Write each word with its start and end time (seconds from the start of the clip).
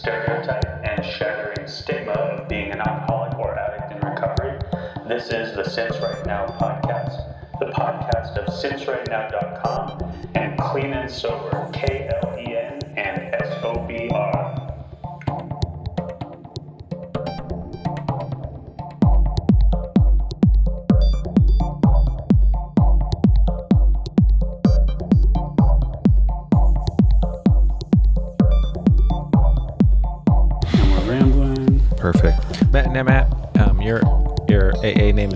stereotype 0.00 0.64
and 0.82 1.04
shattering 1.04 1.68
stigma 1.68 2.12
of 2.12 2.48
being 2.48 2.70
an 2.72 2.80
alcoholic 2.80 3.38
or 3.38 3.58
addict 3.58 3.92
in 3.92 4.10
recovery, 4.10 4.58
this 5.06 5.28
is 5.28 5.54
the 5.54 5.62
Since 5.62 5.94
Right 5.98 6.24
Now 6.24 6.46
podcast, 6.46 7.58
the 7.58 7.66
podcast 7.66 8.38
of 8.38 8.46
SinceRightNow.com 8.46 10.30
and 10.34 10.58
Clean 10.58 10.94
and 10.94 11.10
Sober, 11.10 11.70
K 11.74 12.09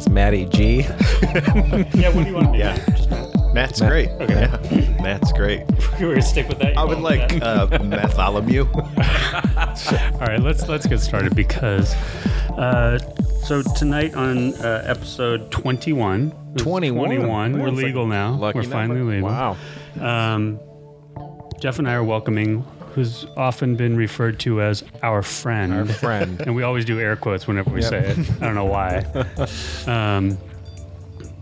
is 0.06 0.12
Matty 0.12 0.46
G. 0.46 0.80
Yeah, 1.94 2.10
what 2.10 2.24
do 2.24 2.28
you 2.30 2.34
want 2.34 2.46
to 2.46 2.52
be? 2.52 2.58
Yeah. 2.58 3.52
Matt's 3.52 3.80
great. 3.80 4.08
Okay. 4.10 4.34
Yeah. 4.34 5.02
Matt's 5.02 5.32
great. 5.32 5.62
We're 6.00 6.08
gonna 6.10 6.22
stick 6.22 6.48
with 6.48 6.58
that. 6.58 6.74
You 6.74 6.80
I 6.80 6.84
would 6.84 6.98
like 7.00 7.30
with 7.32 7.40
that? 7.40 7.72
uh, 7.72 7.78
Bartholomew. 7.78 8.66
All 8.74 10.26
right, 10.26 10.40
let's 10.40 10.68
let's 10.68 10.86
get 10.86 11.00
started 11.00 11.34
because 11.36 11.94
uh, 12.58 12.98
so 13.44 13.62
tonight 13.76 14.14
on 14.14 14.54
uh, 14.54 14.82
episode 14.86 15.50
21. 15.50 16.28
this 16.52 16.60
is 16.60 16.62
21? 16.62 17.04
21. 17.06 17.52
We're 17.52 17.58
That's 17.66 17.76
like 17.76 17.84
legal 17.84 18.06
now. 18.06 18.34
lucky 18.34 18.58
We're 18.58 18.64
finally 18.64 18.98
number. 19.00 19.14
legal. 19.14 19.28
Wow. 19.28 19.56
Um, 20.00 20.60
Jeff 21.60 21.78
and 21.78 21.88
I 21.88 21.94
are 21.94 22.04
welcoming 22.04 22.64
who's 22.94 23.26
often 23.36 23.74
been 23.76 23.96
referred 23.96 24.38
to 24.40 24.60
as 24.62 24.84
our 25.02 25.22
friend. 25.22 25.72
Our 25.72 25.84
friend. 25.86 26.40
and 26.46 26.54
we 26.54 26.62
always 26.62 26.84
do 26.84 27.00
air 27.00 27.16
quotes 27.16 27.46
whenever 27.46 27.70
we 27.70 27.80
Yep. 27.82 27.90
say 27.90 27.98
it. 28.10 28.18
I 28.40 28.46
don't 28.46 28.54
know 28.54 28.64
why. 28.64 28.98
um, 29.86 30.38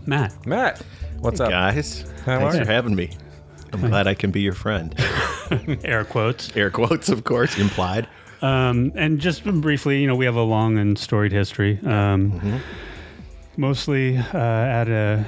Matt. 0.05 0.33
Matt, 0.45 0.81
what's 1.19 1.39
up? 1.39 1.49
Guys, 1.49 2.01
How 2.25 2.39
thanks 2.39 2.55
are 2.55 2.65
for 2.65 2.71
having 2.71 2.95
me. 2.95 3.11
I'm 3.71 3.81
glad 3.81 4.07
I 4.07 4.13
can 4.13 4.31
be 4.31 4.41
your 4.41 4.53
friend. 4.53 4.93
Air 5.83 6.05
quotes. 6.05 6.55
Air 6.55 6.69
quotes, 6.69 7.09
of 7.09 7.23
course, 7.23 7.57
implied. 7.57 8.07
Um, 8.41 8.91
and 8.95 9.19
just 9.19 9.43
briefly, 9.45 10.01
you 10.01 10.07
know, 10.07 10.15
we 10.15 10.25
have 10.25 10.35
a 10.35 10.41
long 10.43 10.77
and 10.77 10.97
storied 10.97 11.31
history. 11.31 11.79
Um, 11.85 12.61
Mostly 13.55 14.17
uh, 14.17 14.37
at 14.37 14.89
a 14.89 15.25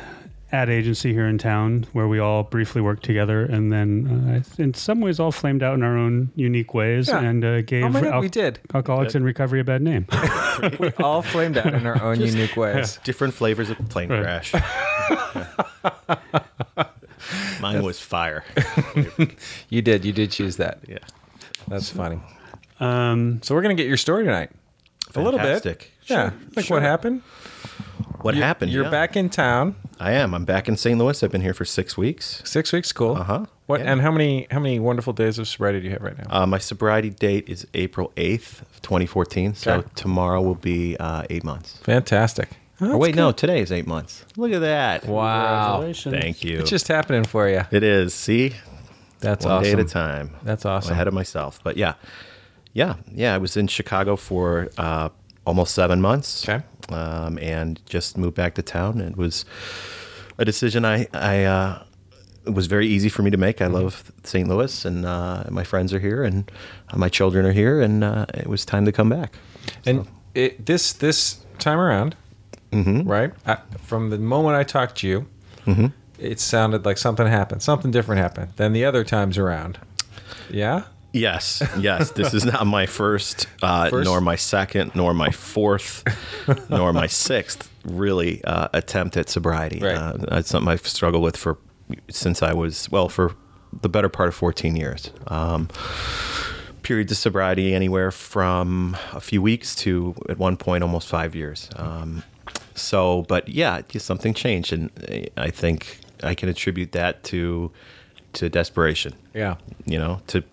ad 0.55 0.69
agency 0.69 1.13
here 1.13 1.27
in 1.27 1.37
town 1.37 1.85
where 1.93 2.07
we 2.07 2.19
all 2.19 2.43
briefly 2.43 2.81
worked 2.81 3.03
together, 3.03 3.43
and 3.45 3.71
then 3.71 4.43
uh, 4.57 4.61
in 4.63 4.73
some 4.73 5.01
ways 5.01 5.19
all 5.19 5.31
flamed 5.31 5.61
out 5.61 5.75
in 5.75 5.83
our 5.83 5.97
own 5.97 6.31
unique 6.35 6.73
ways 6.73 7.09
Yeah. 7.09 7.19
and 7.21 7.43
uh, 7.43 7.61
gave 7.61 7.83
Oh 7.83 7.89
God, 8.01 8.05
al- 8.05 8.21
we 8.21 8.29
did. 8.29 8.59
Alcoholics 8.73 9.15
in 9.15 9.23
Recovery 9.23 9.59
a 9.59 9.63
bad 9.63 9.81
name. 9.81 10.07
We 10.79 10.89
all 10.99 11.21
flamed 11.21 11.57
out 11.57 11.73
in 11.73 11.85
our 11.85 12.01
own 12.01 12.21
unique 12.21 12.55
ways. 12.55 12.97
Different 13.03 13.33
flavors 13.33 13.69
of 13.69 13.77
plane 13.89 14.09
Right. 14.09 14.23
crash. 14.23 14.53
Mine 17.61 17.83
was 17.83 17.99
fire. 17.99 18.43
You 19.69 19.81
did. 19.81 20.05
You 20.05 20.13
did 20.13 20.31
choose 20.31 20.57
that. 20.57 20.79
Yeah. 20.87 20.99
That's 21.67 21.89
funny. 21.89 22.19
Um, 22.79 23.41
So 23.43 23.53
we're 23.55 23.61
gonna 23.63 23.73
get 23.75 23.87
your 23.87 23.97
story 23.97 24.23
tonight. 24.23 24.51
A 25.15 25.21
little 25.21 25.39
bit. 25.39 25.61
Fantastic. 25.63 25.91
Yeah. 26.07 26.31
Like 26.55 26.65
sure. 26.65 26.77
what 26.77 26.83
happened? 26.83 27.21
What 28.21 28.35
happened? 28.35 28.71
You're 28.71 28.85
Yeah. 28.85 28.89
back 28.89 29.15
in 29.15 29.29
town. 29.29 29.75
I 29.99 30.11
am. 30.11 30.33
I'm 30.33 30.45
back 30.45 30.67
in 30.67 30.77
St. 30.77 30.97
Louis. 30.97 31.21
I've 31.23 31.31
been 31.31 31.41
here 31.41 31.53
for 31.53 31.65
six 31.65 31.97
weeks. 31.97 32.41
Six 32.45 32.71
weeks. 32.73 32.91
Cool. 32.91 33.15
Uh 33.17 33.23
huh. 33.23 33.45
What? 33.67 33.81
And 33.81 34.01
how 34.01 34.11
many? 34.11 34.47
How 34.51 34.59
many 34.59 34.79
wonderful 34.79 35.13
days 35.13 35.39
of 35.39 35.47
sobriety 35.47 35.79
do 35.79 35.85
you 35.85 35.91
have 35.91 36.01
right 36.01 36.17
now? 36.17 36.25
Uh, 36.43 36.45
my 36.45 36.57
sobriety 36.59 37.09
date 37.09 37.49
is 37.49 37.65
April 37.73 38.11
8th, 38.17 38.61
2014. 38.81 39.55
So 39.55 39.73
Okay. 39.75 39.87
tomorrow 39.95 40.41
will 40.41 40.55
be 40.55 40.95
uh, 40.99 41.23
eight 41.29 41.43
months. 41.43 41.77
Fantastic. 41.83 42.49
Oh, 42.81 42.97
wait, 42.97 43.15
no, 43.15 43.31
today 43.31 43.61
is 43.61 43.71
eight 43.71 43.87
months. 43.87 44.25
Look 44.35 44.51
at 44.51 44.59
that. 44.59 45.05
Wow. 45.05 45.75
congratulations. 45.77 46.15
Thank 46.21 46.43
you. 46.43 46.59
It's 46.59 46.69
just 46.69 46.89
happening 46.89 47.23
for 47.23 47.47
you. 47.49 47.61
it 47.71 47.83
is. 47.83 48.13
See, 48.13 48.53
That's 49.21 49.45
one 49.45 49.53
awesome. 49.55 49.63
day 49.63 49.71
at 49.71 49.79
a 49.79 49.85
time. 49.85 50.31
That's 50.43 50.65
awesome. 50.65 50.69
I'm 50.71 50.77
awesome. 50.77 50.91
ahead 50.93 51.07
of 51.07 51.13
myself. 51.13 51.59
But 51.63 51.77
yeah, 51.77 51.93
yeah, 52.73 52.95
yeah. 53.13 53.33
I 53.33 53.37
was 53.37 53.55
in 53.55 53.67
Chicago 53.67 54.17
for 54.17 54.69
uh, 54.77 55.07
almost 55.45 55.73
seven 55.73 56.01
months. 56.01 56.47
Okay. 56.47 56.65
Um, 56.89 57.39
and 57.39 57.79
just 57.87 58.17
moved 58.17 58.35
back 58.35 58.53
to 58.55 58.61
town. 58.61 59.01
It 59.01 59.17
was 59.17 59.43
a 60.37 60.45
decision 60.45 60.85
I, 60.85 61.07
I, 61.13 61.43
uh, 61.43 61.83
it 62.45 62.53
was 62.53 62.67
very 62.67 62.85
easy 62.87 63.09
for 63.09 63.23
me 63.23 63.31
to 63.31 63.37
make. 63.37 63.59
I 63.61 63.65
Mm-hmm. 63.65 63.73
love 63.73 64.11
St. 64.23 64.47
Louis, 64.47 64.85
and 64.85 65.03
uh, 65.05 65.45
my 65.49 65.63
friends 65.63 65.93
are 65.93 65.99
here, 65.99 66.23
and 66.23 66.51
uh, 66.91 66.97
my 66.97 67.09
children 67.09 67.43
are 67.45 67.51
here, 67.53 67.81
and 67.81 68.03
uh, 68.03 68.27
it 68.35 68.45
was 68.47 68.65
time 68.65 68.85
to 68.85 68.91
come 68.91 69.09
back. 69.09 69.33
And 69.85 70.07
it, 70.35 70.65
this 70.67 70.93
this 70.93 71.43
time 71.57 71.79
around, 71.79 72.15
Mm-hmm. 72.71 73.09
right? 73.09 73.31
I, 73.47 73.57
from 73.79 74.09
the 74.11 74.17
moment 74.19 74.55
I 74.57 74.63
talked 74.63 74.97
to 74.97 75.07
you, 75.07 75.25
it 76.19 76.39
sounded 76.39 76.85
like 76.85 76.97
something 76.99 77.25
happened. 77.25 77.63
Something 77.63 77.89
different 77.91 78.21
happened 78.21 78.49
than 78.57 78.73
the 78.73 78.85
other 78.85 79.03
times 79.03 79.37
around. 79.39 79.79
Yeah. 80.51 80.83
Yes, 81.15 81.63
yes. 81.79 82.11
This 82.11 82.33
is 82.33 82.43
not 82.45 82.67
my 82.67 82.85
first, 82.85 83.47
uh, 83.63 83.89
First? 83.89 84.05
nor 84.05 84.19
my 84.21 84.35
second, 84.35 84.91
nor 84.95 85.13
my 85.13 85.31
fourth, 85.31 86.03
nor 86.69 86.91
my 86.93 87.07
sixth 87.27 87.71
really 87.85 88.43
uh, 88.43 88.67
attempt 88.73 89.15
at 89.17 89.29
sobriety. 89.29 89.79
Right. 89.79 89.95
Uh, 89.95 90.17
that's 90.17 90.49
something 90.49 90.67
I've 90.69 90.85
struggled 90.87 91.23
with 91.23 91.37
for 91.37 91.57
since 92.09 92.43
I 92.43 92.53
was 92.53 92.89
well 92.91 93.07
for 93.09 93.33
the 93.81 93.89
better 93.89 94.09
part 94.09 94.27
of 94.29 94.35
14 94.35 94.75
years. 94.75 95.11
Um, 95.27 95.69
periods 96.83 97.11
of 97.11 97.17
sobriety 97.17 97.73
anywhere 97.73 98.11
from 98.11 98.97
a 99.13 99.21
few 99.21 99.41
weeks 99.41 99.73
to 99.75 100.15
at 100.29 100.37
one 100.37 100.57
point 100.57 100.83
almost 100.83 101.07
five 101.07 101.33
years. 101.35 101.69
Um, 101.77 102.23
so, 102.75 103.23
but 103.29 103.47
yeah, 103.47 103.81
something 103.97 104.33
changed, 104.33 104.73
and 104.73 104.91
I 105.37 105.49
think 105.49 105.99
I 106.23 106.35
can 106.35 106.49
attribute 106.49 106.91
that 106.91 107.23
to 107.25 107.71
to 108.33 108.49
desperation 108.49 109.13
Yeah. 109.33 109.55
you 109.85 109.97
know, 109.97 110.19
to 110.27 110.43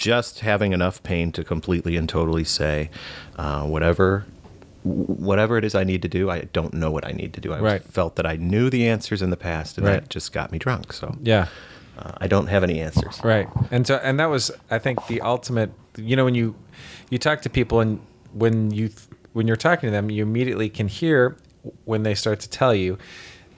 just 0.00 0.40
having 0.40 0.72
enough 0.72 1.02
pain 1.02 1.30
to 1.32 1.44
completely 1.44 1.94
and 1.96 2.08
totally 2.08 2.42
say, 2.42 2.90
uh, 3.36 3.64
whatever, 3.64 4.24
whatever 4.82 5.58
it 5.58 5.64
is 5.64 5.74
I 5.74 5.84
need 5.84 6.00
to 6.02 6.08
do, 6.08 6.30
I 6.30 6.48
don't 6.54 6.72
know 6.72 6.90
what 6.90 7.06
I 7.06 7.12
need 7.12 7.34
to 7.34 7.40
do. 7.40 7.52
I 7.52 7.60
Right. 7.60 7.84
felt 7.84 8.16
that 8.16 8.24
I 8.26 8.36
knew 8.36 8.70
the 8.70 8.88
answers 8.88 9.20
in 9.20 9.28
the 9.28 9.36
past, 9.36 9.76
and 9.76 9.86
Right. 9.86 10.00
that 10.00 10.08
just 10.08 10.32
got 10.32 10.50
me 10.52 10.58
drunk. 10.58 10.94
So 10.94 11.14
Yeah. 11.22 11.46
uh, 11.98 12.12
I 12.18 12.26
don't 12.28 12.46
have 12.46 12.64
any 12.64 12.80
answers. 12.80 13.20
Right. 13.22 13.46
And 13.70 13.86
so 13.86 14.00
and 14.02 14.18
that 14.18 14.30
was 14.30 14.50
I 14.70 14.78
think 14.78 15.06
the 15.06 15.20
ultimate 15.20 15.70
you 15.98 16.16
know 16.16 16.24
when 16.24 16.34
you 16.34 16.54
you 17.10 17.18
talk 17.18 17.42
to 17.42 17.50
people 17.50 17.80
and 17.80 18.00
when 18.32 18.70
you 18.70 18.88
when 19.34 19.46
you're 19.46 19.56
talking 19.56 19.88
to 19.88 19.90
them 19.90 20.10
you 20.10 20.22
immediately 20.22 20.70
can 20.70 20.88
hear 20.88 21.36
when 21.84 22.04
they 22.04 22.14
start 22.14 22.40
to 22.40 22.48
tell 22.48 22.74
you 22.74 22.96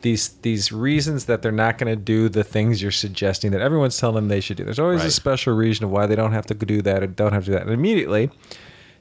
these 0.03 0.29
these 0.43 0.71
reasons 0.73 1.25
that 1.27 1.43
they're 1.43 1.51
not 1.53 1.79
going 1.79 1.91
to 1.93 2.01
do 2.01 2.29
the 2.29 2.45
things 2.45 2.83
you're 2.83 2.91
suggesting 2.91 3.51
that 3.53 3.61
everyone's 3.61 3.97
telling 3.99 4.17
them 4.17 4.29
they 4.29 4.41
should 4.41 4.57
do. 4.57 4.65
There's 4.65 4.79
always 4.79 5.05
a 5.05 5.11
special 5.11 5.55
reason 5.55 5.85
of 5.85 5.91
why 5.91 6.07
they 6.07 6.17
don't 6.17 6.33
have 6.33 6.47
to 6.47 6.55
do 6.55 6.83
that 6.83 7.03
or 7.03 7.07
don't 7.07 7.33
have 7.33 7.45
to 7.45 7.51
do 7.51 7.53
that. 7.55 7.63
And 7.63 7.71
immediately 7.73 8.31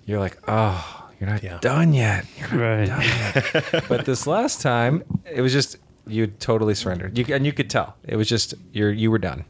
you're 0.06 0.20
like, 0.20 0.38
"Oh, 0.48 1.10
you're 1.20 1.30
not 1.30 1.44
Yeah. 1.44 1.58
done 1.62 1.94
yet." 1.94 2.26
You're 2.40 2.50
not 2.50 2.58
Right. 2.58 2.86
done 2.88 3.02
yet. 3.02 3.86
but 3.90 4.06
this 4.06 4.26
last 4.26 4.62
time 4.62 5.04
it 5.32 5.42
was 5.42 5.52
just 5.54 5.78
you 6.08 6.28
totally 6.28 6.74
surrendered. 6.76 7.18
You 7.18 7.26
and 7.36 7.46
you 7.46 7.54
could 7.54 7.70
tell. 7.70 7.96
It 8.08 8.16
was 8.16 8.28
just 8.30 8.54
you're 8.74 8.92
you 8.92 9.12
were 9.12 9.20
done. 9.20 9.46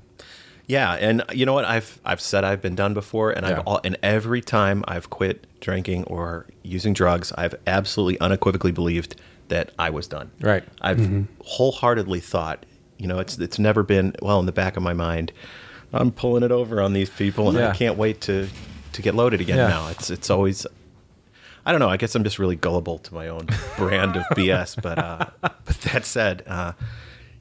Yeah, 0.68 0.94
and 0.94 1.24
you 1.34 1.46
know 1.46 1.54
what? 1.54 1.66
I've 1.66 2.00
I've 2.06 2.22
said 2.22 2.44
I've 2.46 2.62
been 2.62 2.76
done 2.76 2.94
before, 2.94 3.32
and 3.32 3.46
Yeah. 3.46 3.54
I've 3.60 3.68
all, 3.68 3.82
and 3.84 3.98
every 4.04 4.42
time 4.42 4.84
I've 4.88 5.10
quit 5.10 5.46
drinking 5.60 6.06
or 6.06 6.46
using 6.64 6.94
drugs, 6.94 7.34
I've 7.38 7.56
absolutely 7.68 8.20
unequivocally 8.22 8.72
believed 8.72 9.16
that 9.52 9.72
I 9.78 9.90
was 9.90 10.08
done. 10.08 10.32
Right. 10.40 10.64
I've 10.82 11.28
wholeheartedly 11.44 12.22
thought, 12.22 12.66
you 12.98 13.06
know, 13.08 13.20
it's 13.20 13.38
it's 13.38 13.60
never 13.60 13.84
been 13.84 14.16
well 14.22 14.40
in 14.40 14.46
the 14.46 14.52
back 14.52 14.78
of 14.78 14.84
my 14.84 14.94
mind. 14.94 15.32
I'm 15.94 16.12
pulling 16.12 16.44
it 16.44 16.52
over 16.52 16.82
on 16.82 16.94
these 16.94 17.10
people, 17.10 17.50
and 17.50 17.58
Yeah. 17.58 17.70
I 17.70 17.76
can't 17.76 17.98
wait 17.98 18.22
to 18.22 18.48
to 18.94 19.02
get 19.02 19.14
loaded 19.14 19.42
again. 19.42 19.58
Yeah. 19.58 19.68
Now 19.68 19.88
it's 19.90 20.10
it's 20.10 20.30
always. 20.30 20.66
I 21.66 21.72
don't 21.72 21.80
know. 21.80 21.90
I 21.90 21.98
guess 21.98 22.16
I'm 22.16 22.24
just 22.24 22.40
really 22.40 22.56
gullible 22.56 22.98
to 23.00 23.14
my 23.14 23.28
own 23.28 23.48
brand 23.78 24.16
of 24.16 24.24
BS. 24.36 24.82
But 24.82 24.98
uh, 24.98 25.26
but 25.42 25.78
that 25.92 26.06
said, 26.06 26.44
uh, 26.48 26.72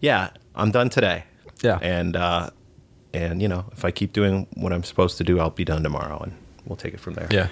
yeah, 0.01 0.31
I'm 0.55 0.71
done 0.73 0.91
today. 0.91 1.25
Yeah. 1.63 1.79
And 1.81 2.17
uh, 2.17 2.51
and 3.15 3.41
you 3.41 3.49
know, 3.49 3.65
if 3.73 3.85
I 3.85 3.93
keep 3.93 4.13
doing 4.13 4.47
what 4.55 4.73
I'm 4.73 4.83
supposed 4.85 5.17
to 5.19 5.25
do, 5.25 5.39
I'll 5.39 5.51
be 5.51 5.65
done 5.65 5.83
tomorrow, 5.85 6.19
and 6.19 6.33
we'll 6.67 6.77
take 6.77 6.93
it 6.93 7.01
from 7.01 7.15
there. 7.15 7.29
Yeah. 7.31 7.47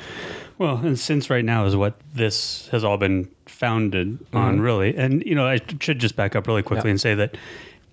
Well, 0.59 0.77
and 0.79 0.99
since 0.99 1.31
right 1.31 1.45
now 1.45 1.67
is 1.67 1.77
what 1.77 1.95
this 2.15 2.69
has 2.69 2.83
all 2.85 2.97
been 2.97 3.29
founded 3.47 4.19
on, 4.33 4.61
really. 4.61 4.97
And, 4.97 5.23
you 5.25 5.35
know, 5.35 5.47
I 5.47 5.61
should 5.81 5.99
just 6.01 6.17
back 6.17 6.35
up 6.37 6.47
really 6.47 6.63
quickly 6.63 6.79
Mm-hmm. 6.81 6.87
Yeah. 6.89 6.91
and 6.91 7.01
say 7.01 7.15
that, 7.15 7.37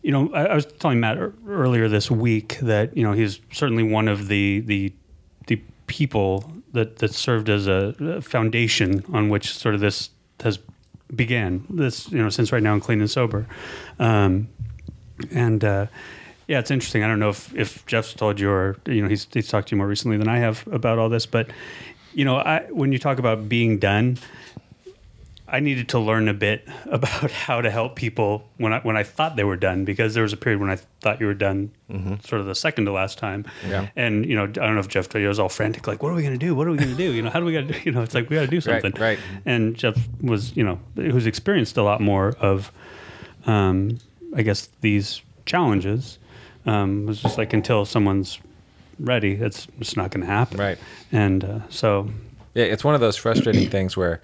you 0.01 0.11
know, 0.11 0.33
I, 0.33 0.45
I 0.47 0.55
was 0.55 0.65
telling 0.65 0.99
Matt 0.99 1.17
ear- 1.17 1.33
earlier 1.47 1.87
this 1.87 2.09
week 2.09 2.57
that, 2.61 2.95
you 2.97 3.03
know, 3.03 3.11
he's 3.13 3.39
certainly 3.51 3.83
one 3.83 4.07
of 4.07 4.27
the, 4.27 4.61
the, 4.61 4.91
the 5.47 5.61
people 5.87 6.51
that, 6.73 6.97
that 6.97 7.13
served 7.13 7.49
as 7.49 7.67
a 7.67 8.19
foundation 8.21 9.03
on 9.13 9.29
which 9.29 9.53
sort 9.55 9.75
of 9.75 9.81
this 9.81 10.09
has 10.41 10.59
began 11.15 11.65
this, 11.69 12.11
you 12.11 12.17
know, 12.21 12.29
since 12.29 12.51
right 12.51 12.63
now 12.63 12.73
in 12.73 12.79
clean 12.79 12.99
and 12.99 13.09
sober. 13.11 13.45
Um, 13.99 14.47
and, 15.31 15.63
uh, 15.63 15.85
Yeah, 16.47 16.59
it's 16.59 16.71
interesting. 16.71 17.03
I 17.03 17.07
don't 17.07 17.19
know 17.19 17.29
if, 17.29 17.55
if 17.55 17.85
Jeff's 17.85 18.13
told 18.13 18.39
you 18.39 18.49
or 18.51 18.75
you 18.85 19.01
know 19.01 19.07
he's 19.09 19.27
he's 19.33 19.47
talked 19.47 19.69
to 19.69 19.75
you 19.75 19.77
more 19.77 19.87
recently 19.87 20.17
than 20.17 20.27
I 20.27 20.37
have 20.37 20.67
about 20.71 20.99
all 20.99 21.09
this, 21.09 21.25
but 21.25 21.49
you 22.15 22.25
know, 22.25 22.37
I, 22.37 22.61
when 22.71 22.91
you 22.91 22.99
talk 22.99 23.19
about 23.19 23.47
being 23.49 23.77
done, 23.77 24.17
I 25.47 25.59
needed 25.59 25.89
to 25.89 25.99
learn 25.99 26.27
a 26.27 26.33
bit 26.33 26.67
about 26.85 27.29
how 27.29 27.61
to 27.61 27.69
help 27.69 27.95
people 27.95 28.49
when 28.57 28.73
I 28.73 28.79
when 28.79 28.97
I 28.97 29.03
thought 29.03 29.35
they 29.35 29.43
were 29.43 29.55
done 29.57 29.85
because 29.85 30.13
there 30.15 30.23
was 30.23 30.33
a 30.33 30.37
period 30.37 30.59
when 30.59 30.71
I 30.71 30.77
thought 31.01 31.19
you 31.19 31.27
were 31.27 31.35
done, 31.35 31.71
sort 32.23 32.41
of 32.41 32.47
the 32.47 32.55
second 32.55 32.85
to 32.85 32.91
last 32.91 33.17
time. 33.19 33.45
Yeah. 33.67 33.89
And 33.95 34.25
you 34.25 34.35
know, 34.35 34.43
I 34.43 34.47
don't 34.47 34.73
know 34.73 34.79
if 34.79 34.87
Jeff 34.87 35.07
told 35.07 35.21
you 35.21 35.27
I 35.27 35.29
was 35.29 35.39
all 35.39 35.49
frantic, 35.49 35.85
like, 35.87 36.01
what 36.01 36.11
are 36.11 36.15
we 36.15 36.23
going 36.23 36.33
to 36.39 36.45
do? 36.45 36.55
What 36.55 36.65
are 36.67 36.71
we 36.71 36.77
going 36.77 36.89
to 36.89 36.97
do? 36.97 37.11
You 37.13 37.21
know, 37.21 37.29
how 37.29 37.39
do 37.39 37.45
we 37.45 37.53
got 37.53 37.67
to? 37.67 37.79
You 37.85 37.91
know, 37.91 38.01
it's 38.01 38.15
like 38.15 38.29
we 38.29 38.37
got 38.37 38.41
to 38.41 38.47
do 38.47 38.55
Right, 38.57 38.81
something. 38.81 38.99
right. 39.01 39.19
And 39.45 39.75
Jeff 39.75 39.95
was, 40.21 40.55
you 40.57 40.63
know, 40.63 40.79
who's 40.95 41.27
experienced 41.27 41.77
a 41.77 41.83
lot 41.83 42.01
more 42.01 42.29
of, 42.39 42.71
um, 43.45 43.99
I 44.35 44.41
guess 44.41 44.69
these 44.81 45.21
challenges. 45.45 46.17
Um, 46.67 47.05
was 47.05 47.21
just 47.21 47.37
like 47.37 47.53
until 47.53 47.85
someone's 47.85 48.39
ready, 48.99 49.33
it's 49.33 49.67
it's 49.79 49.95
not 49.95 50.11
going 50.11 50.21
to 50.21 50.31
happen. 50.31 50.57
Right. 50.59 50.77
And 51.11 51.43
uh, 51.43 51.59
so 51.69 52.09
Yeah, 52.53 52.65
it's 52.65 52.83
one 52.83 52.95
of 52.95 53.01
those 53.01 53.17
frustrating 53.17 53.69
things 53.69 53.95
where, 53.97 54.21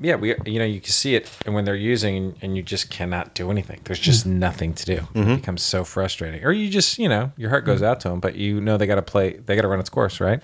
yeah, 0.00 0.16
we 0.16 0.34
you 0.46 0.58
know 0.58 0.64
you 0.64 0.80
can 0.80 0.92
see 0.92 1.14
it, 1.14 1.30
and 1.46 1.54
when 1.54 1.64
they're 1.64 1.74
using, 1.76 2.16
and, 2.16 2.36
and 2.42 2.56
you 2.56 2.62
just 2.62 2.90
cannot 2.90 3.34
do 3.34 3.50
anything. 3.50 3.80
There's 3.84 3.98
just 4.00 4.26
mm-hmm. 4.26 4.38
nothing 4.38 4.74
to 4.74 4.84
do. 4.84 4.96
Mm-hmm. 4.96 5.30
It 5.30 5.36
becomes 5.36 5.62
so 5.62 5.84
frustrating, 5.84 6.44
or 6.44 6.52
you 6.52 6.68
just 6.68 6.98
you 6.98 7.08
know 7.08 7.32
your 7.36 7.50
heart 7.50 7.64
goes 7.64 7.76
mm-hmm. 7.76 7.86
out 7.86 8.00
to 8.00 8.08
them, 8.08 8.20
but 8.20 8.36
you 8.36 8.60
know 8.60 8.76
they 8.76 8.86
got 8.86 8.96
to 8.96 9.02
play, 9.02 9.36
they 9.36 9.54
got 9.56 9.62
to 9.62 9.68
run 9.68 9.80
its 9.80 9.90
course, 9.90 10.20
right? 10.20 10.42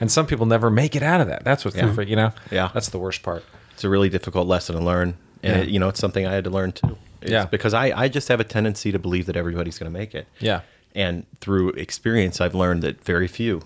And 0.00 0.10
some 0.12 0.26
people 0.26 0.44
never 0.44 0.70
make 0.70 0.94
it 0.94 1.02
out 1.02 1.20
of 1.22 1.28
that. 1.28 1.44
That's 1.44 1.64
what's 1.64 1.76
the 1.76 1.92
fr- 1.92 2.02
you 2.02 2.16
know, 2.16 2.32
Yeah. 2.50 2.70
that's 2.74 2.90
the 2.90 2.98
worst 2.98 3.22
part. 3.22 3.44
It's 3.72 3.84
a 3.84 3.88
really 3.88 4.10
difficult 4.10 4.46
lesson 4.46 4.76
to 4.76 4.82
learn, 4.82 5.16
and 5.42 5.56
Yeah. 5.56 5.62
it, 5.62 5.68
you 5.68 5.78
know, 5.78 5.88
it's 5.88 6.00
something 6.00 6.26
I 6.26 6.32
had 6.32 6.44
to 6.44 6.50
learn 6.50 6.72
too. 6.72 6.98
It's 7.22 7.30
Yeah. 7.30 7.46
because 7.46 7.72
I 7.72 7.92
I 7.98 8.08
just 8.08 8.28
have 8.28 8.40
a 8.40 8.44
tendency 8.44 8.92
to 8.92 8.98
believe 8.98 9.24
that 9.26 9.36
everybody's 9.36 9.78
going 9.78 9.90
to 9.90 9.98
make 9.98 10.14
it. 10.14 10.26
Yeah. 10.38 10.60
And 10.96 11.24
through 11.40 11.68
experience, 11.70 12.40
I've 12.40 12.54
learned 12.54 12.82
that 12.82 13.04
very 13.04 13.28
few, 13.28 13.60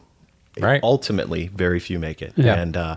Right. 0.59 0.81
ultimately, 0.82 1.47
very 1.49 1.81
few 1.81 1.99
make 1.99 2.21
it. 2.21 2.32
Yeah. 2.37 2.61
and 2.61 2.77
uh, 2.77 2.97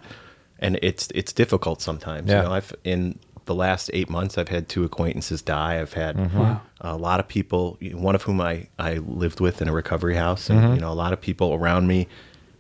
and 0.60 0.78
it's 0.82 1.08
it's 1.16 1.32
difficult 1.34 1.82
sometimes. 1.82 2.30
Yeah. 2.30 2.38
You 2.42 2.48
know, 2.50 2.54
I've 2.56 2.74
in 2.84 3.20
the 3.46 3.54
last 3.56 3.90
eight 3.94 4.10
months, 4.10 4.38
I've 4.38 4.48
had 4.50 4.68
two 4.70 4.84
acquaintances 4.86 5.42
die. 5.42 5.80
I've 5.82 5.94
had 5.94 6.16
Mm-hmm. 6.18 6.54
a 6.82 6.96
lot 6.98 7.20
of 7.20 7.28
people, 7.28 7.78
one 7.94 8.16
of 8.16 8.24
whom 8.24 8.42
I 8.42 8.68
I 8.80 8.96
lived 8.96 9.40
with 9.40 9.62
in 9.62 9.68
a 9.70 9.74
recovery 9.74 10.16
house, 10.16 10.50
and 10.50 10.60
Mm-hmm. 10.60 10.74
you 10.76 10.82
know, 10.82 10.92
a 10.92 11.00
lot 11.06 11.14
of 11.14 11.22
people 11.22 11.54
around 11.54 11.88
me 11.88 12.08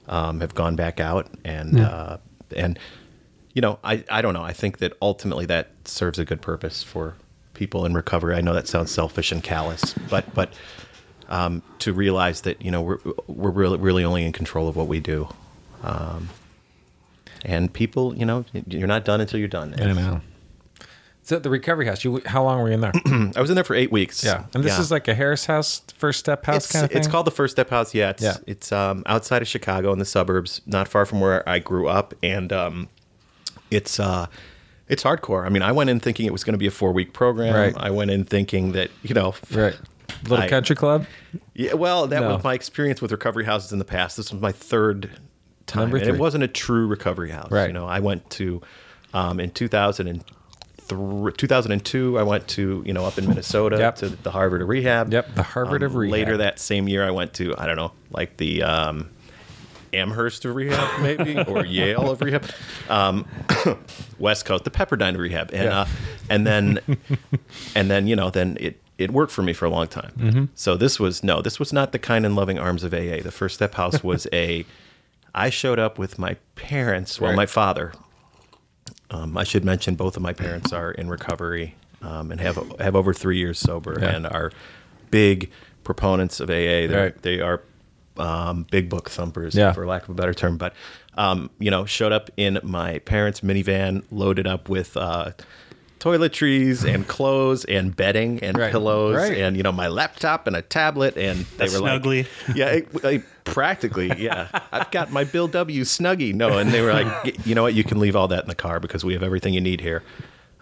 um, 0.07 0.41
have 0.41 0.53
gone 0.53 0.75
back 0.75 0.99
out, 0.99 1.27
and 1.45 1.79
uh, 1.79 2.17
and 2.55 2.77
you 3.53 3.61
know, 3.61 3.79
I 3.83 4.03
I 4.09 4.21
don't 4.21 4.33
know. 4.33 4.43
I 4.43 4.53
think 4.53 4.77
that 4.79 4.93
ultimately 5.01 5.45
that 5.47 5.67
serves 5.85 6.19
a 6.19 6.25
good 6.25 6.41
purpose 6.41 6.83
for 6.83 7.15
people 7.53 7.85
in 7.85 7.93
recovery. 7.93 8.35
I 8.35 8.41
know 8.41 8.53
that 8.53 8.67
sounds 8.67 8.91
selfish 8.91 9.31
and 9.31 9.41
callous, 9.43 9.93
but 10.09 10.25
but 10.35 10.49
um, 11.29 11.61
to 11.79 11.93
realize 11.93 12.41
that 12.41 12.61
you 12.61 12.71
know 12.71 12.81
we're 12.81 12.99
we're 13.27 13.51
really 13.51 13.77
really 13.77 14.03
only 14.03 14.25
in 14.25 14.31
control 14.31 14.67
of 14.67 14.75
what 14.75 14.87
we 14.87 14.99
do, 14.99 15.27
um, 15.83 16.29
and 17.43 17.71
people, 17.71 18.15
you 18.15 18.25
know, 18.25 18.45
you're 18.67 18.87
not 18.87 19.05
done 19.05 19.21
until 19.21 19.39
you're 19.39 19.47
done. 19.47 20.21
So 21.25 21.39
the 21.39 21.49
recovery 21.49 21.85
house, 21.85 22.03
you 22.03 22.21
how 22.25 22.43
long 22.43 22.59
were 22.59 22.67
you 22.67 22.73
in 22.73 22.81
there? 22.81 22.91
I 23.35 23.39
was 23.39 23.49
in 23.49 23.55
there 23.55 23.63
for 23.63 23.75
eight 23.75 23.93
weeks. 23.93 24.23
yeah, 24.25 24.43
and 24.53 24.61
this 24.61 24.77
is 24.77 24.91
like 24.91 25.07
a 25.07 25.13
Harris 25.13 25.45
House, 25.45 25.81
first 25.95 26.19
step 26.19 26.45
house 26.45 26.65
it's, 26.65 26.71
kind 26.71 26.83
of 26.83 26.91
thing. 26.91 26.99
it's 26.99 27.07
called 27.07 27.25
the 27.25 27.31
First 27.31 27.53
Step 27.53 27.69
House. 27.69 27.93
Yeah, 27.93 28.09
it's 28.09 28.21
Yeah. 28.21 28.37
it's 28.45 28.73
um, 28.73 29.03
outside 29.05 29.41
of 29.41 29.47
Chicago 29.47 29.93
in 29.93 29.99
the 29.99 30.05
suburbs, 30.05 30.61
not 30.65 30.89
far 30.89 31.05
from 31.05 31.21
where 31.21 31.47
I 31.47 31.59
grew 31.59 31.87
up, 31.87 32.13
and 32.21 32.51
um, 32.51 32.89
it's 33.71 34.01
uh, 34.01 34.27
it's 34.89 35.03
hardcore. 35.03 35.45
I 35.45 35.49
mean, 35.49 35.61
I 35.61 35.71
went 35.71 35.89
in 35.89 36.01
thinking 36.01 36.25
it 36.25 36.33
was 36.33 36.43
going 36.43 36.55
to 36.55 36.59
be 36.59 36.67
a 36.67 36.71
four 36.71 36.91
week 36.91 37.13
program. 37.13 37.55
Right. 37.55 37.73
I 37.77 37.89
went 37.89 38.11
in 38.11 38.25
thinking 38.25 38.73
that 38.73 38.91
you 39.01 39.15
know, 39.15 39.33
right. 39.51 39.77
Little 40.23 40.45
I- 40.45 40.49
country 40.49 40.75
club. 40.75 41.05
Yeah, 41.53 41.73
well, 41.73 42.07
that 42.07 42.21
No. 42.21 42.35
was 42.35 42.43
my 42.43 42.53
experience 42.53 43.01
with 43.01 43.11
recovery 43.11 43.45
houses 43.45 43.71
in 43.71 43.79
the 43.79 43.85
past. 43.85 44.17
This 44.17 44.31
was 44.31 44.41
my 44.41 44.51
third 44.51 45.09
time, 45.67 45.83
Number 45.83 45.97
and 45.97 46.05
three. 46.05 46.15
it 46.15 46.19
wasn't 46.19 46.43
a 46.43 46.47
true 46.47 46.87
recovery 46.87 47.29
house. 47.31 47.51
Right. 47.51 47.67
You 47.67 47.73
know, 47.73 47.85
I 47.87 47.99
went 47.99 48.29
to 48.31 48.61
um, 49.13 49.39
in 49.39 49.51
2003, 49.51 51.31
2002. 51.37 52.17
I 52.19 52.23
went 52.23 52.47
to 52.49 52.83
you 52.85 52.93
know 52.93 53.05
up 53.05 53.17
in 53.17 53.27
Minnesota 53.27 53.77
Yep. 53.77 53.95
to 53.97 54.09
the 54.09 54.31
Harvard 54.31 54.61
of 54.61 54.67
Rehab. 54.69 55.11
Yep, 55.13 55.35
the 55.35 55.43
Harvard 55.43 55.83
of 55.83 55.95
Rehab. 55.95 56.11
Later 56.13 56.37
that 56.37 56.59
same 56.59 56.87
year, 56.87 57.05
I 57.05 57.11
went 57.11 57.33
to 57.35 57.53
I 57.57 57.65
don't 57.65 57.75
know, 57.77 57.91
like 58.11 58.37
the 58.37 58.63
um, 58.63 59.09
Amherst 59.93 60.45
of 60.45 60.55
Rehab, 60.55 61.01
maybe, 61.01 61.37
or 61.47 61.65
Yale 61.65 62.09
of 62.11 62.21
Rehab, 62.21 62.45
um, 62.89 63.25
West 64.19 64.45
Coast, 64.45 64.63
the 64.63 64.71
Pepperdine 64.71 65.13
of 65.13 65.19
Rehab, 65.19 65.51
and 65.53 65.63
Yeah. 65.65 65.79
uh, 65.81 65.87
and 66.29 66.47
then 66.47 66.79
and 67.75 67.89
then 67.91 68.07
you 68.07 68.15
know 68.15 68.29
then 68.29 68.57
it 68.59 68.79
it 68.97 69.11
worked 69.11 69.31
for 69.31 69.41
me 69.41 69.53
for 69.53 69.65
a 69.65 69.69
long 69.69 69.87
time. 69.87 70.11
Mm-hmm. 70.17 70.45
So 70.55 70.75
this 70.77 70.99
was 70.99 71.23
no, 71.23 71.41
this 71.41 71.59
was 71.59 71.73
not 71.73 71.91
the 71.91 71.99
kind 71.99 72.25
and 72.25 72.35
loving 72.35 72.59
arms 72.59 72.83
of 72.83 72.93
AA. 72.93 73.21
The 73.21 73.31
First 73.31 73.55
Step 73.55 73.73
House 73.75 74.03
was 74.11 74.27
a. 74.33 74.65
I 75.35 75.49
showed 75.49 75.79
up 75.79 75.97
with 75.97 76.19
my 76.19 76.35
parents, 76.55 77.19
well, 77.19 77.31
Right. 77.31 77.35
my 77.37 77.45
father. 77.47 77.93
Um, 79.09 79.37
I 79.37 79.43
should 79.43 79.63
mention 79.65 79.95
both 79.95 80.15
of 80.15 80.21
my 80.23 80.33
parents 80.33 80.71
are 80.73 80.91
in 80.91 81.07
recovery 81.09 81.75
um, 82.01 82.31
and 82.31 82.39
have 82.41 82.57
have 82.79 82.95
over 82.95 83.13
three 83.13 83.37
years 83.37 83.59
sober 83.59 83.97
Yeah. 83.99 84.15
and 84.15 84.25
are 84.27 84.51
big 85.11 85.51
proponents 85.83 86.39
of 86.39 86.49
AA. 86.49 86.85
Right. 86.87 87.19
They 87.21 87.39
are 87.39 87.61
um, 88.17 88.65
big 88.69 88.89
book 88.89 89.09
thumpers, 89.09 89.55
Yeah. 89.55 89.71
for 89.71 89.85
lack 89.87 90.03
of 90.03 90.09
a 90.09 90.13
better 90.13 90.33
term. 90.33 90.57
But 90.57 90.73
um, 91.15 91.49
you 91.59 91.69
know, 91.71 91.85
showed 91.85 92.11
up 92.11 92.29
in 92.37 92.59
my 92.63 92.99
parents' 92.99 93.41
minivan, 93.41 94.03
loaded 94.11 94.47
up 94.47 94.69
with 94.69 94.95
uh, 94.97 95.31
toiletries 96.03 96.83
and 96.91 97.07
clothes 97.15 97.63
and 97.65 97.95
bedding 97.95 98.39
and 98.43 98.57
Right. 98.57 98.71
pillows 98.71 99.15
Right. 99.15 99.37
and 99.37 99.55
you 99.55 99.63
know 99.63 99.71
my 99.71 99.87
laptop 99.87 100.47
and 100.47 100.55
a 100.55 100.61
tablet 100.61 101.15
and 101.17 101.45
they 101.57 101.65
A 101.67 101.71
were 101.71 101.87
Snuggly. 101.87 102.27
like, 102.47 102.57
yeah, 102.57 102.67
it, 102.67 102.87
it- 103.03 103.23
practically, 103.45 104.11
yeah. 104.17 104.47
I've 104.71 104.89
got 104.91 105.11
my 105.11 105.23
Bill 105.23 105.47
W. 105.47 105.83
Snuggie. 105.83 106.33
No, 106.33 106.57
and 106.57 106.71
they 106.71 106.81
were 106.81 106.93
like, 106.93 107.45
you 107.45 107.55
know 107.55 107.63
what, 107.63 107.73
you 107.73 107.83
can 107.83 107.99
leave 107.99 108.15
all 108.15 108.27
that 108.29 108.43
in 108.43 108.49
the 108.49 108.55
car 108.55 108.79
because 108.79 109.03
we 109.05 109.13
have 109.13 109.23
everything 109.23 109.53
you 109.53 109.61
need 109.61 109.81
here. 109.81 110.01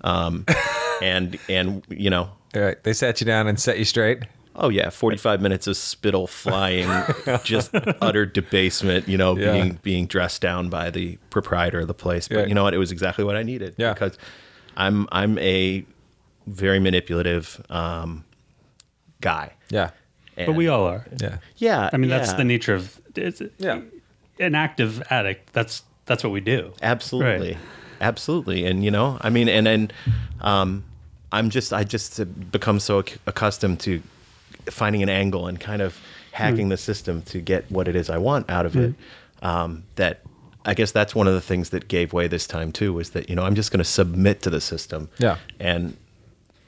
Um, 0.03 0.45
and 1.01 1.37
and 1.49 1.83
you 1.89 2.09
know, 2.09 2.29
All 2.55 2.61
right, 2.61 2.81
they 2.83 2.93
sat 2.93 3.19
you 3.21 3.25
down 3.25 3.47
and 3.47 3.59
set 3.59 3.77
you 3.79 3.85
straight. 3.85 4.23
Oh 4.55 4.69
yeah, 4.69 4.89
forty-five 4.89 5.41
minutes 5.41 5.65
of 5.67 5.77
spittle 5.77 6.27
flying, 6.27 6.89
just 7.43 7.69
utter 8.01 8.25
debasement. 8.25 9.07
You 9.07 9.17
know, 9.17 9.37
Yeah. 9.37 9.53
being 9.53 9.79
being 9.81 10.05
dressed 10.07 10.41
down 10.41 10.69
by 10.69 10.89
the 10.89 11.17
proprietor 11.29 11.79
of 11.79 11.87
the 11.87 11.93
place. 11.93 12.27
But 12.27 12.37
Yeah. 12.39 12.45
you 12.47 12.53
know 12.55 12.63
what? 12.63 12.73
It 12.73 12.77
was 12.79 12.91
exactly 12.91 13.23
what 13.23 13.35
I 13.37 13.43
needed. 13.43 13.75
Yeah. 13.77 13.93
because 13.93 14.17
I'm 14.81 15.07
I'm 15.11 15.37
a 15.39 15.85
very 16.47 16.79
manipulative 16.79 17.63
um, 17.69 18.23
guy. 19.21 19.53
Yeah, 19.69 19.91
But 20.35 20.55
we 20.55 20.67
all 20.67 20.85
are. 20.85 21.05
yeah, 21.21 21.37
Yeah, 21.57 21.89
I 21.93 21.97
mean, 21.97 22.09
that's 22.09 22.31
yeah. 22.31 22.37
the 22.37 22.43
nature 22.43 22.73
of 22.75 22.99
it's, 23.15 23.41
yeah. 23.57 23.81
an 24.39 24.55
active 24.55 25.01
addict. 25.09 25.53
That's 25.53 25.83
that's 26.05 26.23
what 26.23 26.33
we 26.33 26.41
do. 26.41 26.73
Absolutely, 26.81 27.49
Right. 27.51 27.57
absolutely, 28.01 28.65
and 28.65 28.83
you 28.83 28.91
know, 28.91 29.17
I 29.21 29.29
mean, 29.29 29.47
and 29.49 29.65
then 29.67 29.91
um, 30.41 30.83
I'm 31.31 31.49
just 31.49 31.71
I 31.73 31.83
just 31.83 32.19
become 32.51 32.79
so 32.79 33.03
accustomed 33.27 33.79
to 33.81 34.01
finding 34.69 35.03
an 35.03 35.09
angle 35.09 35.47
and 35.47 35.59
kind 35.59 35.81
of 35.81 35.97
hacking 36.31 36.69
the 36.69 36.77
system 36.77 37.21
to 37.23 37.39
get 37.39 37.69
what 37.71 37.87
it 37.87 37.95
is 37.95 38.09
I 38.09 38.17
want 38.17 38.49
out 38.49 38.65
of 38.65 38.75
it. 38.75 38.93
Um, 39.43 39.83
that 39.95 40.21
I 40.65 40.73
guess 40.73 40.91
that's 40.91 41.15
one 41.15 41.27
of 41.27 41.33
the 41.33 41.41
things 41.41 41.69
that 41.71 41.87
gave 41.87 42.13
way 42.13 42.27
this 42.27 42.45
time 42.47 42.71
too 42.71 42.93
was 42.93 43.11
that 43.11 43.29
you 43.29 43.35
know 43.35 43.43
I'm 43.43 43.55
just 43.55 43.71
going 43.71 43.79
to 43.79 43.83
submit 43.89 44.41
to 44.43 44.49
the 44.49 44.61
system, 44.61 45.09
Yeah. 45.17 45.37
and 45.59 45.97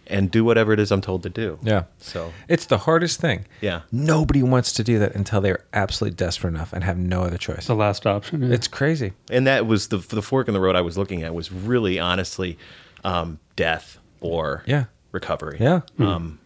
and 0.07 0.29
do 0.29 0.43
whatever 0.43 0.73
it 0.73 0.79
is 0.81 0.91
I'm 0.91 0.99
told 0.99 1.23
to 1.23 1.29
do. 1.29 1.57
Yeah. 1.63 1.83
So 1.99 2.33
It's 2.49 2.65
the 2.65 2.77
hardest 2.79 3.21
thing. 3.21 3.45
Yeah. 3.61 3.81
Nobody 3.89 4.43
wants 4.43 4.73
to 4.73 4.83
do 4.83 4.99
that 4.99 5.15
until 5.15 5.39
they're 5.39 5.63
absolutely 5.71 6.17
desperate 6.17 6.49
enough 6.49 6.73
and 6.73 6.83
have 6.83 6.97
no 6.97 7.21
other 7.23 7.37
choice. 7.37 7.67
The 7.67 7.73
last 7.75 8.05
option. 8.05 8.41
yeah. 8.43 8.53
It's 8.53 8.67
crazy. 8.67 9.13
and 9.31 9.47
that 9.47 9.65
was 9.65 9.87
the 9.87 9.97
the 9.97 10.21
fork 10.21 10.47
in 10.49 10.53
the 10.53 10.59
road 10.59 10.75
I 10.75 10.81
was 10.81 10.97
looking 10.97 11.23
at 11.23 11.33
was 11.33 11.51
really 11.53 11.99
honestly 11.99 12.57
um, 13.05 13.39
death 13.55 13.97
or 14.19 14.63
Yeah. 14.65 14.85
recovery. 15.13 15.57
Yeah. 15.61 15.81
Um, 15.99 16.39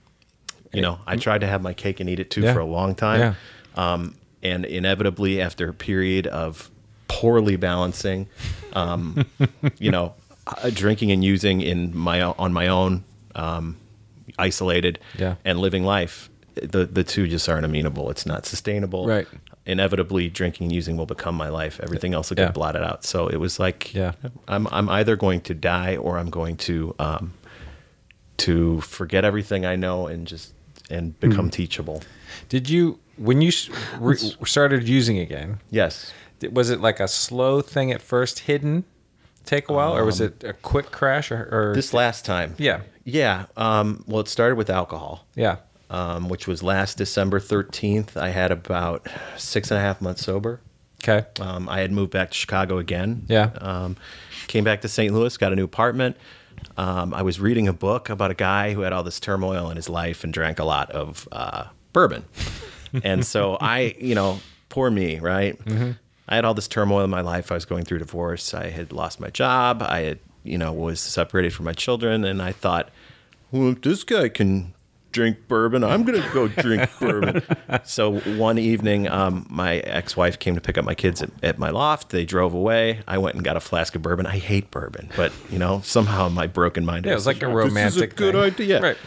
you 0.73 0.81
know, 0.83 0.99
I 1.07 1.15
tried 1.15 1.41
to 1.41 1.47
have 1.47 1.61
my 1.63 1.73
cake 1.73 1.99
and 1.99 2.09
eat 2.09 2.19
it 2.19 2.29
too 2.29 2.41
Yeah. 2.41 2.53
for 2.53 2.59
a 2.59 2.65
long 2.65 2.93
time. 2.93 3.35
Um, 3.75 4.15
and 4.43 4.65
inevitably, 4.65 5.41
after 5.41 5.69
a 5.69 5.73
period 5.73 6.27
of 6.27 6.69
poorly 7.07 7.55
balancing, 7.55 8.27
um, 8.73 9.25
you 9.79 9.91
know, 9.91 10.13
uh, 10.47 10.69
drinking 10.73 11.11
and 11.11 11.23
using 11.23 11.61
in 11.61 11.95
my 11.97 12.21
on 12.21 12.53
my 12.53 12.67
own, 12.67 13.03
um, 13.35 13.77
isolated, 14.39 14.99
Yeah. 15.17 15.35
and 15.45 15.59
living 15.59 15.83
life, 15.83 16.29
the 16.55 16.85
the 16.85 17.03
two 17.03 17.27
just 17.27 17.47
aren't 17.49 17.65
amenable. 17.65 18.09
It's 18.09 18.25
not 18.25 18.45
sustainable. 18.45 19.07
Right. 19.07 19.27
Inevitably, 19.65 20.29
drinking 20.29 20.65
and 20.67 20.73
using 20.75 20.95
will 20.95 21.05
become 21.05 21.35
my 21.35 21.49
life. 21.49 21.79
Everything 21.83 22.13
else 22.13 22.29
will 22.29 22.39
Yeah. 22.39 22.45
get 22.45 22.53
blotted 22.53 22.83
out. 22.83 23.03
So 23.03 23.27
it 23.27 23.35
was 23.37 23.59
like, 23.59 23.93
Yeah. 23.93 24.13
I'm 24.47 24.67
I'm 24.71 24.87
either 24.89 25.15
going 25.17 25.41
to 25.41 25.53
die 25.53 25.97
or 25.97 26.17
I'm 26.17 26.29
going 26.29 26.55
to 26.57 26.95
um, 26.99 27.33
to 28.37 28.79
forget 28.81 29.25
everything 29.25 29.65
I 29.65 29.75
know 29.75 30.07
and 30.07 30.27
just 30.27 30.53
and 30.89 31.19
become 31.19 31.49
teachable. 31.49 32.01
Did 32.49 32.69
you 32.69 32.99
when 33.17 33.41
you 33.41 33.51
re- 33.99 34.15
started 34.45 34.87
using 34.87 35.19
again? 35.19 35.59
Yes. 35.69 36.13
Was 36.51 36.70
it 36.70 36.79
like 36.82 37.00
a 37.00 37.08
slow 37.08 37.62
thing 37.62 37.91
at 37.91 38.01
first, 38.01 38.39
hidden, 38.39 38.84
take 39.46 39.70
a 39.70 39.74
while, 39.74 39.96
or 39.96 40.06
was 40.06 40.22
it 40.22 40.44
a 40.44 40.53
quick 40.53 40.91
crash? 40.91 41.32
Or, 41.32 41.48
or 41.51 41.74
This 41.75 41.94
last 41.94 42.25
time. 42.25 42.56
Yeah. 42.58 42.82
Yeah. 43.03 43.46
Um, 43.56 44.03
well, 44.08 44.20
it 44.22 44.27
started 44.27 44.56
with 44.56 44.70
alcohol. 44.70 45.25
yeah, 45.36 45.58
um, 45.89 46.27
which 46.29 46.48
was 46.48 46.62
last 46.62 46.98
December 46.98 47.39
13th. 47.39 48.17
I 48.17 48.29
had 48.29 48.51
about 48.51 49.08
six 49.38 49.72
and 49.72 49.77
a 49.77 49.82
half 49.82 50.01
months 50.01 50.25
sober. 50.25 50.60
Okay. 51.03 51.25
Um, 51.39 51.70
I 51.70 51.79
had 51.79 51.91
moved 51.91 52.12
back 52.12 52.32
to 52.32 52.36
Chicago 52.36 52.77
again. 52.79 53.24
Yeah. 53.27 53.51
Um, 53.62 53.96
came 54.48 54.63
back 54.63 54.82
to 54.82 54.88
St. 54.89 55.13
Louis, 55.13 55.38
got 55.38 55.53
a 55.53 55.56
new 55.56 55.63
apartment. 55.63 56.17
Um, 56.75 57.13
I 57.13 57.22
was 57.22 57.39
reading 57.39 57.67
a 57.67 57.74
book 57.74 58.10
about 58.10 58.32
a 58.32 58.34
guy 58.34 58.74
who 58.74 58.82
had 58.82 58.91
all 58.91 59.03
this 59.03 59.20
turmoil 59.20 59.70
in 59.70 59.75
his 59.77 59.88
life 59.89 60.24
and 60.24 60.34
drank 60.34 60.58
a 60.60 60.63
lot 60.65 60.89
of 60.91 61.27
uh, 61.32 61.65
bourbon. 61.94 62.25
and 63.03 63.25
so 63.25 63.58
I, 63.62 63.96
you 64.00 64.15
know, 64.15 64.39
poor 64.70 64.89
me, 64.89 65.20
right? 65.20 65.58
I 66.27 66.36
had 66.36 66.46
all 66.46 66.53
this 66.53 66.67
turmoil 66.67 67.03
in 67.03 67.10
my 67.10 67.22
life. 67.22 67.51
I 67.51 67.55
was 67.55 67.65
going 67.65 67.86
through 67.86 68.00
divorce. 68.00 68.53
I 68.53 68.69
had 68.69 68.91
lost 68.91 69.19
my 69.19 69.29
job. 69.29 69.81
I 69.81 70.01
had, 70.01 70.19
you 70.43 70.57
know, 70.57 70.74
was 70.74 71.00
separated 71.00 71.53
from 71.53 71.65
my 71.65 71.74
children. 71.74 72.24
And 72.25 72.41
I 72.41 72.51
thought, 72.51 72.89
well, 73.51 73.69
if 73.69 73.81
this 73.81 74.03
guy 74.03 74.27
can 74.29 74.74
drink 75.13 75.38
bourbon, 75.48 75.84
I'm 75.86 76.03
going 76.03 76.22
to 76.22 76.29
go 76.34 76.48
drink 76.50 76.89
bourbon. 77.00 77.41
So 77.86 78.19
one 78.19 78.57
evening, 78.60 79.07
um, 79.07 79.48
my 79.50 79.77
ex 79.77 80.17
wife 80.17 80.38
came 80.38 80.53
to 80.55 80.62
pick 80.62 80.77
up 80.77 80.84
my 80.84 80.96
kids 80.96 81.22
at, 81.22 81.29
at 81.41 81.57
my 81.57 81.69
loft. 81.69 82.10
They 82.10 82.25
drove 82.25 82.53
away. 82.53 83.00
I 83.07 83.17
went 83.19 83.36
and 83.36 83.43
got 83.43 83.55
a 83.55 83.62
flask 83.62 83.96
of 83.96 84.01
bourbon. 84.01 84.25
I 84.25 84.38
hate 84.38 84.69
bourbon, 84.69 85.10
but, 85.15 85.31
you 85.50 85.57
know, 85.60 85.79
somehow 85.86 86.27
my 86.27 86.46
broken 86.46 86.86
mind. 86.86 87.05
Yeah, 87.05 87.13
it 87.13 87.15
was 87.15 87.25
like 87.25 87.38
a 87.38 87.48
"This 87.48 87.50
is 87.50 87.53
romantic 87.55 88.15
good 88.17 88.34
thing." 88.34 88.43
idea. 88.43 88.81
Right. 88.81 88.98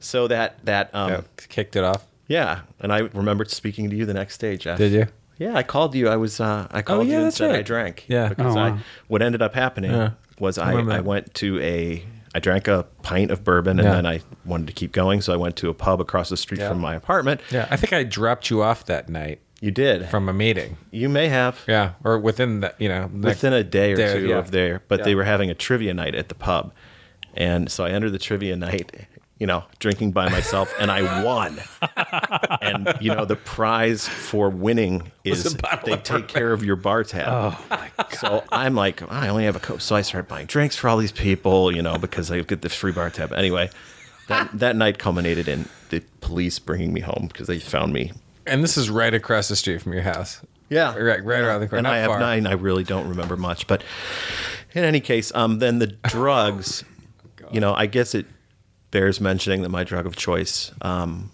So 0.00 0.28
that, 0.28 0.64
that, 0.66 0.94
um, 0.94 1.10
Yeah, 1.10 1.20
kicked 1.48 1.74
it 1.76 1.82
off. 1.84 2.04
yeah, 2.28 2.60
and 2.78 2.92
I 2.92 2.98
remembered 2.98 3.50
speaking 3.50 3.90
to 3.90 3.96
you 3.96 4.06
the 4.06 4.14
next 4.14 4.38
day, 4.38 4.56
Jeff. 4.56 4.78
Did 4.78 4.92
you? 4.92 5.06
Yeah, 5.38 5.54
I 5.56 5.62
called 5.62 5.94
you. 5.94 6.08
I 6.08 6.16
was 6.16 6.40
uh, 6.40 6.66
I 6.70 6.82
called 6.82 7.06
yeah, 7.06 7.12
you 7.12 7.16
and 7.18 7.26
that's 7.26 7.36
said 7.36 7.50
I 7.50 7.54
right. 7.54 7.64
drank. 7.66 8.04
Yeah. 8.08 8.28
because 8.28 8.56
Oh, 8.56 8.58
I 8.58 8.78
what 9.06 9.22
ended 9.22 9.40
up 9.42 9.54
happening 9.54 9.90
Yeah. 9.92 10.10
was 10.38 10.58
I, 10.58 10.70
remember 10.70 10.92
I 10.92 10.96
that. 10.96 11.04
went 11.04 11.34
to 11.34 11.60
a 11.60 12.04
I 12.34 12.40
drank 12.40 12.68
a 12.68 12.84
pint 13.02 13.30
of 13.30 13.42
bourbon 13.44 13.78
and 13.78 13.86
Yeah. 13.88 13.94
then 13.94 14.06
I 14.06 14.20
wanted 14.44 14.66
to 14.66 14.72
keep 14.74 14.92
going, 14.92 15.20
so 15.22 15.32
I 15.32 15.36
went 15.36 15.56
to 15.56 15.70
a 15.70 15.74
pub 15.74 16.00
across 16.00 16.28
the 16.28 16.36
street 16.36 16.60
Yeah. 16.60 16.68
from 16.68 16.78
my 16.80 16.94
apartment. 16.94 17.40
Yeah, 17.50 17.66
I 17.70 17.76
think 17.76 17.92
I 17.92 18.02
dropped 18.04 18.50
you 18.50 18.62
off 18.62 18.84
that 18.86 19.08
night 19.08 19.40
You 19.60 19.70
did. 19.70 20.08
from 20.08 20.28
a 20.28 20.32
meeting. 20.32 20.76
you 20.90 21.08
may 21.08 21.28
have 21.28 21.60
Yeah, 21.66 21.92
or 22.04 22.18
within 22.18 22.60
the 22.60 22.74
you 22.78 22.88
know 22.88 23.08
within 23.12 23.52
a 23.52 23.64
day 23.64 23.92
or 23.92 23.96
day, 23.96 24.20
two 24.20 24.26
yeah. 24.28 24.38
of 24.38 24.50
there, 24.50 24.82
but 24.88 25.04
they 25.04 25.14
were 25.14 25.24
having 25.24 25.50
a 25.50 25.54
trivia 25.54 25.94
night 25.94 26.14
at 26.14 26.28
the 26.28 26.34
pub, 26.34 26.72
and 27.34 27.70
so 27.70 27.84
I 27.84 27.90
entered 27.90 28.10
the 28.12 28.18
trivia 28.18 28.56
night. 28.56 28.92
You 29.38 29.46
know, 29.46 29.62
drinking 29.78 30.10
by 30.12 30.28
myself, 30.30 30.72
and 30.80 30.90
I 30.90 31.22
won. 31.22 31.60
and 32.60 32.92
you 33.00 33.14
know, 33.14 33.24
the 33.24 33.36
prize 33.36 34.08
for 34.08 34.50
winning 34.50 35.12
is 35.22 35.54
they 35.84 35.96
take 35.98 36.26
care 36.26 36.52
of 36.52 36.64
your 36.64 36.74
bar 36.76 37.04
tab. 37.04 37.28
Oh 37.28 37.66
my 37.70 37.90
god. 37.96 38.14
So 38.14 38.44
I'm 38.50 38.74
like, 38.74 39.00
I 39.12 39.28
only 39.28 39.44
have 39.44 39.54
a 39.54 39.60
coke. 39.60 39.80
So 39.80 39.94
I 39.94 40.02
started 40.02 40.26
buying 40.28 40.46
drinks 40.46 40.74
for 40.76 40.88
all 40.88 40.96
these 40.96 41.12
people, 41.12 41.70
you 41.70 41.82
know, 41.82 41.98
because 41.98 42.30
I 42.32 42.40
get 42.40 42.62
this 42.62 42.74
free 42.74 42.90
bar 42.90 43.10
tab. 43.10 43.32
Anyway, 43.32 43.70
that 44.26 44.50
that 44.58 44.74
night 44.74 44.98
culminated 44.98 45.46
in 45.46 45.68
the 45.90 46.00
police 46.20 46.58
bringing 46.58 46.92
me 46.92 47.00
home 47.00 47.28
because 47.28 47.46
they 47.46 47.60
found 47.60 47.92
me. 47.92 48.10
and 48.44 48.64
this 48.64 48.76
is 48.76 48.90
right 48.90 49.14
across 49.14 49.46
the 49.48 49.56
street 49.56 49.80
from 49.82 49.92
your 49.92 50.02
house. 50.02 50.40
Yeah, 50.68 50.94
Right, 50.96 51.24
right 51.24 51.40
around 51.40 51.60
the 51.60 51.68
corner. 51.68 51.78
And 51.78 51.84
not 51.84 51.94
I 51.94 51.98
have 52.00 52.08
far. 52.08 52.18
nine. 52.20 52.46
I 52.46 52.52
really 52.52 52.84
don't 52.84 53.08
remember 53.08 53.36
much, 53.38 53.66
but 53.68 53.82
in 54.74 54.84
any 54.84 55.00
case, 55.00 55.32
um, 55.34 55.60
then 55.60 55.78
the 55.78 55.86
drugs. 56.08 56.84
you 57.52 57.60
know, 57.60 57.72
I 57.72 57.86
guess 57.86 58.14
it 58.14 58.26
bears 58.90 59.20
mentioning 59.20 59.62
that 59.62 59.68
my 59.68 59.84
drug 59.84 60.06
of 60.06 60.16
choice 60.16 60.72
um, 60.82 61.30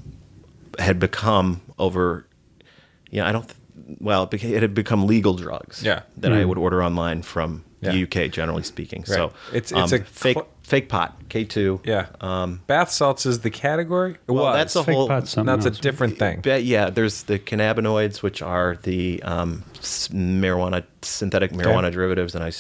had 0.79 0.99
become 0.99 1.61
over. 1.79 2.27
You 3.11 3.21
know, 3.21 3.27
I 3.27 3.33
don't. 3.33 3.53
Well, 4.01 4.23
it 4.25 4.31
beca- 4.31 4.51
it 4.51 4.63
had 4.63 4.75
become 4.75 5.07
legal 5.07 5.35
drugs. 5.35 5.83
Yeah. 5.83 6.03
that 6.19 6.33
I 6.33 6.45
would 6.45 6.57
order 6.59 6.83
online 6.83 7.23
from 7.23 7.65
Yeah. 7.81 7.91
the 7.93 8.03
UK, 8.05 8.29
generally 8.31 8.63
speaking. 8.63 9.05
So 9.05 9.33
It's- 9.53 9.73
um, 9.73 9.83
it's 9.85 9.93
a 9.93 9.99
fake 10.01 10.37
cl- 10.37 10.49
fake 10.63 10.89
pot 10.89 11.21
K 11.29 11.45
two. 11.45 11.81
Yeah. 11.85 12.07
Um, 12.21 12.63
Bath 12.67 12.91
salts 12.91 13.27
is 13.27 13.41
the 13.41 13.51
category. 13.51 14.13
It 14.27 14.33
well, 14.33 14.45
was. 14.45 14.57
that's 14.57 14.77
a 14.77 14.85
Fake 14.85 14.95
whole. 14.95 15.09
pot's 15.09 15.31
something 15.33 15.55
That's 15.55 15.67
a 15.67 15.83
different 15.83 16.19
thing. 16.19 16.41
But 16.43 16.65
yeah, 16.65 16.89
there's 16.89 17.25
the 17.25 17.39
cannabinoids, 17.39 18.23
which 18.23 18.41
are 18.41 18.79
the 18.85 19.23
um, 19.23 19.65
marijuana, 19.83 20.85
synthetic 21.03 21.53
marijuana 21.53 21.93
derivatives, 21.93 22.35
and 22.35 22.43
I 22.43 22.53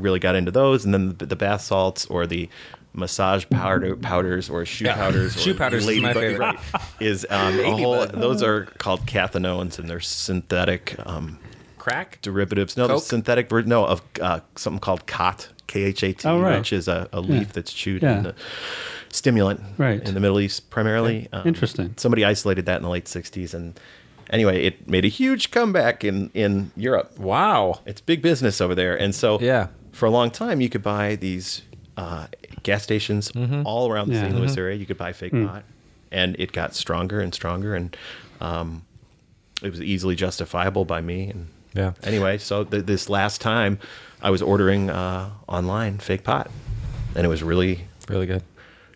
really 0.00 0.20
got 0.20 0.36
into 0.36 0.50
those. 0.52 0.84
And 0.84 0.94
then 0.94 1.16
the, 1.18 1.26
the 1.26 1.36
bath 1.36 1.62
salts 1.62 2.06
or 2.06 2.26
the 2.26 2.48
massage 2.94 3.44
powder 3.50 3.96
powders 3.96 4.50
or 4.50 4.64
shoe 4.66 4.84
Yeah. 4.86 4.94
powders. 4.94 5.40
Shoe 5.40 5.52
or 5.52 5.54
powders 5.54 5.86
is 5.88 6.00
my 6.02 6.12
favorite. 6.12 6.38
right, 6.38 6.58
is 7.00 7.26
um, 7.30 7.58
a 7.60 7.70
whole. 7.76 8.06
Those 8.06 8.42
are 8.42 8.64
called 8.78 9.06
cathinones, 9.06 9.78
and 9.78 9.88
they're 9.88 10.00
synthetic 10.00 10.96
um, 11.06 11.38
Crack. 11.78 12.18
derivatives. 12.22 12.76
No, 12.76 12.86
they're 12.86 12.96
Coke? 12.96 13.04
synthetic. 13.04 13.48
ver- 13.48 13.62
No, 13.62 13.84
of 13.86 14.02
uh, 14.20 14.40
something 14.56 14.80
called 14.80 15.06
khat, 15.06 15.48
K 15.66 15.84
H 15.84 16.02
A 16.02 16.12
T, 16.12 16.28
Oh, 16.28 16.40
right. 16.40 16.58
which 16.58 16.72
is 16.72 16.86
a, 16.88 17.08
a 17.12 17.20
leaf 17.20 17.52
that's 17.52 17.72
chewed 17.72 18.02
Yeah. 18.02 18.18
in 18.18 18.22
the 18.24 18.34
stimulant 19.10 19.60
Right. 19.78 20.06
in 20.06 20.14
the 20.14 20.20
Middle 20.20 20.40
East 20.40 20.70
primarily. 20.70 21.28
Um, 21.32 21.46
Interesting. 21.46 21.94
Somebody 21.96 22.24
isolated 22.24 22.66
that 22.66 22.76
in 22.76 22.82
the 22.82 22.88
late 22.88 23.06
'60s, 23.06 23.54
and 23.54 23.78
anyway, 24.30 24.64
it 24.64 24.88
made 24.88 25.04
a 25.04 25.08
huge 25.08 25.50
comeback 25.50 26.04
in 26.04 26.30
in 26.34 26.70
Europe. 26.76 27.18
Wow. 27.18 27.80
It's 27.86 28.00
big 28.00 28.22
business 28.22 28.60
over 28.60 28.74
there, 28.74 28.96
and 28.98 29.14
so 29.14 29.38
Yeah. 29.40 29.68
for 29.92 30.06
a 30.06 30.10
long 30.10 30.30
time 30.30 30.60
you 30.60 30.68
could 30.68 30.82
buy 30.82 31.16
these 31.16 31.62
uh, 31.96 32.26
gas 32.62 32.82
stations 32.82 33.32
Mm-hmm. 33.32 33.62
all 33.64 33.90
around 33.90 34.08
the 34.08 34.14
Yeah. 34.14 34.22
St. 34.22 34.34
Louis 34.34 34.56
area. 34.56 34.76
You 34.76 34.86
could 34.86 34.98
buy 34.98 35.12
fake 35.12 35.32
pot, 35.32 35.64
and 36.10 36.36
it 36.38 36.52
got 36.52 36.74
stronger 36.74 37.20
and 37.20 37.34
stronger, 37.34 37.74
and 37.74 37.96
um, 38.40 38.82
it 39.62 39.70
was 39.70 39.80
easily 39.80 40.14
justifiable 40.16 40.84
by 40.84 41.00
me. 41.00 41.30
And 41.30 41.46
Yeah. 41.74 41.92
anyway, 42.02 42.38
so 42.38 42.64
th- 42.64 42.84
this 42.86 43.08
last 43.08 43.40
time 43.40 43.78
I 44.22 44.30
was 44.30 44.42
ordering 44.42 44.90
uh, 44.90 45.30
online 45.48 45.98
fake 45.98 46.24
pot, 46.24 46.50
and 47.14 47.24
it 47.24 47.28
was 47.28 47.42
really 47.42 47.84
Really 48.08 48.26
good. 48.26 48.42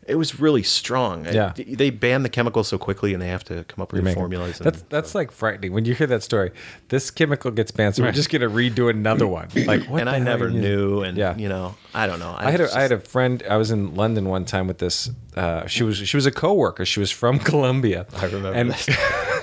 It 0.08 0.14
was 0.16 0.38
really 0.40 0.62
strong. 0.62 1.25
Yeah. 1.26 1.52
I- 1.58 1.64
they 1.76 1.90
ban 1.90 2.22
the 2.22 2.28
chemicals 2.28 2.68
so 2.68 2.78
quickly, 2.78 3.12
and 3.12 3.22
they 3.22 3.28
have 3.28 3.44
to 3.44 3.64
come 3.64 3.82
up 3.82 3.92
with 3.92 4.02
new 4.04 4.14
formulas. 4.14 4.60
And, 4.60 4.66
That's 4.66 4.82
that's 4.88 5.14
like 5.14 5.30
frightening 5.32 5.72
when 5.72 5.84
you 5.84 5.94
hear 5.94 6.06
that 6.06 6.22
story. 6.22 6.52
This 6.88 7.10
chemical 7.10 7.50
gets 7.50 7.70
banned, 7.70 7.96
so 7.96 8.02
we're 8.04 8.12
just 8.12 8.30
gonna 8.30 8.48
redo 8.48 8.88
another 8.90 9.26
one. 9.26 9.48
Like 9.66 9.84
what? 9.84 10.00
and 10.00 10.08
I 10.10 10.18
never 10.18 10.50
knew, 10.50 11.02
and 11.02 11.16
Yeah. 11.18 11.36
you 11.36 11.48
know, 11.48 11.75
I 11.94 12.06
don't 12.06 12.18
know. 12.20 12.34
I 12.36 12.50
had 12.50 12.60
a, 12.60 12.75
I 12.76 12.82
had 12.82 12.92
a 12.92 13.00
friend. 13.00 13.42
I 13.48 13.56
was 13.56 13.70
in 13.70 13.94
London 13.94 14.28
one 14.28 14.44
time 14.44 14.66
with 14.68 14.78
this. 14.78 15.10
Uh, 15.37 15.66
she 15.66 15.83
was 15.83 15.99
she 15.99 16.16
was 16.16 16.25
a 16.25 16.31
coworker. 16.31 16.87
She 16.87 16.99
was 16.99 17.11
from 17.11 17.38
Colombia. 17.50 18.07
I 18.16 18.25
remember 18.25 18.52
and, 18.52 18.75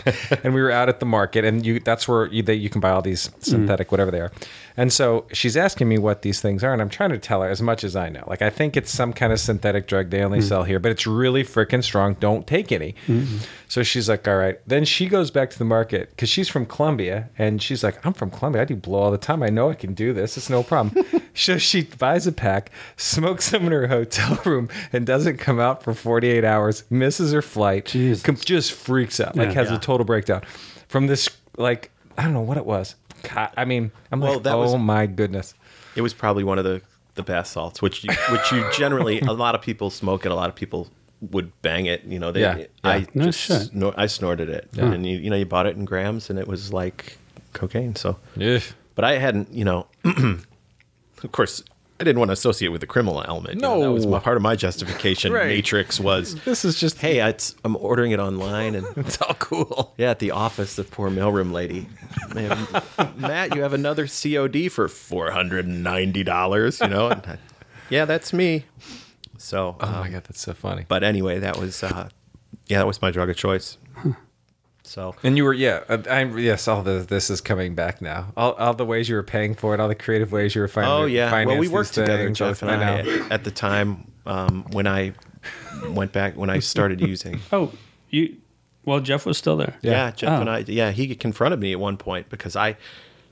and 0.44 0.54
we 0.54 0.62
were 0.62 0.72
out 0.72 0.90
at 0.90 1.00
the 1.00 1.06
market, 1.06 1.46
and 1.46 1.66
you 1.66 1.80
that's 1.80 2.08
where 2.08 2.26
you, 2.28 2.42
they, 2.42 2.56
you 2.56 2.70
can 2.70 2.82
buy 2.82 2.90
all 2.90 3.02
these 3.02 3.28
mm. 3.28 3.44
synthetic 3.44 3.92
whatever 3.92 4.10
they 4.10 4.20
are. 4.20 4.32
And 4.76 4.92
so 4.92 5.26
she's 5.32 5.56
asking 5.56 5.88
me 5.88 6.00
what 6.00 6.24
these 6.24 6.42
things 6.42 6.64
are, 6.64 6.74
and 6.74 6.82
I'm 6.82 6.90
trying 6.90 7.12
to 7.12 7.20
tell 7.20 7.44
her 7.44 7.50
as 7.50 7.62
much 7.62 7.84
as 7.84 7.96
I 7.96 8.10
know. 8.10 8.24
Like 8.26 8.42
I 8.42 8.50
think 8.50 8.76
it's 8.76 8.90
some 8.90 9.14
kind 9.14 9.32
of 9.32 9.40
synthetic 9.40 9.88
drug 9.88 10.10
they 10.10 10.24
only 10.24 10.40
mm. 10.40 10.44
sell 10.44 10.64
here, 10.64 10.80
but 10.80 10.92
it's 10.92 11.06
really 11.06 11.44
freaking 11.44 11.84
strong. 11.84 12.16
Don't 12.16 12.48
take 12.48 12.72
any. 12.72 12.96
Mm-hmm. 13.06 13.38
So 13.68 13.84
she's 13.84 14.10
like, 14.10 14.28
all 14.28 14.38
right. 14.38 14.60
Then 14.68 14.86
she 14.86 15.08
goes 15.08 15.32
back 15.32 15.50
to 15.52 15.60
the 15.60 15.66
market 15.66 16.10
because 16.12 16.30
she's 16.30 16.50
from 16.50 16.66
Colombia, 16.66 17.30
and 17.38 17.62
she's 17.62 17.84
like, 17.84 18.04
I'm 18.06 18.14
from 18.14 18.32
Colombia. 18.32 18.64
I 18.64 18.66
do 18.66 18.76
blow 18.76 19.00
all 19.00 19.12
the 19.12 19.18
time. 19.18 19.44
I 19.44 19.50
know 19.50 19.70
I 19.70 19.76
can 19.76 19.94
do 19.94 20.12
this. 20.12 20.38
It's 20.38 20.50
no 20.50 20.64
problem. 20.64 21.06
so 21.36 21.58
she 21.60 21.84
buys 21.84 22.26
a 22.26 22.32
pack, 22.32 22.72
smokes 22.98 23.52
them 23.52 23.66
in 23.66 23.72
her 23.72 23.88
hotel 23.88 24.40
room, 24.46 24.70
and 24.92 25.06
doesn't 25.06 25.38
come 25.38 25.60
out 25.60 25.83
for 25.84 25.94
48 25.94 26.44
hours. 26.44 26.84
Misses 26.90 27.32
her 27.34 27.42
flight. 27.42 27.94
Com- 28.24 28.36
just 28.38 28.72
freaks 28.72 29.20
out. 29.20 29.36
Like 29.36 29.50
Yeah. 29.50 29.54
has 29.54 29.70
Yeah. 29.70 29.75
a 29.78 29.80
total 29.80 30.06
breakdown 30.06 30.42
from 30.88 31.08
this. 31.08 31.30
Like 31.58 31.92
I 32.18 32.24
don't 32.24 32.34
know 32.34 32.42
what 32.42 32.58
it 32.58 32.66
was. 32.66 32.96
God, 33.34 33.52
I 33.56 33.66
mean, 33.66 33.92
I'm 34.12 34.20
Well, 34.20 34.34
like, 34.36 34.44
that 34.44 34.56
oh 34.56 34.62
was- 34.62 34.75
my 34.75 35.06
goodness. 35.06 35.54
It 35.96 36.02
was 36.02 36.13
probably 36.13 36.44
one 36.44 36.58
of 36.58 36.63
the 36.66 36.82
the 37.16 37.22
bath 37.24 37.46
salts, 37.46 37.80
which 37.80 38.04
you, 38.04 38.10
which 38.32 38.52
you 38.52 38.66
generally 38.74 39.20
a 39.20 39.34
lot 39.34 39.54
of 39.54 39.62
people 39.62 39.92
smoke 39.92 40.25
it. 40.25 40.32
A 40.32 40.36
lot 40.36 40.50
of 40.50 40.56
people 40.56 40.90
would 41.32 41.52
bang 41.62 41.86
it. 41.86 42.04
You 42.06 42.18
know, 42.18 42.32
they, 42.32 42.42
Yeah, 42.42 42.63
I 42.84 42.96
yeah. 42.98 43.06
No 43.13 43.25
just 43.25 43.40
shit. 43.40 43.72
snor- 43.72 43.94
I 43.96 44.08
snorted 44.08 44.50
it, 44.50 44.70
and 44.78 45.06
you, 45.06 45.20
you 45.20 45.30
know, 45.30 45.36
you 45.36 45.46
bought 45.46 45.68
it 45.68 45.75
in 45.75 45.86
grams, 45.86 46.30
and 46.32 46.40
it 46.40 46.48
was 46.48 46.74
like 46.74 47.18
cocaine. 47.54 47.96
So, 47.96 48.18
Ugh. 48.42 48.62
but 48.96 49.06
I 49.06 49.20
hadn't, 49.20 49.54
you 49.54 49.63
know, 49.63 49.86
of 50.06 51.32
course. 51.32 51.63
I 52.04 52.06
didn't 52.06 52.20
want 52.20 52.30
to 52.30 52.34
associate 52.34 52.68
with 52.68 52.82
the 52.82 52.88
criminal 52.88 53.24
element. 53.26 53.56
you 53.56 53.62
know, 53.62 53.80
that 53.82 53.92
was 53.92 54.06
my, 54.06 54.20
part 54.20 54.36
of 54.36 54.44
my 54.44 54.56
justification. 54.58 55.32
Right. 55.34 55.48
Matrix 55.48 56.00
was, 56.00 56.36
This 56.46 56.66
is 56.66 56.78
just 56.80 57.00
hey, 57.00 57.20
it's, 57.28 57.56
I'm 57.64 57.76
ordering 57.78 58.12
it 58.12 58.20
online, 58.20 58.76
and 58.76 58.86
it's 58.98 59.22
all 59.22 59.36
cool. 59.36 59.94
yeah, 59.98 60.12
at 60.12 60.20
the 60.20 60.32
office, 60.32 60.76
the 60.76 60.84
poor 60.84 61.10
mailroom 61.10 61.52
lady. 61.54 61.88
Man, 62.36 62.68
Matt, 63.18 63.56
you 63.56 63.62
have 63.62 63.74
another 63.74 64.06
COD 64.08 64.68
for 64.70 64.88
four 64.90 65.32
hundred 65.32 65.66
and 65.66 65.82
ninety 65.84 66.24
dollars. 66.24 66.80
You 66.82 66.88
know, 66.90 67.10
I- 67.12 67.38
yeah, 67.90 68.04
that's 68.06 68.34
me. 68.34 68.66
So, 69.38 69.76
Oh 69.80 69.88
um, 69.88 69.94
my 70.02 70.10
god, 70.10 70.24
that's 70.26 70.42
so 70.42 70.54
funny. 70.54 70.86
but 70.88 71.04
anyway, 71.04 71.40
that 71.40 71.58
was 71.58 71.84
uh, 71.84 72.10
yeah, 72.68 72.80
that 72.80 72.88
was 72.88 73.02
my 73.02 73.12
drug 73.12 73.30
of 73.30 73.36
choice. 73.38 73.78
So 74.86 75.16
And 75.24 75.38
you 75.38 75.46
were, 75.46 75.54
yeah, 75.54 75.84
uh, 75.88 76.00
I'm, 76.10 76.38
yes, 76.38 76.68
all 76.68 76.84
the, 76.84 77.00
this 77.08 77.30
is 77.30 77.40
coming 77.42 77.74
back 77.74 78.02
now. 78.02 78.34
All, 78.36 78.52
all 78.54 78.74
the 78.74 78.86
ways 78.86 79.08
you 79.08 79.16
were 79.16 79.24
paying 79.24 79.56
for 79.56 79.74
it, 79.74 79.80
all 79.80 79.88
the 79.88 79.96
creative 79.96 80.32
ways 80.32 80.56
you 80.56 80.62
were 80.62 80.68
finding. 80.68 80.92
oh 80.92 81.06
yeah, 81.06 81.46
well 81.46 81.58
we 81.58 81.68
worked 81.70 81.94
together, 81.94 82.25
things. 82.25 82.38
Jeff 82.38 82.62
and 82.62 82.72
I, 82.72 83.02
know. 83.02 83.28
at 83.30 83.44
the 83.46 83.52
time 83.52 84.12
um, 84.25 84.66
when 84.72 84.86
I 84.86 85.13
went 85.90 86.12
back 86.12 86.36
when 86.36 86.50
I 86.50 86.60
started 86.60 87.02
using. 87.02 87.40
Oh, 87.52 87.72
you. 88.10 88.38
Well, 88.86 89.00
Jeff 89.00 89.25
was 89.25 89.38
still 89.38 89.56
there. 89.56 89.75
Yeah, 89.82 90.12
Jeff 90.12 90.30
Oh. 90.30 90.42
and 90.42 90.50
I. 90.50 90.60
Yeah, 90.68 90.92
he 90.92 91.16
confronted 91.16 91.60
me 91.62 91.72
at 91.72 91.80
one 91.80 91.96
point 91.96 92.28
because 92.30 92.56
I, 92.58 92.70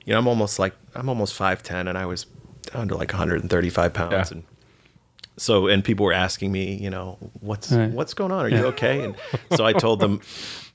you 0.06 0.12
know, 0.14 0.18
I'm 0.18 0.26
almost 0.26 0.58
like 0.58 0.74
I'm 0.94 1.08
almost 1.10 1.34
five 1.34 1.62
ten, 1.62 1.86
and 1.88 1.98
I 1.98 2.06
was 2.06 2.24
down 2.72 2.88
to 2.88 2.96
like 2.96 3.12
135 3.12 3.92
pounds, 3.92 4.12
Yeah. 4.12 4.36
and 4.38 4.44
so 5.36 5.66
and 5.66 5.82
people 5.84 6.04
were 6.06 6.12
asking 6.12 6.52
me, 6.52 6.74
you 6.74 6.90
know, 6.90 7.16
what's 7.40 7.72
Right. 7.72 7.90
what's 7.90 8.14
going 8.14 8.32
on? 8.32 8.44
Are 8.44 8.48
you 8.48 8.66
okay? 8.66 9.02
And 9.04 9.14
so 9.56 9.64
I 9.64 9.72
told 9.72 10.00
them, 10.00 10.20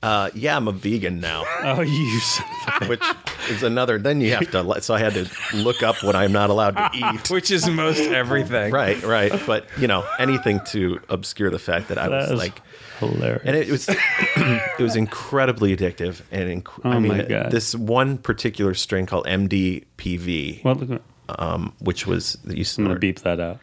uh, 0.02 0.30
yeah, 0.34 0.56
I'm 0.56 0.68
a 0.68 0.72
vegan 0.72 1.20
now, 1.20 1.44
Oh, 1.62 1.80
you. 1.80 2.20
son 2.20 2.46
of 2.68 2.82
a- 2.82 2.86
which 2.88 3.02
is 3.50 3.62
another. 3.62 3.98
Then 3.98 4.20
you 4.20 4.32
have 4.34 4.50
to. 4.50 4.82
So 4.82 4.94
I 4.94 4.98
had 4.98 5.14
to 5.14 5.28
look 5.54 5.82
up 5.82 6.02
what 6.02 6.14
I'm 6.16 6.32
not 6.32 6.50
allowed 6.50 6.76
to 6.76 6.90
eat. 6.94 7.30
Which 7.30 7.50
is 7.50 7.68
most 7.68 8.00
everything. 8.00 8.72
Right, 8.72 9.00
right. 9.02 9.32
But 9.46 9.66
you 9.78 9.86
know, 9.86 10.04
anything 10.18 10.60
to 10.66 11.00
obscure 11.08 11.50
the 11.50 11.58
fact 11.58 11.88
that 11.88 11.98
I 11.98 12.08
was 12.08 12.32
like 12.32 12.60
hilarious. 12.98 13.42
and 13.44 13.54
it 13.56 13.68
was 13.70 13.88
it 14.36 14.82
was 14.82 14.96
incredibly 14.96 15.76
addictive 15.76 16.22
and 16.32 16.62
inc- 16.64 16.84
I 16.84 16.96
Oh 16.96 17.00
mean 17.00 17.16
my 17.18 17.22
God. 17.22 17.50
this 17.52 17.74
one 17.74 18.18
particular 18.18 18.74
strain 18.74 19.06
called 19.06 19.24
MDPV 19.26 20.64
I'm 20.64 21.00
um, 21.38 21.74
which 21.80 22.06
was 22.06 22.34
that 22.44 22.56
you 22.56 22.64
gonna 22.64 22.64
snort. 22.64 23.00
beep 23.00 23.20
that 23.20 23.38
out. 23.40 23.58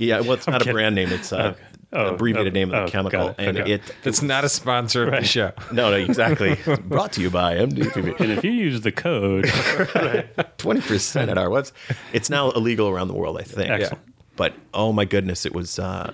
Yeah 0.00 0.20
well 0.20 0.32
it's 0.32 0.46
not 0.46 0.66
a 0.66 0.72
brand 0.72 0.94
name 0.94 1.10
it's 1.10 1.32
a 1.32 1.56
Oh, 1.92 2.14
abbreviated 2.14 2.52
oh, 2.52 2.54
name 2.54 2.68
of 2.70 2.74
oh, 2.76 2.84
the 2.84 2.90
chemical 2.92 3.28
it, 3.30 3.34
and 3.38 3.58
okay. 3.58 3.72
it 3.72 3.82
That's 4.04 4.22
not 4.22 4.44
a 4.44 4.48
sponsor 4.48 5.08
of 5.08 5.10
the 5.10 5.26
show. 5.26 5.50
no 5.72 5.90
no 5.90 5.96
exactly 5.96 6.50
It's 6.50 6.80
brought 6.82 7.12
to 7.14 7.20
you 7.20 7.30
by 7.30 7.56
MDPV 7.56 8.20
And 8.20 8.30
if 8.30 8.44
you 8.44 8.52
use 8.52 8.82
the 8.82 8.92
code, 8.92 9.44
20% 9.46 11.28
at 11.28 11.36
our 11.36 11.48
website 11.48 11.72
it's 12.12 12.30
now 12.30 12.50
illegal 12.52 12.88
around 12.88 13.08
the 13.08 13.14
world 13.14 13.38
I 13.40 13.42
think 13.42 13.70
Excellent. 13.70 14.04
but 14.36 14.54
oh 14.72 14.92
my 14.92 15.04
goodness 15.04 15.44
it 15.44 15.52
was 15.52 15.80
uh, 15.80 16.12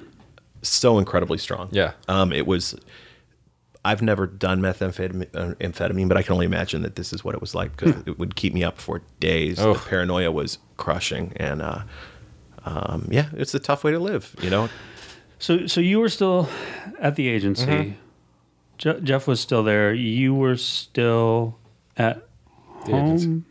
so 0.62 0.99
incredibly 0.99 1.37
strong 1.37 1.69
Yeah. 1.73 1.93
um, 2.09 2.33
it 2.33 2.47
was 2.47 2.75
I've 3.85 4.02
never 4.02 4.26
done 4.26 4.61
methamphetamine, 4.61 6.02
uh, 6.02 6.09
but 6.09 6.16
I 6.16 6.23
can 6.23 6.33
only 6.33 6.47
imagine 6.47 6.83
that 6.83 6.97
this 6.97 7.12
is 7.12 7.23
what 7.23 7.37
it 7.37 7.40
was 7.40 7.55
like 7.55 7.76
because 7.76 7.95
it 8.05 8.19
would 8.19 8.35
keep 8.35 8.52
me 8.52 8.64
up 8.64 8.78
for 8.81 9.00
days. 9.21 9.61
Oh. 9.61 9.75
The 9.75 9.78
paranoia 9.78 10.33
was 10.33 10.59
crushing, 10.76 11.33
and 11.37 11.62
uh, 11.62 11.83
um, 12.66 13.08
yeah, 13.11 13.28
it's 13.32 13.54
a 13.54 13.58
tough 13.58 13.85
way 13.85 13.92
to 13.92 13.99
live. 13.99 14.35
You 14.42 14.50
know, 14.50 14.68
so 15.38 15.66
so 15.66 15.80
you 15.80 16.00
were 16.00 16.08
still 16.11 16.49
at 17.00 17.16
the 17.16 17.28
agency. 17.28 17.64
Mm-hmm. 17.66 17.92
Je- 18.78 19.00
Jeff 19.02 19.26
was 19.26 19.40
still 19.40 19.62
there. 19.62 19.94
You 19.94 20.35
were 20.35 20.56
still 20.56 21.56
at 21.96 22.26
The 22.85 22.94
agency. 22.96 23.26
home. 23.26 23.46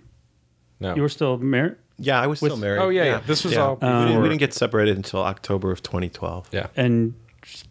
No. 0.79 0.95
You 0.95 1.01
were 1.01 1.10
still 1.10 1.38
married, 1.38 1.77
yeah, 1.98 2.22
I 2.22 2.27
was 2.27 2.39
still 2.39 2.57
married. 2.57 2.79
Oh, 2.81 2.89
yeah, 2.89 3.05
yeah. 3.05 3.22
This 3.25 3.43
was 3.45 3.55
all 3.57 3.75
we, 3.75 3.88
didn't, 3.88 4.22
we 4.22 4.27
didn't 4.27 4.39
get 4.41 4.53
separated 4.53 4.98
until 4.98 5.22
October 5.24 5.72
of 5.72 5.81
2012. 5.81 6.50
yeah. 6.51 6.67
and 6.75 7.13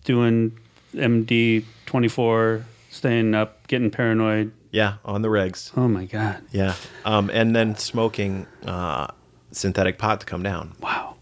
doing 0.04 0.58
MD 0.94 1.64
twenty 1.86 2.08
four, 2.08 2.64
staying 2.90 3.34
up, 3.34 3.66
getting 3.66 3.90
paranoid. 3.90 4.52
Yeah, 4.70 4.94
on 5.04 5.22
the 5.22 5.28
regs. 5.28 5.70
Oh 5.76 5.86
my 5.88 6.04
god! 6.06 6.38
Yeah, 6.52 6.74
um, 7.04 7.30
and 7.32 7.54
then 7.54 7.76
smoking 7.76 8.46
uh, 8.64 9.08
synthetic 9.52 9.98
pot 9.98 10.20
to 10.20 10.26
come 10.26 10.42
down. 10.42 10.72
Wow. 10.80 11.13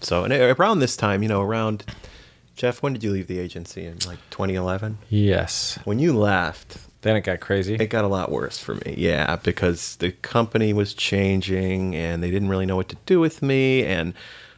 So, 0.00 0.24
and 0.24 0.32
around 0.32 0.78
this 0.78 0.96
time, 0.96 1.22
you 1.22 1.28
know, 1.28 1.42
around 1.42 1.84
Jeff, 2.54 2.82
when 2.82 2.92
did 2.92 3.02
you 3.04 3.10
leave 3.12 3.26
the 3.26 3.38
agency? 3.38 3.84
In 3.86 3.98
like 4.06 4.18
2011. 4.30 4.98
Yes. 5.08 5.78
When 5.84 5.98
you 5.98 6.12
left, 6.12 6.78
Then 7.02 7.14
it 7.16 7.20
got 7.20 7.38
crazy. 7.40 7.74
It 7.76 7.90
got 7.90 8.04
a 8.04 8.08
lot 8.08 8.30
worse 8.32 8.58
for 8.58 8.74
me, 8.74 8.94
yeah, 8.98 9.36
because 9.36 9.96
the 9.96 10.10
company 10.10 10.72
was 10.72 10.94
changing 10.94 11.94
and 11.94 12.22
they 12.22 12.30
didn't 12.30 12.48
really 12.48 12.66
know 12.66 12.74
what 12.76 12.88
to 12.88 12.96
do 13.06 13.20
with 13.20 13.40
me, 13.42 13.84
and 13.84 14.14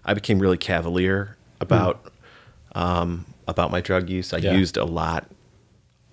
I 0.07 0.15
became 0.15 0.39
really 0.39 0.57
cavalier 0.57 1.37
about 1.61 2.11
um, 2.75 3.27
about 3.49 3.71
my 3.71 3.81
drug 3.83 4.09
use. 4.09 4.33
I 4.33 4.39
Yeah. 4.39 4.55
used 4.55 4.77
a 4.79 4.85
lot 4.85 5.27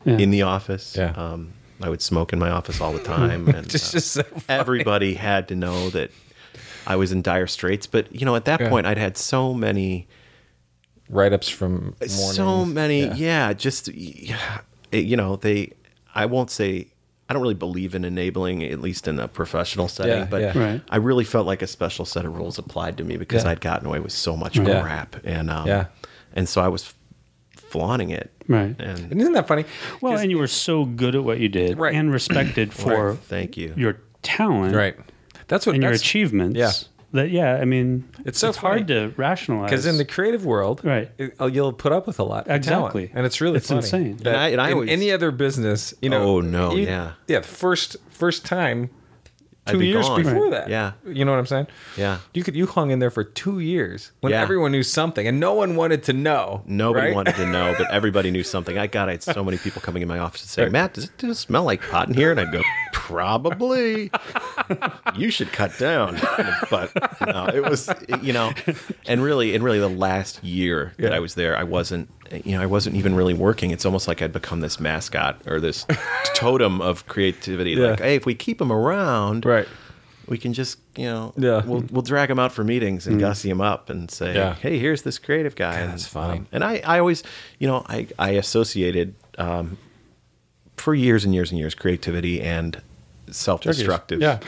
Yeah. 0.05 0.17
in 0.17 0.31
the 0.31 0.41
office. 0.41 0.95
Yeah. 0.97 1.11
Um, 1.11 1.53
I 1.81 1.87
would 1.89 2.01
smoke 2.01 2.33
in 2.33 2.39
my 2.39 2.49
office 2.49 2.81
all 2.81 2.91
the 2.91 2.99
time, 3.17 3.47
and 3.47 3.73
uh, 3.73 3.77
so 3.77 4.23
everybody 4.49 5.13
had 5.13 5.47
to 5.49 5.55
know 5.55 5.89
that 5.91 6.11
I 6.87 6.95
was 6.95 7.11
in 7.11 7.21
dire 7.21 7.45
straits. 7.47 7.85
But 7.85 8.13
you 8.15 8.25
know, 8.25 8.35
at 8.35 8.45
that 8.45 8.61
Yeah. 8.61 8.69
point, 8.69 8.87
I'd 8.87 8.97
had 8.97 9.17
so 9.17 9.53
many 9.53 10.07
write-ups 11.09 11.47
from 11.49 11.95
so 12.07 12.65
many 12.65 13.01
Yeah. 13.05 13.13
yeah, 13.15 13.53
just 13.53 13.87
yeah, 13.89 14.37
it- 14.91 15.05
you 15.05 15.15
know 15.15 15.35
they 15.37 15.71
i 16.13 16.25
won't 16.25 16.49
say 16.51 16.87
i 17.29 17.33
don't 17.33 17.41
really 17.41 17.53
believe 17.53 17.95
in 17.95 18.03
enabling 18.03 18.61
at 18.63 18.81
least 18.81 19.07
in 19.07 19.17
a 19.19 19.27
professional 19.27 19.87
setting 19.87 20.17
Yeah, 20.17 20.27
but 20.29 20.41
yeah. 20.41 20.57
Right. 20.59 20.81
i 20.89 20.97
really 20.97 21.23
felt 21.23 21.45
like 21.47 21.61
a 21.61 21.67
special 21.67 22.03
set 22.03 22.25
of 22.25 22.35
rules 22.35 22.57
applied 22.57 22.97
to 22.97 23.05
me 23.05 23.15
because 23.15 23.43
Yeah. 23.45 23.51
i'd 23.51 23.61
gotten 23.61 23.87
away 23.87 23.99
with 24.01 24.11
so 24.11 24.35
much 24.35 24.57
Yeah. 24.57 24.81
crap 24.81 25.15
and 25.23 25.49
um, 25.49 25.65
Yeah. 25.67 25.85
and 26.33 26.49
so 26.49 26.59
i 26.61 26.67
was 26.67 26.93
flaunting 27.55 28.09
it 28.09 28.31
Right. 28.49 28.75
and 28.79 29.11
And 29.11 29.21
isn't 29.21 29.33
that 29.33 29.47
funny? 29.47 29.63
Well, 30.01 30.17
and 30.17 30.29
you 30.31 30.37
were 30.37 30.47
so 30.47 30.83
good 30.85 31.15
at 31.15 31.23
what 31.23 31.39
you 31.39 31.47
did, 31.49 31.77
Right. 31.77 31.93
and 31.93 32.11
respected 32.11 32.73
for 32.73 33.15
thank 33.15 33.55
you 33.55 33.73
your 33.77 33.97
talent, 34.23 34.75
right. 34.75 34.95
That's 35.47 35.65
what 35.65 35.75
and 35.75 35.83
your 35.83 35.91
that's, 35.91 36.01
achievements. 36.03 36.57
Yeah. 36.57 36.71
That 37.13 37.31
yeah, 37.31 37.55
I 37.55 37.63
mean, 37.65 38.03
It's 38.25 38.37
so 38.37 38.51
hard 38.51 38.87
to 38.89 39.13
rationalize 39.15 39.69
Because 39.69 39.85
in 39.85 39.97
the 39.97 40.03
creative 40.03 40.45
world, 40.45 40.81
Right. 40.83 41.09
it- 41.17 41.35
uh, 41.39 41.45
you'll 41.45 41.71
put 41.71 41.93
up 41.93 42.05
with 42.05 42.19
a 42.19 42.23
lot. 42.23 42.47
Exactly. 42.49 43.07
talent. 43.07 43.11
and 43.17 43.25
it's 43.25 43.39
really 43.39 43.57
It's 43.57 43.67
funny 43.69 43.77
insane. 43.79 44.17
that 44.23 44.27
And 44.27 44.37
I- 44.37 44.47
and 44.49 44.61
I 44.61 44.67
in 44.67 44.73
always- 44.73 44.89
any 44.89 45.11
other 45.13 45.31
business, 45.31 45.93
you 46.01 46.09
know. 46.09 46.21
Oh, 46.21 46.41
no, 46.41 46.73
you- 46.75 46.85
yeah. 46.85 47.11
yeah. 47.27 47.39
The 47.39 47.47
first 47.47 47.95
first 48.09 48.45
time, 48.45 48.81
I'd 48.83 48.89
two 49.71 49.79
be 49.79 49.87
years 49.87 50.07
gone. 50.07 50.23
before 50.23 50.43
Right. 50.43 50.51
that. 50.51 50.69
Yeah. 50.69 50.91
you 51.07 51.25
know 51.25 51.31
what 51.31 51.39
I'm 51.39 51.45
saying? 51.45 51.67
Yeah. 51.97 52.19
You 52.33 52.43
could 52.43 52.55
you 52.55 52.65
hung 52.67 52.91
in 52.91 52.99
there 52.99 53.09
for 53.11 53.23
two 53.23 53.59
years 53.59 54.11
when 54.21 54.31
Yeah. 54.31 54.41
everyone 54.41 54.71
knew 54.71 54.83
something 54.83 55.27
and 55.27 55.39
no 55.39 55.53
one 55.53 55.75
wanted 55.75 56.03
to 56.03 56.13
know. 56.13 56.63
Nobody 56.65 57.07
right? 57.07 57.15
wanted 57.15 57.35
to 57.35 57.45
know, 57.45 57.73
but 57.77 57.89
everybody 57.91 58.31
knew 58.31 58.43
something. 58.43 58.77
I 58.77 58.87
got 58.87 59.09
I 59.09 59.13
had 59.13 59.23
so 59.23 59.43
many 59.43 59.57
people 59.57 59.81
coming 59.81 60.01
in 60.01 60.07
my 60.07 60.19
office 60.19 60.41
and 60.41 60.49
saying, 60.49 60.71
Matt, 60.71 60.93
does 60.93 61.05
it, 61.05 61.17
does 61.17 61.31
it 61.37 61.39
smell 61.41 61.63
like 61.63 61.81
pot 61.81 62.07
in 62.09 62.13
here? 62.13 62.31
And 62.31 62.39
I'd 62.39 62.51
go, 62.51 62.61
probably. 62.93 64.11
you 65.15 65.29
should 65.31 65.51
cut 65.51 65.77
down. 65.77 66.17
But 66.69 66.91
no, 67.25 67.47
it 67.47 67.63
was, 67.63 67.89
you 68.21 68.33
know, 68.33 68.51
and 69.07 69.21
really, 69.23 69.55
and 69.55 69.63
really 69.63 69.79
the 69.79 69.87
last 69.89 70.43
year 70.43 70.93
that 70.97 71.13
I 71.13 71.19
was 71.19 71.35
there, 71.35 71.57
I 71.57 71.63
wasn't, 71.63 72.09
you 72.45 72.57
know, 72.57 72.61
I 72.61 72.65
wasn't 72.65 72.95
even 72.95 73.15
really 73.15 73.33
working. 73.33 73.71
It's 73.71 73.85
almost 73.85 74.07
like 74.07 74.21
I'd 74.21 74.33
become 74.33 74.59
this 74.61 74.79
mascot 74.79 75.41
or 75.47 75.59
this 75.59 75.85
totem 76.33 76.81
of 76.81 77.07
creativity. 77.07 77.71
Yeah. 77.71 77.87
Like, 77.91 77.99
hey, 77.99 78.15
if 78.15 78.25
we 78.25 78.35
keep 78.35 78.59
him 78.61 78.71
around, 78.71 79.45
Right. 79.45 79.67
we 80.27 80.37
can 80.37 80.53
just 80.53 80.79
you 80.97 81.05
know 81.05 81.33
Yeah. 81.37 81.63
we'll 81.65 81.83
we'll 81.91 82.01
drag 82.01 82.29
him 82.29 82.39
out 82.39 82.51
for 82.51 82.63
meetings 82.63 83.07
and 83.07 83.19
gussy 83.19 83.49
him 83.49 83.61
up 83.61 83.89
and 83.89 84.09
say 84.11 84.33
Yeah. 84.35 84.55
hey 84.55 84.77
here's 84.79 85.03
this 85.03 85.19
creative 85.19 85.55
guy 85.55 85.75
and, 85.79 85.91
that's 85.93 86.07
funny. 86.07 86.39
um, 86.39 86.47
and 86.51 86.63
I 86.63 86.81
I 86.85 86.99
always 86.99 87.23
you 87.59 87.67
know 87.67 87.85
I 87.87 88.07
I 88.19 88.31
associated 88.31 89.13
um, 89.37 89.77
for 90.75 90.93
years 90.95 91.23
and 91.23 91.33
years 91.33 91.51
and 91.51 91.59
years 91.59 91.75
creativity 91.75 92.41
and 92.41 92.81
self 93.31 93.61
destructive 93.61 94.19
Yeah. 94.19 94.39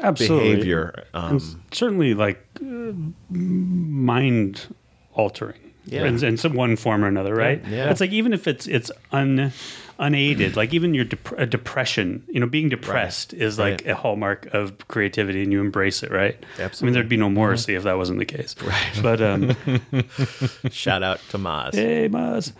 absolutely 0.00 0.50
behavior 0.50 1.04
um, 1.14 1.40
certainly 1.72 2.14
like 2.14 2.38
uh, 2.62 2.92
mind 3.30 4.74
altering. 5.14 5.58
Yeah. 5.86 6.04
in, 6.04 6.22
in 6.22 6.36
some 6.36 6.52
one 6.54 6.76
form 6.76 7.02
or 7.02 7.08
another 7.08 7.34
right? 7.34 7.64
Yeah. 7.66 7.90
it's 7.90 8.00
like 8.00 8.12
even 8.12 8.32
if 8.34 8.46
it's 8.46 8.66
it's 8.68 8.90
un 9.12 9.50
unaided 9.98 10.54
like 10.54 10.72
even 10.74 10.92
your 10.94 11.04
dep- 11.04 11.38
a 11.38 11.46
depression 11.46 12.22
you 12.28 12.38
know 12.38 12.46
being 12.46 12.68
depressed 12.68 13.32
is 13.32 13.58
like 13.58 13.80
Right. 13.80 13.86
a 13.88 13.94
hallmark 13.94 14.46
of 14.52 14.76
creativity 14.88 15.42
and 15.42 15.50
you 15.52 15.60
embrace 15.60 16.02
it 16.02 16.10
right? 16.10 16.36
I 16.58 16.70
mean 16.84 16.92
there'd 16.92 17.08
be 17.08 17.16
no 17.16 17.30
morrissey 17.30 17.74
if 17.74 17.82
that 17.84 17.96
wasn't 17.96 18.18
the 18.18 18.24
case. 18.26 18.54
Right. 18.62 19.00
But 19.02 19.20
um 19.22 19.56
shout 20.70 21.02
out 21.02 21.20
to 21.30 21.38
Moz. 21.38 21.74
Hey 21.74 22.08
Moz. 22.10 22.52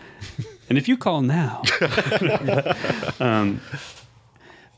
and 0.67 0.77
if 0.79 0.87
you 0.87 0.97
call 0.97 1.21
now. 1.21 1.61
Um 3.19 3.61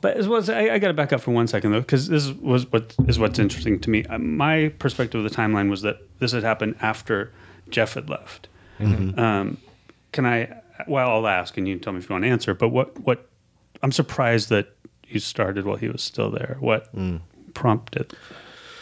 but 0.02 0.18
as 0.18 0.28
was 0.28 0.50
I, 0.50 0.70
I 0.70 0.80
got 0.80 0.88
to 0.90 0.94
back 0.94 1.14
up 1.14 1.22
for 1.22 1.32
one 1.32 1.48
second 1.48 1.72
though, 1.72 1.80
because 1.80 2.10
this 2.10 2.28
was 2.30 2.70
what 2.72 2.94
is 3.08 3.18
what's 3.20 3.40
interesting 3.40 3.80
to 3.80 3.90
me. 3.90 4.04
Uh, 4.06 4.18
My 4.18 4.68
perspective 4.80 5.24
of 5.24 5.30
the 5.32 5.36
timeline 5.36 5.70
was 5.70 5.82
that 5.84 5.98
this 6.20 6.34
had 6.34 6.44
happened 6.44 6.76
after 6.82 7.32
Jeff 7.74 7.96
had 7.96 8.10
left. 8.10 8.48
Um, 8.80 9.58
can 10.14 10.26
I? 10.26 10.62
Well, 10.88 11.10
I'll 11.10 11.28
ask, 11.28 11.58
and 11.58 11.68
you 11.68 11.76
can 11.76 11.84
tell 11.84 11.94
me 11.94 12.00
if 12.00 12.10
you 12.10 12.14
want 12.14 12.24
to 12.24 12.30
answer. 12.30 12.54
But 12.54 12.70
what? 12.70 12.98
What? 13.02 13.30
I'm 13.82 13.92
surprised 13.92 14.50
that 14.50 14.76
you 15.08 15.20
started 15.20 15.66
while 15.66 15.76
he 15.78 15.90
was 15.90 16.02
still 16.02 16.32
there. 16.32 16.56
What 16.60 16.88
prompted? 17.54 18.14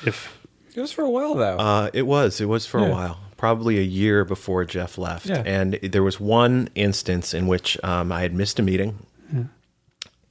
If 0.06 0.38
It 0.76 0.80
was 0.82 0.92
for 0.92 1.04
a 1.04 1.10
while 1.10 1.34
though. 1.36 1.58
Uh, 1.58 1.90
it 1.94 2.04
was. 2.08 2.40
It 2.42 2.46
was 2.46 2.66
for 2.66 2.80
Yeah. 2.80 2.88
a 2.88 2.92
while, 2.92 3.20
probably 3.38 3.78
a 3.80 3.84
year 3.84 4.24
before 4.26 4.64
Jeff 4.66 4.98
left. 4.98 5.26
Yeah. 5.28 5.44
And 5.46 5.74
there 5.82 6.04
was 6.04 6.20
one 6.20 6.70
instance 6.76 7.34
in 7.34 7.48
which 7.48 7.78
um, 7.84 8.12
I 8.12 8.22
had 8.22 8.34
missed 8.34 8.60
a 8.60 8.64
meeting, 8.64 9.00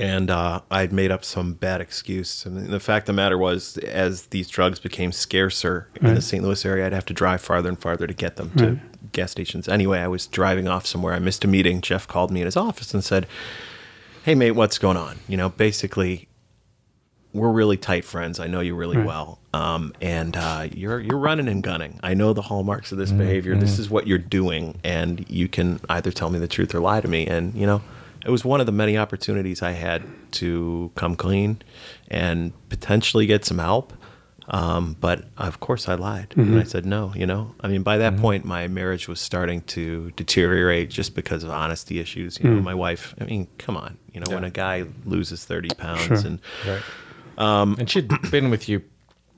and 0.00 0.30
uh, 0.30 0.62
I 0.70 0.86
made 0.86 1.10
up 1.10 1.26
some 1.26 1.52
bad 1.52 1.82
excuse. 1.82 2.46
And 2.46 2.68
the 2.68 2.80
fact 2.80 3.02
of 3.02 3.06
the 3.08 3.12
matter 3.12 3.36
was, 3.36 3.76
as 3.78 4.26
these 4.26 4.48
drugs 4.48 4.80
became 4.80 5.12
scarcer 5.12 5.88
in 6.00 6.14
the 6.14 6.22
St. 6.22 6.42
Louis 6.42 6.64
area, 6.64 6.86
I'd 6.86 6.94
have 6.94 7.04
to 7.06 7.14
drive 7.14 7.42
farther 7.42 7.68
and 7.68 7.78
farther 7.78 8.06
to 8.06 8.14
get 8.14 8.36
them 8.36 8.50
to 8.56 8.80
gas 9.12 9.30
stations. 9.30 9.68
Anyway, 9.68 9.98
I 9.98 10.08
was 10.08 10.26
driving 10.26 10.66
off 10.66 10.86
somewhere. 10.86 11.12
I 11.12 11.18
missed 11.18 11.44
a 11.44 11.48
meeting. 11.48 11.82
Jeff 11.82 12.08
called 12.08 12.30
me 12.30 12.40
in 12.40 12.46
his 12.46 12.56
office 12.56 12.94
and 12.94 13.04
said, 13.04 13.26
"Hey, 14.24 14.34
mate, 14.34 14.52
what's 14.52 14.78
going 14.78 14.96
on?" 14.96 15.18
You 15.28 15.36
know, 15.36 15.50
basically 15.50 16.28
we're 17.34 17.52
really 17.52 17.76
tight 17.76 18.06
friends. 18.06 18.40
I 18.40 18.46
know 18.46 18.60
you 18.60 18.74
really 18.74 18.96
well, 19.04 19.38
um, 19.52 19.92
and 20.00 20.34
uh, 20.34 20.68
you're 20.72 20.98
you're 21.00 21.18
running 21.18 21.46
and 21.46 21.62
gunning. 21.62 22.00
I 22.02 22.14
know 22.14 22.32
the 22.32 22.42
hallmarks 22.42 22.90
of 22.90 22.96
this 22.96 23.12
behavior. 23.12 23.54
This 23.54 23.78
is 23.78 23.90
what 23.90 24.06
you're 24.06 24.16
doing, 24.18 24.80
and 24.82 25.28
you 25.28 25.46
can 25.46 25.78
either 25.90 26.10
tell 26.10 26.30
me 26.30 26.38
the 26.38 26.48
truth 26.48 26.74
or 26.74 26.80
lie 26.80 27.02
to 27.02 27.08
me. 27.08 27.26
And 27.26 27.54
you 27.54 27.66
know, 27.66 27.82
it 28.24 28.30
was 28.30 28.44
one 28.44 28.60
of 28.60 28.66
the 28.66 28.72
many 28.72 28.98
opportunities 28.98 29.62
I 29.62 29.72
had 29.72 30.02
to 30.32 30.90
come 30.94 31.16
clean 31.16 31.62
and 32.08 32.52
potentially 32.68 33.26
get 33.26 33.44
some 33.44 33.58
help. 33.58 33.92
Um, 34.52 34.96
but 34.98 35.26
of 35.38 35.60
course, 35.60 35.88
I 35.88 35.94
lied 35.94 36.34
and 36.36 36.56
I 36.56 36.60
mm-hmm. 36.60 36.68
said 36.68 36.84
no. 36.84 37.12
You 37.14 37.24
know, 37.24 37.54
I 37.60 37.68
mean, 37.68 37.84
by 37.84 37.98
that 37.98 38.14
mm-hmm. 38.14 38.22
point, 38.22 38.44
my 38.44 38.66
marriage 38.66 39.06
was 39.06 39.20
starting 39.20 39.60
to 39.62 40.10
deteriorate 40.16 40.90
just 40.90 41.14
because 41.14 41.44
of 41.44 41.50
honesty 41.50 42.00
issues. 42.00 42.40
You 42.40 42.50
know, 42.50 42.60
mm. 42.60 42.64
my 42.64 42.74
wife. 42.74 43.14
I 43.20 43.24
mean, 43.24 43.46
come 43.58 43.76
on. 43.76 43.96
You 44.12 44.20
know, 44.20 44.34
when 44.34 44.42
a 44.42 44.50
guy 44.50 44.86
loses 45.04 45.44
thirty 45.44 45.68
pounds 45.68 46.02
Sure. 46.02 46.16
and 46.16 46.40
Right. 46.66 46.82
Um, 47.38 47.76
and 47.78 47.88
she'd 47.88 48.10
been 48.30 48.50
with 48.50 48.68
you 48.68 48.82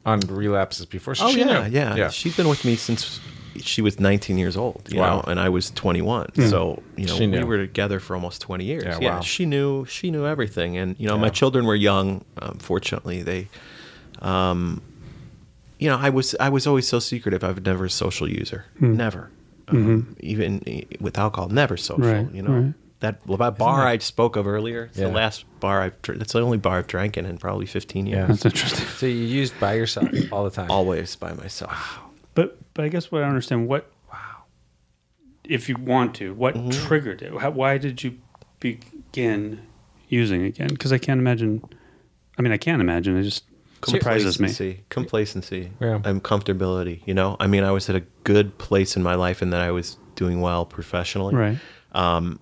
on 0.04 0.20
relapses 0.20 0.86
before. 0.86 1.14
So 1.14 1.26
oh 1.26 1.28
yeah, 1.28 1.68
knew. 1.68 1.74
yeah, 1.74 2.08
she's 2.08 2.36
been 2.36 2.48
with 2.48 2.64
me 2.64 2.76
since 2.76 3.20
she 3.60 3.82
was 3.82 3.98
19 4.00 4.38
years 4.38 4.56
old. 4.56 4.88
You 4.90 5.00
Wow. 5.00 5.16
know, 5.16 5.20
and 5.30 5.40
I 5.40 5.48
was 5.48 5.70
21. 5.70 6.34
So 6.48 6.82
you 6.96 7.06
know, 7.06 7.14
She 7.14 7.26
we 7.26 7.42
were 7.44 7.58
together 7.58 8.00
for 8.00 8.14
almost 8.14 8.40
20 8.42 8.64
years. 8.64 8.84
Yeah, 8.84 8.98
Yeah, 9.00 9.14
wow. 9.16 9.20
she 9.20 9.46
knew. 9.46 9.84
She 9.86 10.10
knew 10.10 10.26
everything. 10.26 10.76
And 10.76 10.96
you 10.98 11.06
know, 11.08 11.18
my 11.18 11.28
children 11.30 11.66
were 11.66 11.74
young. 11.76 12.24
Um, 12.40 12.58
fortunately, 12.58 13.22
they. 13.22 13.48
Um, 14.20 14.82
you 15.78 15.88
know, 15.88 15.98
I 15.98 16.10
was 16.10 16.34
I 16.38 16.48
was 16.48 16.66
always 16.66 16.86
so 16.86 16.98
secretive. 17.00 17.42
I 17.42 17.50
was 17.52 17.64
never 17.64 17.86
a 17.86 17.90
social 17.90 18.28
user. 18.28 18.64
Never. 18.80 19.30
Um, 19.68 20.16
Even 20.20 20.62
eh, 20.66 20.82
with 21.00 21.18
alcohol, 21.18 21.48
never 21.48 21.76
social. 21.76 22.04
Right, 22.12 22.32
you 22.34 22.42
know. 22.42 22.50
right. 22.52 22.74
That, 23.00 23.26
that 23.26 23.58
bar 23.58 23.84
I 23.84 23.98
spoke 23.98 24.36
of 24.36 24.46
earlier, 24.46 24.84
it's 24.84 24.98
Yeah. 24.98 25.06
the 25.08 25.12
last 25.14 25.44
bar 25.58 25.82
I've. 25.82 26.00
dr- 26.02 26.20
It's 26.20 26.34
the 26.34 26.40
only 26.40 26.58
bar 26.58 26.78
I've 26.78 26.86
drank 26.86 27.16
in 27.16 27.26
in 27.26 27.36
probably 27.36 27.66
15 27.66 28.06
years. 28.06 28.16
Yeah. 28.18 28.26
That's 28.26 28.44
interesting. 28.44 28.86
So 28.96 29.06
you 29.06 29.24
used 29.24 29.58
by 29.58 29.74
yourself 29.74 30.08
all 30.30 30.44
the 30.44 30.50
time. 30.52 30.70
Always 30.70 31.16
by 31.16 31.32
myself. 31.32 31.98
But 32.34 32.58
but 32.74 32.84
I 32.84 32.88
guess 32.88 33.10
what 33.12 33.22
I 33.22 33.26
understand 33.28 33.68
what 33.68 33.90
if 35.44 35.68
you 35.68 35.76
want 35.76 36.14
to 36.16 36.32
what 36.34 36.54
Mm-hmm. 36.54 36.70
triggered 36.86 37.22
it? 37.22 37.32
How, 37.38 37.50
why 37.50 37.78
did 37.78 38.02
you 38.02 38.16
begin 38.60 39.60
using 40.08 40.44
again? 40.44 40.68
Because 40.68 40.92
I 40.92 40.98
can't 40.98 41.18
imagine. 41.20 41.62
I 42.38 42.42
mean, 42.42 42.52
I 42.52 42.56
can't 42.58 42.80
imagine. 42.80 43.16
It 43.16 43.24
just 43.24 43.44
surprises 43.84 44.38
me. 44.38 44.46
complacency, 44.48 44.84
Complacency. 44.88 45.70
Yeah. 45.80 46.00
And 46.04 46.22
comfortability. 46.22 47.00
You 47.06 47.14
know, 47.14 47.36
I 47.40 47.46
mean, 47.46 47.64
I 47.64 47.70
was 47.72 47.90
at 47.90 47.96
a 47.96 48.04
good 48.24 48.56
place 48.58 48.96
in 48.96 49.02
my 49.02 49.14
life 49.16 49.42
and 49.42 49.52
that 49.52 49.60
I 49.60 49.70
was 49.70 49.96
doing 50.14 50.40
well 50.40 50.64
professionally. 50.64 51.34
Right. 51.34 51.58
Um, 51.92 52.38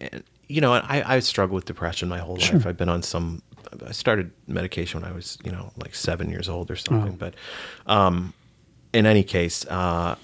and, 0.00 0.22
you 0.46 0.60
know, 0.60 0.72
I, 0.72 1.02
I 1.16 1.18
struggled 1.18 1.56
with 1.56 1.64
depression 1.66 2.08
my 2.08 2.18
whole 2.18 2.36
life. 2.36 2.64
I've 2.66 2.76
been 2.78 2.88
on 2.88 3.02
some, 3.02 3.42
I 3.86 3.92
started 3.92 4.30
medication 4.46 5.00
when 5.00 5.10
I 5.10 5.12
was, 5.14 5.36
you 5.44 5.50
know, 5.52 5.72
like 5.76 5.94
seven 5.94 6.30
years 6.30 6.48
old 6.48 6.70
or 6.70 6.76
something. 6.76 7.16
But 7.16 7.34
um, 7.86 8.32
in 8.92 9.06
any 9.06 9.22
case, 9.22 9.66
uh, 9.66 10.16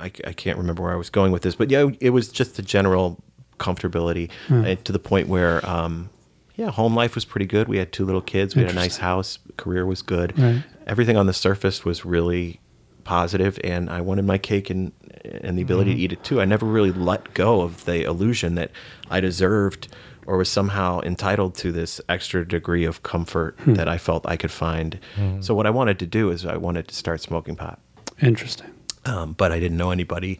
I, 0.00 0.06
I 0.26 0.32
can't 0.32 0.58
remember 0.58 0.82
where 0.82 0.92
I 0.92 0.96
was 0.96 1.10
going 1.10 1.32
with 1.32 1.42
this, 1.42 1.54
but 1.54 1.70
yeah, 1.70 1.88
it 2.00 2.10
was 2.10 2.28
just 2.28 2.56
the 2.56 2.62
general 2.62 3.22
comfortability 3.58 4.30
uh, 4.50 4.74
to 4.82 4.92
the 4.92 4.98
point 4.98 5.28
where, 5.28 5.64
um, 5.68 6.10
yeah, 6.56 6.70
home 6.70 6.94
life 6.94 7.14
was 7.14 7.24
pretty 7.24 7.46
good. 7.46 7.68
We 7.68 7.78
had 7.78 7.92
two 7.92 8.04
little 8.04 8.20
kids. 8.20 8.56
We 8.56 8.62
had 8.62 8.72
a 8.72 8.74
nice 8.74 8.96
house. 8.98 9.38
Career 9.56 9.86
was 9.86 10.02
good. 10.02 10.38
Right. 10.38 10.62
Everything 10.86 11.16
on 11.16 11.26
the 11.26 11.32
surface 11.32 11.84
was 11.84 12.04
really 12.04 12.60
positive, 13.04 13.58
and 13.64 13.88
I 13.88 14.00
wanted 14.00 14.24
my 14.24 14.38
cake 14.38 14.70
and 14.70 14.92
and 15.24 15.56
the 15.56 15.62
ability 15.62 15.94
to 15.94 16.00
eat 16.00 16.12
it 16.12 16.24
too. 16.24 16.40
I 16.40 16.44
never 16.44 16.66
really 16.66 16.90
let 16.90 17.32
go 17.34 17.60
of 17.60 17.84
the 17.84 18.02
illusion 18.02 18.56
that 18.56 18.70
I 19.10 19.20
deserved 19.20 19.88
or 20.26 20.36
was 20.36 20.48
somehow 20.48 21.00
entitled 21.00 21.54
to 21.56 21.72
this 21.72 22.00
extra 22.08 22.46
degree 22.46 22.84
of 22.84 23.02
comfort 23.02 23.56
that 23.66 23.88
I 23.88 23.98
felt 23.98 24.24
I 24.26 24.36
could 24.36 24.50
find. 24.52 24.98
So 25.40 25.54
what 25.54 25.66
I 25.66 25.70
wanted 25.70 25.98
to 26.00 26.06
do 26.06 26.30
is 26.30 26.46
I 26.46 26.56
wanted 26.56 26.88
to 26.88 26.94
start 26.94 27.20
smoking 27.20 27.56
pot 27.56 27.78
Interesting. 28.20 28.70
um, 29.04 29.32
but 29.32 29.50
I 29.52 29.58
didn't 29.60 29.76
know 29.78 29.90
anybody 29.90 30.38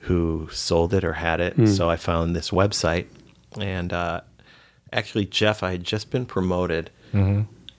who 0.00 0.48
sold 0.52 0.92
it 0.92 1.04
or 1.04 1.14
had 1.14 1.40
it. 1.40 1.68
So 1.68 1.88
I 1.88 1.96
found 1.96 2.36
this 2.36 2.50
website, 2.50 3.06
and 3.58 3.92
uh, 3.92 4.20
actually, 4.92 5.24
Jeff, 5.26 5.62
I 5.62 5.70
had 5.72 5.84
just 5.84 6.10
been 6.10 6.26
promoted 6.26 6.90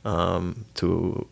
um, 0.04 0.66
to 0.76 1.28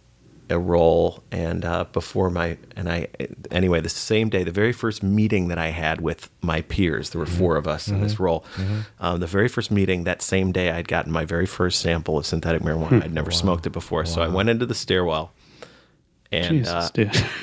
a 0.53 0.59
role, 0.59 1.23
and 1.31 1.65
uh, 1.65 1.83
before 1.91 2.29
my 2.29 2.57
and 2.75 2.89
I 2.89 3.07
anyway, 3.51 3.81
the 3.81 3.89
same 3.89 4.29
day, 4.29 4.43
the 4.43 4.51
very 4.51 4.71
first 4.71 5.03
meeting 5.03 5.49
that 5.49 5.57
I 5.57 5.67
had 5.69 5.99
with 5.99 6.29
my 6.41 6.61
peers, 6.61 7.09
there 7.09 7.19
were 7.19 7.25
four 7.25 7.57
of 7.57 7.67
us 7.67 7.87
in 7.89 8.01
this 8.01 8.19
role. 8.19 8.45
Um, 8.99 9.19
the 9.19 9.27
very 9.27 9.49
first 9.49 9.71
meeting 9.71 10.05
that 10.05 10.21
same 10.21 10.51
day, 10.51 10.71
I'd 10.71 10.87
gotten 10.87 11.11
my 11.11 11.25
very 11.25 11.45
first 11.45 11.81
sample 11.81 12.17
of 12.17 12.25
synthetic 12.25 12.61
marijuana. 12.61 13.03
I'd 13.03 13.13
never 13.13 13.31
smoked 13.31 13.65
it 13.65 13.71
before, 13.71 14.05
so 14.05 14.21
I 14.21 14.27
went 14.29 14.49
into 14.49 14.65
the 14.65 14.75
stairwell. 14.75 15.33
And 16.31 16.65
Jesus, 16.65 16.73
uh, 16.73 16.89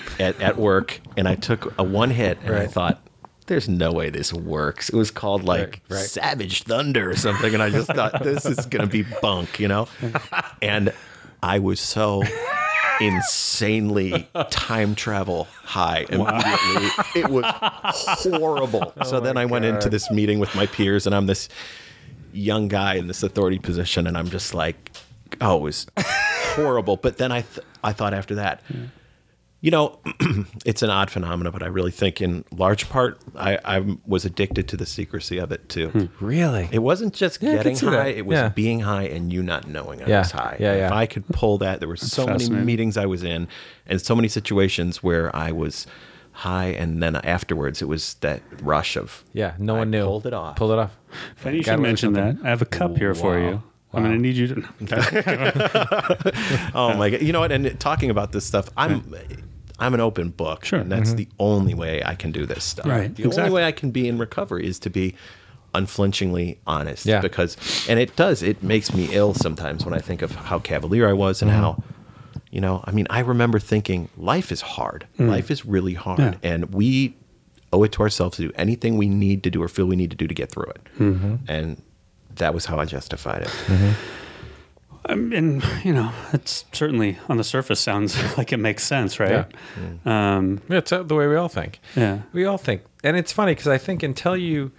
at, 0.18 0.40
at 0.40 0.56
work 0.56 1.00
and 1.16 1.28
I 1.28 1.36
took 1.36 1.78
a 1.78 1.84
one 1.84 2.10
hit 2.10 2.38
and 2.42 2.56
I 2.56 2.66
thought, 2.66 3.00
there's 3.46 3.68
no 3.68 3.92
way 3.92 4.10
this 4.10 4.32
works. 4.32 4.88
It 4.88 4.96
was 4.96 5.10
called 5.10 5.44
like 5.44 5.80
Right, 5.88 5.98
right. 5.98 6.04
Savage 6.04 6.62
Thunder 6.64 7.08
or 7.10 7.16
something. 7.16 7.52
And 7.54 7.62
I 7.62 7.70
just 7.70 7.86
thought, 7.92 8.22
this 8.22 8.46
is 8.46 8.66
going 8.66 8.84
to 8.84 8.90
be 8.90 9.04
bunk, 9.22 9.58
you 9.60 9.68
know? 9.68 9.88
And 10.62 10.92
I 11.42 11.58
was 11.60 11.80
so 11.80 12.22
insanely 13.00 14.28
time 14.50 14.94
travel 14.94 15.44
high 15.64 16.06
immediately. 16.08 17.20
It 17.20 17.28
was 17.28 17.44
horrible. 18.38 18.92
so 19.04 19.16
oh 19.16 19.20
then 19.20 19.36
I 19.36 19.46
went 19.46 19.64
into 19.64 19.88
this 19.88 20.10
meeting 20.10 20.38
with 20.38 20.54
my 20.54 20.66
peers 20.66 21.06
and 21.06 21.14
I'm 21.14 21.26
this 21.26 21.48
young 22.32 22.68
guy 22.68 22.94
in 22.94 23.06
this 23.06 23.22
authority 23.22 23.58
position 23.58 24.06
and 24.06 24.16
I'm 24.16 24.28
just 24.28 24.54
like, 24.54 24.92
oh, 25.40 25.58
it 25.58 25.62
was 25.62 25.86
horrible. 25.98 26.96
But 26.96 27.16
then 27.18 27.32
I, 27.32 27.42
th- 27.42 27.66
I 27.82 27.92
thought 27.92 28.14
after 28.14 28.34
that, 28.36 28.62
you 29.62 29.70
know, 29.70 29.98
it's 30.64 30.82
an 30.82 30.88
odd 30.90 31.10
phenomenon, 31.10 31.52
but 31.52 31.62
I 31.62 31.66
really 31.66 31.90
think 31.90 32.20
in 32.22 32.44
large 32.50 32.88
part, 32.88 33.20
I, 33.36 33.58
I 33.64 33.96
was 34.06 34.24
addicted 34.24 34.68
to 34.68 34.76
the 34.76 34.86
secrecy 34.86 35.36
of 35.38 35.52
it 35.52 35.68
too. 35.68 35.88
Hmm. 35.90 36.04
Really? 36.24 36.68
It 36.72 36.78
wasn't 36.78 37.12
just 37.14 37.42
Yeah, 37.42 37.56
getting 37.56 37.76
high; 37.76 37.90
that. 37.90 38.08
it 38.16 38.24
was 38.26 38.36
Yeah. 38.36 38.48
being 38.48 38.80
high 38.80 39.02
and 39.04 39.30
you 39.32 39.42
not 39.42 39.68
knowing 39.68 40.02
I 40.02 40.06
Yeah. 40.06 40.18
was 40.20 40.30
high. 40.30 40.56
Yeah, 40.58 40.74
yeah. 40.76 40.86
If. 40.86 40.92
I 40.92 41.06
could 41.06 41.26
pull 41.28 41.58
that, 41.58 41.80
there 41.80 41.88
were 41.88 41.96
so 41.96 42.26
many 42.26 42.48
meetings 42.48 42.96
I 42.96 43.06
was 43.06 43.22
in, 43.22 43.48
and 43.86 44.00
so 44.00 44.14
many 44.16 44.28
situations 44.28 45.02
where 45.02 45.34
I 45.36 45.52
was 45.52 45.86
high, 46.32 46.66
and 46.68 47.02
then 47.02 47.16
afterwards 47.16 47.82
it 47.82 47.88
was 47.88 48.14
that 48.20 48.40
rush 48.62 48.96
of 48.96 49.24
yeah. 49.34 49.52
No 49.58 49.74
I 49.76 49.78
one 49.80 49.90
knew. 49.90 50.04
pulled 50.04 50.26
it 50.26 50.32
off. 50.32 50.56
Pulled 50.56 50.70
it 50.72 50.78
off. 50.78 50.96
Funny 51.36 51.58
you 51.58 51.62
Gotta 51.64 51.76
should 51.76 51.82
mention 51.82 52.12
that. 52.14 52.36
I 52.42 52.48
have 52.48 52.62
a 52.62 52.66
cup 52.66 52.96
here 52.96 53.14
for 53.14 53.38
Wow. 53.38 53.48
you. 53.48 53.62
I'm 53.92 54.04
going 54.04 54.14
to 54.14 54.22
need 54.22 54.36
you 54.36 54.46
to. 54.46 54.62
Oh 56.76 56.94
my 56.96 57.10
god! 57.10 57.22
You 57.22 57.32
know 57.32 57.40
what? 57.40 57.50
And 57.50 57.78
talking 57.80 58.08
about 58.10 58.30
this 58.30 58.44
stuff, 58.46 58.68
I'm 58.76 59.02
I'm 59.80 59.94
an 59.94 60.00
open 60.00 60.30
book, 60.30 60.64
Sure. 60.64 60.78
and 60.78 60.92
that's 60.92 61.10
mm-hmm. 61.10 61.16
the 61.16 61.28
only 61.38 61.74
way 61.74 62.02
I 62.04 62.14
can 62.14 62.30
do 62.32 62.46
this 62.46 62.62
stuff. 62.64 62.86
Right, 62.86 63.14
The 63.14 63.24
exactly. 63.24 63.42
only 63.42 63.54
way 63.54 63.64
I 63.64 63.72
can 63.72 63.90
be 63.90 64.06
in 64.06 64.18
recovery 64.18 64.66
is 64.66 64.78
to 64.80 64.90
be 64.90 65.14
unflinchingly 65.74 66.58
honest. 66.66 67.06
Yeah. 67.06 67.20
Because, 67.20 67.56
and 67.88 67.98
it 67.98 68.14
does. 68.16 68.42
It 68.42 68.62
makes 68.62 68.92
me 68.94 69.08
ill 69.12 69.34
sometimes 69.34 69.84
when 69.84 69.94
I 69.94 69.98
think 69.98 70.22
of 70.22 70.34
how 70.34 70.58
cavalier 70.58 71.08
I 71.08 71.12
was 71.12 71.42
and 71.42 71.50
mm-hmm. 71.50 71.60
how. 71.60 71.82
You 72.52 72.60
know, 72.60 72.82
I 72.84 72.90
mean, 72.90 73.06
I 73.10 73.20
remember 73.20 73.60
thinking 73.60 74.08
life 74.16 74.50
is 74.50 74.60
hard. 74.60 75.06
Mm. 75.18 75.28
Life 75.28 75.52
is 75.52 75.64
really 75.64 75.94
hard, 75.94 76.18
Yeah. 76.18 76.34
and 76.42 76.74
we 76.74 77.16
owe 77.72 77.84
it 77.84 77.92
to 77.92 78.02
ourselves 78.02 78.38
to 78.38 78.42
do 78.48 78.52
anything 78.56 78.96
we 78.96 79.08
need 79.08 79.44
to 79.44 79.50
do 79.50 79.62
or 79.62 79.68
feel 79.68 79.86
we 79.86 79.94
need 79.94 80.10
to 80.10 80.16
do 80.16 80.26
to 80.26 80.34
get 80.34 80.50
through 80.50 80.64
it. 80.64 80.80
Mm-hmm. 80.98 81.36
And 81.46 81.80
that 82.34 82.52
was 82.52 82.66
how 82.66 82.80
I 82.80 82.86
justified 82.86 83.42
it. 83.42 83.96
Um, 85.08 85.32
and 85.32 85.64
you 85.82 85.92
know, 85.92 86.12
it's 86.32 86.64
certainly 86.72 87.18
on 87.28 87.36
the 87.36 87.44
surface 87.44 87.80
sounds 87.80 88.16
like 88.38 88.52
it 88.52 88.58
makes 88.58 88.84
sense, 88.84 89.18
right? 89.18 89.46
Um, 90.04 90.60
Yeah, 90.68 90.78
it's 90.78 90.92
uh, 90.92 91.02
the 91.02 91.14
way 91.14 91.26
we 91.26 91.36
all 91.36 91.48
think. 91.48 91.80
Yeah. 91.96 92.20
We 92.32 92.44
all 92.44 92.58
think. 92.58 92.82
And 93.02 93.16
it's 93.16 93.32
funny 93.32 93.52
because 93.52 93.68
I 93.68 93.78
think 93.78 94.02
until 94.02 94.36
you 94.36 94.72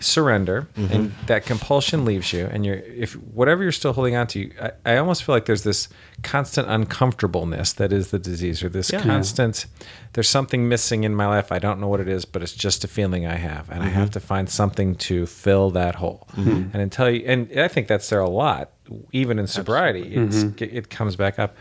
surrender 0.00 0.68
Mm-hmm. 0.76 0.92
and 0.92 1.12
that 1.26 1.46
compulsion 1.46 2.04
leaves 2.04 2.32
you 2.32 2.46
and 2.46 2.66
you're 2.66 2.76
if 2.76 3.12
whatever 3.14 3.62
you're 3.62 3.72
still 3.72 3.92
holding 3.92 4.16
on 4.16 4.26
to 4.28 4.50
I, 4.60 4.70
I 4.92 4.96
almost 4.98 5.24
feel 5.24 5.34
like 5.34 5.46
there's 5.46 5.62
this 5.62 5.88
constant 6.22 6.68
uncomfortableness 6.68 7.72
that 7.74 7.92
is 7.92 8.10
the 8.10 8.18
disease 8.18 8.62
or 8.62 8.68
this 8.68 8.92
Yeah. 8.92 9.00
constant 9.02 9.66
there's 10.12 10.28
something 10.28 10.68
missing 10.68 11.02
in 11.04 11.14
my 11.14 11.26
life. 11.26 11.50
I 11.50 11.58
don't 11.58 11.80
know 11.80 11.88
what 11.88 12.00
it 12.00 12.08
is 12.08 12.24
but 12.24 12.42
it's 12.42 12.52
just 12.52 12.84
a 12.84 12.88
feeling 12.88 13.26
i 13.26 13.34
have 13.36 13.70
and 13.70 13.82
i 13.82 13.86
Mm-hmm. 13.86 13.94
have 13.94 14.10
to 14.12 14.20
find 14.20 14.48
something 14.50 14.94
to 14.96 15.26
fill 15.26 15.70
that 15.70 15.94
hole. 15.96 16.26
And 16.36 16.74
until 16.76 17.08
you 17.10 17.24
and 17.26 17.48
i 17.58 17.68
think 17.68 17.88
that's 17.88 18.08
there 18.10 18.20
a 18.20 18.28
lot 18.28 18.72
even 19.12 19.38
in 19.38 19.46
sobriety 19.46 20.14
it's, 20.14 20.42
it 20.60 20.90
comes 20.90 21.16
back 21.16 21.38
up. 21.38 21.56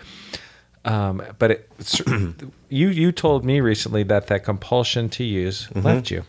Um, 0.85 1.23
but 1.39 1.51
it, 1.51 1.69
you 2.69 2.89
you 2.89 3.11
told 3.13 3.45
me 3.45 3.61
recently 3.61 4.03
that 4.03 4.27
that 4.27 4.43
compulsion 4.43 5.07
to 5.11 5.23
use 5.23 5.69
left 5.75 6.11
you, 6.11 6.23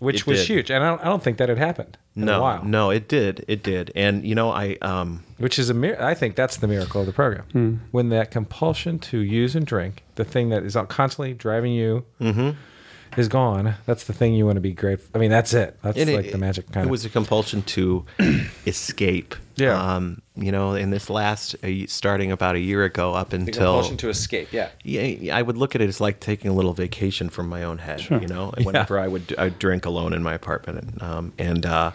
which. 0.00 0.16
It 0.22 0.26
was 0.26 0.38
did. 0.40 0.46
huge, 0.48 0.70
and 0.70 0.82
I 0.84 0.88
don't, 0.88 1.00
I 1.00 1.04
don't 1.04 1.22
think 1.22 1.38
that 1.38 1.48
had 1.48 1.58
happened 1.58 1.96
in 2.16 2.24
a 2.24 2.26
No, 2.26 2.42
while. 2.42 2.64
no, 2.64 2.90
it 2.90 3.06
did, 3.08 3.44
it 3.46 3.62
did, 3.62 3.92
and 3.94 4.24
you 4.26 4.34
know, 4.34 4.50
I 4.50 4.76
um, 4.82 5.22
which 5.38 5.58
is 5.58 5.70
a 5.70 5.74
mir- 5.74 6.02
I 6.02 6.14
think 6.14 6.34
that's 6.34 6.56
the 6.56 6.66
miracle 6.66 7.00
of 7.00 7.06
the 7.06 7.12
program. 7.12 7.44
Hmm. 7.52 7.74
When 7.92 8.08
that 8.08 8.30
compulsion 8.32 8.98
to 8.98 9.18
use 9.20 9.54
and 9.54 9.64
drink, 9.64 10.02
the 10.16 10.24
thing 10.24 10.48
that 10.50 10.64
is 10.64 10.76
constantly 10.88 11.32
driving 11.34 11.72
you, 11.72 12.04
Mm-hmm. 12.20 12.50
Is 13.16 13.28
gone. 13.28 13.74
That's 13.86 14.04
the 14.04 14.12
thing 14.12 14.34
you 14.34 14.46
want 14.46 14.56
to 14.56 14.60
be 14.60 14.72
grateful. 14.72 15.08
I 15.14 15.18
mean, 15.18 15.30
that's 15.30 15.52
it. 15.52 15.76
That's 15.82 15.98
and 15.98 16.12
like 16.12 16.30
the 16.32 16.38
magic 16.38 16.66
kind 16.72 16.84
It 16.84 16.86
of. 16.86 16.90
was 16.90 17.04
a 17.04 17.08
compulsion 17.10 17.62
to 17.62 18.04
escape. 18.66 19.34
Yeah. 19.56 19.80
Um, 19.96 20.22
you 20.36 20.50
know, 20.52 20.74
in 20.74 20.90
this 20.90 21.10
last, 21.10 21.54
uh, 21.64 21.68
starting 21.86 22.32
about 22.32 22.54
a 22.54 22.60
year 22.60 22.84
ago 22.84 23.12
up 23.14 23.30
the 23.30 23.36
until 23.36 23.52
compulsion 23.74 23.96
to 23.98 24.08
escape. 24.08 24.52
Yeah. 24.52 24.70
yeah, 24.84 25.36
I 25.36 25.42
would 25.42 25.58
look 25.58 25.74
at 25.74 25.80
it 25.80 25.88
as 25.88 26.00
like 26.00 26.20
taking 26.20 26.50
a 26.50 26.54
little 26.54 26.72
vacation 26.72 27.28
from 27.28 27.48
my 27.48 27.62
own 27.64 27.78
head. 27.78 28.00
Sure. 28.00 28.20
You 28.20 28.28
know, 28.28 28.52
and 28.56 28.64
whenever 28.64 28.98
I 28.98 29.08
would 29.08 29.34
I'd 29.36 29.58
drink 29.58 29.84
alone 29.86 30.12
in 30.12 30.22
my 30.22 30.32
apartment, 30.34 30.78
and, 30.78 31.02
um, 31.02 31.32
and 31.38 31.66
uh, 31.66 31.90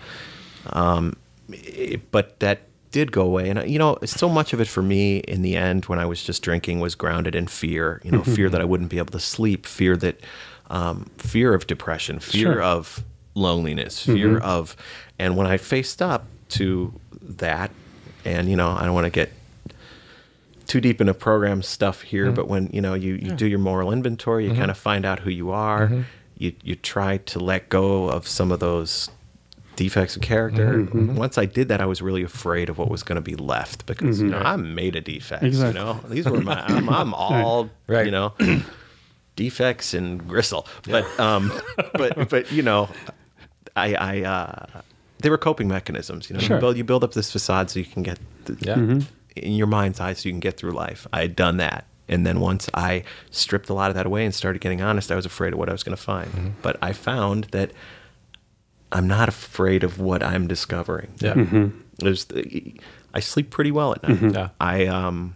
um, 0.73 1.15
it- 1.49 2.12
but 2.12 2.39
that 2.39 2.62
did 2.91 3.12
go 3.12 3.23
away, 3.23 3.49
and 3.49 3.69
you 3.69 3.78
know, 3.80 3.97
so 4.06 4.30
much 4.30 4.54
of 4.54 4.62
it 4.62 4.67
for 4.67 4.82
me 4.82 5.17
in 5.17 5.41
the 5.41 5.56
end, 5.58 5.86
when 5.86 5.99
I 5.99 6.06
was 6.06 6.23
just 6.23 6.41
drinking, 6.41 6.80
was 6.80 6.95
grounded 6.95 7.36
in 7.36 7.47
fear. 7.47 7.99
You 8.06 8.12
know, 8.12 8.23
fear 8.23 8.49
that 8.49 8.62
I 8.62 8.63
wouldn't 8.63 8.89
be 8.89 8.99
able 8.99 9.12
to 9.12 9.19
sleep, 9.19 9.65
fear 9.65 9.97
that, 9.97 10.21
um, 10.69 11.10
fear 11.17 11.54
of 11.54 11.67
depression, 11.67 12.19
fear 12.19 12.54
Sure. 12.54 12.62
of 12.62 13.04
loneliness, 13.34 14.04
fear 14.04 14.36
mm-hmm. 14.36 14.45
of, 14.45 14.75
and 15.19 15.38
when 15.38 15.47
I 15.47 15.58
faced 15.58 16.01
up 16.01 16.25
to 16.49 16.93
that, 17.21 17.71
and 18.23 18.49
you 18.49 18.56
know, 18.56 18.69
I 18.69 18.86
don't 18.86 18.93
want 18.93 19.06
to 19.06 19.12
get 19.12 19.32
too 20.67 20.82
deep 20.82 20.99
into 20.99 21.13
program 21.13 21.62
stuff 21.62 22.01
here, 22.01 22.25
mm-hmm. 22.25 22.36
but 22.36 22.47
when 22.47 22.69
you 22.71 22.82
know 22.82 22.93
you, 22.93 23.15
you 23.15 23.32
do 23.32 23.47
your 23.47 23.60
moral 23.60 23.91
inventory, 23.91 24.45
you 24.45 24.51
mm-hmm. 24.51 24.60
kind 24.60 24.71
of 24.71 24.78
find 24.78 25.06
out 25.06 25.19
who 25.19 25.30
you 25.30 25.51
are. 25.51 26.06
You 26.38 26.54
you 26.63 26.75
try 26.75 27.17
to 27.17 27.39
let 27.39 27.69
go 27.69 28.10
of 28.10 28.28
some 28.28 28.51
of 28.51 28.60
those 28.60 29.10
defects 29.75 30.15
of 30.15 30.21
character. 30.21 30.88
Once 30.93 31.38
I 31.38 31.45
did 31.45 31.67
that, 31.67 31.82
I 31.82 31.86
was 31.86 32.01
really 32.01 32.23
afraid 32.23 32.69
of 32.69 32.78
what 32.78 32.89
was 32.89 33.04
going 33.04 33.17
to 33.17 33.21
be 33.21 33.36
left 33.36 33.86
because 33.86 34.21
you 34.21 34.30
know 34.30 34.39
I'm 34.39 34.75
made 34.75 34.95
of 34.95 35.04
defects. 35.04 35.45
Exactly. 35.45 35.80
You 35.80 35.86
know 35.86 35.99
these 36.08 36.25
were 36.25 36.41
my 36.41 36.62
I'm, 36.65 36.89
I'm 36.89 37.13
all 37.13 37.69
Right. 37.88 38.06
you 38.06 38.12
know 38.12 38.34
defects 39.36 39.93
and 39.93 40.28
gristle, 40.28 40.67
but 40.84 41.06
um 41.19 41.52
but 41.93 42.30
but 42.30 42.52
you 42.52 42.62
know 42.62 42.89
I 43.76 43.93
I 43.95 44.21
uh 44.24 44.82
they 45.19 45.30
were 45.30 45.38
coping 45.38 45.67
mechanisms. 45.67 46.30
You 46.30 46.36
know 46.36 46.39
Sure. 46.41 46.58
you 46.58 46.62
build 46.62 46.78
you 46.78 46.84
build 46.84 47.04
up 47.04 47.13
this 47.13 47.32
facade 47.32 47.69
so 47.69 47.80
you 47.80 47.86
can 47.86 48.04
get 48.04 48.19
the, 48.45 48.58
Yeah. 48.60 49.00
in 49.41 49.54
your 49.54 49.67
mind's 49.67 50.00
eye 50.00 50.13
so 50.13 50.30
you 50.30 50.34
can 50.34 50.39
get 50.39 50.58
through 50.58 50.71
life. 50.71 51.08
I 51.13 51.21
had 51.21 51.36
done 51.36 51.58
that. 51.58 51.86
And 52.08 52.24
then 52.26 52.39
once 52.39 52.69
I 52.76 53.04
stripped 53.32 53.67
a 53.69 53.74
lot 53.74 53.89
of 53.89 53.95
that 53.95 54.06
away 54.06 54.26
and 54.26 54.34
started 54.36 54.62
getting 54.62 54.80
honest, 54.82 55.12
I 55.12 55.15
was 55.15 55.26
afraid 55.26 55.54
of 55.54 55.60
what 55.60 55.69
I 55.69 55.71
was 55.71 55.82
going 55.82 55.98
to 55.98 56.02
find. 56.04 56.28
Mm-hmm. 56.32 56.50
But 56.62 56.78
I 56.80 56.93
found 56.93 57.45
that 57.45 57.71
I'm 58.91 59.08
not 59.08 59.28
afraid 59.28 59.84
of 59.84 60.00
what 60.00 60.21
I'm 60.21 60.48
discovering. 60.48 61.13
Yeah. 61.19 61.67
There's, 61.98 62.28
I 63.13 63.19
sleep 63.21 63.50
pretty 63.50 63.71
well 63.71 63.93
at 63.93 64.04
night. 64.08 64.34
Yeah. 64.36 64.50
I, 64.62 64.86
um, 64.86 65.36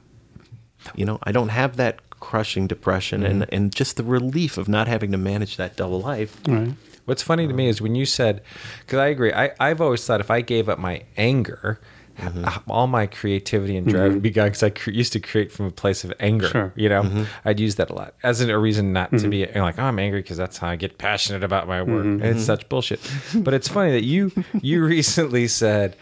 you 0.96 1.06
know, 1.06 1.18
I 1.24 1.32
don't 1.32 1.50
have 1.50 1.78
that 1.78 2.09
crushing 2.20 2.68
depression 2.68 3.24
and, 3.24 3.42
Mm-hmm. 3.44 3.56
and 3.56 3.76
just 3.76 3.98
the 3.98 4.04
relief 4.04 4.58
of 4.58 4.68
not 4.68 4.88
having 4.88 5.12
to 5.12 5.18
manage 5.18 5.58
that 5.58 5.76
double 5.76 6.02
life. 6.02 6.40
Right. 6.48 6.74
What's 7.06 7.24
funny 7.24 7.48
to 7.48 7.54
me 7.54 7.68
is 7.68 7.82
when 7.82 7.96
you 7.96 8.06
said, 8.06 8.42
because 8.82 9.00
I 9.00 9.08
agree, 9.08 9.34
I, 9.34 9.52
I've 9.60 9.82
always 9.82 10.06
thought 10.06 10.20
if 10.20 10.30
I 10.30 10.42
gave 10.42 10.70
up 10.70 10.80
my 10.80 11.04
anger, 11.18 11.80
Mm-hmm. 12.20 12.70
all 12.70 12.86
my 12.88 13.08
creativity 13.08 13.78
and 13.78 13.88
drive 13.88 14.12
would 14.12 14.22
be 14.22 14.30
gone 14.30 14.48
because 14.48 14.62
I 14.62 14.72
cre- 14.72 14.90
used 14.92 15.14
to 15.14 15.22
create 15.22 15.54
from 15.54 15.68
a 15.68 15.72
place 15.72 16.04
of 16.04 16.12
anger. 16.20 16.48
Sure. 16.50 16.74
You 16.76 16.90
know, 16.90 17.04
Mm-hmm. 17.04 17.24
I'd 17.46 17.62
use 17.62 17.76
that 17.76 17.90
a 17.90 17.94
lot 17.94 18.14
as 18.24 18.42
a 18.42 18.60
reason 18.60 18.92
not 18.92 19.10
to 19.20 19.30
be 19.30 19.38
you 19.38 19.48
know, 19.56 19.62
like, 19.62 19.80
oh, 19.80 19.84
I'm 19.84 19.98
angry 20.00 20.22
because 20.22 20.36
that's 20.36 20.58
how 20.58 20.68
I 20.68 20.76
get 20.76 20.98
passionate 20.98 21.44
about 21.46 21.66
my 21.70 21.82
work. 21.82 22.04
And 22.04 22.22
it's 22.26 22.44
such 22.44 22.68
bullshit. 22.68 23.00
but 23.34 23.54
it's 23.54 23.70
funny 23.70 23.92
that 23.92 24.04
you 24.04 24.34
you 24.62 24.84
recently 24.96 25.48
said 25.48 25.96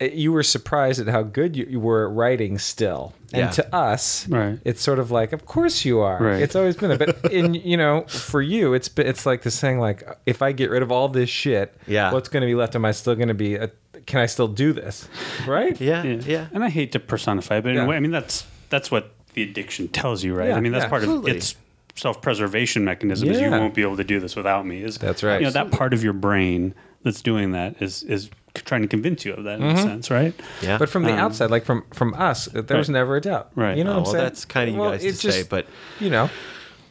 you 0.00 0.32
were 0.32 0.42
surprised 0.44 1.00
at 1.00 1.08
how 1.08 1.22
good 1.22 1.56
you, 1.56 1.66
you 1.68 1.80
were 1.80 2.08
at 2.08 2.14
writing 2.14 2.58
still. 2.58 3.14
And 3.32 3.42
Yeah. 3.46 3.50
to 3.50 3.74
us, 3.74 4.28
Right. 4.28 4.58
it's 4.64 4.80
sort 4.80 4.98
of 5.00 5.10
like, 5.10 5.32
of 5.32 5.44
course 5.44 5.84
you 5.84 5.98
are. 6.00 6.22
Right. 6.22 6.40
It's 6.42 6.54
always 6.54 6.76
been 6.76 6.90
a 6.92 6.96
bit. 6.96 7.16
In 7.32 7.54
you 7.54 7.76
know, 7.76 8.02
for 8.08 8.40
you, 8.40 8.74
it's 8.74 8.88
it's 8.96 9.26
like 9.26 9.42
the 9.42 9.50
saying, 9.50 9.80
like, 9.80 10.04
if 10.24 10.40
I 10.40 10.52
get 10.52 10.70
rid 10.70 10.82
of 10.82 10.92
all 10.92 11.08
this 11.08 11.28
shit, 11.28 11.74
Yeah. 11.86 12.12
what's 12.12 12.28
going 12.28 12.42
to 12.42 12.46
be 12.46 12.54
left? 12.54 12.74
Am 12.76 12.84
I 12.84 12.92
still 12.92 13.14
going 13.16 13.28
to 13.28 13.34
be? 13.34 13.56
A, 13.56 13.70
can 14.06 14.20
I 14.20 14.26
still 14.26 14.48
do 14.48 14.72
this? 14.72 15.08
Right? 15.46 15.78
Yeah. 15.80 16.02
Yeah. 16.04 16.46
And 16.52 16.62
I 16.64 16.68
hate 16.70 16.92
to 16.92 17.00
personify, 17.00 17.60
but 17.60 17.70
in 17.70 17.76
Yeah. 17.76 17.84
a 17.84 17.86
way, 17.86 17.96
I 17.96 18.00
mean 18.00 18.12
that's 18.12 18.46
that's 18.70 18.90
what 18.90 19.10
the 19.34 19.42
addiction 19.42 19.88
tells 19.88 20.22
you, 20.24 20.34
right? 20.34 20.48
Yeah, 20.50 20.56
I 20.56 20.60
mean 20.60 20.72
that's 20.72 20.84
yeah, 20.84 20.88
part 20.90 21.02
absolutely. 21.02 21.30
of 21.32 21.36
its 21.38 21.56
self-preservation 21.96 22.84
mechanism. 22.84 23.28
Is 23.28 23.40
you 23.40 23.50
won't 23.50 23.74
be 23.74 23.82
able 23.82 23.96
to 23.96 24.04
do 24.04 24.20
this 24.20 24.36
without 24.36 24.64
me. 24.66 24.82
Is 24.82 24.98
That's 24.98 25.22
right. 25.22 25.40
You 25.40 25.46
know 25.46 25.52
that 25.52 25.70
part 25.72 25.92
of 25.92 26.02
your 26.04 26.12
brain 26.12 26.74
that's 27.02 27.20
doing 27.22 27.52
that 27.52 27.80
is 27.82 28.02
is 28.04 28.30
trying 28.64 28.82
to 28.82 28.88
convince 28.88 29.24
you 29.24 29.32
of 29.34 29.44
that 29.44 29.60
in 29.60 29.66
Mm-hmm. 29.66 29.78
a 29.78 29.82
sense, 29.82 30.10
right? 30.10 30.34
Yeah. 30.62 30.78
But 30.78 30.88
from 30.88 31.04
the 31.04 31.12
um, 31.12 31.18
outside, 31.18 31.50
like 31.50 31.64
from 31.64 31.84
from 31.92 32.14
us, 32.14 32.46
there 32.46 32.76
was 32.76 32.88
Right. 32.88 32.94
never 32.94 33.16
a 33.16 33.20
doubt. 33.20 33.50
Right. 33.54 33.76
You 33.76 33.84
know 33.84 33.90
Oh, 33.90 33.94
what 33.94 33.98
I'm 33.98 34.04
well, 34.04 34.12
saying? 34.12 34.24
that's 34.24 34.44
kind 34.44 34.68
of 34.68 34.74
you 34.74 34.80
Well, 34.80 34.90
guys 34.92 35.00
to 35.02 35.08
it's 35.08 35.20
say, 35.20 35.28
just- 35.30 35.48
but 35.50 35.66
you 36.00 36.10
know, 36.10 36.28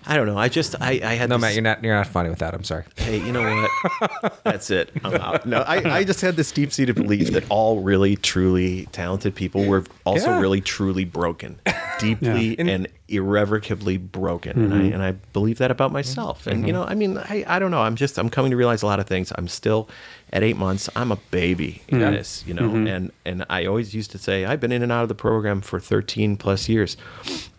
I 0.10 0.15
don't 0.15 0.25
know. 0.25 0.38
I 0.38 0.47
just, 0.47 0.73
I, 0.82 1.01
I 1.03 1.15
had 1.15 1.27
no, 1.30 1.36
this- 1.36 1.41
Matt, 1.41 1.53
you're 1.56 1.63
not 1.63 1.84
you're 1.84 1.93
not 1.95 2.08
funny 2.08 2.30
with 2.30 2.39
that. 2.39 2.53
I'm 2.53 2.63
sorry. 2.63 2.86
Hey, 2.95 3.17
you 3.17 3.34
know 3.34 3.41
what? 3.43 4.39
That's 4.45 4.69
it. 4.71 4.89
I'm 5.03 5.15
out. 5.15 5.45
No, 5.45 5.58
I, 5.67 5.97
I 5.97 6.03
just 6.06 6.21
had 6.21 6.38
this 6.38 6.49
deep 6.53 6.71
seated 6.71 6.95
belief 6.95 7.32
that 7.32 7.43
all 7.49 7.82
really, 7.82 8.15
truly 8.15 8.86
talented 8.93 9.36
people 9.36 9.65
were 9.65 9.84
also 10.06 10.30
Yeah. 10.30 10.39
really, 10.39 10.62
truly 10.62 11.03
broken, 11.03 11.60
deeply 11.99 12.56
Yeah. 12.58 12.65
and 12.67 12.88
irrevocably 13.10 13.97
broken. 13.97 14.58
And, 14.58 14.73
I, 14.73 14.77
mm-hmm. 14.77 14.93
and 14.93 15.03
I 15.03 15.12
believe 15.34 15.58
that 15.58 15.71
about 15.71 15.91
myself. 15.91 16.47
And, 16.47 16.58
mm-hmm. 16.60 16.67
you 16.67 16.73
know, 16.73 16.84
I 16.84 16.95
mean, 16.95 17.17
I, 17.17 17.43
I 17.47 17.60
don't 17.60 17.71
know. 17.71 17.82
I'm 17.82 17.95
just, 17.97 18.17
I'm 18.17 18.30
coming 18.30 18.51
to 18.51 18.58
realize 18.58 18.84
a 18.84 18.86
lot 18.86 18.99
of 19.01 19.08
things. 19.08 19.32
I'm 19.36 19.47
still 19.49 19.89
at 20.33 20.43
eight 20.43 20.57
months, 20.57 20.89
I'm 20.95 21.11
a 21.11 21.15
baby 21.31 21.81
in 21.87 21.99
Yeah. 21.99 22.07
Mm-hmm. 22.07 22.15
this, 22.15 22.43
you 22.45 22.53
know, 22.53 22.63
mm-hmm. 22.63 22.87
and, 22.87 23.11
and 23.25 23.45
I 23.49 23.65
always 23.65 23.93
used 23.93 24.11
to 24.11 24.17
say, 24.17 24.45
I've 24.45 24.59
been 24.59 24.71
in 24.71 24.83
and 24.83 24.91
out 24.91 25.03
of 25.03 25.09
the 25.09 25.15
program 25.15 25.61
for 25.61 25.79
13 25.79 26.37
plus 26.37 26.67
years, 26.67 26.97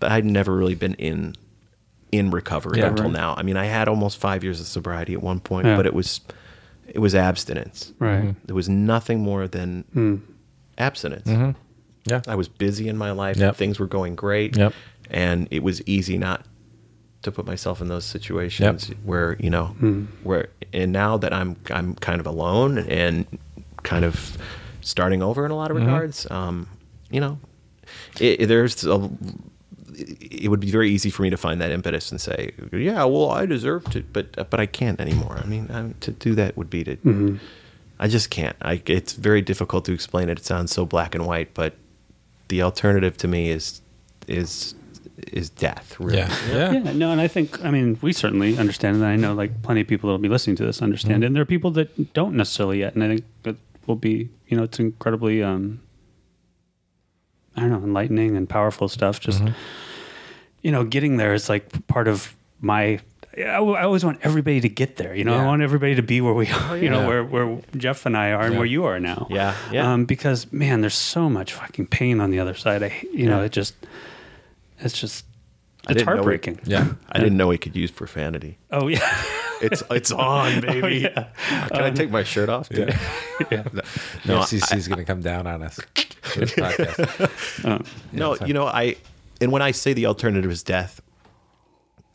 but 0.01 0.13
I'd 0.13 0.25
never 0.25 0.57
really 0.57 0.75
been 0.75 0.95
in 0.95 1.35
in 2.11 2.31
recovery 2.31 2.79
Yeah, 2.79 2.87
until 2.87 3.05
right. 3.07 3.13
now. 3.13 3.35
I 3.37 3.43
mean, 3.43 3.59
I 3.59 3.67
had 3.67 3.87
almost 3.87 4.17
five 4.19 4.43
years 4.43 4.61
of 4.61 4.67
sobriety 4.67 5.13
at 5.13 5.23
one 5.23 5.41
point, 5.41 5.67
Yeah. 5.67 5.77
but 5.77 5.85
it 5.85 5.93
was 5.93 6.23
it 6.87 7.01
was 7.01 7.15
abstinence. 7.15 7.93
Right. 7.99 8.21
Mm-hmm. 8.21 8.31
There 8.47 8.55
was 8.55 8.69
nothing 8.69 9.21
more 9.21 9.47
than 9.47 9.85
mm. 9.95 10.21
abstinence. 10.79 11.55
Yeah. 12.07 12.23
I 12.27 12.35
was 12.35 12.49
busy 12.49 12.89
in 12.89 12.97
my 12.97 13.11
life. 13.11 13.37
Yep. 13.37 13.57
Things 13.57 13.79
were 13.79 13.87
going 13.87 14.15
great. 14.15 14.57
Yep. 14.57 14.73
And 15.11 15.49
it 15.51 15.63
was 15.63 15.87
easy 15.87 16.17
not 16.17 16.47
to 17.23 17.33
put 17.33 17.47
myself 17.47 17.81
in 17.81 17.89
those 17.89 18.05
situations 18.05 18.89
where, 19.05 19.37
you 19.41 19.51
know, 19.51 19.67
hmm. 19.67 20.05
where 20.23 20.49
and 20.73 20.93
now 20.93 21.17
that 21.17 21.33
I'm 21.33 21.57
I'm 21.71 21.95
kind 21.97 22.21
of 22.21 22.27
alone 22.27 22.79
and 22.79 23.27
kind 23.83 24.05
of 24.05 24.37
starting 24.81 25.23
over 25.23 25.45
in 25.45 25.51
a 25.51 25.57
lot 25.57 25.71
of 25.71 25.77
mm-hmm. 25.77 25.87
regards, 25.87 26.31
um, 26.31 26.69
you 27.11 27.21
know, 27.21 27.39
it, 28.21 28.43
it- 28.43 28.47
there's 28.47 28.85
a 28.85 29.11
it 30.01 30.49
would 30.49 30.61
be 30.61 30.71
very 30.71 30.91
easy 30.91 31.11
for 31.11 31.23
me 31.23 31.31
to 31.31 31.37
find 31.37 31.61
that 31.61 31.73
impetus 31.73 32.13
and 32.13 32.21
say, 32.21 32.53
"Yeah, 32.73 33.03
well, 33.05 33.31
I 33.31 33.47
deserve 33.47 33.85
to," 33.91 34.03
but 34.13 34.49
but 34.49 34.61
I 34.61 34.67
can't 34.67 35.01
anymore. 35.01 35.41
I 35.43 35.47
mean, 35.47 35.69
i 35.73 35.93
to 36.01 36.13
do 36.13 36.37
that 36.37 36.57
would 36.57 36.71
be 36.71 36.85
to. 36.85 36.97
Mm-hmm. 36.97 37.37
I 37.99 38.07
just 38.07 38.31
can't. 38.31 38.55
I, 38.63 38.81
it's 38.87 39.15
very 39.15 39.43
difficult 39.43 39.85
to 39.87 39.93
explain 39.93 40.29
it. 40.29 40.39
It 40.39 40.45
sounds 40.45 40.71
so 40.71 40.87
black 40.87 41.17
and 41.17 41.27
white, 41.27 41.53
but 41.53 41.75
the 42.47 42.63
alternative 42.63 43.17
to 43.19 43.29
me 43.29 43.51
is 43.51 43.81
is 44.29 44.75
is 45.33 45.51
death. 45.51 45.99
Really. 45.99 46.19
Yeah. 46.19 46.35
Yeah. 46.51 46.73
Yeah, 46.73 46.93
no, 46.93 47.11
and 47.11 47.21
I 47.21 47.29
think 47.29 47.65
I 47.65 47.71
mean 47.71 47.99
we 48.03 48.13
certainly 48.13 48.57
understand, 48.59 48.97
and 48.97 49.05
I 49.07 49.17
know 49.17 49.35
like 49.35 49.63
plenty 49.63 49.81
of 49.83 49.87
people 49.89 50.09
that'll 50.09 50.19
be 50.19 50.29
listening 50.29 50.57
to 50.57 50.65
this 50.67 50.81
understand, 50.83 51.25
and 51.25 51.35
there 51.35 51.43
are 51.43 51.47
people 51.47 51.71
that 51.73 52.13
don't 52.15 52.35
necessarily 52.35 52.79
yet, 52.81 52.95
and 52.95 53.03
I 53.05 53.09
think 53.09 53.25
that 53.43 53.57
will 53.87 53.97
be 53.97 54.29
you 54.49 54.57
know 54.57 54.63
it's 54.65 54.79
incredibly 54.79 55.43
um 55.43 55.81
I 57.57 57.63
don't 57.63 57.71
know 57.71 57.79
enlightening 57.79 58.37
and 58.37 58.49
powerful 58.49 58.89
stuff. 58.89 59.19
Just 59.21 59.43
you 60.63 60.71
know, 60.73 60.85
getting 60.85 61.17
there 61.17 61.35
is 61.35 61.49
like 61.49 61.87
part 61.89 62.09
of 62.09 62.35
my. 62.61 63.01
I, 63.37 63.43
I 63.61 63.83
always 63.83 64.05
want 64.05 64.19
everybody 64.23 64.61
to 64.61 64.69
get 64.69 64.97
there. 64.97 65.15
You 65.15 65.23
know, 65.25 65.35
I 65.35 65.45
want 65.45 65.63
everybody 65.63 65.95
to 65.95 66.03
be 66.03 66.21
where 66.21 66.35
we 66.35 66.49
are. 66.51 66.77
You 66.77 66.91
know, 66.91 67.01
yeah. 67.01 67.07
where 67.07 67.25
where 67.25 67.59
Jeff 67.77 68.07
and 68.07 68.17
I 68.17 68.33
are, 68.33 68.43
and 68.43 68.53
Yeah. 68.53 68.59
where 68.59 68.67
you 68.67 68.85
are 68.85 68.99
now. 69.01 69.27
Yeah, 69.31 69.55
yeah. 69.73 69.93
Um, 69.93 70.05
because 70.05 70.53
man, 70.53 70.81
there's 70.81 70.95
so 70.95 71.29
much 71.29 71.53
fucking 71.53 71.87
pain 71.87 72.21
on 72.21 72.31
the 72.31 72.39
other 72.41 72.55
side. 72.55 72.83
I, 72.83 72.93
you 73.13 73.27
know, 73.27 73.43
it 73.43 73.53
just, 73.53 73.75
it's 74.81 74.99
just 74.99 75.25
it's 75.89 75.95
didn't 75.99 76.07
heartbreaking. 76.07 76.61
Yeah. 76.65 76.93
I 77.11 77.19
didn't 77.19 77.37
know 77.37 77.51
he 77.51 77.59
could 77.59 77.75
use 77.77 77.91
profanity. 77.91 78.59
Oh 78.71 78.89
yeah. 78.89 79.17
It's 79.61 79.83
it's 79.91 80.11
on, 80.13 80.61
baby. 80.61 80.99
yeah. 80.99 81.29
Can 81.69 81.83
I 81.83 81.91
take 81.91 82.11
my 82.11 82.23
shirt 82.25 82.49
off? 82.49 82.69
dude? 82.69 82.89
yeah. 83.51 83.65
No, 84.25 84.41
FCC 84.41 84.77
is 84.77 84.89
going 84.89 84.99
to 84.99 85.05
come 85.05 85.21
down 85.23 85.47
on 85.47 85.63
us 85.63 85.77
this 86.37 86.53
podcast. 86.55 87.75
No, 88.13 88.35
Yeah, 88.37 88.47
you 88.47 88.55
know, 88.55 88.67
I 88.67 88.97
and 89.41 89.51
when 89.53 89.63
I 89.63 89.71
say 89.71 89.93
the 89.93 90.07
alternative 90.07 90.51
is 90.51 90.63
death, 90.63 91.01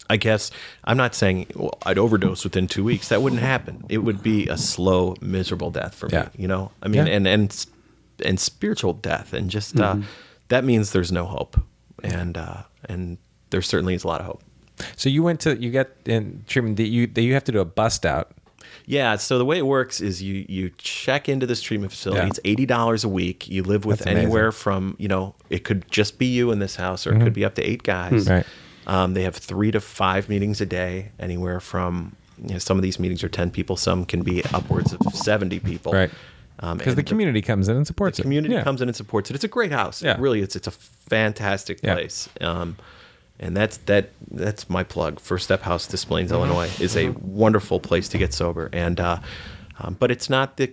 I 0.09 0.17
guess 0.17 0.51
I'm 0.83 0.97
not 0.97 1.15
saying 1.15 1.47
well, 1.55 1.77
I'd 1.85 1.97
overdose 1.97 2.43
within 2.43 2.67
two 2.67 2.83
weeks. 2.83 3.09
That 3.09 3.21
wouldn't 3.21 3.41
happen. 3.41 3.83
It 3.89 3.99
would 3.99 4.21
be 4.21 4.47
a 4.47 4.57
slow, 4.57 5.15
miserable 5.21 5.71
death 5.71 5.95
for 5.95 6.07
me. 6.07 6.13
Yeah. 6.13 6.29
You 6.37 6.47
know, 6.47 6.71
I 6.83 6.87
mean, 6.89 7.07
Yeah. 7.07 7.13
and 7.13 7.27
and 7.27 7.65
and 8.23 8.39
spiritual 8.39 8.93
death, 8.93 9.33
and 9.33 9.49
just 9.49 9.79
uh, 9.79 9.97
that 10.49 10.63
means 10.63 10.91
there's 10.91 11.11
no 11.11 11.25
hope, 11.25 11.59
and 12.03 12.37
uh, 12.37 12.63
and 12.85 13.17
there 13.49 13.61
certainly 13.61 13.93
is 13.93 14.03
a 14.03 14.07
lot 14.07 14.19
of 14.21 14.27
hope. 14.27 14.43
So 14.95 15.09
you 15.09 15.23
went 15.23 15.39
to 15.41 15.55
you 15.61 15.71
got 15.71 15.87
in 16.05 16.43
treatment 16.47 16.77
that 16.77 16.87
you 16.87 17.07
that 17.07 17.21
you 17.21 17.33
have 17.33 17.43
to 17.45 17.51
do 17.51 17.59
a 17.59 17.65
bust 17.65 18.05
out. 18.05 18.31
Yeah. 18.85 19.15
So 19.15 19.37
the 19.37 19.45
way 19.45 19.57
it 19.57 19.65
works 19.65 20.01
is 20.01 20.21
you 20.21 20.45
you 20.49 20.71
check 20.77 21.29
into 21.29 21.45
this 21.45 21.61
treatment 21.61 21.91
facility. 21.91 22.21
Yeah. 22.23 22.27
It's 22.27 22.39
eighty 22.43 22.65
dollars 22.65 23.03
a 23.03 23.09
week. 23.09 23.47
You 23.47 23.63
live 23.63 23.85
with 23.85 23.99
That's 23.99 24.07
amazing. 24.11 24.25
anywhere 24.25 24.51
from 24.51 24.95
you 24.99 25.07
know 25.07 25.35
it 25.49 25.63
could 25.63 25.89
just 25.91 26.17
be 26.17 26.25
you 26.25 26.51
in 26.51 26.59
this 26.59 26.75
house, 26.75 27.07
or 27.07 27.15
it 27.15 27.21
could 27.21 27.33
be 27.33 27.45
up 27.45 27.55
to 27.55 27.63
eight 27.63 27.83
guys. 27.83 28.29
Right. 28.29 28.45
Um, 28.87 29.13
they 29.13 29.23
have 29.23 29.35
three 29.35 29.71
to 29.71 29.79
five 29.79 30.27
meetings 30.27 30.59
a 30.59 30.65
day. 30.65 31.11
Anywhere 31.19 31.59
from 31.59 32.15
you 32.41 32.53
know 32.53 32.57
some 32.57 32.77
of 32.77 32.83
these 32.83 32.99
meetings 32.99 33.23
are 33.23 33.29
ten 33.29 33.51
people. 33.51 33.77
Some 33.77 34.05
can 34.05 34.23
be 34.23 34.43
upwards 34.53 34.91
of 34.91 35.01
seventy 35.13 35.59
people. 35.59 35.93
Right. 35.93 36.11
Um, 36.59 36.77
Because 36.77 36.93
and 36.93 36.97
the 36.99 37.03
community 37.03 37.41
comes 37.41 37.67
in 37.69 37.75
and 37.75 37.85
supports 37.87 38.19
it. 38.19 38.21
the 38.21 38.23
it. 38.23 38.29
community 38.29 38.53
Yeah. 38.55 38.63
comes 38.63 38.81
in 38.81 38.87
and 38.89 38.95
supports 38.95 39.29
it. 39.29 39.35
It's 39.35 39.43
a 39.43 39.47
great 39.49 39.71
house. 39.71 40.01
Yeah. 40.01 40.13
It 40.13 40.19
really, 40.19 40.41
it's 40.41 40.55
it's 40.55 40.67
a 40.67 40.71
fantastic 40.71 41.79
Yeah. 41.83 41.95
place. 41.95 42.29
Um, 42.41 42.77
and 43.39 43.57
that's 43.57 43.77
that. 43.85 44.09
That's 44.31 44.69
my 44.69 44.83
plug. 44.83 45.19
First 45.19 45.45
Step 45.45 45.61
House, 45.63 45.87
Des 45.87 46.05
Plaines, 46.05 46.31
Mm-hmm. 46.31 46.35
Illinois, 46.39 46.69
is 46.79 46.95
a 46.95 47.09
wonderful 47.09 47.79
place 47.79 48.07
to 48.09 48.17
get 48.17 48.33
sober. 48.33 48.69
And 48.71 48.99
uh, 48.99 49.19
um, 49.79 49.95
but 49.99 50.11
it's 50.11 50.29
not 50.29 50.57
the 50.57 50.71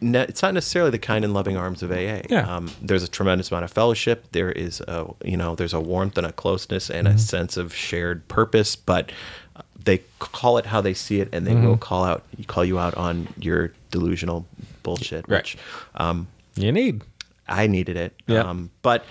ne- 0.00 0.24
it's 0.28 0.42
not 0.42 0.52
necessarily 0.52 0.90
the 0.90 0.98
kind 0.98 1.24
and 1.24 1.32
loving 1.32 1.56
arms 1.56 1.82
of 1.82 1.92
AA. 1.92 2.22
Yeah. 2.28 2.40
Um, 2.56 2.70
there's 2.82 3.04
a 3.04 3.08
tremendous 3.08 3.50
amount 3.52 3.64
of 3.64 3.70
fellowship. 3.72 4.26
There 4.32 4.50
is 4.50 4.80
a 4.82 5.06
you 5.24 5.36
know 5.36 5.54
there's 5.54 5.72
a 5.74 5.80
warmth 5.80 6.18
and 6.18 6.26
a 6.26 6.32
closeness 6.32 6.90
and 6.90 7.06
a 7.06 7.16
sense 7.16 7.56
of 7.56 7.72
shared 7.74 8.26
purpose, 8.28 8.74
but 8.76 9.12
uh, 9.56 9.62
they 9.82 10.02
call 10.18 10.58
it 10.58 10.66
how 10.66 10.80
they 10.80 10.94
see 10.94 11.20
it, 11.20 11.28
and 11.32 11.46
they 11.46 11.54
will 11.54 11.76
call 11.78 12.04
out 12.04 12.24
call 12.48 12.64
you 12.64 12.78
out 12.80 12.94
on 12.96 13.28
your 13.38 13.72
delusional 13.92 14.44
bullshit, 14.82 15.24
Right. 15.28 15.38
which 15.42 15.56
um, 15.94 16.28
You 16.56 16.72
need. 16.72 17.02
I 17.48 17.66
needed 17.66 17.96
it. 17.96 18.14
Yeah. 18.26 18.40
Um, 18.42 18.70
but 18.82 19.04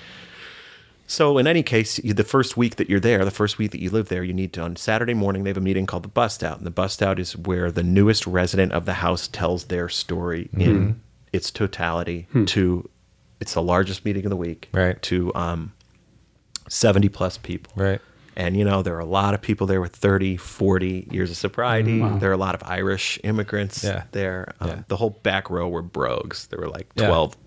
so 1.08 1.38
in 1.38 1.46
any 1.48 1.64
case, 1.64 2.00
you, 2.00 2.14
the 2.14 2.24
first 2.24 2.56
week 2.56 2.78
that 2.78 2.90
you're 2.90 3.00
there, 3.02 3.26
the 3.26 3.32
first 3.32 3.58
week 3.58 3.72
that 3.72 3.82
you 3.82 3.90
live 3.90 4.08
there, 4.08 4.24
you 4.24 4.34
need 4.34 4.54
to 4.54 4.62
on 4.62 4.76
Saturday 4.78 5.14
morning 5.14 5.44
they 5.44 5.50
have 5.50 5.58
a 5.58 5.62
meeting 5.62 5.86
called 5.86 6.04
the 6.04 6.08
bust 6.10 6.44
out, 6.44 6.58
and 6.58 6.66
the 6.66 6.72
bust 6.72 7.04
out 7.04 7.20
is 7.20 7.36
where 7.36 7.70
the 7.72 7.84
newest 7.84 8.26
resident 8.26 8.72
of 8.72 8.86
the 8.86 8.94
house 8.94 9.28
tells 9.28 9.66
their 9.66 9.90
story 9.90 10.50
in 10.58 11.02
its 11.34 11.52
totality 11.52 12.28
to. 12.48 12.90
It's 13.42 13.56
the 13.56 13.62
largest 13.64 14.06
meeting 14.06 14.24
of 14.26 14.30
the 14.30 14.38
week, 14.38 14.70
Right. 14.72 15.02
To 15.02 15.34
um, 15.36 15.74
seventy 16.70 17.10
plus 17.10 17.38
people, 17.38 17.74
Right. 17.76 18.00
And 18.41 18.58
you 18.58 18.65
know 18.65 18.82
there 18.82 18.95
are 18.95 19.06
a 19.12 19.13
lot 19.21 19.34
of 19.36 19.41
people 19.41 19.67
there 19.67 19.82
with 19.82 19.95
30 19.95 20.38
40 20.38 21.08
years 21.12 21.30
of 21.32 21.38
sobriety 21.38 21.99
there 22.19 22.30
are 22.32 22.34
a 22.41 22.43
lot 22.47 22.56
of 22.56 22.63
irish 22.65 23.19
immigrants 23.23 23.84
Yeah. 23.84 24.04
there 24.12 24.54
um, 24.60 24.67
Yeah. 24.69 24.84
the 24.88 24.97
whole 24.97 25.12
back 25.23 25.49
row 25.49 25.67
were 25.69 25.82
brogues 25.84 26.47
there 26.47 26.60
were 26.60 26.69
like 26.77 26.88
Yeah. 26.95 27.08
12 27.08 27.38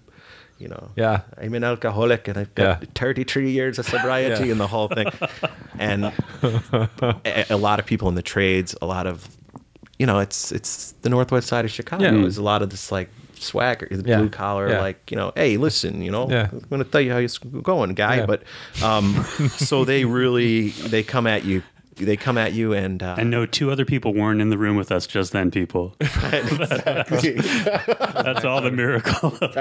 you 0.59 0.68
know 0.68 0.90
Yeah. 0.96 1.20
i'm 1.42 1.54
an 1.54 1.64
alcoholic 1.64 2.28
and 2.28 2.37
i've 2.38 2.54
got 2.54 2.80
Yeah. 2.83 2.88
33 2.94 3.50
years 3.50 3.78
of 3.78 3.87
sobriety 3.87 4.44
Yeah. 4.46 4.52
and 4.52 4.61
the 4.61 4.68
whole 4.68 4.88
thing 4.88 5.11
and 5.78 6.04
a, 6.42 7.46
a 7.50 7.57
lot 7.57 7.78
of 7.80 7.87
people 7.87 8.09
in 8.09 8.14
the 8.14 8.22
trades 8.35 8.74
a 8.80 8.87
lot 8.87 9.07
of 9.07 9.28
you 9.98 10.07
know 10.07 10.18
it's 10.20 10.52
it's 10.52 10.92
the 11.02 11.09
northwest 11.11 11.46
side 11.48 11.64
of 11.64 11.70
chicago 11.70 12.04
Yeah. 12.04 12.11
there's 12.22 12.38
a 12.38 12.42
lot 12.52 12.62
of 12.62 12.70
this 12.70 12.92
like 12.92 13.09
swagger 13.38 13.88
the 13.90 14.09
Yeah. 14.09 14.18
blue 14.18 14.29
collar 14.31 14.70
Yeah. 14.70 14.81
like 14.81 15.11
you 15.11 15.16
know 15.16 15.33
hey 15.37 15.57
listen 15.57 16.03
you 16.03 16.11
know 16.11 16.29
Yeah. 16.31 16.49
i'm 16.53 16.61
going 16.70 16.85
to 16.85 16.90
tell 16.90 17.01
you 17.01 17.12
how 17.12 17.18
it's 17.18 17.38
going 17.38 17.94
guy 17.94 18.16
Yeah. 18.16 18.27
but 18.27 18.42
um 18.83 19.25
so 19.57 19.85
they 19.85 20.05
really 20.05 20.70
they 20.70 21.03
come 21.03 21.27
at 21.27 21.44
you 21.44 21.62
they 21.97 22.16
come 22.16 22.37
at 22.38 22.53
you 22.53 22.73
and 22.73 23.01
uh 23.05 23.14
And 23.18 23.31
no, 23.31 23.47
two 23.47 23.70
other 23.70 23.85
people 23.85 24.12
weren't 24.12 24.40
in 24.40 24.51
the 24.51 24.59
room 24.59 24.77
with 24.77 24.90
us 24.90 25.07
just 25.07 25.31
then, 25.31 25.53
people. 25.53 25.94
That's 26.01 26.64
all 28.44 28.61
the 28.61 28.73
miracle 28.73 29.29
of, 29.40 29.57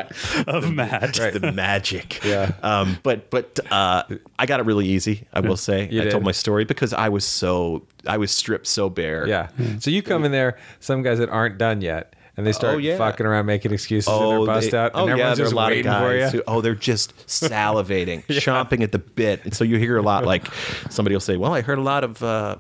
of 0.47 0.73
Matt. 0.73 1.13
the 1.13 1.51
magic 1.53 2.23
Yeah. 2.23 2.51
um 2.63 2.97
but 3.03 3.29
but 3.29 3.59
uh 3.71 4.03
i 4.39 4.45
got 4.45 4.59
it 4.59 4.65
really 4.65 4.87
easy 4.87 5.27
i 5.33 5.39
will 5.39 5.57
say 5.57 5.87
You 5.89 6.01
i 6.01 6.05
told 6.05 6.23
my 6.23 6.31
story 6.31 6.65
because 6.65 6.93
i 6.93 7.09
was 7.09 7.25
so 7.25 7.85
i 8.07 8.17
was 8.17 8.31
stripped 8.31 8.67
so 8.67 8.89
bare 8.89 9.27
Yeah. 9.27 9.49
So 9.79 9.89
you 9.91 10.01
come 10.01 10.25
in 10.25 10.31
there, 10.31 10.57
some 10.79 11.03
guys 11.03 11.19
that 11.19 11.29
aren't 11.29 11.57
done 11.57 11.81
yet, 11.81 12.15
and 12.35 12.45
they 12.47 12.51
start 12.51 12.75
Oh, 12.75 12.77
yeah. 12.79 12.97
fucking 12.97 13.25
around 13.25 13.45
making 13.45 13.71
excuses 13.73 14.07
and 14.11 14.21
they're 14.31 14.45
bust 14.45 14.71
they- 14.71 14.77
out, 14.77 14.91
and 14.93 15.01
oh 15.01 15.05
yeah, 15.05 15.11
everyone's 15.13 15.39
are 15.39 15.43
just 15.43 15.53
a 15.53 15.55
lot 15.55 15.71
of 15.71 15.75
waiting 15.77 15.91
for 15.91 16.13
you. 16.13 16.19
guys. 16.21 16.31
Who, 16.31 16.43
oh, 16.47 16.61
they're 16.61 16.75
just 16.75 17.15
salivating, 17.27 18.25
chomping 18.25 18.81
at 18.81 18.91
the 18.91 18.99
bit. 18.99 19.43
And 19.43 19.53
so 19.53 19.63
you 19.63 19.77
hear 19.77 19.97
a 19.97 20.01
lot 20.01 20.25
like 20.25 20.47
somebody 20.89 21.15
will 21.15 21.19
say, 21.21 21.37
"Well, 21.37 21.53
I 21.53 21.61
heard 21.61 21.77
a 21.77 21.83
lot 21.83 22.03
of, 22.03 22.21
uh, 22.23 22.55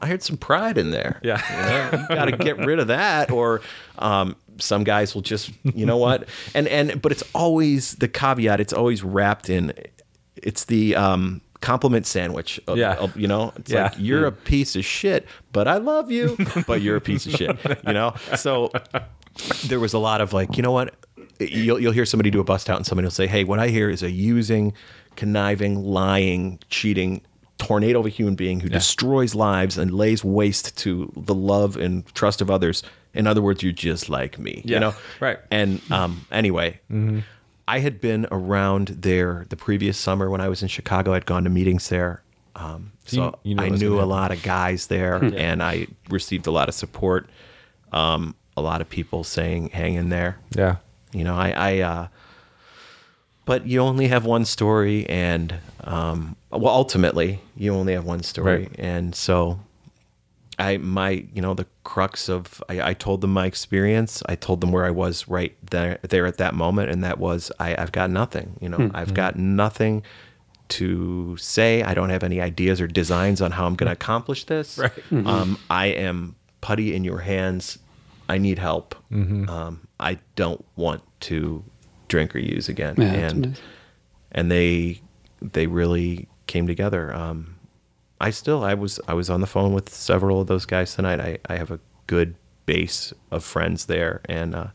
I 0.00 0.06
heard 0.06 0.22
some 0.22 0.36
pride 0.36 0.76
in 0.78 0.90
there." 0.90 1.20
Yeah. 1.22 1.40
you, 1.50 1.96
know, 1.96 2.02
you 2.02 2.14
got 2.14 2.24
to 2.26 2.36
get 2.36 2.58
rid 2.58 2.78
of 2.78 2.88
that. 2.88 3.30
Or 3.30 3.62
um, 3.98 4.36
some 4.58 4.84
guys 4.84 5.14
will 5.14 5.22
just, 5.22 5.50
you 5.64 5.86
know 5.86 5.96
what? 5.96 6.28
And 6.54 6.68
and 6.68 7.00
but 7.00 7.10
it's 7.12 7.24
always 7.34 7.92
the 7.96 8.08
caveat. 8.08 8.60
It's 8.60 8.72
always 8.72 9.02
wrapped 9.02 9.48
in. 9.48 9.72
It's 10.36 10.64
the 10.66 10.96
um, 10.96 11.40
compliment 11.64 12.06
sandwich. 12.06 12.60
Of, 12.66 12.76
Yeah. 12.78 12.94
of, 12.94 13.16
you 13.16 13.26
know, 13.26 13.52
it's 13.56 13.72
Yeah. 13.72 13.84
like 13.84 13.94
you're 13.98 14.26
a 14.26 14.32
piece 14.32 14.76
of 14.76 14.84
shit, 14.84 15.26
but 15.52 15.66
I 15.66 15.78
love 15.78 16.10
you. 16.10 16.36
but 16.66 16.82
you're 16.82 16.96
a 16.96 17.00
piece 17.00 17.26
of 17.26 17.32
shit. 17.32 17.56
You 17.86 17.92
know, 17.94 18.14
so 18.36 18.70
there 19.66 19.80
was 19.80 19.94
a 19.94 19.98
lot 19.98 20.20
of 20.20 20.32
like, 20.32 20.56
you 20.56 20.62
know 20.62 20.72
what? 20.72 20.94
You'll 21.40 21.80
you'll 21.80 21.92
hear 21.92 22.06
somebody 22.06 22.30
do 22.30 22.40
a 22.40 22.44
bust 22.44 22.70
out, 22.70 22.76
and 22.76 22.86
somebody 22.86 23.06
will 23.06 23.10
say, 23.10 23.26
"Hey, 23.26 23.42
what 23.42 23.58
I 23.58 23.68
hear 23.68 23.90
is 23.90 24.02
a 24.04 24.10
using, 24.10 24.72
conniving, 25.16 25.82
lying, 25.82 26.58
cheating." 26.70 27.20
Tornado 27.56 28.00
of 28.00 28.06
a 28.06 28.08
human 28.10 28.34
being 28.34 28.58
who 28.60 28.68
destroys 28.68 29.34
lives 29.34 29.78
and 29.78 29.90
lays 29.92 30.24
waste 30.24 30.76
to 30.78 31.10
the 31.16 31.34
love 31.34 31.76
and 31.76 32.04
trust 32.14 32.40
of 32.42 32.50
others. 32.50 32.82
In 33.14 33.26
other 33.28 33.40
words, 33.40 33.62
you're 33.62 33.72
just 33.72 34.08
like 34.08 34.38
me, 34.40 34.60
Yeah, 34.64 34.74
you 34.74 34.80
know? 34.80 34.94
right. 35.20 35.38
And 35.52 35.80
um, 35.90 36.26
anyway, 36.32 36.80
mm-hmm. 36.90 37.20
I 37.66 37.78
had 37.80 38.00
been 38.00 38.26
around 38.30 38.88
there 38.88 39.46
the 39.48 39.56
previous 39.56 39.96
summer 39.98 40.28
when 40.30 40.40
I 40.40 40.48
was 40.48 40.62
in 40.62 40.68
Chicago. 40.68 41.14
I'd 41.14 41.26
gone 41.26 41.44
to 41.44 41.50
meetings 41.50 41.88
there. 41.88 42.22
Um, 42.56 42.92
So 43.06 43.16
you- 43.44 43.50
you 43.50 43.54
knew 43.56 43.62
I 43.62 43.68
knew 43.70 44.00
a 44.00 44.04
lot 44.04 44.30
of 44.32 44.42
guys 44.42 44.86
there, 44.86 45.16
and 45.16 45.62
I 45.62 45.86
received 46.08 46.46
a 46.46 46.50
lot 46.50 46.68
of 46.68 46.74
support. 46.74 47.28
Um, 47.92 48.34
a 48.56 48.62
lot 48.62 48.80
of 48.80 48.88
people 48.88 49.24
saying, 49.24 49.70
"Hang 49.72 49.94
in 49.94 50.08
there." 50.08 50.38
Yeah. 50.56 50.76
You 51.12 51.24
know, 51.24 51.34
I, 51.36 51.50
I 51.50 51.78
uh, 51.80 52.06
but 53.44 53.66
you 53.66 53.80
only 53.80 54.08
have 54.08 54.24
one 54.24 54.44
story, 54.44 55.06
and 55.08 55.54
um, 55.84 56.36
well, 56.50 56.72
ultimately, 56.74 57.40
you 57.56 57.74
only 57.74 57.92
have 57.94 58.04
one 58.04 58.22
story, 58.22 58.56
Right. 58.62 58.72
and 58.78 59.14
so 59.14 59.58
I, 60.58 60.76
my, 60.76 61.26
you 61.34 61.42
know, 61.42 61.54
the 61.54 61.66
crux 61.82 62.28
of, 62.28 62.62
I, 62.68 62.90
I 62.90 62.94
told 62.94 63.20
them 63.20 63.32
my 63.32 63.46
experience. 63.46 64.22
I 64.28 64.36
told 64.36 64.60
them 64.60 64.70
where 64.72 64.84
I 64.84 64.90
was 64.90 65.26
right 65.26 65.56
there, 65.70 65.98
there 66.02 66.26
at 66.26 66.38
that 66.38 66.54
moment, 66.54 66.90
and 66.90 67.02
that 67.02 67.18
was, 67.18 67.50
I, 67.58 67.74
I've 67.80 67.92
got 67.92 68.10
nothing. 68.10 68.56
You 68.60 68.68
know, 68.68 68.90
I've 68.94 69.14
got 69.14 69.36
nothing 69.36 70.02
to 70.68 71.36
say. 71.36 71.82
I 71.82 71.94
don't 71.94 72.10
have 72.10 72.22
any 72.22 72.40
ideas 72.40 72.80
or 72.80 72.86
designs 72.86 73.40
on 73.40 73.50
how 73.50 73.66
I'm 73.66 73.74
going 73.74 73.86
to 73.88 73.92
accomplish 73.92 74.44
this. 74.44 74.78
Right. 74.84 74.92
Um, 75.26 75.58
I 75.70 75.86
am 75.86 76.36
putty 76.60 76.94
in 76.94 77.04
your 77.04 77.18
hands. 77.18 77.78
I 78.28 78.38
need 78.38 78.58
help. 78.58 78.94
Um, 79.48 79.86
I 80.00 80.18
don't 80.36 80.64
want 80.76 81.02
to 81.20 81.62
drink 82.08 82.34
or 82.34 82.38
use 82.38 82.68
again. 82.68 82.94
Yeah, 82.98 83.12
and 83.12 83.60
and 84.32 84.50
they 84.50 85.00
they 85.42 85.66
really 85.66 86.28
came 86.46 86.66
together. 86.66 87.14
Um, 87.14 87.53
I 88.20 88.30
still 88.30 88.64
I 88.64 88.74
was 88.74 89.00
I 89.08 89.14
was 89.14 89.28
on 89.30 89.40
the 89.40 89.46
phone 89.46 89.72
with 89.72 89.88
several 89.88 90.40
of 90.40 90.46
those 90.46 90.66
guys 90.66 90.94
tonight. 90.94 91.20
I, 91.20 91.38
I 91.48 91.56
have 91.56 91.70
a 91.70 91.80
good 92.06 92.36
base 92.66 93.12
of 93.30 93.44
friends 93.44 93.86
there, 93.86 94.20
and 94.26 94.54
uh, 94.54 94.66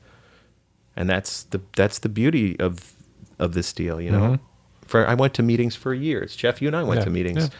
and 0.95 1.09
that's 1.09 1.43
the 1.43 1.61
that's 1.75 1.99
the 1.99 2.09
beauty 2.09 2.59
of 2.59 2.93
of 3.39 3.53
this 3.53 3.71
deal. 3.73 3.99
You 4.01 4.11
know, 4.11 4.39
for 4.85 5.07
I 5.07 5.13
went 5.13 5.33
to 5.35 5.43
meetings 5.43 5.75
for 5.75 5.93
years. 5.93 6.35
Jeff, 6.35 6.61
you 6.61 6.67
and 6.67 6.75
I 6.75 6.83
went 6.83 6.99
Mm-hmm. 6.99 6.99
Yeah, 6.99 7.05
to 7.05 7.09
meetings. 7.11 7.43
yeah. 7.43 7.57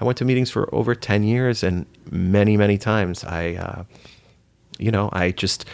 I 0.00 0.04
went 0.04 0.18
to 0.18 0.24
meetings 0.24 0.50
for 0.50 0.72
over 0.74 0.94
ten 0.94 1.22
years, 1.24 1.62
and 1.62 1.86
many 2.10 2.56
many 2.56 2.76
times 2.78 3.24
I, 3.24 3.54
uh, 3.54 3.84
you 4.78 4.90
know, 4.90 5.08
I 5.12 5.30
just. 5.32 5.64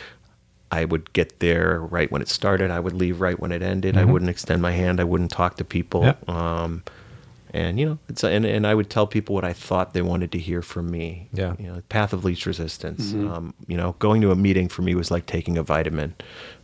I 0.71 0.85
would 0.85 1.11
get 1.15 1.41
there 1.41 1.81
right 1.81 2.13
when 2.13 2.21
it 2.21 2.29
started. 2.29 2.71
I 2.71 2.79
would 2.79 2.93
leave 2.93 3.23
right 3.23 3.41
when 3.41 3.53
it 3.53 3.63
ended. 3.63 3.97
I 3.97 4.05
wouldn't 4.05 4.29
extend 4.31 4.61
my 4.61 4.73
hand. 4.73 5.01
I 5.01 5.05
wouldn't 5.05 5.31
talk 5.31 5.57
to 5.57 5.65
people. 5.65 6.03
Mm-hmm. 6.03 6.31
Um, 6.31 6.83
and 7.55 7.79
you 7.81 7.87
know, 7.87 7.99
it's 8.09 8.23
and, 8.25 8.45
and 8.45 8.67
I 8.67 8.75
would 8.75 8.91
tell 8.91 9.07
people 9.07 9.35
what 9.35 9.45
I 9.45 9.53
thought 9.53 9.95
they 9.95 10.03
wanted 10.03 10.33
to 10.33 10.39
hear 10.39 10.63
from 10.63 10.91
me. 10.91 11.29
Yeah. 11.33 11.55
You 11.59 11.67
know, 11.73 11.83
path 11.89 12.13
of 12.13 12.25
least 12.25 12.45
resistance. 12.47 13.13
Um, 13.15 13.55
you 13.67 13.77
know, 13.77 13.95
going 13.99 14.21
to 14.23 14.31
a 14.31 14.37
meeting 14.37 14.69
for 14.69 14.83
me 14.83 14.95
was 14.95 15.11
like 15.11 15.27
taking 15.27 15.57
a 15.59 15.63
vitamin. 15.63 16.15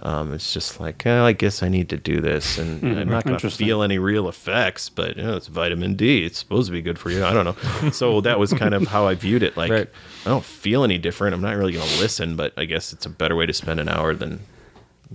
Um, 0.02 0.32
it's 0.32 0.52
just 0.52 0.80
like, 0.80 1.06
oh, 1.06 1.24
I 1.24 1.32
guess 1.32 1.62
I 1.62 1.68
need 1.68 1.88
to 1.88 1.96
do 1.96 2.20
this, 2.20 2.58
and 2.58 2.82
I'm 2.98 3.08
not 3.08 3.24
going 3.24 3.38
to 3.38 3.50
feel 3.50 3.82
any 3.82 3.98
real 3.98 4.28
effects, 4.28 4.88
but 4.88 5.16
you 5.16 5.22
know, 5.22 5.36
it's 5.36 5.46
vitamin 5.46 5.94
D. 5.94 6.24
It's 6.24 6.38
supposed 6.38 6.66
to 6.66 6.72
be 6.72 6.82
good 6.82 6.98
for 6.98 7.10
you. 7.10 7.24
I 7.24 7.32
don't 7.32 7.44
know. 7.44 7.90
so 7.90 8.20
that 8.22 8.38
was 8.38 8.52
kind 8.52 8.74
of 8.74 8.86
how 8.86 9.06
I 9.06 9.14
viewed 9.14 9.42
it. 9.42 9.56
Like, 9.56 9.70
Right. 9.70 9.88
I 10.26 10.28
don't 10.28 10.44
feel 10.44 10.84
any 10.84 10.98
different. 10.98 11.34
I'm 11.34 11.40
not 11.40 11.56
really 11.56 11.72
going 11.72 11.88
to 11.88 12.00
listen, 12.00 12.36
but 12.36 12.52
I 12.56 12.64
guess 12.66 12.92
it's 12.92 13.06
a 13.06 13.10
better 13.10 13.34
way 13.36 13.46
to 13.46 13.52
spend 13.52 13.80
an 13.80 13.88
hour 13.88 14.14
than, 14.14 14.40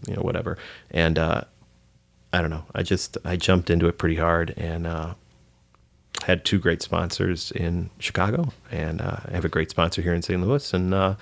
you 0.08 0.16
know, 0.16 0.22
whatever. 0.22 0.58
And 0.92 1.18
uh, 1.20 1.42
I 2.34 2.42
don't 2.42 2.50
know. 2.52 2.66
I 2.76 2.84
just 2.84 3.18
I 3.26 3.36
jumped 3.36 3.70
into 3.70 3.88
it 3.88 3.98
pretty 3.98 4.16
hard 4.16 4.54
and 4.58 4.86
uh, 4.86 5.14
had 6.24 6.44
two 6.46 6.60
great 6.60 6.82
sponsors 6.82 7.52
in 7.52 7.90
Chicago, 8.00 8.52
and 8.72 9.02
uh, 9.02 9.18
I 9.28 9.32
have 9.32 9.46
a 9.46 9.50
great 9.50 9.70
sponsor 9.70 10.02
here 10.02 10.14
in 10.14 10.22
St. 10.22 10.42
Louis, 10.42 10.74
and 10.74 10.94
uh, 10.94 11.16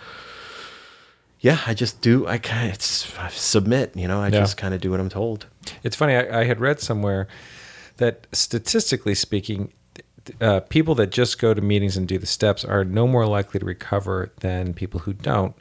yeah, 1.40 1.60
I 1.68 1.74
just 1.74 2.02
do. 2.02 2.26
I 2.28 2.38
kind 2.40 2.72
of 2.72 3.18
I 3.20 3.30
submit. 3.30 3.96
You 3.96 4.08
know, 4.08 4.20
I 4.22 4.26
Yeah. 4.28 4.40
just 4.40 4.58
kind 4.58 4.74
of 4.74 4.82
do 4.82 4.92
what 4.92 5.00
I'm 5.00 5.10
told. 5.10 5.46
It's 5.84 5.96
funny. 5.96 6.16
I, 6.16 6.42
I 6.42 6.44
had 6.46 6.60
read 6.60 6.80
somewhere 6.80 7.28
that 7.98 8.28
statistically 8.32 9.14
speaking, 9.16 9.72
uh, 10.42 10.62
people 10.62 10.96
that 10.96 11.12
just 11.12 11.40
go 11.40 11.54
to 11.54 11.62
meetings 11.62 11.96
and 11.96 12.08
do 12.08 12.18
the 12.18 12.26
steps 12.26 12.66
are 12.66 12.84
no 12.84 13.08
more 13.08 13.26
likely 13.28 13.60
to 13.60 13.66
recover 13.66 14.32
than 14.40 14.74
people 14.74 15.02
who 15.02 15.14
don't. 15.14 15.56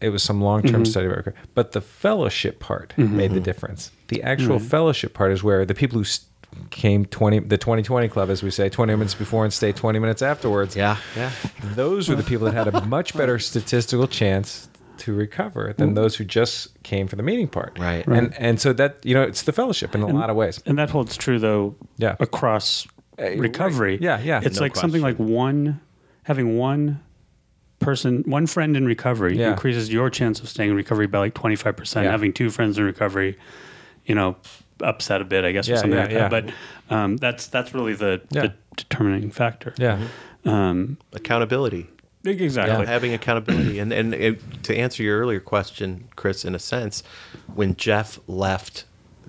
It 0.00 0.10
was 0.10 0.22
some 0.22 0.42
long-term 0.42 0.84
study, 0.84 1.06
about 1.06 1.18
recovery. 1.18 1.42
but 1.54 1.72
the 1.72 1.80
fellowship 1.80 2.60
part 2.60 2.92
made 2.98 3.30
the 3.32 3.40
difference. 3.40 3.90
The 4.08 4.22
actual 4.22 4.58
fellowship 4.58 5.14
part 5.14 5.32
is 5.32 5.42
where 5.42 5.64
the 5.64 5.74
people 5.74 5.96
who 5.98 6.04
s- 6.04 6.26
came 6.70 7.04
twenty, 7.04 7.38
the 7.38 7.58
twenty 7.58 7.82
twenty 7.82 8.08
club, 8.08 8.30
as 8.30 8.42
we 8.42 8.50
say, 8.50 8.68
twenty 8.68 8.94
minutes 8.94 9.14
before 9.14 9.44
and 9.44 9.52
stay 9.52 9.72
twenty 9.72 9.98
minutes 9.98 10.22
afterwards. 10.22 10.76
Yeah, 10.76 10.96
yeah. 11.16 11.30
those 11.74 12.08
were 12.08 12.14
the 12.16 12.22
people 12.22 12.46
that 12.46 12.54
had 12.54 12.68
a 12.74 12.80
much 12.86 13.16
better 13.16 13.38
statistical 13.38 14.06
chance 14.06 14.68
to 14.98 15.14
recover 15.14 15.74
than 15.78 15.94
those 15.94 16.16
who 16.16 16.24
just 16.24 16.82
came 16.82 17.06
for 17.08 17.16
the 17.16 17.22
meeting 17.22 17.48
part. 17.48 17.78
Right. 17.78 18.06
right. 18.06 18.18
And 18.18 18.34
and 18.38 18.60
so 18.60 18.72
that 18.74 18.98
you 19.04 19.14
know 19.14 19.22
it's 19.22 19.42
the 19.42 19.52
fellowship 19.52 19.94
in 19.94 20.02
a 20.02 20.06
lot 20.06 20.28
of 20.30 20.36
ways. 20.36 20.62
And 20.66 20.78
that 20.78 20.90
holds 20.90 21.16
true 21.16 21.38
though 21.38 21.74
Yeah. 21.96 22.16
across 22.20 22.86
Uh, 23.18 23.36
recovery. 23.36 23.92
right. 23.92 24.00
Yeah, 24.02 24.20
yeah. 24.20 24.40
It's 24.44 24.56
No 24.56 24.62
like 24.62 24.76
something 24.76 25.00
like 25.02 25.16
one 25.18 25.80
having 26.24 26.56
one 26.58 27.00
person, 27.78 28.22
one 28.26 28.46
friend 28.46 28.76
in 28.76 28.84
recovery 28.84 29.38
Yeah. 29.38 29.52
increases 29.52 29.90
your 29.90 30.10
chance 30.10 30.38
of 30.40 30.48
staying 30.50 30.70
in 30.70 30.76
recovery 30.76 31.06
by 31.06 31.18
like 31.18 31.34
25%. 31.34 32.04
Yeah. 32.04 32.10
Having 32.10 32.34
two 32.34 32.50
friends 32.50 32.76
in 32.78 32.84
recovery, 32.84 33.38
you 34.04 34.14
know, 34.14 34.36
upset 34.82 35.20
a 35.20 35.24
bit, 35.24 35.44
I 35.44 35.52
guess, 35.52 35.68
or 35.68 35.76
something 35.76 35.92
yeah, 35.92 36.02
like 36.04 36.10
yeah. 36.12 36.28
that. 36.28 36.46
But 36.88 36.94
um, 36.94 37.16
that's 37.16 37.46
that's 37.48 37.74
really 37.74 37.94
the, 37.94 38.20
Yeah. 38.30 38.42
the 38.42 38.54
determining 38.76 39.30
factor. 39.30 39.74
Yeah. 39.78 40.00
Um, 40.44 40.96
accountability. 41.12 41.86
exactly. 42.24 42.86
having 42.86 43.12
accountability 43.14 43.78
and 43.78 43.92
and 43.92 44.14
it, 44.14 44.62
to 44.64 44.76
answer 44.76 45.02
your 45.02 45.18
earlier 45.20 45.40
question 45.40 46.04
chris 46.16 46.44
in 46.44 46.54
a 46.54 46.58
sense 46.58 47.02
when 47.54 47.74
jeff 47.76 48.18
left 48.26 48.84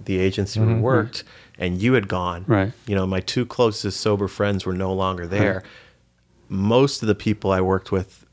the 0.06 0.20
agency 0.20 0.60
we 0.60 0.74
worked 0.74 1.24
and 1.58 1.82
you 1.82 1.94
had 1.94 2.08
gone 2.10 2.42
Mm-hmm. 2.42 2.52
Right. 2.52 2.72
you 2.88 2.96
know 2.96 3.06
my 3.08 3.20
two 3.22 3.46
closest 3.46 4.00
sober 4.02 4.28
friends 4.28 4.66
were 4.66 4.74
no 4.74 4.92
longer 4.94 5.26
there 5.26 5.64
most 6.50 7.02
of 7.02 7.08
the 7.08 7.16
people 7.16 7.52
i 7.52 7.62
worked 7.62 7.92
with 7.92 8.26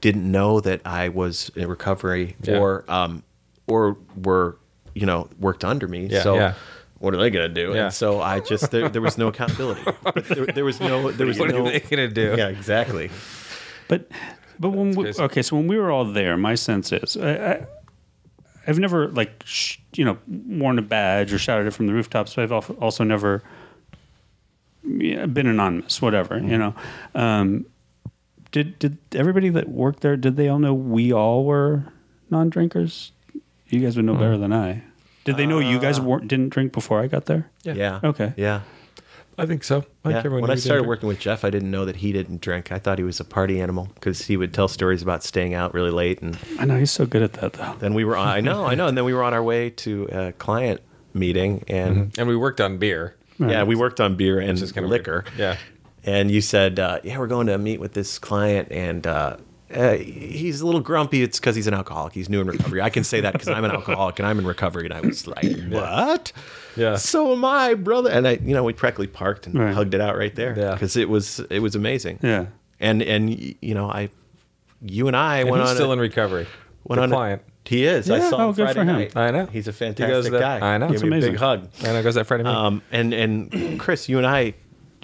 didn't 0.00 0.30
know 0.30 0.60
that 0.60 0.80
i 0.84 1.08
was 1.08 1.50
in 1.56 1.68
recovery 1.68 2.36
Yeah. 2.42 2.58
or 2.58 2.84
um 2.88 3.22
or 3.66 3.96
were 4.16 4.58
you 5.00 5.06
know 5.06 5.28
worked 5.38 5.64
under 5.64 5.86
me 5.86 6.06
Yeah, 6.06 6.22
so 6.22 6.34
yeah. 6.36 6.54
what 6.98 7.12
are 7.14 7.18
they 7.18 7.30
going 7.30 7.48
to 7.52 7.54
do 7.64 7.72
Yeah. 7.74 7.84
and 7.84 7.92
so 7.94 8.20
i 8.22 8.40
just 8.40 8.70
there, 8.70 8.88
there 8.88 9.02
was 9.02 9.16
no 9.18 9.28
accountability 9.28 9.82
there, 10.34 10.46
there 10.46 10.64
was 10.64 10.80
no 10.80 11.10
there 11.12 11.26
was 11.26 11.38
What 11.38 11.50
no 11.50 11.66
are 11.66 11.70
they 11.70 11.80
gonna 11.80 12.08
do? 12.08 12.34
yeah 12.38 12.48
exactly 12.48 13.10
But 13.88 14.08
but 14.58 14.70
when 14.70 14.94
we, 14.96 15.12
okay, 15.12 15.42
so 15.42 15.54
when 15.56 15.66
we 15.68 15.76
were 15.76 15.90
all 15.90 16.06
there, 16.06 16.34
my 16.38 16.54
sense 16.56 16.90
is 16.90 17.16
I, 17.18 17.30
I, 17.52 17.66
I've 18.66 18.78
never 18.78 19.08
like 19.08 19.42
sh- 19.44 19.76
you 19.98 20.04
know 20.06 20.16
worn 20.26 20.78
a 20.78 20.82
badge 20.82 21.30
or 21.34 21.38
shouted 21.38 21.66
it 21.66 21.72
from 21.74 21.86
the 21.86 21.92
rooftops, 21.92 22.34
but 22.34 22.42
I've 22.50 22.70
also 22.80 23.04
never 23.04 23.42
been 24.82 25.46
anonymous, 25.46 26.00
whatever 26.00 26.38
you 26.38 26.56
know. 26.58 26.74
Um, 27.14 27.66
did 28.52 28.78
did 28.78 28.96
everybody 29.14 29.50
that 29.50 29.68
worked 29.68 30.00
there 30.00 30.16
did 30.16 30.36
they 30.36 30.48
all 30.48 30.58
know 30.58 30.72
we 30.74 31.12
all 31.12 31.44
were 31.44 31.84
non-drinkers? 32.30 33.12
You 33.68 33.80
guys 33.80 33.96
would 33.96 34.06
know 34.06 34.14
better 34.14 34.38
than 34.38 34.52
I. 34.52 34.82
Did 35.26 35.36
they 35.36 35.44
know 35.46 35.58
you 35.58 35.78
guys 35.78 36.00
weren't 36.00 36.28
didn't 36.28 36.48
drink 36.48 36.72
before 36.72 37.00
I 37.00 37.06
got 37.08 37.26
there? 37.26 37.50
yeah 37.64 37.74
yeah. 37.74 38.00
Okay. 38.02 38.32
yeah 38.38 38.60
I 39.38 39.44
think 39.44 39.64
so. 39.64 39.84
I 40.02 40.10
Yeah. 40.12 40.16
everyone 40.18 40.40
When 40.42 40.50
I 40.50 40.54
started 40.54 40.84
they- 40.84 40.88
working 40.88 41.08
with 41.08 41.18
Jeff, 41.18 41.44
I 41.44 41.50
didn't 41.50 41.70
know 41.70 41.84
that 41.84 41.96
he 41.96 42.10
didn't 42.10 42.40
drink. 42.40 42.72
I 42.72 42.78
thought 42.78 42.96
he 42.96 43.04
was 43.04 43.20
a 43.20 43.24
party 43.24 43.60
animal 43.60 43.90
because 43.94 44.22
he 44.26 44.34
would 44.38 44.54
tell 44.54 44.66
stories 44.66 45.02
about 45.02 45.22
staying 45.22 45.52
out 45.52 45.74
really 45.74 45.90
late. 45.90 46.22
And 46.22 46.38
I 46.58 46.64
know 46.64 46.78
he's 46.78 46.90
so 46.90 47.04
good 47.04 47.22
at 47.22 47.34
that 47.34 47.52
though. 47.52 47.74
then 47.78 47.92
we 47.92 48.02
were 48.04 48.16
on, 48.16 48.28
I 48.28 48.40
know, 48.40 48.64
I 48.64 48.74
know. 48.74 48.86
And 48.86 48.96
then 48.96 49.04
we 49.04 49.12
were 49.12 49.22
on 49.22 49.34
our 49.34 49.42
way 49.42 49.68
to 49.84 50.08
a 50.10 50.32
client 50.32 50.80
meeting. 51.12 51.64
And 51.68 52.14
and 52.18 52.26
we 52.28 52.34
worked 52.36 52.62
on 52.62 52.78
beer. 52.78 53.14
yeah, 53.38 53.62
we 53.64 53.74
worked 53.76 54.00
on 54.00 54.16
beer 54.16 54.38
and 54.40 54.56
is 54.58 54.72
kinda 54.72 54.88
liquor. 54.88 55.24
weird. 55.26 55.38
Yeah. 55.38 55.56
And 56.04 56.30
you 56.30 56.40
said, 56.40 56.78
uh, 56.80 57.00
yeah, 57.04 57.18
we're 57.18 57.26
going 57.26 57.48
to 57.48 57.58
meet 57.58 57.78
with 57.80 57.92
this 57.92 58.18
client. 58.18 58.68
And 58.70 59.06
uh, 59.06 59.36
uh, 59.74 59.94
he's 59.94 60.60
a 60.60 60.66
little 60.66 60.80
grumpy. 60.80 61.22
It's 61.22 61.40
because 61.40 61.56
he's 61.56 61.66
an 61.66 61.74
alcoholic. 61.74 62.12
He's 62.12 62.28
new 62.28 62.40
in 62.40 62.46
recovery. 62.46 62.80
I 62.80 62.90
can 62.90 63.02
say 63.04 63.20
that 63.22 63.32
because 63.32 63.48
I'm 63.48 63.64
an 63.64 63.70
alcoholic 63.72 64.18
and 64.18 64.26
I'm 64.28 64.38
in 64.38 64.46
recovery. 64.46 64.84
And 64.86 64.94
I 64.94 65.00
was 65.00 65.26
like, 65.26 65.44
what? 65.68 66.32
Yeah. 66.76 66.96
So 66.96 67.32
am 67.32 67.44
I, 67.44 67.74
brother. 67.74 68.10
And 68.10 68.26
I, 68.28 68.32
you 68.42 68.54
know, 68.54 68.62
we 68.64 68.72
practically 68.72 69.06
parked 69.08 69.46
and 69.46 69.58
Right. 69.58 69.74
hugged 69.74 69.94
it 69.94 70.00
out 70.00 70.16
right 70.16 70.34
there 70.34 70.54
Yeah. 70.56 70.72
because 70.72 70.96
it 70.96 71.08
was 71.08 71.40
it 71.50 71.60
was 71.60 71.74
amazing. 71.74 72.20
Yeah. 72.22 72.46
And 72.80 73.02
and 73.02 73.28
y- 73.30 73.54
you 73.60 73.74
know, 73.74 73.90
I, 73.90 74.10
you 74.82 75.06
and 75.08 75.16
I 75.16 75.38
And 75.38 75.50
went 75.50 75.62
he's 75.62 75.70
on 75.70 75.76
still 75.76 75.90
a, 75.90 75.94
in 75.94 75.98
recovery. 76.00 76.46
went 76.84 76.98
the 76.98 77.02
on 77.04 77.12
a- 77.12 77.16
client. 77.16 77.42
he 77.64 77.84
is. 77.86 78.08
I 78.10 78.18
Yeah, 78.18 78.30
saw 78.30 78.36
him 78.36 78.42
oh, 78.42 78.52
good 78.52 78.64
Friday 78.66 78.80
for 78.80 78.84
him. 78.84 78.98
night. 78.98 79.16
I 79.16 79.30
know. 79.32 79.46
He's 79.46 79.66
a 79.66 79.72
He 79.72 79.78
goes 79.80 79.96
fantastic 79.96 80.32
to- 80.32 80.38
guy. 80.38 80.74
I 80.74 80.78
know. 80.78 80.86
Give 80.88 80.94
It's 80.94 81.02
me 81.02 81.08
a 81.08 81.12
amazing. 81.12 81.32
big 81.32 81.40
hug. 81.40 81.68
I 81.82 81.92
know. 81.92 82.02
Goes 82.02 82.14
that 82.14 82.26
Friday 82.26 82.44
meeting. 82.44 82.56
Um, 82.56 82.82
and 82.92 83.12
and 83.14 83.80
Chris, 83.80 84.08
you 84.08 84.18
and 84.18 84.26
I, 84.26 84.54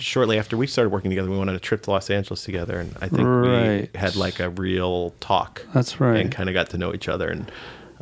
shortly 0.03 0.39
after 0.39 0.57
we 0.57 0.67
started 0.67 0.91
working 0.91 1.11
together, 1.11 1.31
we 1.31 1.39
went 1.39 1.51
on 1.51 1.57
a 1.57 1.61
trip 1.61 1.83
to 1.83 1.91
Los 1.91 2.11
Angeles 2.11 2.45
together, 2.45 2.79
and 2.81 2.95
I 3.01 3.09
think 3.09 3.27
Right. 3.27 3.89
we 3.93 3.99
had 3.99 4.17
like 4.17 4.41
a 4.41 4.51
real 4.51 5.15
talk. 5.21 5.65
That's 5.73 6.01
right. 6.01 6.21
And 6.21 6.31
kind 6.33 6.49
of 6.49 6.55
got 6.55 6.71
to 6.71 6.79
know 6.79 6.93
each 6.95 7.09
other, 7.09 7.29
and 7.29 7.51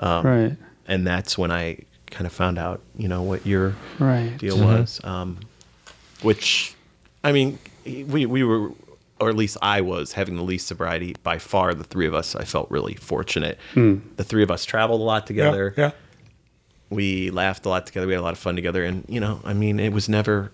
um, 0.00 0.26
Right. 0.26 0.56
and 0.88 1.06
that's 1.06 1.36
when 1.38 1.50
I 1.50 1.78
kind 2.10 2.26
of 2.26 2.32
found 2.32 2.58
out, 2.58 2.80
you 2.96 3.06
know, 3.08 3.22
what 3.22 3.46
your 3.46 3.74
Right. 3.98 4.36
deal 4.38 4.58
was. 4.58 5.00
Um, 5.04 5.38
which, 6.22 6.74
I 7.22 7.32
mean, 7.32 7.58
we 7.84 8.26
we 8.26 8.42
were, 8.44 8.70
or 9.20 9.28
at 9.28 9.36
least 9.36 9.56
I 9.62 9.80
was, 9.80 10.12
having 10.14 10.36
the 10.36 10.42
least 10.42 10.66
sobriety 10.66 11.14
by 11.22 11.38
far. 11.38 11.72
The 11.74 11.84
three 11.84 12.06
of 12.06 12.14
us, 12.14 12.34
I 12.34 12.44
felt 12.44 12.70
really 12.70 12.94
fortunate. 12.94 13.58
The 13.74 14.24
three 14.24 14.42
of 14.42 14.50
us 14.50 14.64
traveled 14.64 15.00
a 15.00 15.04
lot 15.04 15.26
together. 15.26 15.74
yeah. 15.76 15.90
We 16.88 17.30
laughed 17.30 17.66
a 17.66 17.68
lot 17.68 17.86
together. 17.86 18.06
We 18.08 18.14
had 18.14 18.20
a 18.20 18.22
lot 18.22 18.32
of 18.32 18.38
fun 18.38 18.56
together, 18.56 18.82
and 18.84 19.04
you 19.08 19.20
know, 19.20 19.40
I 19.44 19.52
mean, 19.52 19.78
it 19.78 19.92
was 19.92 20.08
never, 20.08 20.50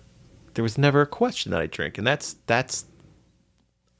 there 0.57 0.63
was 0.63 0.75
never 0.75 1.01
a 1.01 1.05
question 1.05 1.51
that 1.51 1.61
I 1.61 1.67
drink, 1.67 1.99
and 1.99 2.07
that's 2.07 2.35
that's. 2.47 2.85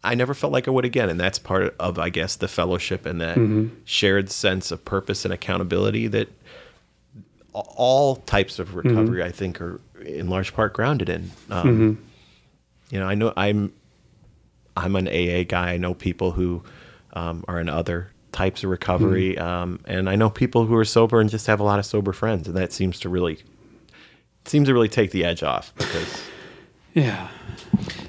I 0.04 0.16
never 0.16 0.34
felt 0.34 0.52
like 0.52 0.68
I 0.68 0.72
would 0.72 0.86
again, 0.86 1.08
and 1.08 1.20
that's 1.20 1.38
part 1.38 1.76
of, 1.80 2.00
I 2.00 2.10
guess, 2.10 2.36
the 2.36 2.48
fellowship 2.48 3.06
and 3.06 3.22
that 3.22 3.38
shared 3.86 4.32
sense 4.32 4.72
of 4.72 4.84
purpose 4.84 5.24
and 5.24 5.32
accountability 5.34 6.08
that 6.08 6.30
all 7.54 8.16
types 8.16 8.58
of 8.58 8.74
recovery, 8.76 9.24
I 9.24 9.32
think, 9.32 9.62
are 9.62 9.80
in 10.04 10.30
large 10.30 10.54
part 10.56 10.74
grounded 10.74 11.10
in. 11.10 11.32
Um, 11.52 11.98
You 12.90 13.00
know, 13.02 13.08
I 13.08 13.14
know 13.16 13.34
I'm 13.38 13.72
I'm 14.76 14.96
an 14.96 15.08
AA 15.08 15.44
guy. 15.44 15.74
I 15.74 15.78
know 15.78 15.94
people 15.94 16.32
who 16.32 16.64
um, 17.14 17.44
are 17.48 17.60
in 17.60 17.70
other 17.70 18.10
types 18.32 18.64
of 18.64 18.70
recovery, 18.72 19.38
um, 19.38 19.80
and 19.86 20.10
I 20.10 20.16
know 20.16 20.30
people 20.32 20.66
who 20.66 20.76
are 20.76 20.86
sober 20.86 21.20
and 21.20 21.30
just 21.30 21.46
have 21.46 21.60
a 21.60 21.64
lot 21.64 21.78
of 21.78 21.86
sober 21.86 22.14
friends, 22.14 22.48
and 22.48 22.58
that 22.58 22.74
seems 22.74 23.00
to 23.02 23.10
really 23.10 23.40
seems 24.46 24.68
to 24.70 24.74
really 24.74 24.90
take 24.90 25.12
the 25.12 25.24
edge 25.26 25.44
off 25.44 25.74
because 25.78 26.24
Yeah. 26.98 27.30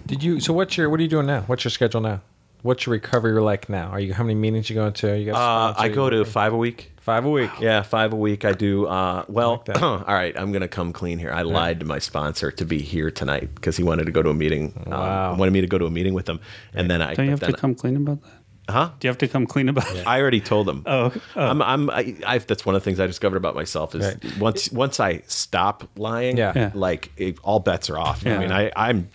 Did 0.07 0.23
you? 0.23 0.41
So 0.41 0.53
what's 0.55 0.77
your? 0.77 0.89
What 0.89 0.99
are 1.01 1.03
you 1.03 1.09
doing 1.09 1.27
now? 1.27 1.43
What's 1.43 1.65
your 1.65 1.71
schedule 1.71 2.01
now? 2.01 2.23
What's 2.63 2.87
your 2.87 2.93
recovery 2.95 3.39
like 3.41 3.69
now? 3.69 3.89
Are 3.89 4.01
you? 4.01 4.15
How 4.15 4.25
many 4.25 4.35
meetings 4.35 4.69
you 4.71 4.75
going 4.75 4.93
to? 4.95 5.13
Are 5.13 5.15
You 5.15 5.27
got? 5.33 5.37
a 5.37 5.79
uh. 5.79 5.83
I 5.83 5.89
go 5.89 6.09
to 6.11 6.25
five 6.25 6.53
a 6.53 6.57
week. 6.57 6.93
five 6.97 7.25
a 7.27 7.31
week. 7.31 7.51
Yeah, 7.61 7.83
five 7.83 8.13
a 8.13 8.17
week. 8.17 8.45
I 8.47 8.53
do. 8.53 8.87
Uh, 8.87 9.25
well, 9.29 9.63
like 9.69 9.83
all 9.83 9.99
right. 10.07 10.35
I'm 10.37 10.53
gonna 10.53 10.69
come 10.69 10.93
clean 10.95 11.19
here. 11.19 11.31
I 11.33 11.43
lied 11.43 11.81
to 11.81 11.87
my 11.87 11.99
sponsor 11.99 12.51
to 12.51 12.65
be 12.65 12.81
here 12.81 13.11
tonight 13.11 13.55
because 13.55 13.77
he 13.77 13.83
wanted 13.85 14.07
to 14.07 14.13
go 14.13 14.23
to 14.23 14.31
a 14.31 14.35
meeting. 14.35 14.73
um, 14.87 14.93
Wow. 14.93 15.37
wanted 15.37 15.51
me 15.53 15.61
to 15.61 15.67
go 15.67 15.77
to 15.79 15.85
a 15.87 15.91
meeting 15.91 16.15
with 16.15 16.29
him, 16.29 16.41
and 16.73 16.91
then 16.91 17.03
I. 17.03 17.15
Don't 17.15 17.27
you 17.27 17.31
have 17.33 17.41
but 17.41 17.47
to 17.49 17.53
come 17.53 17.75
clean 17.75 17.97
about 17.97 18.23
that? 18.23 18.31
Huh? 18.69 18.91
Do 19.01 19.07
you 19.07 19.11
have 19.11 19.19
to 19.19 19.29
come 19.29 19.47
clean 19.47 19.69
about 19.69 19.91
it? 19.97 20.07
I 20.07 20.21
already 20.21 20.41
told 20.41 20.67
them. 20.67 20.83
Oh, 20.87 21.13
oh. 21.37 21.41
I'm. 21.43 21.63
I'm. 21.63 21.89
I, 21.91 22.15
I've, 22.27 22.47
that's 22.47 22.67
one 22.67 22.75
of 22.75 22.83
the 22.83 22.85
things 22.85 23.01
I 23.01 23.07
discovered 23.07 23.39
about 23.39 23.55
myself 23.55 23.95
is 23.95 24.05
Right. 24.07 24.39
once 24.39 24.71
once 24.71 25.01
I 25.01 25.23
stop 25.27 25.89
lying, 25.97 26.37
Yeah. 26.37 26.53
Yeah. 26.55 26.71
like 26.75 27.11
it, 27.17 27.39
all 27.43 27.61
bets 27.61 27.89
are 27.89 27.99
off. 27.99 28.23
Yeah. 28.25 28.37
I 28.37 28.39
mean, 28.39 28.53
I, 28.53 28.71
I'm 28.77 29.09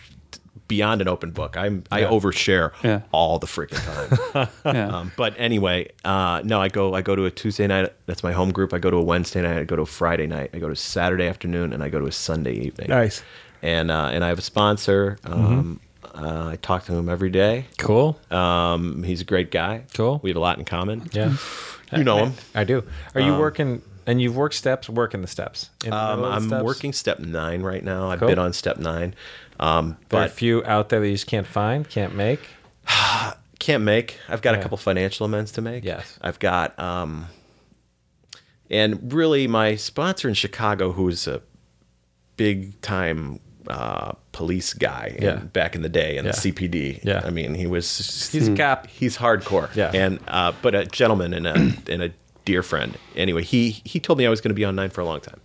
beyond 0.68 1.02
an 1.02 1.08
open 1.08 1.30
book. 1.32 1.56
I'm. 1.56 1.84
I 1.92 2.00
Yeah. 2.00 2.08
overshare 2.10 2.72
Yeah. 2.84 3.02
all 3.12 3.38
the 3.38 3.46
freaking 3.48 4.32
time. 4.34 4.48
yeah. 4.66 4.88
um, 4.88 5.12
but 5.18 5.36
anyway, 5.38 5.90
uh, 6.04 6.42
no, 6.44 6.60
I 6.60 6.70
go. 6.70 6.96
I 6.96 7.02
go 7.04 7.16
to 7.16 7.26
a 7.26 7.32
Tuesday 7.32 7.68
night. 7.68 7.94
That's 8.08 8.24
my 8.24 8.32
home 8.32 8.52
group. 8.52 8.74
I 8.74 8.80
go 8.80 8.90
to 8.90 8.98
a 8.98 9.04
Wednesday 9.04 9.42
night. 9.44 9.58
I 9.60 9.64
go 9.66 9.76
to 9.76 9.84
a 9.84 9.86
Friday 9.86 10.26
night. 10.26 10.50
I 10.54 10.60
go 10.60 10.66
to 10.68 10.74
a 10.74 10.76
Saturday 10.76 11.28
afternoon, 11.28 11.74
and 11.74 11.84
I 11.84 11.90
go 11.90 12.00
to 12.00 12.06
a 12.08 12.12
Sunday 12.12 12.54
evening. 12.54 12.90
Nice. 12.90 13.22
And 13.62 13.92
uh, 13.92 14.10
and 14.12 14.26
I 14.26 14.30
have 14.30 14.40
a 14.40 14.44
sponsor. 14.44 15.20
Mm-hmm. 15.24 15.44
Um, 15.46 15.80
uh, 16.14 16.48
I 16.50 16.56
talk 16.62 16.86
to 16.86 16.94
him 16.94 17.10
every 17.10 17.30
day. 17.30 17.66
Cool. 17.78 18.20
Um, 18.32 19.04
he's 19.04 19.22
a 19.22 19.26
great 19.26 19.52
guy. 19.52 19.84
Cool. 19.94 20.20
We 20.24 20.30
have 20.30 20.38
a 20.38 20.40
lot 20.42 20.60
in 20.60 20.66
common. 20.66 21.10
Yeah. 21.12 21.36
You 21.92 22.04
know 22.04 22.18
him. 22.26 22.34
I 22.56 22.64
do. 22.64 22.84
Are 23.16 23.22
you 23.22 23.36
working? 23.38 23.82
And 24.06 24.22
you've 24.22 24.36
worked 24.36 24.56
steps. 24.56 24.90
Working 24.90 25.22
the 25.22 25.28
steps. 25.28 25.70
In 25.84 25.92
the 25.92 25.96
Um, 25.96 26.10
middle 26.20 26.26
of 26.26 26.32
the 26.32 26.36
I'm 26.38 26.48
steps? 26.50 26.64
working 26.64 26.94
step 26.94 27.20
nine 27.20 27.62
right 27.62 27.84
now. 27.84 28.10
I've 28.10 28.20
Cool. 28.20 28.28
been 28.30 28.40
on 28.40 28.52
step 28.54 28.78
nine, 28.78 29.16
um, 29.60 29.98
There 30.10 30.20
are 30.22 30.26
a 30.26 30.30
few 30.30 30.64
out 30.66 30.90
there 30.90 31.00
that 31.00 31.08
you 31.08 31.14
just 31.14 31.28
can't 31.28 31.48
find, 31.48 31.88
can't 31.90 32.14
make. 32.16 32.40
can't 33.60 33.84
make. 33.84 34.20
I've 34.28 34.42
got 34.42 34.54
Yeah. 34.56 34.60
a 34.60 34.64
couple 34.64 34.78
financial 34.78 35.26
amends 35.26 35.52
to 35.54 35.62
make. 35.62 35.84
Yes. 35.86 36.18
I've 36.22 36.38
got, 36.40 36.78
um, 36.78 37.28
and 38.70 39.14
really 39.14 39.48
my 39.48 39.76
sponsor 39.76 40.28
in 40.28 40.34
Chicago, 40.34 40.92
who's 40.94 41.28
a 41.28 41.42
big 42.36 42.82
time 42.82 43.40
uh, 43.68 44.12
police 44.32 44.74
guy 44.74 45.14
in- 45.18 45.24
Yeah. 45.24 45.36
back 45.38 45.76
in 45.76 45.82
the 45.82 45.90
day 45.90 46.18
in 46.18 46.26
Yeah. 46.26 46.32
the 46.32 46.38
CPD. 46.38 47.00
Yeah. 47.04 47.22
I 47.24 47.30
mean, 47.30 47.54
he 47.56 47.66
was 47.68 48.30
He's 48.32 48.48
a 48.50 48.56
cop. 48.56 48.88
He's 48.88 49.18
hardcore. 49.18 49.74
Yeah. 49.76 49.92
And 49.94 50.20
uh, 50.28 50.52
but 50.62 50.76
a 50.76 50.86
gentleman 50.86 51.34
and 51.34 51.48
a 51.48 51.54
and 51.92 52.04
a 52.04 52.12
dear 52.46 52.62
friend. 52.64 52.98
Anyway, 53.16 53.44
he 53.44 53.82
he 53.86 54.00
told 54.00 54.18
me 54.20 54.26
I 54.26 54.30
was 54.30 54.42
going 54.42 54.50
to 54.50 54.56
be 54.56 54.66
on 54.66 54.76
nine 54.76 54.90
for 54.90 55.02
a 55.02 55.06
long 55.06 55.22
time. 55.22 55.40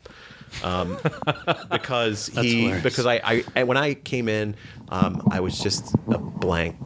Um, 0.65 0.97
because 1.71 2.29
he 2.29 2.63
hilarious. 2.63 2.83
because 2.83 3.07
I, 3.07 3.15
I 3.25 3.45
I- 3.57 3.65
when 3.65 3.77
I 3.77 3.95
came 3.95 4.29
in, 4.29 4.55
um, 4.89 5.23
I 5.31 5.41
was 5.41 5.59
just 5.59 5.95
a 6.09 6.19
blank 6.19 6.77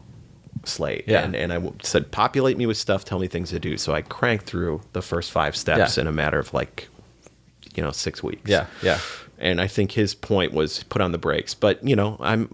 slate. 0.65 1.05
Yeah. 1.07 1.23
And 1.25 1.35
and 1.35 1.53
I 1.53 1.63
said 1.83 2.11
populate 2.11 2.59
me 2.59 2.67
with 2.67 2.77
stuff, 2.77 3.05
tell 3.05 3.19
me 3.19 3.27
things 3.27 3.51
to 3.51 3.59
do. 3.61 3.77
So 3.79 3.95
I 3.95 4.03
cranked 4.03 4.47
through 4.47 4.81
the 4.93 5.03
first 5.03 5.31
five 5.31 5.57
steps 5.57 5.97
Yeah. 5.97 6.03
in 6.03 6.07
a 6.09 6.13
matter 6.13 6.39
of 6.39 6.53
like 6.53 6.89
you 7.75 7.83
know 7.83 7.91
six 7.93 8.23
weeks. 8.23 8.51
Yeah. 8.51 8.67
Yeah. 8.83 8.99
And 9.43 9.61
I 9.61 9.67
think 9.67 9.93
his 9.93 10.15
point 10.15 10.53
was 10.53 10.85
put 10.85 11.03
on 11.03 11.13
the 11.13 11.19
brakes. 11.19 11.53
But 11.53 11.87
you 11.87 11.97
know, 11.97 12.17
I'm 12.21 12.49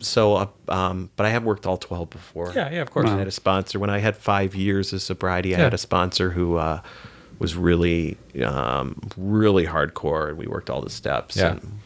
so 0.00 0.34
uh, 0.34 0.46
um, 0.68 1.10
but 1.14 1.26
I 1.26 1.28
have 1.28 1.44
worked 1.44 1.66
all 1.66 1.76
twelve 1.76 2.10
before. 2.10 2.52
Yeah, 2.54 2.70
yeah, 2.70 2.80
of 2.80 2.90
course. 2.90 3.08
I 3.08 3.18
had 3.18 3.28
a 3.28 3.32
sponsor 3.32 3.78
when 3.78 3.90
I 3.90 3.98
had 3.98 4.16
five 4.16 4.54
years 4.54 4.92
of 4.92 5.02
sobriety. 5.02 5.54
I 5.54 5.58
had 5.58 5.74
a 5.74 5.78
sponsor 5.78 6.30
who 6.30 6.56
uh, 6.56 6.80
was 7.38 7.54
really, 7.54 8.16
um, 8.44 8.98
really 9.16 9.66
hardcore, 9.66 10.30
and 10.30 10.38
we 10.38 10.46
worked 10.46 10.70
all 10.70 10.80
the 10.80 10.90
steps. 10.90 11.36
Yeah. 11.36 11.52
and, 11.52 11.78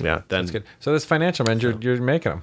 yeah. 0.00 0.22
Then 0.28 0.40
That's 0.40 0.50
good. 0.50 0.64
So 0.80 0.92
this 0.92 1.04
financial 1.04 1.44
man, 1.44 1.60
you're, 1.60 1.78
you're 1.80 2.00
making 2.00 2.32
them. 2.32 2.42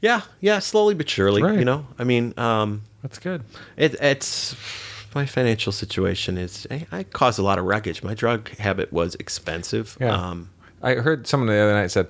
yeah, 0.00 0.22
yeah, 0.40 0.58
slowly 0.58 0.94
but 0.94 1.08
surely. 1.08 1.42
Right. 1.42 1.58
You 1.58 1.64
know, 1.64 1.86
I 1.98 2.04
mean, 2.04 2.34
um, 2.36 2.82
That's 3.02 3.18
good. 3.18 3.44
It, 3.76 3.94
it's 4.00 4.56
my 5.14 5.26
financial 5.26 5.72
situation 5.72 6.36
is 6.38 6.66
I, 6.70 6.86
I 6.90 7.02
caused 7.04 7.38
a 7.38 7.42
lot 7.42 7.58
of 7.58 7.64
wreckage. 7.66 8.02
My 8.02 8.14
drug 8.14 8.48
habit 8.56 8.92
was 8.92 9.14
expensive. 9.16 9.96
Yeah. 10.00 10.12
Um, 10.14 10.50
I 10.82 10.94
heard 10.94 11.26
someone 11.26 11.46
the 11.48 11.56
other 11.58 11.72
night 11.74 11.90
said 11.90 12.08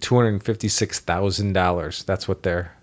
two 0.00 0.16
hundred 0.16 0.42
fifty 0.42 0.68
six 0.68 0.98
thousand 1.00 1.52
dollars. 1.52 2.02
That's 2.04 2.26
what 2.26 2.42
they're. 2.42 2.74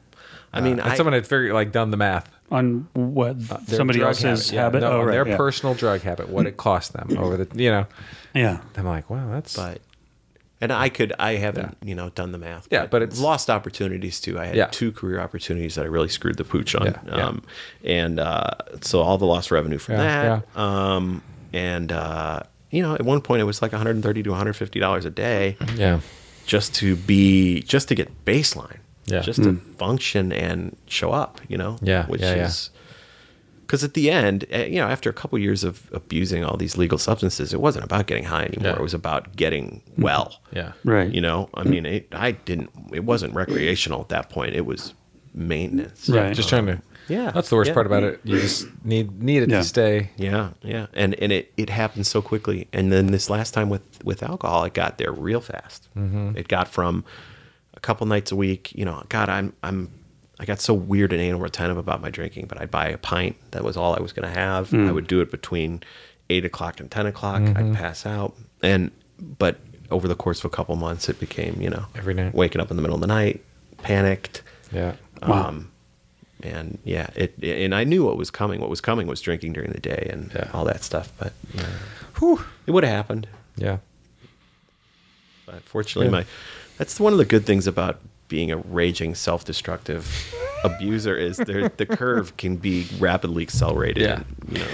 I 0.51 0.62
mean, 0.62 0.74
and 0.80 0.82
I, 0.82 0.95
someone 0.95 1.14
had 1.14 1.28
figured 1.28 1.53
like 1.53 1.72
done 1.72 1.91
the 1.91 1.97
math. 1.97 2.30
On 2.51 2.88
what 2.93 3.39
Their 3.68 3.78
somebody 3.78 3.99
drug 3.99 4.10
else's 4.24 4.51
Yeah, 4.51 4.64
habit? 4.64 4.82
no, 4.82 4.91
oh, 4.93 5.03
right, 5.03 5.12
their 5.12 5.28
yeah. 5.28 5.38
personal 5.38 5.76
drug 5.76 6.01
habit, 6.01 6.30
what 6.30 6.47
it 6.47 6.57
cost 6.57 6.93
them 6.93 7.16
over 7.16 7.38
the, 7.38 7.62
you 7.64 7.70
know. 7.70 7.86
Yeah. 8.34 8.60
I'm 8.76 8.86
like, 8.88 9.07
wow, 9.12 9.30
that's 9.30 9.55
but 9.55 9.82
and 10.60 10.74
I 10.74 10.89
could 10.89 11.14
I 11.20 11.34
haven't 11.36 11.78
you 11.84 11.93
know 11.93 12.10
done 12.10 12.32
the 12.32 12.39
math. 12.39 12.68
Yeah, 12.72 12.88
but 12.88 13.03
it's- 13.03 13.20
lost 13.20 13.51
opportunities 13.51 14.20
too. 14.20 14.39
I 14.39 14.45
had 14.47 14.55
Yeah. 14.55 14.66
two 14.72 14.91
career 14.91 15.20
opportunities 15.20 15.76
that 15.76 15.84
I 15.84 15.89
really 15.89 16.10
screwed 16.10 16.38
the 16.38 16.43
pooch 16.43 16.74
on. 16.74 16.86
Yeah, 16.88 16.97
yeah. 17.05 17.28
Um, 17.28 17.43
and 17.84 18.20
uh, 18.20 18.49
so 18.82 19.01
all 19.01 19.20
the 19.20 19.28
lost 19.28 19.51
revenue 19.51 19.78
from 19.78 19.95
Yeah, 19.97 20.41
that. 20.55 20.60
Um, 20.60 21.22
and 21.53 21.91
uh, 21.91 22.41
you 22.72 22.82
know, 22.82 22.94
at 22.94 23.04
one 23.04 23.22
point 23.22 23.42
it 23.42 23.46
was 23.46 23.62
like 23.62 23.72
130 23.72 24.24
to 24.24 24.30
150 24.30 24.80
dollars 24.80 25.06
a 25.06 25.10
day 25.10 25.58
yeah, 25.76 26.00
just 26.46 26.74
to 26.76 26.96
be 26.96 27.62
just 27.62 27.88
to 27.90 27.96
get 27.96 28.26
baseline. 28.26 28.78
Yeah. 29.06 29.22
Just 29.22 29.42
to 29.44 29.56
function 29.78 30.32
and 30.32 30.78
show 30.86 31.12
up. 31.12 31.42
You 31.48 31.58
know. 31.58 31.78
Yeah, 31.82 32.06
Which 32.06 32.22
yeah, 32.22 32.36
yeah. 32.36 32.46
is. 32.46 32.70
Because 33.66 33.84
at 33.84 33.94
the 33.96 34.10
end, 34.10 34.46
eh, 34.52 34.66
you 34.66 34.76
know, 34.76 34.88
after 34.88 35.10
a 35.10 35.14
couple 35.14 35.38
years 35.40 35.64
of 35.64 35.90
abusing 35.94 36.44
all 36.44 36.58
these 36.58 36.78
legal 36.78 36.98
substances, 36.98 37.54
it 37.54 37.62
wasn't 37.62 37.86
about 37.86 38.06
getting 38.08 38.24
high 38.24 38.44
anymore. 38.44 38.72
Yeah. 38.72 38.76
It 38.78 38.82
was 38.82 38.94
about 38.94 39.36
getting 39.36 39.82
well. 39.98 40.40
yeah, 40.52 40.74
Right. 40.84 41.12
You 41.12 41.22
know, 41.22 41.50
I 41.56 41.64
mean, 41.64 41.86
it, 41.86 42.08
I 42.12 42.32
didn't. 42.32 42.70
It 42.94 43.04
wasn't 43.04 43.34
recreational 43.34 44.02
at 44.02 44.10
that 44.10 44.30
point. 44.30 44.56
It 44.56 44.66
was 44.66 44.94
maintenance. 45.34 46.10
Right. 46.10 46.36
Just 46.36 46.50
trying 46.50 46.66
to. 46.68 46.82
Yeah. 47.10 47.32
That's 47.32 47.49
the 47.49 47.55
worst 47.55 47.70
Yeah. 47.70 47.74
part 47.74 47.86
about 47.86 48.03
it. 48.03 48.20
You 48.24 48.39
just 48.39 48.68
need 48.86 49.22
need 49.22 49.43
it 49.43 49.49
Yeah. 49.49 49.57
to 49.60 49.64
stay. 49.64 50.10
Yeah, 50.18 50.51
yeah, 50.62 50.88
and 50.93 51.16
and 51.16 51.32
it 51.32 51.51
it 51.57 51.70
happened 51.70 52.05
so 52.07 52.22
quickly. 52.22 52.68
And 52.74 52.91
then 52.91 53.07
this 53.07 53.30
last 53.30 53.53
time 53.53 53.70
with 53.70 53.82
with 54.03 54.24
alcohol, 54.24 54.64
it 54.66 54.74
got 54.74 54.97
there 54.97 55.12
real 55.12 55.41
fast. 55.41 55.88
Mm-hmm. 55.97 56.38
It 56.38 56.47
got 56.47 56.68
from 56.68 57.03
a 57.74 57.80
couple 57.80 58.05
nights 58.07 58.32
a 58.32 58.36
week. 58.36 58.72
You 58.76 58.86
know, 58.86 59.03
God, 59.10 59.30
I'm 59.30 59.53
I'm 59.64 59.89
I 60.39 60.45
got 60.45 60.62
so 60.62 60.74
weird 60.74 61.12
and 61.12 61.22
anal 61.22 61.39
retentive 61.41 61.78
about 61.78 62.01
my 62.01 62.10
drinking, 62.10 62.45
but 62.47 62.62
I'd 62.62 62.72
buy 62.72 62.88
a 62.88 62.97
pint. 62.97 63.36
That 63.51 63.64
was 63.64 63.76
all 63.76 63.95
I 63.95 63.99
was 64.01 64.14
going 64.14 64.28
to 64.32 64.39
have. 64.39 64.74
I 64.74 64.91
would 64.91 65.07
do 65.07 65.20
it 65.20 65.32
between 65.32 65.82
eight 66.30 66.45
o'clock 66.45 66.80
and 66.80 66.89
ten 66.89 67.05
o'clock. 67.07 67.41
I'd 67.41 67.74
pass 67.74 68.05
out, 68.05 68.36
and 68.64 68.91
but 69.38 69.57
over 69.91 70.07
the 70.07 70.16
course 70.16 70.39
of 70.39 70.45
a 70.45 70.49
couple 70.49 70.76
months, 70.76 71.10
it 71.10 71.20
became 71.20 71.60
you 71.62 71.70
know 71.70 71.86
Every 71.95 72.14
night. 72.14 72.34
waking 72.36 72.62
up 72.62 72.70
in 72.70 72.76
the 72.78 72.82
middle 72.82 72.95
of 72.95 73.01
the 73.01 73.07
night, 73.07 73.43
panicked. 73.80 74.43
Yeah, 74.72 74.93
Wow. 75.28 75.47
Um, 75.47 75.69
and 76.44 76.78
yeah, 76.84 77.10
it 77.16 77.34
and 77.44 77.74
I 77.76 77.84
knew 77.84 78.06
what 78.06 78.18
was 78.18 78.32
coming. 78.32 78.60
What 78.62 78.70
was 78.70 78.82
coming 78.82 79.08
was 79.08 79.22
drinking 79.22 79.54
during 79.54 79.72
the 79.72 79.80
day 79.80 80.08
and 80.12 80.32
Yeah. 80.34 80.50
all 80.54 80.66
that 80.66 80.84
stuff. 80.84 81.12
But 81.18 81.34
yeah, 81.54 81.66
Whew. 82.20 82.44
it 82.66 82.72
would 82.72 82.84
have 82.84 82.94
happened. 82.96 83.28
yeah, 83.58 83.78
But 85.46 85.64
fortunately, 85.64 86.08
Yeah. 86.08 86.24
my 86.24 86.26
that's 86.78 87.00
one 87.00 87.12
of 87.12 87.20
the 87.20 87.26
good 87.26 87.46
things 87.46 87.68
about 87.68 88.00
being 88.30 88.52
a 88.52 88.58
raging, 88.58 89.16
self-destructive 89.16 90.08
abuser 90.64 91.18
is 91.18 91.38
there 91.38 91.68
the 91.70 91.86
curve 91.86 92.38
can 92.38 92.56
be 92.58 92.88
rapidly 93.00 93.42
accelerated. 93.44 94.04
Yeah. 94.04 94.14
And, 94.16 94.26
you 94.52 94.60
know, 94.60 94.68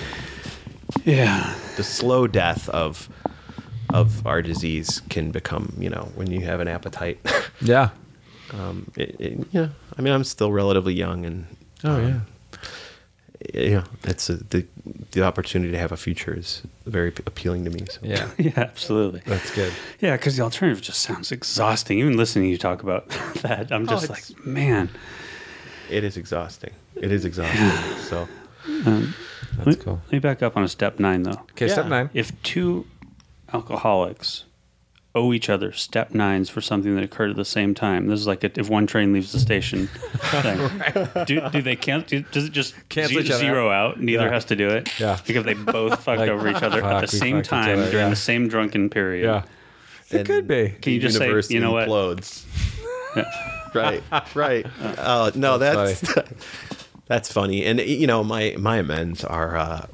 Yeah. 1.04 1.56
the 1.78 1.84
slow 1.84 2.28
death 2.28 2.70
of 2.70 3.10
of 3.94 4.26
our 4.28 4.42
disease 4.42 5.02
can 5.10 5.32
become 5.32 5.72
you 5.80 5.90
know 5.90 6.12
when 6.16 6.30
you 6.32 6.42
have 6.42 6.60
an 6.60 6.68
appetite. 6.68 7.20
yeah. 7.62 7.90
um, 8.54 8.92
it, 8.96 9.16
it, 9.20 9.48
yeah, 9.52 9.70
I 9.98 10.02
mean, 10.02 10.14
I'm 10.14 10.24
still 10.24 10.52
relatively 10.52 10.94
young 10.94 11.26
and. 11.26 11.48
Oh 11.84 11.96
um, 11.96 12.26
yeah. 13.54 13.62
yeah, 13.62 13.84
it's 14.04 14.30
a, 14.30 14.36
the 14.36 14.66
the 15.12 15.24
opportunity 15.24 15.72
to 15.72 15.78
have 15.78 15.92
a 15.92 15.98
future 15.98 16.38
is 16.38 16.62
very 16.86 17.10
appealing 17.26 17.64
to 17.66 17.70
me. 17.72 17.86
So 17.90 18.00
Yeah, 18.04 18.30
Yeah, 18.38 18.52
absolutely. 18.58 19.22
that's 19.26 19.54
good. 19.54 19.74
Yeah, 20.00 20.16
because 20.16 20.38
the 20.38 20.44
alternative 20.44 20.82
just 20.82 21.02
sounds 21.02 21.32
exhausting. 21.32 22.00
Even 22.00 22.18
listening 22.18 22.46
to 22.46 22.50
you 22.52 22.58
talk 22.58 22.84
about 22.84 23.10
that, 23.42 23.72
I'm 23.72 23.88
just 23.88 24.10
like, 24.10 24.24
man. 24.46 24.90
it 25.90 26.04
is 26.04 26.18
exhausting. 26.18 26.72
It 26.96 27.12
is 27.12 27.26
exhausting. 27.26 27.70
so 28.04 28.28
That's 28.66 29.66
let, 29.66 29.80
cool. 29.82 30.02
Let 30.06 30.12
me 30.14 30.20
back 30.20 30.42
up 30.42 30.56
on 30.58 30.64
a 30.64 30.68
step 30.70 31.00
nine, 31.00 31.24
though. 31.24 31.40
Okay, 31.52 31.68
step 31.68 31.88
nine. 31.88 32.10
If 32.14 32.42
two 32.44 32.86
alcoholics 33.54 34.46
owe 35.16 35.32
each 35.34 35.50
other 35.50 35.72
step 35.72 36.14
nines 36.14 36.50
for 36.50 36.60
something 36.62 36.94
that 36.96 37.04
occurred 37.04 37.30
at 37.30 37.36
the 37.38 37.46
same 37.46 37.74
time, 37.74 38.08
this 38.08 38.20
is 38.20 38.28
like 38.28 38.44
a, 38.44 38.52
if 38.60 38.70
one 38.70 38.86
train 38.86 39.14
leaves 39.14 39.32
the 39.32 39.40
station 39.40 39.88
thing. 40.42 41.26
do, 41.26 41.50
do 41.50 41.62
they 41.62 41.76
can't? 41.78 42.06
Do, 42.06 42.20
does 42.32 42.44
it 42.46 42.52
just 42.52 42.76
Cancel 42.90 43.16
ze- 43.22 43.26
each 43.26 43.32
other 43.32 43.40
zero 43.40 43.72
out? 43.72 44.00
Neither 44.02 44.26
Yeah. 44.26 44.32
has 44.34 44.46
to 44.46 44.56
do 44.56 44.70
it. 44.70 45.00
Yeah. 45.00 45.12
Like 45.12 45.30
if 45.32 45.44
they 45.46 45.54
both 45.54 46.04
fucked 46.04 46.20
Like, 46.20 46.30
over 46.30 46.48
each 46.50 46.62
other 46.62 46.82
fuck, 46.82 46.92
at 46.92 47.02
the 47.02 47.08
same 47.18 47.42
time 47.42 47.80
other, 47.80 47.92
during 47.92 48.06
yeah. 48.08 48.10
the 48.10 48.16
same 48.18 48.48
drunken 48.50 48.90
period. 48.90 49.24
Yeah, 49.26 49.44
it 50.12 50.18
And 50.20 50.28
could 50.28 50.48
be. 50.48 50.70
Can 50.82 50.94
you 50.94 51.00
just 51.00 51.18
say, 51.18 51.30
you 51.54 51.60
know 51.62 51.72
what? 51.72 51.88
implodes. 51.88 52.44
right, 53.74 54.04
right. 54.36 54.66
Uh, 54.82 55.32
no, 55.36 55.58
That's 55.58 56.02
that's 56.02 56.34
that's 57.08 57.32
funny. 57.32 57.64
And 57.66 57.80
you 57.80 58.06
know, 58.08 58.24
my 58.24 58.56
my 58.60 58.78
amends 58.78 59.24
are. 59.24 59.56
Uh, 59.56 59.88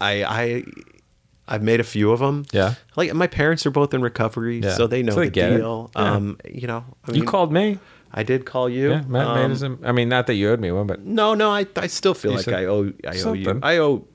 I 0.00 0.24
I 0.24 0.64
I've 1.48 1.62
made 1.62 1.78
a 1.80 1.84
few 1.84 2.10
of 2.10 2.18
them. 2.20 2.44
Yeah. 2.52 2.74
like 2.96 3.12
my 3.14 3.26
parents 3.28 3.64
are 3.66 3.70
both 3.70 3.94
in 3.94 4.02
recovery, 4.02 4.60
Yeah. 4.60 4.74
so 4.74 4.86
they 4.86 5.02
know 5.02 5.12
So 5.12 5.20
they 5.20 5.26
the 5.26 5.30
get 5.30 5.56
deal. 5.56 5.90
Yeah. 5.94 6.02
Um, 6.14 6.38
you 6.50 6.66
know, 6.66 6.84
I 7.08 7.12
You 7.12 7.22
called 7.24 7.52
me. 7.52 7.78
I 8.12 8.22
did 8.22 8.46
call 8.46 8.68
you. 8.68 8.90
Yeah, 8.90 9.02
Matt 9.06 9.26
Um, 9.26 9.50
made. 9.80 9.88
I 9.88 9.92
mean, 9.92 10.08
not 10.08 10.26
that 10.28 10.34
you 10.34 10.50
owed 10.50 10.60
me 10.60 10.72
one, 10.72 10.86
but 10.86 11.04
No, 11.04 11.34
no, 11.34 11.50
I, 11.50 11.66
I 11.76 11.86
still 11.88 12.14
feel 12.14 12.32
like 12.32 12.44
said 12.44 12.54
I 12.54 12.64
owe 12.64 12.92
I 13.06 13.20
owe 13.20 13.32
you. 13.34 13.60
I 13.62 13.78
owe 13.78 14.06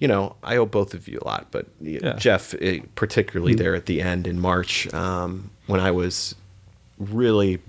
you 0.00 0.08
know, 0.08 0.34
I 0.42 0.56
owe 0.56 0.66
both 0.66 0.94
of 0.94 1.06
you 1.06 1.18
a 1.22 1.24
lot, 1.24 1.46
but 1.52 1.66
Yeah. 1.80 2.14
Jeff 2.14 2.54
eh, 2.60 2.80
particularly 2.96 3.54
there 3.54 3.74
at 3.76 3.86
the 3.86 4.02
end 4.02 4.26
in 4.26 4.40
March 4.40 4.92
um, 4.92 5.50
when 5.66 5.80
I 5.80 5.92
was 5.92 6.34
really 6.98 7.60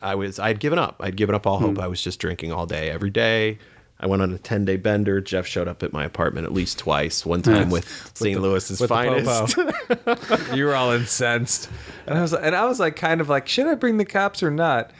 I 0.00 0.14
was 0.14 0.38
I'd 0.38 0.58
given 0.60 0.78
up. 0.78 0.96
I'd 1.00 1.16
given 1.16 1.34
up 1.34 1.46
all 1.46 1.58
hope. 1.58 1.78
I 1.78 1.86
was 1.88 2.00
just 2.02 2.18
drinking 2.18 2.52
all 2.52 2.66
day 2.66 2.90
every 2.90 3.10
day. 3.10 3.58
I 4.02 4.06
went 4.06 4.20
on 4.20 4.34
a 4.34 4.38
10-day 4.38 4.76
bender. 4.78 5.20
Jeff 5.20 5.46
showed 5.46 5.68
up 5.68 5.82
at 5.84 5.92
my 5.92 6.04
apartment 6.04 6.44
at 6.44 6.52
least 6.52 6.78
twice, 6.78 7.24
one 7.24 7.40
time 7.40 7.68
Nice. 7.68 7.72
with 7.72 8.10
St. 8.14 8.40
Louis's 8.40 8.80
with 8.80 8.88
finest. 8.88 9.56
you 10.54 10.64
were 10.64 10.74
all 10.74 10.90
incensed, 10.90 11.70
and 12.06 12.18
I 12.18 12.22
was 12.22 12.32
and 12.34 12.54
I 12.56 12.66
was 12.66 12.80
like, 12.80 12.96
kind 12.96 13.20
of 13.20 13.28
like, 13.28 13.46
should 13.46 13.66
I 13.68 13.74
bring 13.76 13.98
the 13.98 14.04
cops 14.04 14.42
or 14.42 14.50
not? 14.50 14.90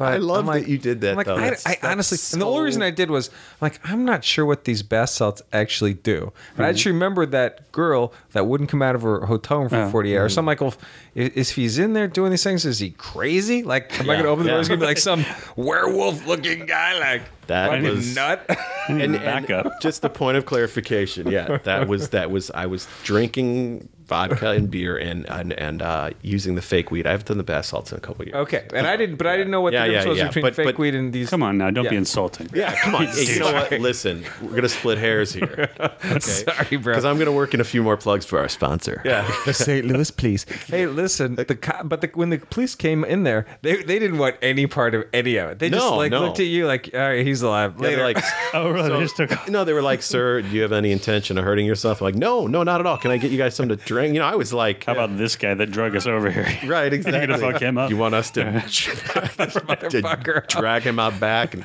But 0.00 0.14
I 0.14 0.16
love 0.16 0.46
like, 0.46 0.64
that 0.64 0.70
you 0.70 0.78
did 0.78 1.00
that, 1.02 1.10
I'm 1.10 1.16
like, 1.16 1.26
though. 1.26 1.36
I, 1.36 1.46
I 1.46 1.50
that's 1.50 1.84
honestly, 1.84 2.18
and 2.34 2.40
the 2.42 2.46
only 2.46 2.64
reason 2.64 2.82
I 2.82 2.90
did 2.90 3.10
was, 3.10 3.28
I'm 3.28 3.34
like, 3.60 3.80
I'm 3.84 4.04
not 4.04 4.24
sure 4.24 4.44
what 4.46 4.64
these 4.64 4.82
bath 4.82 5.10
salts 5.10 5.42
actually 5.52 5.94
do. 5.94 6.32
And 6.56 6.64
I 6.66 6.72
just 6.72 6.84
Mm-hmm. 6.86 7.30
that 7.32 7.70
girl 7.72 8.12
that 8.32 8.46
wouldn't 8.46 8.70
come 8.70 8.80
out 8.82 8.94
of 8.94 9.02
her 9.02 9.26
hotel 9.26 9.60
room 9.60 9.68
for 9.68 9.76
Oh. 9.76 9.90
40 9.90 10.18
hours. 10.18 10.34
So 10.34 10.38
I'm 10.40 10.46
like, 10.46 10.60
well, 10.60 10.74
if, 11.14 11.36
if 11.36 11.50
he's 11.54 11.78
in 11.78 11.92
there 11.92 12.08
doing 12.08 12.30
these 12.30 12.42
things, 12.42 12.64
is 12.64 12.78
he 12.78 12.90
crazy? 12.90 13.62
Like, 13.62 13.92
am 14.00 14.08
I 14.08 14.14
going 14.14 14.22
to 14.24 14.28
open 14.30 14.44
the 14.44 14.50
door? 14.50 14.58
He's 14.58 14.68
going 14.68 14.80
to 14.80 14.84
be 14.84 14.88
like 14.88 14.98
some 14.98 15.24
werewolf-looking 15.56 16.66
guy, 16.66 16.98
like 16.98 17.22
That 17.46 17.68
fucking 17.70 17.84
was- 17.84 18.14
nut. 18.14 18.48
And, 18.88 19.12
backup. 19.12 19.80
just 19.80 20.02
a 20.04 20.08
point 20.08 20.36
of 20.36 20.46
clarification. 20.46 21.30
Yeah, 21.30 21.58
that 21.58 21.86
was 21.86 22.08
that 22.08 22.28
was 22.32 22.50
I 22.50 22.66
was 22.66 22.88
drinking 23.04 23.88
vodka 24.10 24.50
and 24.50 24.70
beer 24.70 24.96
and 24.98 25.24
and, 25.30 25.52
and 25.54 25.80
uh, 25.80 26.10
using 26.22 26.54
the 26.56 26.62
fake 26.62 26.90
weed. 26.90 27.06
I 27.06 27.12
haven't 27.12 27.28
done 27.28 27.38
the 27.38 27.44
bath 27.44 27.64
salts 27.66 27.92
in 27.92 27.98
a 27.98 28.00
couple 28.00 28.22
of 28.22 28.28
years. 28.28 28.36
okay, 28.44 28.66
and 28.74 28.86
I 28.86 28.96
didn't, 28.96 29.16
but 29.16 29.26
I 29.26 29.36
didn't 29.36 29.50
know 29.52 29.60
what 29.62 29.72
Yeah, 29.72 29.86
the 29.86 29.92
difference 29.94 30.04
yeah, 30.04 30.10
was 30.10 30.18
yeah, 30.18 30.26
between 30.28 30.42
but- 30.42 30.54
fake 30.56 30.66
but- 30.66 30.78
weed 30.78 30.94
and 30.94 31.12
these. 31.12 31.30
Come 31.30 31.42
on 31.42 31.56
now, 31.56 31.70
don't 31.70 31.84
be 31.88 31.94
Yeah. 31.94 31.98
insulting. 32.04 32.48
Yeah, 32.52 32.74
come 32.82 32.94
on. 32.96 33.06
Hey, 33.16 33.24
you 33.34 33.40
know 33.40 33.52
what? 33.52 33.72
Listen, 33.80 34.24
we're 34.42 34.54
gonna 34.56 34.68
split 34.68 34.98
hairs 34.98 35.32
here. 35.32 35.70
Okay. 36.10 36.18
Sorry, 36.20 36.76
bro. 36.76 36.92
Because 36.92 37.04
I'm 37.04 37.18
gonna 37.18 37.32
work 37.32 37.54
in 37.54 37.60
a 37.60 37.64
few 37.64 37.82
more 37.82 37.96
plugs 37.96 38.24
for 38.26 38.38
our 38.38 38.48
sponsor. 38.48 39.00
Yeah, 39.04 39.30
The 39.46 39.54
St. 39.54 39.86
Louis 39.86 40.10
police. 40.10 40.44
Hey, 40.66 40.86
listen, 40.86 41.36
the 41.36 41.44
co- 41.54 41.84
but 41.84 42.00
the, 42.00 42.08
when 42.14 42.30
the 42.30 42.38
police 42.38 42.74
came 42.74 43.04
in 43.04 43.22
there, 43.22 43.46
they, 43.62 43.82
they 43.82 43.98
didn't 43.98 44.18
want 44.18 44.36
any 44.42 44.66
part 44.66 44.94
of 44.94 45.04
any 45.12 45.36
of 45.36 45.50
it. 45.50 45.58
They 45.60 45.70
just 45.70 45.80
No, 45.84 45.96
like 45.96 46.10
no. 46.10 46.20
looked 46.20 46.40
at 46.40 46.46
you 46.46 46.66
like, 46.66 46.90
all 46.94 47.00
right, 47.00 47.24
he's 47.24 47.42
alive. 47.42 47.74
Yeah, 47.80 47.90
they're 47.90 48.04
like, 48.04 48.18
Oh, 48.54 48.70
really? 48.70 48.88
So- 48.88 48.94
they 48.96 49.02
just 49.04 49.16
took 49.16 49.48
no, 49.48 49.64
they 49.64 49.72
were 49.72 49.82
like, 49.82 50.02
"Sir, 50.02 50.42
do 50.42 50.48
you 50.48 50.62
have 50.62 50.72
any 50.72 50.90
intention 50.90 51.38
of 51.38 51.44
hurting 51.44 51.66
yourself?" 51.66 52.00
I'm 52.00 52.06
like, 52.06 52.14
"No, 52.16 52.46
no, 52.46 52.62
not 52.62 52.80
at 52.80 52.86
all. 52.86 52.96
Can 52.98 53.10
I 53.10 53.16
get 53.18 53.30
you 53.30 53.38
guys 53.38 53.54
something 53.54 53.76
to 53.76 53.84
drink?" 54.00 54.14
You 54.14 54.20
know, 54.20 54.26
I 54.26 54.34
was 54.34 54.52
like, 54.52 54.84
How 54.84 54.92
about 54.92 55.16
this 55.16 55.36
guy 55.36 55.54
that 55.54 55.70
drug 55.70 55.96
us 55.96 56.06
over 56.06 56.30
here? 56.30 56.46
Right, 56.64 56.92
exactly. 56.92 57.20
You're 57.20 57.38
gonna 57.38 57.52
fuck 57.52 57.62
him 57.62 57.78
up? 57.78 57.90
You 57.90 57.96
want 57.96 58.14
us 58.14 58.30
to, 58.32 58.44
to 59.90 60.44
drag 60.48 60.82
him 60.82 60.98
out 60.98 61.18
back 61.20 61.54
and 61.54 61.64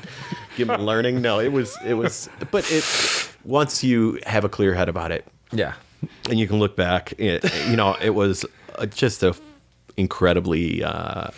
give 0.56 0.70
him 0.70 0.82
learning? 0.82 1.22
No, 1.22 1.38
it 1.40 1.52
was 1.52 1.76
it 1.84 1.94
was 1.94 2.28
but 2.50 2.70
it 2.70 2.84
once 3.44 3.84
you 3.84 4.18
have 4.26 4.44
a 4.44 4.48
clear 4.48 4.74
head 4.74 4.88
about 4.88 5.12
it 5.12 5.24
yeah, 5.52 5.74
and 6.28 6.38
you 6.38 6.46
can 6.46 6.58
look 6.58 6.76
back, 6.76 7.12
it, 7.18 7.44
you 7.68 7.76
know, 7.76 7.96
it 8.00 8.10
was 8.10 8.44
uh, 8.78 8.86
just 8.86 9.22
a 9.22 9.34
incredibly 9.96 10.82
uh, 10.84 11.28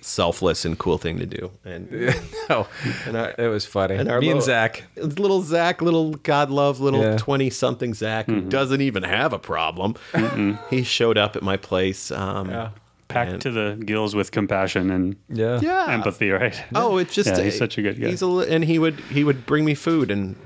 selfless 0.00 0.64
and 0.64 0.78
cool 0.78 0.98
thing 0.98 1.18
to 1.18 1.26
do. 1.26 1.50
And 1.64 1.90
no, 2.48 2.66
and 3.06 3.16
our, 3.16 3.34
it 3.38 3.48
was 3.48 3.66
funny. 3.66 3.96
and 3.96 4.08
our 4.10 4.20
Me 4.20 4.30
and 4.30 4.42
Zach. 4.42 4.84
little 4.96 5.42
Zach, 5.42 5.82
little 5.82 6.12
God 6.14 6.50
love, 6.50 6.80
little 6.80 7.02
Yeah. 7.02 7.16
twenty 7.16 7.50
something 7.50 7.94
Zach 7.94 8.26
who 8.26 8.40
doesn't 8.40 8.80
even 8.80 9.02
have 9.02 9.32
a 9.32 9.38
problem. 9.38 9.94
He 10.70 10.82
showed 10.82 11.18
up 11.18 11.36
at 11.36 11.42
my 11.42 11.56
place. 11.56 12.10
Um, 12.10 12.50
Yeah. 12.50 12.70
packed 13.08 13.32
And- 13.32 13.42
to 13.42 13.50
the 13.50 13.82
gills 13.84 14.14
with 14.14 14.30
compassion 14.30 14.90
and 14.90 15.16
Yeah. 15.30 15.60
yeah. 15.62 15.86
empathy, 15.88 16.30
right? 16.30 16.62
Oh, 16.74 16.98
it's 16.98 17.14
just 17.14 17.30
Yeah, 17.30 17.42
he's 17.42 17.56
such 17.58 17.78
a 17.78 17.82
good 17.82 17.98
guy. 18.00 18.08
He's 18.08 18.20
a, 18.22 18.26
li- 18.26 18.46
and 18.50 18.64
he 18.64 18.78
would 18.78 19.00
he 19.10 19.24
would 19.24 19.46
bring 19.46 19.64
me 19.64 19.74
food 19.74 20.10
and 20.10 20.36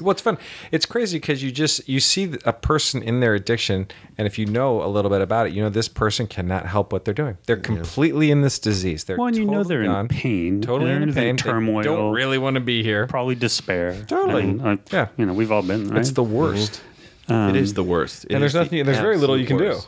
What's 0.00 0.20
fun? 0.20 0.38
It's 0.72 0.86
crazy 0.86 1.18
because 1.18 1.42
you 1.42 1.50
just 1.52 1.88
you 1.88 2.00
see 2.00 2.34
a 2.44 2.52
person 2.52 3.02
in 3.02 3.20
their 3.20 3.34
addiction, 3.34 3.88
and 4.16 4.26
if 4.26 4.38
you 4.38 4.46
know 4.46 4.82
a 4.82 4.86
little 4.88 5.10
bit 5.10 5.20
about 5.20 5.46
it, 5.46 5.52
you 5.52 5.62
know 5.62 5.68
this 5.70 5.88
person 5.88 6.26
cannot 6.26 6.66
help 6.66 6.92
what 6.92 7.04
they're 7.04 7.14
doing. 7.14 7.36
They're 7.46 7.56
completely 7.56 8.30
in 8.30 8.42
this 8.42 8.58
disease. 8.58 9.04
They're 9.04 9.16
Well, 9.16 9.26
and 9.28 9.36
you 9.36 9.44
know 9.44 9.64
they're 9.64 9.82
in 9.82 10.08
pain. 10.08 10.60
totally 10.60 10.90
They're 10.90 10.96
in 11.02 11.08
in 11.10 11.14
pain. 11.14 11.36
They 11.36 11.42
turmoil. 11.42 11.82
Don't 11.82 12.12
really 12.12 12.38
want 12.38 12.54
to 12.54 12.60
be 12.60 12.82
here. 12.82 13.06
Probably 13.06 13.34
despair. 13.34 13.94
Totally. 14.06 14.42
And, 14.44 14.60
uh, 14.62 14.76
Yeah. 14.92 15.08
You 15.16 15.26
know, 15.26 15.32
we've 15.32 15.52
all 15.52 15.62
been. 15.62 15.88
Right? 15.88 16.00
It's 16.00 16.12
the 16.12 16.22
worst. 16.24 16.82
it 17.28 17.56
is 17.56 17.74
the 17.74 17.84
worst. 17.84 18.24
It 18.24 18.32
and 18.32 18.42
there's 18.42 18.50
is 18.50 18.54
the 18.54 18.60
nothing- 18.64 18.84
there's 18.86 18.98
very 18.98 19.16
little 19.18 19.36
you 19.36 19.44
absolute 19.44 19.72
can 19.72 19.80
do. 19.80 19.86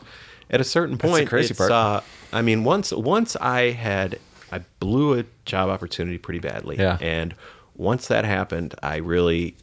At 0.51 0.61
a 0.61 0.65
certain 0.65 0.97
the 0.97 1.07
point, 1.09 1.29
crazy 1.29 1.51
it's, 1.53 1.59
part. 1.59 1.71
Uh, 1.71 2.01
I 2.33 2.43
mean, 2.43 2.65
once 2.65 2.93
once 2.93 3.37
I 3.37 3.71
had 3.71 4.19
I 4.53 4.61
blew 4.81 5.19
a 5.19 5.25
job 5.45 5.69
opportunity 5.71 6.19
pretty 6.19 6.41
badly, 6.41 6.77
Yeah. 6.77 6.99
and 7.01 7.35
once 7.77 8.09
that 8.09 8.25
happened, 8.25 8.75
I 8.83 8.97
really 8.97 9.55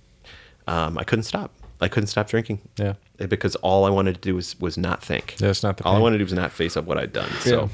um, 0.68 0.97
I 0.97 1.03
couldn't 1.03 1.24
stop. 1.24 1.51
I 1.80 1.88
couldn't 1.88 2.07
stop 2.07 2.28
drinking. 2.28 2.59
Yeah. 2.78 2.93
because 3.30 3.55
all 3.57 3.86
I 3.86 3.89
wanted 3.89 4.15
to 4.15 4.22
do 4.22 4.36
was 4.36 4.59
was 4.59 4.78
not 4.78 5.03
think. 5.03 5.36
Yeah, 5.39 5.49
it's 5.49 5.63
not 5.63 5.78
the 5.78 5.84
all 5.86 5.95
I 5.95 5.99
wanted 5.99 6.15
to 6.18 6.20
do 6.20 6.26
was 6.26 6.34
not 6.34 6.51
face 6.51 6.76
up 6.78 6.86
what 6.86 6.97
I'd 6.97 7.13
done. 7.13 7.30
So 7.41 7.70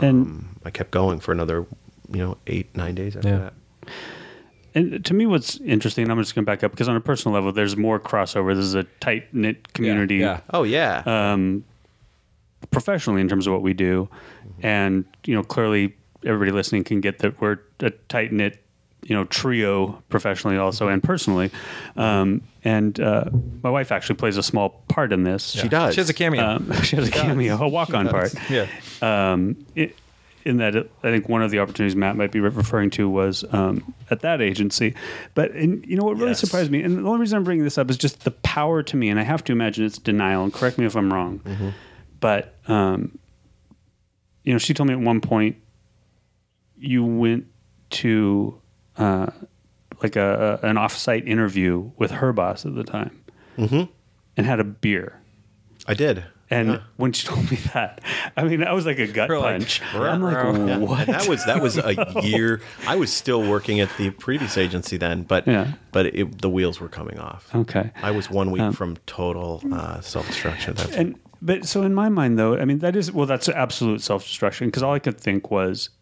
and 0.00 0.26
um, 0.26 0.56
I 0.64 0.70
kept 0.70 0.90
going 0.90 1.20
for 1.20 1.32
another, 1.32 1.66
you 2.10 2.18
know, 2.18 2.36
eight 2.46 2.74
nine 2.76 2.94
days 2.94 3.16
after 3.16 3.28
Yeah. 3.28 3.38
that. 3.38 3.54
And 4.76 5.04
to 5.04 5.14
me, 5.14 5.24
what's 5.26 5.58
interesting, 5.60 6.02
and 6.02 6.10
I'm 6.10 6.18
just 6.18 6.34
going 6.34 6.44
to 6.44 6.50
back 6.50 6.64
up 6.64 6.72
because 6.72 6.88
on 6.88 6.96
a 6.96 7.00
personal 7.00 7.32
level, 7.34 7.52
there's 7.52 7.76
more 7.76 8.00
crossover. 8.00 8.56
This 8.56 8.64
is 8.64 8.74
a 8.74 8.82
tight 8.98 9.32
knit 9.32 9.72
community, 9.72 10.16
Yeah. 10.16 10.40
Oh 10.52 10.64
yeah, 10.64 11.02
Uh, 11.06 11.36
professionally 12.70 13.20
in 13.20 13.28
terms 13.28 13.46
of 13.46 13.52
what 13.52 13.62
we 13.62 13.72
do, 13.74 14.08
and 14.62 15.04
you 15.26 15.34
know, 15.34 15.42
clearly 15.44 15.94
everybody 16.24 16.50
listening 16.50 16.82
can 16.82 17.00
get 17.00 17.18
that 17.20 17.40
we're 17.40 17.58
a 17.80 17.90
tight 18.08 18.32
knit, 18.32 18.63
you 19.04 19.14
know, 19.14 19.24
trio 19.24 20.02
professionally 20.08 20.56
also 20.56 20.88
and 20.88 21.02
personally. 21.02 21.50
Um, 21.96 22.42
and 22.64 22.98
uh, 22.98 23.24
my 23.62 23.70
wife 23.70 23.92
actually 23.92 24.16
plays 24.16 24.36
a 24.36 24.42
small 24.42 24.70
part 24.88 25.12
in 25.12 25.24
this. 25.24 25.50
she 25.50 25.68
does. 25.68 25.94
She 25.94 26.00
has 26.00 26.08
a 26.08 26.14
cameo. 26.14 26.42
Um, 26.42 26.72
she 26.82 26.96
has 26.96 27.08
a 27.08 27.10
cameo, 27.10 27.56
a 27.62 27.68
walk 27.68 27.92
on 27.94 28.08
part. 28.08 28.32
yeah. 28.50 28.66
um, 29.02 29.56
it, 29.74 29.96
in 30.46 30.58
that 30.58 30.76
it, 30.76 30.90
I 31.02 31.10
think 31.10 31.26
one 31.28 31.42
of 31.42 31.50
the 31.50 31.58
opportunities 31.60 31.96
Matt 31.96 32.16
might 32.16 32.30
be 32.30 32.38
referring 32.40 32.90
to 32.90 33.08
was 33.08 33.44
um, 33.52 33.94
at 34.10 34.20
that 34.20 34.42
agency. 34.42 34.94
But 35.34 35.52
and 35.52 35.84
you 35.86 35.96
know 35.96 36.04
what 36.04 36.16
really 36.16 36.28
Yes. 36.30 36.40
surprised 36.40 36.70
me, 36.70 36.82
and 36.82 36.98
the 36.98 37.08
only 37.08 37.20
reason 37.20 37.38
I'm 37.38 37.44
bringing 37.44 37.64
this 37.64 37.78
up 37.78 37.88
is 37.90 37.96
just 37.96 38.24
the 38.24 38.30
power 38.30 38.82
to 38.82 38.96
me, 38.96 39.08
and 39.08 39.18
I 39.18 39.22
have 39.22 39.42
to 39.44 39.52
imagine 39.52 39.86
it's 39.86 39.96
denial. 39.98 40.44
And 40.44 40.52
correct 40.52 40.76
me 40.76 40.84
if 40.84 40.96
I'm 40.96 41.10
wrong, 41.12 41.40
but 42.20 42.56
um, 42.68 43.18
you 44.42 44.52
know, 44.52 44.58
she 44.58 44.74
told 44.74 44.86
me 44.88 44.92
at 44.94 45.00
one 45.00 45.22
point 45.22 45.56
you 46.76 47.04
went 47.04 47.46
to 47.90 48.60
uh, 48.98 49.26
like 50.02 50.16
a, 50.16 50.58
a 50.62 50.66
an 50.66 50.76
offsite 50.76 51.26
interview 51.26 51.90
with 51.96 52.10
her 52.10 52.32
boss 52.32 52.64
at 52.66 52.74
the 52.74 52.84
time, 52.84 53.22
and 53.56 54.46
had 54.46 54.60
a 54.60 54.64
beer. 54.64 55.20
I 55.86 55.94
did. 55.94 56.24
And 56.50 56.80
when 56.98 57.12
she 57.12 57.26
told 57.28 57.50
me 57.50 57.56
that, 57.72 58.00
I 58.36 58.44
mean, 58.44 58.60
that 58.60 58.72
was 58.74 58.84
like 58.86 58.98
a 58.98 59.06
gut 59.06 59.28
We're 59.30 59.38
like, 59.38 59.60
punch. 59.60 59.80
"Ruh, 59.94 60.02
I'm 60.10 60.22
like, 60.22 60.36
ruh." 60.36 60.66
Yeah, 60.66 60.76
what? 60.78 61.00
And 61.08 61.14
that 61.14 61.26
was 61.26 61.44
that 61.46 61.60
was 61.62 61.78
a 61.78 61.94
year. 62.22 62.60
I 62.86 62.96
was 62.96 63.12
still 63.12 63.42
working 63.48 63.80
at 63.80 63.88
the 63.96 64.10
previous 64.10 64.56
agency 64.58 64.96
then, 64.98 65.22
but 65.22 65.46
Yeah. 65.48 65.72
but 65.90 66.06
it, 66.06 66.42
the 66.42 66.50
wheels 66.50 66.80
were 66.80 66.88
coming 66.88 67.18
off. 67.18 67.48
okay. 67.54 67.90
I 68.02 68.10
was 68.10 68.30
one 68.30 68.50
week 68.50 68.72
from 68.74 68.96
total 69.06 69.62
uh, 69.72 70.00
self 70.02 70.26
destruction. 70.26 70.76
And 70.94 71.18
but 71.40 71.64
so 71.66 71.82
in 71.82 71.94
my 71.94 72.08
mind 72.10 72.38
though, 72.38 72.56
I 72.58 72.64
mean, 72.66 72.78
that 72.80 72.94
is 72.94 73.10
well, 73.10 73.26
that's 73.26 73.48
absolute 73.48 74.02
self 74.02 74.22
destruction 74.24 74.68
because 74.68 74.82
all 74.82 74.92
I 74.92 74.98
could 74.98 75.18
think 75.18 75.50
was, 75.50 75.88
I 75.88 75.94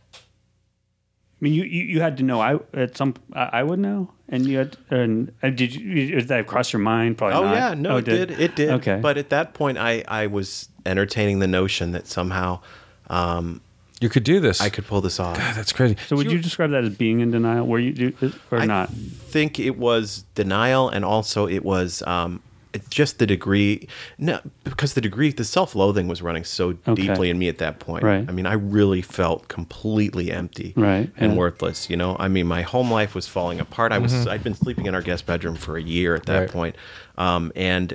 mean, 1.44 1.52
you, 1.54 1.64
you 1.64 1.82
you 1.84 2.00
had 2.00 2.16
to 2.18 2.22
know 2.22 2.40
I 2.40 2.58
at 2.72 2.96
some 2.96 3.14
I 3.32 3.60
I 3.60 3.62
would 3.62 3.78
know, 3.78 4.10
and 4.28 4.46
you 4.46 4.58
had 4.58 4.76
and 4.90 5.32
uh, 5.42 5.50
did 5.50 5.74
you 5.74 6.06
did 6.20 6.28
that 6.28 6.46
cross 6.46 6.72
your 6.72 6.80
mind? 6.80 7.18
Probably. 7.18 7.36
Oh 7.38 7.44
not. 7.44 7.54
yeah, 7.54 7.74
no, 7.74 7.90
Oh, 7.90 7.96
it 7.98 8.04
did. 8.04 8.30
It 8.30 8.54
did. 8.56 8.70
Okay, 8.70 8.98
But 9.02 9.18
at 9.18 9.30
that 9.30 9.52
point, 9.54 9.78
I 9.78 10.04
I 10.08 10.26
was 10.28 10.68
entertaining 10.86 11.38
the 11.40 11.46
notion 11.48 11.92
that 11.92 12.06
somehow 12.06 12.60
um, 13.08 13.60
You 14.00 14.08
could 14.08 14.24
do 14.24 14.40
this. 14.40 14.60
I 14.60 14.68
could 14.70 14.86
pull 14.86 15.00
this 15.00 15.20
off. 15.20 15.36
God, 15.36 15.54
That's 15.54 15.72
crazy. 15.72 15.96
so 16.08 16.16
would 16.16 16.30
you 16.32 16.38
describe 16.40 16.70
that 16.70 16.84
as 16.84 16.94
being 16.96 17.20
in 17.20 17.30
denial? 17.30 17.66
Were 17.66 17.78
you 17.78 17.92
do 17.92 18.32
or 18.50 18.58
I 18.58 18.66
not? 18.66 18.90
think 18.90 19.58
it 19.58 19.76
was 19.78 20.24
denial, 20.34 20.88
and 20.88 21.04
also 21.04 21.46
it 21.48 21.64
was 21.64 22.02
um, 22.06 22.40
it's 22.44 22.51
just 22.90 23.18
the 23.18 23.26
degree. 23.26 23.86
No, 24.18 24.40
because 24.64 24.94
the 24.94 25.00
degree, 25.00 25.30
the 25.32 25.44
self-loathing 25.44 26.08
was 26.08 26.22
running 26.22 26.44
so 26.44 26.70
Okay. 26.86 26.94
deeply 26.94 27.30
in 27.30 27.38
me 27.38 27.48
at 27.48 27.58
that 27.58 27.78
point. 27.80 28.02
Right. 28.04 28.24
I 28.28 28.32
mean, 28.32 28.46
I 28.46 28.54
really 28.54 29.02
felt 29.02 29.48
completely 29.48 30.30
empty. 30.32 30.72
Right, 30.76 31.10
And 31.16 31.32
yeah. 31.32 31.38
worthless. 31.38 31.90
You 31.90 31.96
know, 31.96 32.16
I 32.18 32.28
mean, 32.28 32.46
my 32.46 32.62
home 32.62 32.90
life 32.90 33.14
was 33.14 33.26
falling 33.28 33.60
apart. 33.60 33.92
I 33.92 33.98
was 33.98 34.26
I'd 34.26 34.42
been 34.42 34.54
sleeping 34.54 34.86
in 34.86 34.94
our 34.94 35.02
guest 35.02 35.26
bedroom 35.26 35.56
for 35.56 35.76
a 35.76 35.82
year 35.82 36.14
at 36.14 36.26
that 36.26 36.38
Right. 36.40 36.50
point. 36.50 36.76
Um, 37.18 37.52
and 37.56 37.94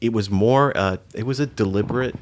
it 0.00 0.12
was 0.12 0.30
more 0.30 0.76
uh, 0.76 0.98
it 1.14 1.24
was 1.24 1.40
a 1.40 1.46
deliberate 1.46 2.14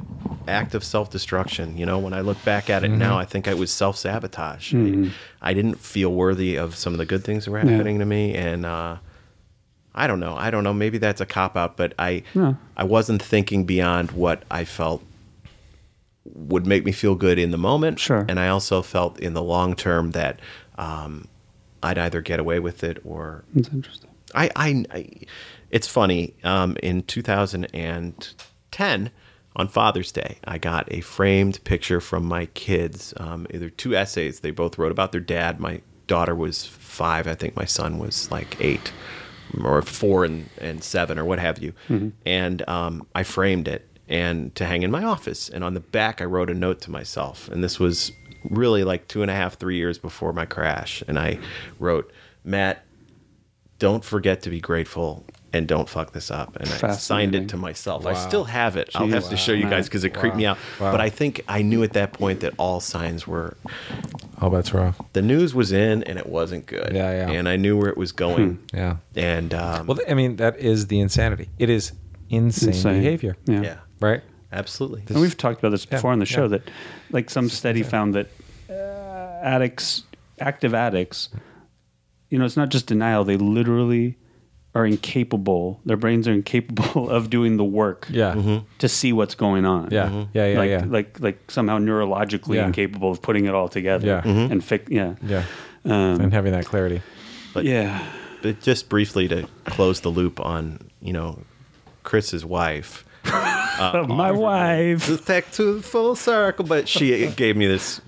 act 0.47 0.74
of 0.74 0.84
self-destruction 0.84 1.78
you 1.78 1.86
know 1.86 1.99
when 1.99 2.12
i 2.12 2.20
look 2.20 2.36
back 2.45 2.68
at 2.68 2.84
it 2.84 2.90
now 2.90 3.18
i 3.18 3.24
think 3.24 3.49
i 3.49 3.55
was 3.55 3.70
self-sabotage 3.70 4.74
I, 4.74 5.11
I 5.40 5.55
didn't 5.55 5.76
feel 5.80 6.12
worthy 6.12 6.57
of 6.57 6.76
some 6.76 6.92
of 6.92 6.99
the 6.99 7.07
good 7.07 7.24
things 7.24 7.47
that 7.47 7.51
were 7.51 7.61
happening 7.61 7.99
to 7.99 8.05
me 8.05 8.34
and 8.34 8.66
uh, 8.66 8.97
i 9.95 10.07
don't 10.07 10.20
know 10.20 10.34
i 10.36 10.51
don't 10.51 10.64
know 10.64 10.72
maybe 10.74 10.99
that's 10.99 11.20
a 11.20 11.26
cop-out 11.26 11.76
but 11.76 11.92
i 11.99 12.22
No. 12.34 12.57
i 12.76 12.84
wasn't 12.84 13.22
thinking 13.22 13.64
beyond 13.64 14.11
what 14.12 14.42
i 14.51 14.64
felt 14.64 15.03
would 16.24 16.66
make 16.66 16.84
me 16.84 16.92
feel 16.92 17.14
good 17.14 17.38
in 17.38 17.51
the 17.51 17.59
moment 17.59 17.99
Sure. 17.99 18.24
and 18.28 18.38
i 18.40 18.49
also 18.49 18.82
felt 18.82 19.18
in 19.20 19.34
the 19.34 19.42
long 19.42 19.74
term 19.76 20.12
that 20.12 20.40
um, 20.78 21.28
i'd 21.82 21.99
either 21.99 22.20
get 22.22 22.40
away 22.40 22.59
with 22.61 22.82
it 22.84 22.99
or 23.05 23.45
That's 23.55 23.68
interesting. 23.68 24.11
I, 24.34 24.51
I, 24.57 24.84
I 24.90 25.11
it's 25.70 25.86
funny. 25.86 26.34
Um, 26.42 26.76
in 26.82 27.03
2010, 27.03 29.11
on 29.57 29.68
Father's 29.68 30.11
Day, 30.12 30.38
I 30.45 30.59
got 30.59 30.88
a 30.92 31.01
framed 31.03 31.62
picture 31.64 32.01
from 32.01 32.24
my 32.24 32.47
kids. 32.47 33.14
Um, 33.16 33.47
either 33.53 33.70
two 33.70 33.95
essays 33.95 34.40
they 34.40 34.51
both 34.51 34.76
wrote 34.78 34.90
about 34.92 35.12
their 35.12 35.20
dad. 35.20 35.61
My 35.61 35.80
daughter 36.09 36.34
was 36.34 36.64
five. 36.66 37.26
I 37.28 37.34
think 37.34 37.55
my 37.57 37.64
son 37.64 37.99
was 37.99 38.28
like 38.32 38.57
eight, 38.61 38.92
or 39.62 39.82
four 39.82 40.24
and, 40.24 40.48
and 40.59 40.82
seven, 40.82 41.18
or 41.18 41.24
what 41.24 41.38
have 41.38 41.59
you. 41.59 41.72
And 42.24 42.68
um, 42.68 43.07
I 43.14 43.22
framed 43.22 43.68
it 43.68 43.88
and 44.09 44.55
to 44.55 44.64
hang 44.64 44.82
in 44.82 44.90
my 44.90 45.05
office. 45.05 45.48
And 45.48 45.64
on 45.64 45.74
the 45.74 45.80
back, 45.80 46.20
I 46.20 46.24
wrote 46.24 46.50
a 46.50 46.55
note 46.55 46.80
to 46.82 46.90
myself. 46.90 47.48
And 47.48 47.62
this 47.62 47.78
was 47.78 48.12
really 48.50 48.84
like 48.84 49.09
two 49.09 49.22
and 49.22 49.30
a 49.30 49.34
half, 49.34 49.59
three 49.59 49.76
years 49.76 49.98
before 49.98 50.32
my 50.32 50.44
crash. 50.44 51.02
And 51.09 51.18
I 51.18 51.38
wrote, 51.78 52.12
Matt, 52.44 52.84
don't 53.78 54.05
forget 54.05 54.42
to 54.42 54.50
be 54.50 54.61
grateful 54.61 55.24
and 55.52 55.68
don't 55.68 55.88
fuck 55.88 56.12
this 56.12 56.30
up. 56.30 56.57
And 56.57 56.68
I 56.82 56.92
signed 56.96 57.34
it 57.34 57.48
to 57.50 57.57
myself. 57.57 58.07
I 58.07 58.14
still 58.14 58.44
have 58.44 58.76
it. 58.76 58.90
I'll 58.94 59.07
have 59.07 59.28
to 59.30 59.36
show 59.36 59.52
you 59.52 59.70
guys 59.70 59.86
because 59.86 60.02
it 60.02 60.11
creeped 60.11 60.36
me 60.36 60.46
out. 60.46 60.59
Wow. 60.80 60.90
But 60.90 61.00
I 61.00 61.11
think 61.11 61.42
I 61.46 61.62
knew 61.62 61.84
at 61.84 61.92
that 61.92 62.12
point 62.12 62.40
that 62.40 62.55
all 62.59 62.80
signs 62.80 63.26
were 63.26 63.57
All 64.45 64.51
bets 64.51 64.74
are 64.74 64.80
off. 64.80 65.01
the 65.14 65.22
news 65.22 65.55
was 65.55 65.72
in 65.72 66.03
and 66.05 66.18
it 66.18 66.26
wasn't 66.26 66.66
good. 66.66 66.92
Yeah, 66.95 67.11
yeah. 67.28 67.30
And 67.38 67.49
I 67.49 67.57
knew 67.57 67.78
where 67.78 67.88
it 67.88 67.97
was 67.97 68.12
going. 68.12 68.62
Yeah. 68.74 68.97
And 69.16 69.55
um, 69.55 69.86
Well, 69.86 69.99
I 70.09 70.12
mean, 70.14 70.36
that 70.36 70.59
is 70.59 70.88
the 70.88 71.01
insanity. 71.01 71.49
It 71.59 71.70
is 71.70 71.92
insane, 72.28 72.68
Insane. 72.70 73.01
behavior. 73.03 73.36
Yeah. 73.47 73.62
yeah, 73.62 73.76
Right? 74.01 74.22
absolutely. 74.53 75.03
And 75.09 75.18
we've 75.20 75.36
talked 75.36 75.61
about 75.61 75.70
this 75.70 75.86
Yeah, 75.86 75.97
before 75.97 76.12
on 76.12 76.18
the 76.18 76.26
show 76.26 76.42
yeah. 76.42 76.49
that, 76.59 76.70
like, 77.11 77.30
some 77.30 77.49
study 77.49 77.82
found 77.82 78.14
that 78.14 78.28
uh, 78.68 78.74
addicts, 79.42 80.03
active 80.40 80.74
addicts, 80.74 81.30
you 82.28 82.38
know, 82.38 82.45
it's 82.45 82.57
not 82.57 82.68
just 82.68 82.86
denial; 82.86 83.24
they 83.24 83.36
literally 83.36 84.16
are 84.74 84.84
incapable. 84.84 85.80
Their 85.84 85.96
brains 85.96 86.26
are 86.26 86.32
incapable 86.32 87.08
of 87.16 87.30
doing 87.30 87.56
the 87.56 87.64
work 87.64 88.06
Yeah. 88.10 88.60
to 88.78 88.88
see 88.88 89.12
what's 89.12 89.34
going 89.36 89.64
on. 89.64 89.90
Yeah. 89.92 90.24
Yeah. 90.32 90.46
Yeah. 90.46 90.58
like, 90.58 90.70
yeah. 90.70 90.84
like, 90.86 91.20
like 91.20 91.50
somehow 91.50 91.78
neurologically 91.78 92.56
Yeah. 92.56 92.66
incapable 92.66 93.10
of 93.12 93.22
putting 93.22 93.44
it 93.46 93.54
all 93.54 93.68
together. 93.68 94.06
Yeah. 94.06 94.22
and 94.24 94.64
fix. 94.64 94.90
Yeah, 94.90 95.14
yeah. 95.22 95.44
um, 95.84 96.20
And 96.20 96.32
having 96.32 96.52
that 96.52 96.66
clarity. 96.66 97.02
But 97.52 97.64
yeah. 97.64 98.04
But 98.42 98.60
just 98.60 98.88
briefly 98.88 99.28
to 99.28 99.48
close 99.66 100.00
the 100.00 100.10
loop 100.10 100.40
on, 100.40 100.90
you 101.00 101.12
know, 101.12 101.38
Chris's 102.02 102.44
wife. 102.44 103.04
my 103.24 104.30
wife. 104.32 105.24
back 105.26 105.50
to 105.52 105.80
full 105.82 106.14
circle. 106.16 106.64
But 106.66 106.88
she 106.88 107.26
gave 107.28 107.56
me 107.56 107.66
this 107.66 108.00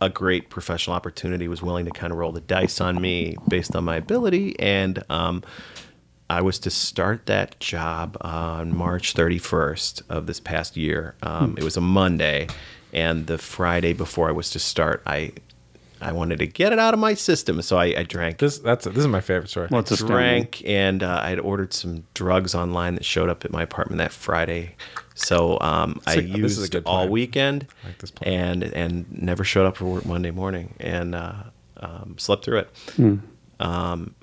a 0.00 0.08
great 0.08 0.48
professional 0.50 0.96
opportunity. 0.96 1.48
Was 1.48 1.62
willing 1.62 1.84
to 1.84 1.90
kind 1.90 2.12
of 2.12 2.18
roll 2.18 2.32
the 2.32 2.40
dice 2.40 2.80
on 2.80 3.00
me 3.00 3.36
based 3.48 3.76
on 3.76 3.84
my 3.84 3.96
ability, 3.96 4.58
and 4.58 5.02
um, 5.10 5.42
I 6.34 6.40
was 6.42 6.58
to 6.60 6.70
start 6.70 7.26
that 7.26 7.58
job 7.60 8.16
on 8.20 8.76
March 8.76 9.14
31st 9.14 10.02
of 10.08 10.26
this 10.26 10.40
past 10.40 10.76
year. 10.76 11.14
Um, 11.22 11.54
It 11.56 11.62
was 11.64 11.76
a 11.76 11.80
Monday, 11.80 12.48
and 12.92 13.26
the 13.26 13.38
Friday 13.38 13.92
before 13.92 14.28
I 14.28 14.32
was 14.32 14.50
to 14.50 14.58
start, 14.58 15.02
I 15.06 15.32
I 16.00 16.12
wanted 16.12 16.38
to 16.40 16.46
get 16.46 16.72
it 16.72 16.78
out 16.78 16.92
of 16.92 17.00
my 17.00 17.14
system, 17.14 17.62
so 17.62 17.78
I, 17.78 17.86
I 18.00 18.02
drank. 18.02 18.38
This 18.38 18.58
that's 18.58 18.84
this 18.84 18.96
is 18.98 19.06
my 19.06 19.20
favorite 19.20 19.48
story. 19.48 19.68
Well, 19.70 19.80
it's 19.80 19.92
astounding. 19.92 20.16
drank, 20.16 20.62
and 20.66 21.02
uh, 21.02 21.20
I 21.22 21.28
had 21.30 21.38
ordered 21.40 21.72
some 21.72 22.02
drugs 22.14 22.54
online 22.54 22.96
that 22.96 23.04
showed 23.04 23.30
up 23.30 23.44
at 23.44 23.52
my 23.52 23.62
apartment 23.62 23.98
that 23.98 24.12
Friday. 24.12 24.74
So 25.14 25.58
um, 25.60 26.00
I 26.06 26.14
a- 26.14 26.20
this 26.22 26.52
is 26.52 26.58
a 26.58 26.62
used 26.62 26.72
good 26.72 26.82
all 26.84 27.02
plan. 27.04 27.10
weekend, 27.10 27.66
like 27.86 27.98
this 27.98 28.10
plan. 28.10 28.32
and 28.62 28.64
and 28.74 29.22
never 29.22 29.44
showed 29.44 29.66
up 29.66 29.76
for 29.76 29.84
work 29.86 30.04
Monday 30.04 30.32
morning, 30.32 30.74
and 30.80 31.14
uh, 31.14 31.44
um, 31.80 32.16
slept 32.18 32.44
through 32.44 32.58
it. 32.58 32.68
Hmm. 32.96 33.14
Um, 33.60 34.14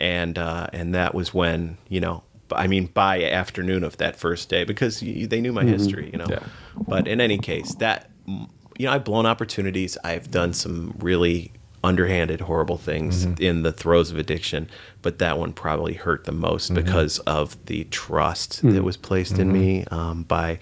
and 0.00 0.38
uh, 0.38 0.66
and 0.72 0.94
that 0.94 1.14
was 1.14 1.32
when 1.34 1.76
you 1.88 2.00
know, 2.00 2.22
I 2.52 2.66
mean, 2.66 2.86
by 2.86 3.22
afternoon 3.24 3.84
of 3.84 3.98
that 3.98 4.16
first 4.16 4.48
day, 4.48 4.64
because 4.64 5.00
they 5.00 5.40
knew 5.40 5.52
my 5.52 5.64
history, 5.64 6.10
you 6.10 6.18
know. 6.18 6.26
Yeah. 6.28 6.42
But 6.88 7.06
in 7.06 7.20
any 7.20 7.38
case, 7.38 7.74
that 7.76 8.10
you 8.26 8.86
know, 8.86 8.92
I've 8.92 9.04
blown 9.04 9.26
opportunities. 9.26 9.98
I've 10.02 10.30
done 10.30 10.54
some 10.54 10.94
really 10.98 11.52
underhanded, 11.82 12.42
horrible 12.42 12.76
things 12.76 13.24
in 13.40 13.62
the 13.62 13.72
throes 13.72 14.10
of 14.10 14.18
addiction, 14.18 14.68
but 15.02 15.18
that 15.18 15.38
one 15.38 15.52
probably 15.52 15.94
hurt 15.94 16.24
the 16.24 16.32
most 16.32 16.74
because 16.74 17.18
of 17.20 17.56
the 17.66 17.84
trust 17.84 18.60
that 18.62 18.82
was 18.82 18.96
placed 18.96 19.38
in 19.38 19.52
me 19.52 19.84
um, 19.90 20.22
by 20.24 20.58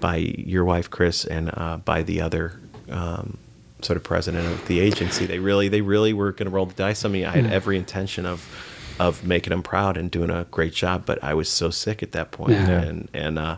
by 0.00 0.16
your 0.16 0.64
wife, 0.64 0.90
Chris, 0.90 1.24
and 1.24 1.50
uh, 1.54 1.76
by 1.78 2.02
the 2.02 2.20
other. 2.20 2.58
Um, 2.90 3.38
sort 3.80 3.96
of 3.96 4.04
president 4.04 4.46
of 4.46 4.64
the 4.68 4.78
agency 4.78 5.26
they 5.26 5.40
really 5.40 5.68
they 5.68 5.80
really 5.80 6.12
were 6.12 6.30
going 6.30 6.44
to 6.46 6.54
roll 6.54 6.66
the 6.66 6.74
dice 6.74 7.04
on 7.04 7.10
me 7.10 7.24
i 7.24 7.32
had 7.32 7.46
every 7.52 7.76
intention 7.76 8.24
of 8.24 8.46
of 9.00 9.24
making 9.24 9.50
them 9.50 9.62
proud 9.62 9.96
and 9.96 10.10
doing 10.10 10.30
a 10.30 10.44
great 10.50 10.72
job 10.72 11.04
but 11.06 11.22
i 11.22 11.32
was 11.34 11.48
so 11.48 11.70
sick 11.70 12.02
at 12.02 12.12
that 12.12 12.30
point 12.30 12.52
Yeah. 12.52 12.80
and 12.82 13.08
and 13.14 13.38
uh 13.38 13.56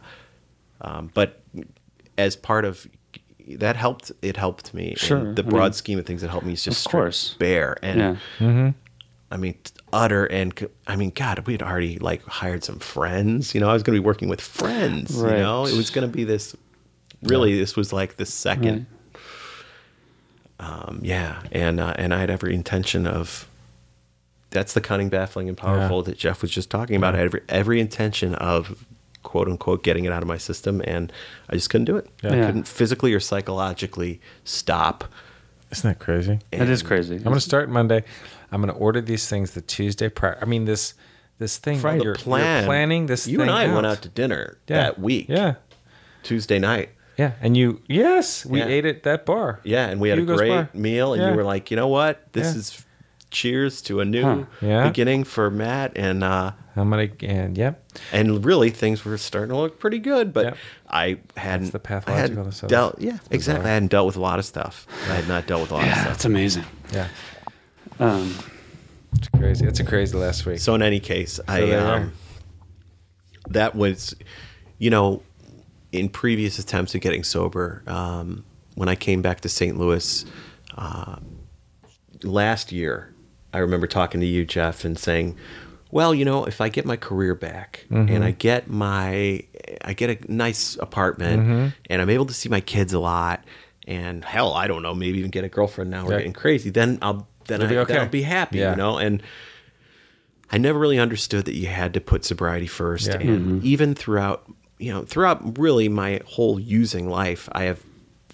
um, 0.80 1.10
but 1.14 1.40
as 2.18 2.36
part 2.36 2.64
of 2.64 2.86
that 3.48 3.76
helped 3.76 4.12
it 4.22 4.36
helped 4.36 4.72
me 4.74 4.94
Sure, 4.96 5.18
in 5.18 5.34
the 5.34 5.42
I 5.44 5.48
broad 5.48 5.62
mean, 5.64 5.72
scheme 5.72 5.98
of 5.98 6.06
things 6.06 6.20
that 6.22 6.28
helped 6.30 6.46
me 6.46 6.52
is 6.54 6.64
just 6.64 6.86
of 6.86 6.92
course. 6.92 7.34
bare 7.38 7.76
and 7.82 8.18
Yeah. 8.40 8.72
i 9.30 9.36
mean 9.36 9.54
utter 9.92 10.26
and 10.26 10.68
I 10.86 10.96
mean 10.96 11.10
god 11.14 11.46
we 11.46 11.52
had 11.54 11.62
already 11.62 11.98
like 11.98 12.22
hired 12.26 12.64
some 12.64 12.78
friends 12.80 13.54
you 13.54 13.60
know 13.60 13.68
i 13.70 13.72
was 13.72 13.82
going 13.82 13.94
to 13.96 14.00
be 14.00 14.04
working 14.06 14.28
with 14.28 14.40
friends 14.40 15.14
Right. 15.16 15.36
you 15.36 15.42
know 15.42 15.66
it 15.66 15.74
was 15.76 15.90
going 15.90 16.06
to 16.08 16.12
be 16.16 16.24
this 16.24 16.56
really 17.22 17.58
this 17.58 17.76
was 17.76 17.92
like 17.92 18.16
the 18.16 18.26
second 18.26 18.86
um, 20.60 21.00
yeah 21.02 21.42
and 21.52 21.80
uh, 21.80 21.94
and 21.96 22.14
i 22.14 22.18
had 22.18 22.30
every 22.30 22.54
intention 22.54 23.06
of 23.06 23.48
that's 24.54 24.72
the 24.72 24.80
cunning 24.80 25.10
baffling 25.10 25.48
and 25.48 25.56
powerful 25.58 26.02
that 26.02 26.16
jeff 26.16 26.40
was 26.40 26.50
just 26.50 26.70
talking 26.70 26.96
about 26.96 27.14
I 27.14 27.18
had 27.18 27.26
every 27.26 27.42
every 27.50 27.80
intention 27.80 28.34
of 28.36 28.86
quote 29.22 29.48
unquote 29.48 29.82
getting 29.82 30.04
it 30.06 30.12
out 30.12 30.22
of 30.22 30.28
my 30.28 30.38
system 30.38 30.80
and 30.86 31.12
i 31.50 31.54
just 31.54 31.68
couldn't 31.68 31.84
do 31.84 31.96
it 31.98 32.08
i 32.22 32.28
Yeah. 32.28 32.46
couldn't 32.46 32.66
physically 32.66 33.12
or 33.12 33.20
psychologically 33.20 34.20
stop 34.44 35.04
Isn't 35.70 35.90
that 35.90 35.98
crazy? 35.98 36.38
That 36.52 36.68
is 36.68 36.82
crazy. 36.82 37.16
I'm 37.16 37.22
gonna 37.24 37.40
start 37.40 37.68
Monday. 37.68 38.04
I'm 38.52 38.60
gonna 38.60 38.72
order 38.74 39.00
these 39.00 39.28
things 39.28 39.50
the 39.52 39.60
Tuesday 39.60 40.08
prior. 40.08 40.38
I 40.40 40.44
mean 40.44 40.64
this 40.66 40.94
this 41.38 41.58
thing. 41.58 41.80
Friday. 41.80 42.04
You're, 42.04 42.14
plan 42.14 42.58
you're 42.62 42.66
planning 42.68 43.06
this. 43.06 43.26
you 43.26 43.38
thing 43.38 43.48
and 43.48 43.58
i 43.58 43.74
went 43.74 43.84
out 43.84 44.00
to 44.02 44.08
dinner 44.08 44.58
Yeah. 44.68 44.76
that 44.82 45.00
week 45.00 45.26
Yeah, 45.28 45.54
tuesday 46.22 46.58
night 46.60 46.90
yeah. 47.16 47.32
And 47.40 47.56
you, 47.56 47.80
yes, 47.88 48.44
we 48.44 48.58
Yeah. 48.58 48.66
ate 48.66 48.84
at 48.86 49.04
that 49.04 49.24
bar. 49.24 49.60
Yeah, 49.62 49.86
and 49.88 50.00
we 50.00 50.08
had 50.08 50.18
Hugo's 50.18 50.34
a 50.34 50.36
great 50.42 50.48
bar. 50.48 50.68
meal, 50.74 51.12
and 51.12 51.22
Yeah. 51.22 51.30
you 51.30 51.36
were 51.36 51.44
like, 51.44 51.70
you 51.70 51.76
know 51.76 51.86
what? 51.86 52.32
This 52.32 52.52
Yeah. 52.54 52.58
is 52.58 52.83
cheers 53.34 53.82
to 53.82 54.00
a 54.00 54.04
new 54.04 54.22
Huh. 54.22 54.44
Yeah. 54.62 54.88
beginning 54.88 55.24
for 55.24 55.50
Matt, 55.50 55.92
and 55.96 56.24
uh, 56.24 56.52
I'm 56.76 56.88
gonna 56.90 57.08
and 57.20 57.58
yep. 57.58 57.84
and 58.12 58.44
really 58.44 58.70
things 58.70 59.04
were 59.04 59.18
starting 59.18 59.50
to 59.50 59.56
look 59.56 59.78
pretty 59.78 59.98
good. 59.98 60.32
But 60.32 60.44
Yep. 60.44 60.56
I 60.88 61.18
hadn't 61.36 61.72
the 61.72 61.78
I 61.78 61.82
pathological 61.82 62.44
hadn't 62.44 62.62
of 62.62 62.68
dealt. 62.70 63.00
Yeah, 63.00 63.18
exactly. 63.30 63.68
I 63.68 63.74
hadn't 63.74 63.88
dealt 63.90 64.06
with 64.06 64.16
a 64.16 64.20
lot 64.20 64.38
of 64.38 64.44
stuff. 64.44 64.86
I 65.10 65.14
had 65.16 65.28
not 65.28 65.46
dealt 65.46 65.60
with 65.62 65.70
a 65.72 65.74
lot 65.74 65.84
Yeah, 65.84 65.90
of 65.92 65.96
stuff. 65.98 66.08
that's 66.08 66.24
amazing. 66.24 66.64
Yeah, 66.92 67.08
Um, 68.00 68.34
it's 69.16 69.28
crazy. 69.28 69.66
It's 69.66 69.80
a 69.80 69.84
crazy 69.84 70.16
last 70.16 70.46
week. 70.46 70.58
So 70.60 70.74
in 70.74 70.82
any 70.82 71.00
case, 71.00 71.38
I 71.46 71.60
there 71.60 71.68
you 71.68 71.74
are. 71.86 71.96
um, 71.96 72.12
that 73.50 73.74
was, 73.74 74.14
you 74.78 74.90
know, 74.90 75.22
in 75.92 76.08
previous 76.08 76.58
attempts 76.58 76.94
at 76.94 77.00
getting 77.02 77.22
sober, 77.22 77.82
um, 77.86 78.44
when 78.74 78.88
I 78.88 78.94
came 78.96 79.22
back 79.22 79.40
to 79.42 79.48
St. 79.48 79.78
Louis 79.78 80.24
uh, 80.76 81.16
last 82.24 82.72
year, 82.72 83.13
I 83.54 83.58
remember 83.58 83.86
talking 83.86 84.20
to 84.20 84.26
you, 84.26 84.44
Jeff, 84.44 84.84
and 84.84 84.98
saying, 84.98 85.36
"Well, 85.90 86.14
you 86.14 86.24
know, 86.24 86.44
if 86.44 86.60
I 86.60 86.68
get 86.68 86.84
my 86.84 86.96
career 86.96 87.34
back 87.34 87.86
and 87.88 88.08
mm-hmm. 88.08 88.22
I 88.22 88.32
get 88.32 88.68
my, 88.68 89.44
I 89.82 89.92
get 89.94 90.10
a 90.10 90.32
nice 90.32 90.76
apartment 90.76 91.42
mm-hmm. 91.42 91.68
and 91.88 92.02
I'm 92.02 92.10
able 92.10 92.26
to 92.26 92.34
see 92.34 92.48
my 92.48 92.60
kids 92.60 92.92
a 92.92 93.00
lot." 93.00 93.44
And 93.86 94.24
hell, 94.24 94.54
I 94.54 94.66
don't 94.66 94.82
know, 94.82 94.94
maybe 94.94 95.18
even 95.18 95.30
get 95.30 95.44
a 95.44 95.48
girlfriend 95.48 95.90
now. 95.90 96.04
We're 96.06 96.12
Yeah. 96.12 96.18
getting 96.18 96.32
crazy. 96.32 96.70
Then 96.70 96.98
I'll 97.02 97.28
then, 97.46 97.60
You'll 97.60 97.66
I, 97.66 97.68
be 97.68 97.74
then 97.74 97.84
okay. 97.84 97.98
I'll 97.98 98.08
be 98.08 98.22
happy, 98.22 98.58
Yeah. 98.58 98.70
you 98.70 98.76
know. 98.76 98.96
And 98.96 99.22
I 100.50 100.58
never 100.58 100.78
really 100.78 100.98
understood 100.98 101.44
that 101.44 101.54
you 101.54 101.66
had 101.66 101.94
to 101.94 102.00
put 102.00 102.24
sobriety 102.24 102.66
first. 102.66 103.08
Yeah. 103.08 103.18
And 103.18 103.28
mm-hmm. 103.28 103.60
even 103.62 103.94
throughout, 103.94 104.50
you 104.78 104.92
know, 104.92 105.02
throughout 105.02 105.58
really 105.58 105.88
my 105.88 106.20
whole 106.26 106.58
using 106.58 107.08
life, 107.08 107.48
I 107.52 107.64
have 107.64 107.80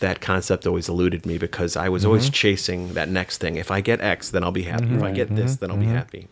that 0.01 0.21
concept 0.21 0.67
always 0.67 0.89
eluded 0.89 1.25
me 1.25 1.39
because 1.39 1.77
I 1.77 1.89
was 1.89 2.05
always 2.05 2.25
mm-hmm. 2.25 2.33
chasing 2.33 2.95
that 2.95 3.09
next 3.09 3.39
thing. 3.39 3.57
If 3.57 3.71
I 3.71 3.81
get 3.81 4.01
X, 4.01 4.31
then 4.31 4.45
I'll 4.45 4.53
be 4.53 4.63
happy. 4.63 4.87
If 4.87 5.03
I 5.03 5.07
mm-hmm. 5.07 5.15
get 5.15 5.35
this, 5.35 5.53
mm-hmm. 5.53 5.61
then 5.61 5.71
I'll 5.71 5.77
be 5.77 5.87
happy. 5.87 6.29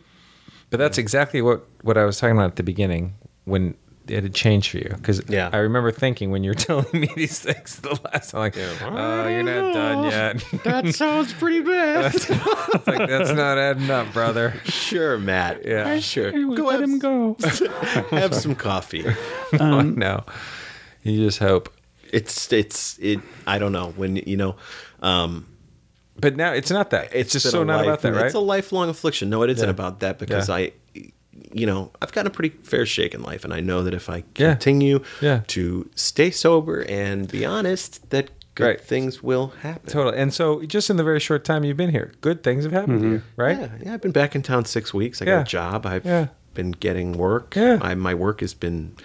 But 0.71 0.79
that's 0.79 0.99
exactly 0.99 1.41
what 1.41 1.67
what 1.83 1.97
I 1.97 2.05
was 2.05 2.19
talking 2.19 2.37
about 2.37 2.51
at 2.51 2.57
the 2.57 2.63
beginning 2.63 3.15
when 3.45 3.75
it 4.07 4.23
had 4.23 4.35
changed 4.35 4.71
for 4.71 4.79
you. 4.79 4.91
Because 4.95 5.23
Yeah. 5.29 5.51
I 5.53 5.59
remember 5.59 5.91
thinking 5.91 6.31
when 6.31 6.45
you 6.45 6.51
were 6.51 6.55
telling 6.69 6.87
me 6.93 7.11
these 7.15 7.39
things 7.41 7.77
the 7.77 7.99
last 8.05 8.31
time, 8.31 8.41
like, 8.41 8.57
oh, 8.57 9.29
you're 9.29 9.43
not 9.43 9.75
done 9.75 10.05
yet. 10.11 10.45
That 10.65 10.95
sounds 10.95 11.33
pretty 11.33 11.61
bad. 11.61 12.15
it's 12.15 12.29
like 12.87 13.09
that's 13.09 13.33
not 13.33 13.59
adding 13.59 13.91
up, 13.91 14.13
brother. 14.13 14.55
sure, 14.65 15.19
Matt. 15.19 15.65
Yeah. 15.65 15.99
sure. 16.01 16.33
we 16.33 16.57
Go 16.57 16.65
let 16.65 16.81
have, 16.81 16.89
him 16.89 16.99
go. 16.99 17.37
have 18.11 18.35
some 18.35 18.55
coffee. 18.55 19.05
oh, 19.61 19.83
no, 19.83 20.25
you 21.03 21.25
just 21.25 21.39
hope. 21.39 21.73
It's 22.13 22.53
it's 22.53 22.99
it. 22.99 23.21
I 23.47 23.59
don't 23.59 23.73
know 23.73 23.93
when 23.97 24.17
you 24.17 24.37
know. 24.37 24.57
Um, 25.03 25.47
But 26.21 26.35
now 26.37 26.53
it's 26.53 26.71
not 26.71 26.91
that. 26.91 27.11
It's, 27.15 27.33
just 27.33 27.49
so 27.51 27.63
not 27.63 27.77
life- 27.77 27.87
about 27.87 28.03
that, 28.03 28.13
right? 28.15 28.27
It's 28.27 28.35
a 28.35 28.41
lifelong 28.41 28.89
affliction. 28.89 29.31
No, 29.31 29.43
it 29.45 29.51
isn't 29.51 29.65
Yeah. 29.65 29.71
about 29.71 30.01
that 30.01 30.19
because 30.19 30.49
Yeah. 30.49 30.55
I, 30.57 30.73
you 31.53 31.65
know, 31.65 31.93
I've 32.03 32.11
gotten 32.11 32.27
a 32.27 32.35
pretty 32.35 32.57
fair 32.63 32.85
shake 32.87 33.15
in 33.15 33.23
life, 33.23 33.45
and 33.45 33.55
I 33.55 33.61
know 33.61 33.85
that 33.85 33.95
if 33.95 34.09
I 34.11 34.25
continue 34.35 35.01
Yeah. 35.21 35.43
to 35.49 35.89
stay 35.95 36.31
sober 36.33 36.81
and 36.89 37.31
be 37.31 37.45
honest, 37.45 38.11
that 38.11 38.31
good 38.57 38.65
Right. 38.67 38.81
things 38.81 39.23
will 39.23 39.53
happen. 39.63 39.89
Totally. 39.93 40.17
And 40.19 40.35
so, 40.35 40.63
just 40.67 40.91
in 40.91 40.97
the 40.97 41.05
very 41.05 41.21
short 41.21 41.45
time 41.45 41.63
you've 41.63 41.77
been 41.77 41.91
here, 41.93 42.11
good 42.21 42.43
things 42.43 42.65
have 42.65 42.73
happened 42.73 43.01
to 43.03 43.09
you, 43.09 43.23
right? 43.37 43.57
Yeah, 43.61 43.69
yeah, 43.85 43.95
I've 43.95 44.03
been 44.03 44.11
back 44.11 44.35
in 44.35 44.43
town 44.43 44.65
six 44.65 44.93
weeks. 44.93 45.23
I 45.23 45.27
got 45.27 45.43
a 45.43 45.45
job. 45.45 45.87
I've 45.87 46.05
Yeah. 46.05 46.27
been 46.55 46.73
getting 46.73 47.13
work. 47.17 47.55
Yeah. 47.55 47.79
I, 47.81 47.95
my 47.95 48.15
work 48.15 48.41
has 48.41 48.55
been 48.55 48.97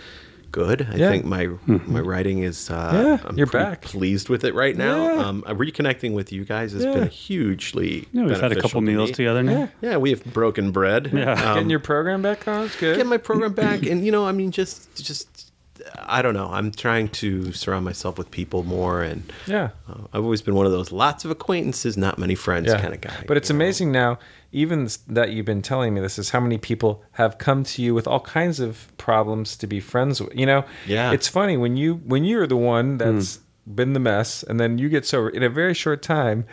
good. 0.54 0.88
I 0.89 0.95
Yeah. 0.95 1.10
think 1.10 1.26
my 1.26 1.49
my 1.68 1.99
writing 1.99 2.39
is. 2.39 2.70
Uh, 2.70 2.91
Yeah, 3.22 3.28
I'm 3.30 3.38
you're 3.38 3.47
back. 3.47 3.82
Pleased 3.82 4.30
with 4.30 4.45
it 4.45 4.54
right 4.56 4.78
now. 4.78 5.04
Yeah. 5.04 5.26
Um, 5.26 5.43
uh, 5.45 5.54
reconnecting 5.54 6.14
with 6.14 6.32
you 6.32 6.45
guys 6.45 6.72
has 6.72 6.86
Yeah. 6.86 6.93
been 6.93 7.08
hugely. 7.10 8.08
Yeah, 8.14 8.24
we've 8.28 8.39
had 8.39 8.51
a 8.54 8.56
couple 8.62 8.80
to 8.80 8.88
meals 8.88 9.10
me. 9.10 9.14
together 9.16 9.43
now. 9.43 9.51
Yeah. 9.82 9.89
Yeah, 9.89 9.97
we 9.97 10.12
have 10.12 10.24
broken 10.24 10.72
bread. 10.72 11.10
Yeah. 11.14 11.34
Um, 11.34 11.56
Getting 11.56 11.70
your 11.70 11.80
program 11.80 12.22
back 12.22 12.47
on 12.47 12.66
is 12.68 12.76
good. 12.78 12.95
get 12.97 13.06
my 13.08 13.18
program 13.18 13.51
back 13.54 13.86
and 13.91 14.06
you 14.06 14.12
know 14.12 14.26
i 14.26 14.32
mean 14.32 14.51
just 14.51 14.95
just 15.04 15.51
i 15.99 16.21
don't 16.21 16.34
know 16.34 16.47
i'm 16.51 16.71
trying 16.71 17.07
to 17.09 17.51
surround 17.53 17.84
myself 17.84 18.17
with 18.17 18.30
people 18.32 18.63
more 18.63 19.01
and 19.01 19.32
yeah. 19.47 19.69
uh, 19.89 19.95
i've 20.13 20.24
always 20.24 20.41
been 20.41 20.55
one 20.55 20.65
of 20.65 20.71
those 20.71 20.91
lots 20.91 21.26
of 21.26 21.32
acquaintances 21.32 21.97
not 21.97 22.17
many 22.19 22.36
friends 22.36 22.71
kind 22.74 22.93
of 22.93 23.01
guy 23.01 23.24
But 23.28 23.38
it's 23.38 23.49
you 23.49 23.53
know? 23.55 23.63
amazing 23.63 23.91
now, 23.91 24.19
even 24.51 24.88
that 25.07 25.32
you've 25.32 25.45
been 25.47 25.61
telling 25.63 25.93
me 25.95 25.99
this, 26.01 26.19
is 26.19 26.30
how 26.30 26.39
many 26.39 26.57
people 26.59 27.03
have 27.13 27.38
come 27.39 27.63
to 27.63 27.82
you 27.82 27.95
with 27.95 28.07
all 28.07 28.19
kinds 28.19 28.59
of 28.59 28.91
problems 28.97 29.57
to 29.57 29.65
be 29.67 29.80
friends 29.80 30.21
with. 30.21 30.36
You 30.36 30.45
know, 30.45 30.63
Yeah. 30.86 31.09
Hmm. 31.09 31.15
It's 31.15 31.28
funny 31.28 31.57
when 31.57 31.76
you 31.76 31.95
when 32.05 32.24
you're 32.24 32.45
the 32.45 32.55
one 32.57 32.97
that's 32.99 33.39
been 33.65 33.93
the 33.93 33.99
mess, 33.99 34.43
and 34.43 34.59
then 34.59 34.78
you 34.78 34.89
get 34.89 35.05
sober 35.07 35.30
in 35.30 35.41
a 35.41 35.49
very 35.49 35.74
short 35.74 36.03
time. 36.03 36.45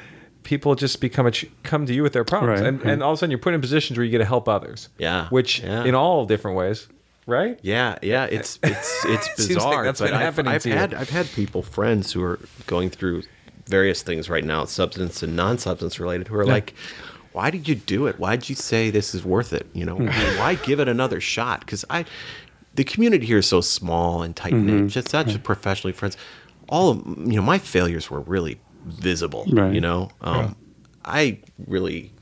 People 0.44 0.74
just 0.74 1.00
become 1.02 1.26
a 1.26 1.30
ch- 1.30 1.44
come 1.62 1.84
to 1.84 1.92
you 1.92 2.02
with 2.02 2.14
their 2.14 2.24
problems, 2.24 2.60
Right, 2.60 2.68
and 2.68 2.82
right. 2.82 2.92
and 2.94 3.02
all 3.02 3.12
of 3.12 3.16
a 3.16 3.18
sudden 3.18 3.30
you're 3.32 3.38
put 3.38 3.52
in 3.52 3.60
positions 3.60 3.98
where 3.98 4.04
you 4.06 4.10
get 4.10 4.18
to 4.18 4.24
help 4.24 4.48
others. 4.48 4.88
Yeah, 4.96 5.28
which 5.28 5.60
yeah. 5.60 5.84
in 5.84 5.94
all 5.94 6.24
different 6.24 6.56
ways, 6.56 6.88
right? 7.26 7.58
yeah 7.62 7.98
yeah 8.02 8.24
it's 8.24 8.58
it's 8.62 9.04
it's 9.04 9.28
like 9.28 9.48
bizarre 9.48 9.84
that's 9.84 10.00
but 10.00 10.12
I've, 10.12 10.38
I've 10.46 10.62
to 10.62 10.68
you. 10.68 10.74
had 10.74 10.94
i've 10.94 11.10
had 11.10 11.26
people 11.26 11.62
friends 11.62 12.12
who 12.12 12.22
are 12.22 12.38
going 12.66 12.90
through 12.90 13.22
various 13.66 14.02
things 14.02 14.28
right 14.28 14.44
now 14.44 14.64
substance 14.64 15.22
and 15.22 15.36
non-substance 15.36 16.00
related 16.00 16.28
who 16.28 16.36
are 16.36 16.46
like 16.46 16.74
why 17.32 17.48
did 17.50 17.68
you 17.68 17.76
do 17.76 18.08
it? 18.08 18.18
Why 18.18 18.34
did 18.34 18.48
you 18.48 18.56
say 18.56 18.90
this 18.90 19.14
is 19.14 19.24
worth 19.24 19.52
it? 19.52 19.64
You 19.72 19.84
know 19.84 19.96
why 19.96 20.58
give 20.64 20.80
it 20.80 20.88
another 20.88 21.20
shot? 21.20 21.60
Because 21.60 21.84
i 21.88 22.04
the 22.74 22.82
community 22.84 23.24
here 23.26 23.38
is 23.38 23.46
so 23.46 23.60
small 23.60 24.22
and 24.22 24.34
tight 24.34 24.52
knit 24.52 24.88
just 24.88 25.12
not 25.12 25.26
just 25.26 25.42
professionally 25.44 25.92
friends. 25.92 26.16
All 26.68 26.90
of 26.90 26.98
you 27.06 27.36
know 27.36 27.42
my 27.42 27.58
failures 27.58 28.10
were 28.10 28.20
really 28.20 28.60
visible 28.84 29.44
Right. 29.48 29.72
you 29.72 29.80
know? 29.80 30.10
Um 30.22 30.56
i 31.04 31.38
really 31.66 32.12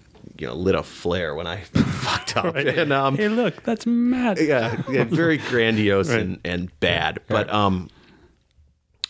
you 0.40 0.46
know 0.46 0.54
lit 0.54 0.74
a 0.74 0.82
flare 0.82 1.34
when 1.34 1.46
i 1.46 1.60
fucked 1.62 2.36
up 2.36 2.54
and 2.56 2.92
um 2.92 3.16
Hey, 3.16 3.28
look, 3.28 3.62
that's 3.64 3.86
mad. 3.86 4.38
yeah, 4.40 4.80
yeah 4.90 5.04
very 5.04 5.36
grandiose 5.50 6.10
Right. 6.10 6.20
and, 6.20 6.40
and 6.44 6.80
bad. 6.80 7.20
But 7.28 7.48
um, 7.52 7.88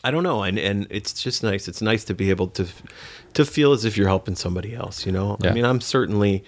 I 0.05 0.11
don't 0.11 0.22
know, 0.22 0.43
and 0.45 0.59
and 0.59 0.87
it's 0.91 1.22
just 1.22 1.43
nice. 1.43 1.66
It's 1.68 1.83
nice 1.83 2.05
to 2.05 2.14
be 2.14 2.31
able 2.31 2.47
to 2.49 2.66
to 3.35 3.45
feel 3.45 3.72
as 3.72 3.85
if 3.85 3.97
you're 3.97 4.07
helping 4.09 4.37
somebody 4.37 4.74
else. 4.74 5.05
You 5.05 5.12
know, 5.12 5.37
Yeah. 5.43 5.51
I 5.51 5.55
mean, 5.55 5.64
I'm 5.64 5.81
certainly 5.81 6.45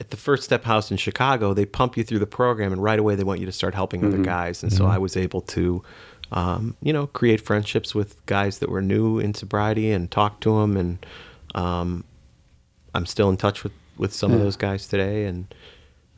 at 0.00 0.10
the 0.10 0.16
First 0.16 0.42
Step 0.44 0.64
House 0.64 0.90
in 0.90 0.96
Chicago. 0.96 1.52
They 1.54 1.66
pump 1.66 1.96
you 1.96 2.02
through 2.04 2.18
the 2.20 2.26
program, 2.26 2.72
and 2.72 2.82
right 2.82 2.98
away 2.98 3.14
they 3.14 3.24
want 3.24 3.40
you 3.40 3.46
to 3.46 3.52
start 3.52 3.74
helping 3.74 4.04
other 4.04 4.18
guys. 4.18 4.62
And 4.62 4.72
so 4.72 4.86
I 4.86 4.98
was 4.98 5.16
able 5.16 5.42
to, 5.42 5.82
um, 6.32 6.76
you 6.82 6.92
know, 6.92 7.06
create 7.06 7.40
friendships 7.42 7.94
with 7.94 8.24
guys 8.26 8.58
that 8.60 8.68
were 8.70 8.82
new 8.82 9.18
in 9.18 9.34
sobriety 9.34 9.90
and 9.92 10.10
talk 10.10 10.40
to 10.40 10.58
them. 10.60 10.76
And 10.76 11.06
um, 11.54 12.04
I'm 12.96 13.06
still 13.06 13.28
in 13.30 13.36
touch 13.36 13.62
with 13.64 13.72
with 13.98 14.12
some 14.12 14.32
of 14.32 14.40
those 14.40 14.56
guys 14.56 14.86
today. 14.88 15.24
And 15.24 15.54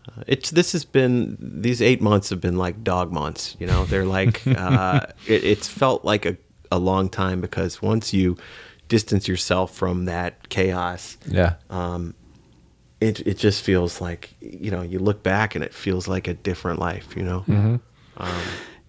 uh, 0.09 0.23
it's 0.27 0.51
this 0.51 0.73
has 0.73 0.85
been 0.85 1.37
these 1.41 1.81
eight 1.83 2.01
months 2.01 2.31
have 2.31 2.41
been 2.41 2.57
like 2.57 2.83
dog 2.83 3.13
months. 3.13 3.57
You 3.61 3.67
know, 3.67 3.85
they're 3.85 4.05
like 4.07 4.47
uh, 4.47 5.07
it, 5.27 5.45
it's 5.45 5.69
felt 5.69 6.05
like 6.05 6.25
a, 6.27 6.37
a 6.73 6.79
long 6.79 7.09
time 7.09 7.41
because 7.41 7.83
once 7.83 8.13
you 8.15 8.37
distance 8.89 9.29
yourself 9.29 9.75
from 9.75 10.07
that 10.07 10.49
chaos, 10.49 11.19
Yeah. 11.27 11.55
um, 11.71 12.15
it 13.01 13.21
it 13.27 13.39
just 13.39 13.63
feels 13.63 14.01
like 14.01 14.35
you 14.41 14.71
know 14.71 14.83
you 14.83 14.99
look 14.99 15.23
back 15.23 15.55
and 15.55 15.63
it 15.63 15.73
feels 15.75 16.09
like 16.09 16.27
a 16.27 16.35
different 16.35 16.79
life. 16.81 17.15
You 17.17 17.23
know, 17.25 17.81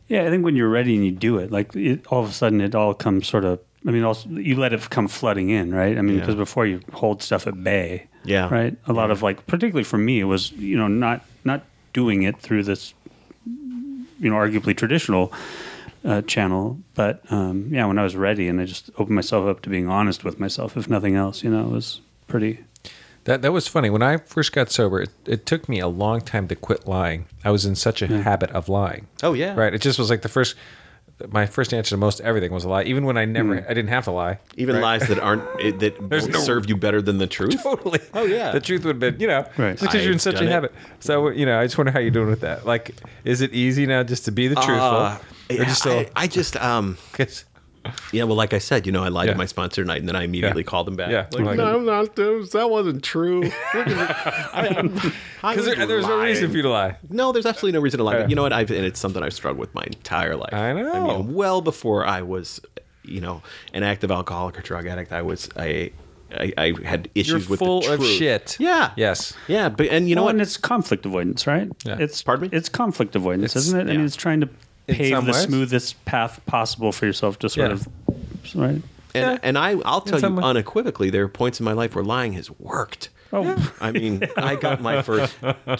Yeah, 0.08 0.26
I 0.26 0.30
think 0.32 0.44
when 0.44 0.56
you're 0.56 0.70
ready 0.70 0.96
and 0.96 1.06
you 1.06 1.12
do 1.12 1.38
it, 1.38 1.52
like 1.52 1.76
it, 1.76 2.08
all 2.08 2.24
of 2.24 2.30
a 2.30 2.34
sudden 2.34 2.62
it 2.62 2.74
all 2.74 2.94
comes 2.96 3.28
sort 3.28 3.46
of. 3.46 3.60
I 3.88 3.92
mean, 3.92 4.04
also 4.04 4.30
you 4.30 4.56
let 4.58 4.74
it 4.74 4.90
come 4.90 5.08
flooding 5.08 5.50
in, 5.50 5.74
right? 5.74 5.98
I 5.98 6.02
mean, 6.02 6.16
Yeah. 6.16 6.22
because 6.22 6.36
before 6.36 6.66
you 6.66 6.82
hold 6.92 7.24
stuff 7.24 7.48
at 7.48 7.64
bay, 7.64 8.08
Yeah. 8.26 8.50
right. 8.54 8.76
A 8.88 8.94
lot 8.94 9.10
of 9.12 9.22
like, 9.22 9.46
particularly 9.48 9.84
for 9.86 9.98
me, 9.98 10.20
it 10.20 10.26
was 10.26 10.52
you 10.54 10.78
know 10.78 10.88
not 10.88 11.22
not 11.46 11.64
doing 11.94 12.24
it 12.24 12.38
through 12.40 12.64
this, 12.64 12.94
you 14.20 14.30
know, 14.30 14.36
arguably 14.36 14.76
traditional 14.76 15.32
uh, 16.06 16.22
channel, 16.24 16.78
but 16.96 17.22
um, 17.32 17.68
yeah, 17.72 17.86
when 17.86 17.98
I 17.98 18.04
was 18.04 18.16
ready 18.16 18.48
and 18.48 18.60
I 18.62 18.66
just 18.66 18.90
opened 18.98 19.16
myself 19.16 19.48
up 19.48 19.62
to 19.64 19.70
being 19.70 19.90
honest 19.90 20.24
with 20.24 20.40
myself, 20.40 20.78
if 20.78 20.90
nothing 20.90 21.16
else, 21.16 21.44
you 21.44 21.50
know, 21.50 21.62
it 21.68 21.72
was 21.72 22.02
pretty. 22.28 22.60
That 23.26 23.42
that 23.42 23.52
was 23.52 23.68
funny. 23.68 23.90
When 23.90 24.02
I 24.02 24.18
first 24.18 24.54
got 24.54 24.72
sober, 24.72 25.02
it, 25.02 25.10
it 25.26 25.46
took 25.46 25.68
me 25.70 25.80
a 25.80 25.88
long 25.88 26.22
time 26.22 26.48
to 26.48 26.56
quit 26.56 26.88
lying. 26.88 27.26
I 27.44 27.52
was 27.52 27.66
in 27.66 27.76
such 27.76 28.02
a 28.02 28.08
habit 28.08 28.50
of 28.52 28.70
lying. 28.70 29.08
Oh, 29.24 29.34
yeah. 29.34 29.56
Right. 29.56 29.74
It 29.74 29.82
just 29.82 30.00
was 30.00 30.10
like 30.10 30.22
the 30.22 30.30
first 30.30 30.56
my 31.32 31.46
first 31.46 31.74
answer 31.74 31.90
to 31.92 31.98
most 31.98 32.22
everything 32.22 32.52
was 32.54 32.64
a 32.64 32.70
lie, 32.70 32.84
even 32.84 33.04
when 33.06 33.18
I 33.18 33.26
never 33.26 33.58
I 33.70 33.74
didn't 33.74 33.90
have 33.90 34.06
to 34.06 34.12
lie. 34.12 34.40
even 34.56 34.76
right? 34.76 34.82
lies 34.82 35.08
that 35.10 35.20
aren't 35.20 35.44
it- 35.60 35.80
that 35.80 35.96
There's 36.10 36.24
won't 36.24 36.34
no- 36.36 36.40
serve 36.40 36.70
you 36.70 36.78
better 36.78 37.02
than 37.02 37.18
the 37.18 37.28
truth. 37.28 37.60
Totally. 37.64 38.00
Oh, 38.14 38.24
yeah. 38.26 38.52
The 38.52 38.60
truth 38.62 38.86
would 38.86 38.96
have 38.96 39.00
been, 39.00 39.20
you 39.20 39.28
know, 39.28 39.46
Right. 39.58 39.80
because 39.80 39.96
you're 40.04 40.12
in 40.12 40.16
I've 40.16 40.22
such 40.22 40.36
a 40.36 40.40
done 40.40 40.48
it. 40.48 40.52
habit. 40.52 40.74
So 41.00 41.30
you 41.30 41.46
know, 41.46 41.60
I 41.60 41.66
just 41.66 41.78
wonder 41.78 41.92
how 41.92 42.00
you're 42.00 42.12
doing 42.12 42.30
with 42.30 42.42
that. 42.42 42.66
Like, 42.66 42.96
is 43.26 43.42
it 43.42 43.54
easy 43.54 43.86
now 43.86 44.04
just 44.04 44.26
to 44.26 44.32
be 44.32 44.48
the 44.48 44.56
truthful? 44.56 44.76
Uh, 44.78 45.18
or 45.50 45.56
yeah, 45.56 45.64
just 45.66 45.86
I, 45.88 46.10
I 46.16 46.28
just 46.28 46.56
um 46.58 46.98
'cause- 47.14 47.46
yeah 48.14 48.24
well 48.24 48.36
like 48.36 48.54
I 48.54 48.60
said 48.60 48.86
you 48.86 48.92
know 48.92 49.04
I 49.04 49.10
lied 49.10 49.28
Yeah. 49.28 49.34
to 49.34 49.38
my 49.38 49.46
sponsor 49.46 49.82
tonight 49.84 50.00
and 50.00 50.08
then 50.08 50.16
I 50.16 50.24
immediately 50.24 50.64
Yeah. 50.64 50.68
called 50.70 50.88
him 50.88 50.96
back 50.96 51.12
Yeah. 51.12 51.28
like, 51.32 51.46
Like- 51.46 51.58
no 51.58 51.76
I'm 51.78 51.86
not 51.86 52.16
that 52.16 52.68
wasn't 52.70 53.04
true 53.04 53.42
Because 55.42 55.66
there, 55.66 55.86
there's 55.88 56.06
no 56.08 56.22
reason 56.22 56.50
for 56.52 56.58
you 56.58 56.64
to 56.64 56.70
lie. 56.70 56.98
No, 57.10 57.32
there's 57.32 57.46
absolutely 57.46 57.78
no 57.78 57.82
reason 57.82 57.98
to 58.00 58.04
lie. 58.04 58.14
Yeah. 58.16 58.22
But 58.24 58.30
you 58.30 58.36
know 58.36 58.42
what? 58.44 58.54
I've 58.54 58.70
and 58.72 58.86
it's 58.86 59.00
something 59.00 59.24
I've 59.24 59.34
struggled 59.34 59.60
with 59.60 59.74
my 59.74 59.84
entire 59.84 60.36
life. 60.36 60.54
I 60.54 60.74
know. 60.74 60.92
I 60.92 61.18
mean, 61.18 61.34
well 61.34 61.62
before 61.62 62.06
I 62.06 62.22
was, 62.22 62.60
you 63.04 63.22
know, 63.22 63.42
an 63.74 63.84
active 63.84 64.12
alcoholic 64.12 64.58
or 64.60 64.62
drug 64.62 64.86
addict, 64.86 65.12
I 65.14 65.22
was 65.22 65.50
I 65.56 65.92
I, 66.32 66.54
I 66.58 66.74
had 66.84 67.10
issues 67.16 67.44
You're 67.46 67.50
with 67.52 67.60
full 67.60 67.82
the 67.82 67.94
of 67.94 68.00
truth. 68.00 68.12
shit. 68.18 68.58
Yeah. 68.60 68.92
Yes. 68.98 69.34
Yeah, 69.48 69.70
but 69.70 69.88
and 69.88 70.10
you 70.10 70.16
know 70.16 70.22
well, 70.22 70.26
what? 70.28 70.36
and 70.36 70.42
it's 70.42 70.58
conflict 70.58 71.06
avoidance, 71.06 71.48
right? 71.48 71.70
Yeah. 71.86 71.98
It's 72.00 72.22
Pardon 72.22 72.50
me? 72.50 72.58
It's 72.58 72.70
conflict 72.70 73.16
avoidance, 73.16 73.54
It's- 73.54 73.66
isn't 73.68 73.80
it? 73.80 73.84
I 73.88 73.92
yeah. 73.94 73.98
mean, 73.98 74.06
it's 74.06 74.16
trying 74.16 74.42
to 74.42 74.48
In 74.48 74.54
pave 74.96 75.26
the 75.26 75.32
ways. 75.32 75.44
smoothest 75.44 76.06
path 76.06 76.40
possible 76.46 76.92
for 76.92 77.06
yourself 77.06 77.40
to 77.40 77.50
sort 77.50 77.68
Yeah. 77.70 77.74
of, 77.74 77.88
right? 78.56 78.72
and 78.72 78.84
Yeah. 79.16 79.38
and 79.44 79.58
I 79.58 79.76
I'll 79.86 80.02
tell 80.02 80.20
you 80.20 80.36
way. 80.36 80.44
unequivocally, 80.44 81.10
there 81.10 81.24
are 81.24 81.28
points 81.30 81.60
in 81.60 81.64
my 81.66 81.74
life 81.74 81.96
where 81.96 82.04
lying 82.04 82.34
has 82.34 82.50
worked. 82.60 83.10
Oh, 83.32 83.72
I 83.80 83.92
mean, 83.92 84.24
I 84.38 84.56
got 84.56 84.82
my 84.82 85.02
first 85.02 85.36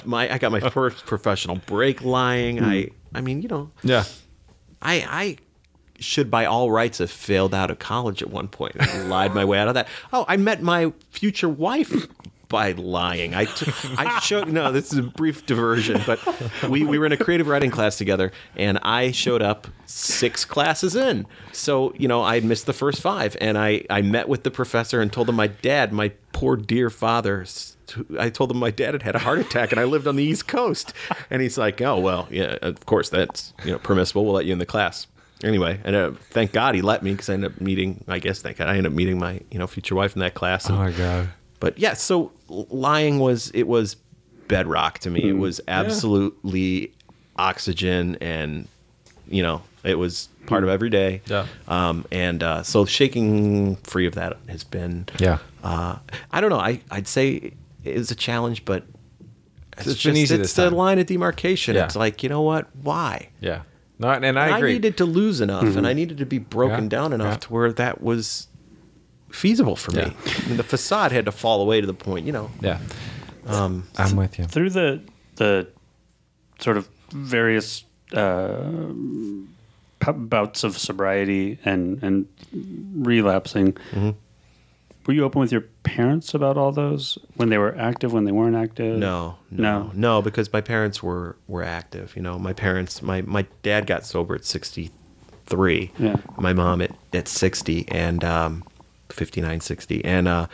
my 0.06 0.32
I 0.34 0.38
got 0.38 0.52
my 0.52 0.60
first 0.60 1.06
professional 1.06 1.58
break 1.66 2.04
lying. 2.04 2.58
Hmm. 2.58 2.64
I 2.66 2.90
I 3.14 3.22
mean, 3.22 3.42
you 3.42 3.48
know, 3.48 3.72
Yeah. 3.84 4.04
I 4.82 4.94
I 5.10 5.38
should 6.00 6.32
by 6.32 6.46
all 6.46 6.72
rights 6.72 7.00
have 7.00 7.12
failed 7.12 7.54
out 7.54 7.70
of 7.70 7.78
college 7.80 8.22
at 8.22 8.30
one 8.30 8.48
point 8.48 8.74
and 8.80 9.10
lied 9.10 9.34
my 9.36 9.44
way 9.44 9.60
out 9.60 9.68
of 9.68 9.74
that. 9.74 9.88
Oh, 10.14 10.24
I 10.30 10.38
met 10.38 10.62
my 10.62 10.94
future 11.12 11.50
wife 11.50 12.08
by 12.50 12.72
lying. 12.74 13.34
I 13.36 13.46
t- 13.46 13.72
I 13.98 14.20
showed 14.20 14.50
no, 14.50 14.72
this 14.72 14.92
is 14.92 14.98
a 15.00 15.04
brief 15.04 15.46
diversion, 15.46 16.02
but 16.06 16.20
we, 16.70 16.84
we 16.84 16.98
were 17.00 17.06
in 17.06 17.12
a 17.12 17.18
creative 17.18 17.48
writing 17.48 17.72
class 17.72 17.98
together 17.98 18.32
and 18.56 18.80
I 18.82 19.12
showed 19.12 19.42
up 19.42 19.68
six 19.86 20.44
classes 20.46 20.96
in. 20.96 21.26
So, 21.54 21.94
you 21.96 22.08
know, 22.08 22.22
I 22.24 22.36
had 22.36 22.44
missed 22.44 22.66
the 22.66 22.74
first 22.74 23.02
five 23.02 23.38
and 23.40 23.58
I, 23.58 23.86
I 23.90 24.02
met 24.02 24.28
with 24.28 24.44
the 24.44 24.52
professor 24.52 25.00
and 25.00 25.14
told 25.14 25.30
him 25.30 25.36
my 25.36 25.48
dad, 25.48 25.94
my 25.94 26.10
poor 26.34 26.56
dear 26.56 26.90
father, 26.90 27.46
I 28.20 28.30
told 28.30 28.52
him 28.52 28.58
my 28.58 28.72
dad 28.72 28.94
had 28.96 29.04
had 29.04 29.16
a 29.16 29.20
heart 29.20 29.40
attack 29.40 29.72
and 29.72 29.80
I 29.80 29.84
lived 29.86 30.08
on 30.08 30.16
the 30.16 30.24
East 30.24 30.48
Coast. 30.48 30.94
And 31.30 31.42
he's 31.42 31.58
like, 31.58 31.82
oh, 31.82 32.00
well, 32.00 32.28
yeah, 32.32 32.58
of 32.62 32.86
course, 32.86 33.10
that's, 33.10 33.54
you 33.64 33.72
know, 33.72 33.78
permissible. 33.80 34.26
We'll 34.26 34.34
let 34.36 34.46
you 34.46 34.54
in 34.54 34.60
the 34.60 34.66
class. 34.66 35.08
Anyway, 35.44 35.80
and 35.86 35.96
uh, 35.96 36.12
thank 36.32 36.52
God 36.52 36.76
he 36.76 36.82
let 36.82 37.02
me 37.02 37.12
because 37.12 37.30
I 37.30 37.34
ended 37.36 37.54
up 37.54 37.62
meeting, 37.62 38.04
I 38.08 38.20
guess, 38.20 38.42
thank 38.42 38.58
God, 38.58 38.68
I 38.68 38.72
ended 38.72 38.88
up 38.88 38.92
meeting 38.94 39.18
my, 39.20 39.40
you 39.52 39.58
know, 39.60 39.68
future 39.68 39.96
wife 39.96 40.14
in 40.16 40.20
that 40.20 40.34
class. 40.34 40.66
And, 40.66 40.76
Oh 40.76 40.80
my 40.80 40.92
god. 40.92 41.30
but 41.62 41.80
yeah, 41.80 41.94
so 41.94 42.32
lying 42.50 43.20
was 43.20 43.52
it 43.54 43.68
was 43.68 43.96
bedrock 44.48 45.00
to 45.00 45.10
me. 45.10 45.24
It 45.30 45.38
was 45.38 45.62
absolutely 45.68 46.92
oxygen, 47.38 48.18
and 48.22 48.68
you 49.28 49.44
know, 49.44 49.62
it 49.84 49.96
was 49.96 50.28
part 50.48 50.64
of 50.64 50.70
every 50.70 50.90
day. 50.90 51.22
Yeah. 51.28 51.46
Um, 51.68 52.06
and 52.12 52.42
uh, 52.44 52.64
so 52.64 52.86
shaking 52.86 53.76
free 53.78 54.08
of 54.08 54.16
that 54.16 54.38
has 54.48 54.64
been. 54.64 55.06
Yeah. 55.20 55.38
Uh, 55.64 55.98
I 56.32 56.42
don't 56.42 56.50
know. 56.50 56.60
I 56.60 56.82
I'd 56.92 57.08
say 57.08 57.54
it 57.84 57.98
was 57.98 58.12
a 58.12 58.16
challenge, 58.16 58.66
but 58.66 58.84
it's, 59.78 59.88
It's 59.88 60.04
been 60.04 60.16
just- 60.16 60.32
easy 60.32 60.42
It's 60.42 60.54
the 60.54 60.70
line 60.72 61.00
of 61.00 61.06
demarcation. 61.06 61.76
Yeah. 61.76 61.86
It's 61.86 61.96
like 61.96 62.24
you 62.24 62.30
know 62.30 62.42
what? 62.42 62.68
Why? 62.82 63.30
Yeah. 63.40 63.62
No, 64.02 64.10
and 64.10 64.40
I 64.40 64.48
I, 64.52 64.58
agree. 64.58 64.74
needed 64.74 64.96
to 64.98 65.06
lose 65.06 65.42
enough, 65.42 65.76
and 65.76 65.86
I 65.86 65.92
needed 65.94 66.18
to 66.20 66.26
be 66.26 66.38
broken 66.38 66.86
Yeah. 66.86 66.90
down 66.90 67.14
enough 67.14 67.34
Yeah. 67.34 67.38
to 67.38 67.54
where 67.54 67.74
that 67.74 68.02
was 68.02 68.48
feasible 69.32 69.76
for 69.76 69.92
me. 69.92 70.02
Yeah. 70.02 70.14
I 70.44 70.48
mean, 70.48 70.58
the 70.58 70.64
facade 70.64 71.12
had 71.12 71.26
to 71.26 71.32
fall 71.32 71.62
away 71.62 71.82
to 71.82 71.88
the 71.88 71.94
point, 71.94 72.26
you 72.26 72.32
know. 72.32 72.50
yeah. 72.62 72.80
Um, 73.48 73.88
I'm 73.98 74.16
with 74.16 74.38
you. 74.38 74.46
through 74.46 74.70
the 74.72 75.02
the 75.38 75.68
sort 76.60 76.78
of 76.78 76.88
various 77.12 77.84
uh, 78.14 78.70
p- 80.00 80.12
bouts 80.12 80.64
of 80.64 80.78
sobriety 80.78 81.58
and 81.66 82.02
and 82.04 82.28
relapsing. 82.96 83.74
Mm-hmm. 83.92 84.10
Were 85.08 85.14
you 85.14 85.24
open 85.24 85.42
with 85.42 85.52
your 85.52 85.62
parents 85.82 86.36
about 86.36 86.58
all 86.58 86.72
those 86.72 87.18
when 87.36 87.50
they 87.50 87.58
were 87.58 87.76
active, 87.80 88.14
when 88.14 88.26
they 88.26 88.32
weren't 88.32 88.56
active? 88.56 89.00
No, 89.00 89.38
No. 89.50 89.64
no, 89.86 89.92
no, 89.96 90.22
because 90.22 90.52
my 90.54 90.62
parents 90.62 91.02
were 91.02 91.36
were 91.48 91.64
active. 91.64 92.16
You 92.16 92.22
know, 92.22 92.38
my 92.38 92.54
parents, 92.54 93.02
my 93.02 93.22
my 93.24 93.46
dad 93.64 93.88
got 93.88 94.06
sober 94.06 94.36
at 94.36 94.46
sixty 94.46 94.92
three. 95.48 95.92
Yeah. 95.98 96.18
My 96.38 96.54
mom 96.54 96.82
at 96.82 96.92
at 97.14 97.28
sixty 97.28 97.86
and 97.88 98.24
um, 98.24 98.64
59, 99.12 99.60
60. 99.62 100.06
and 100.06 100.28
uh, 100.28 100.48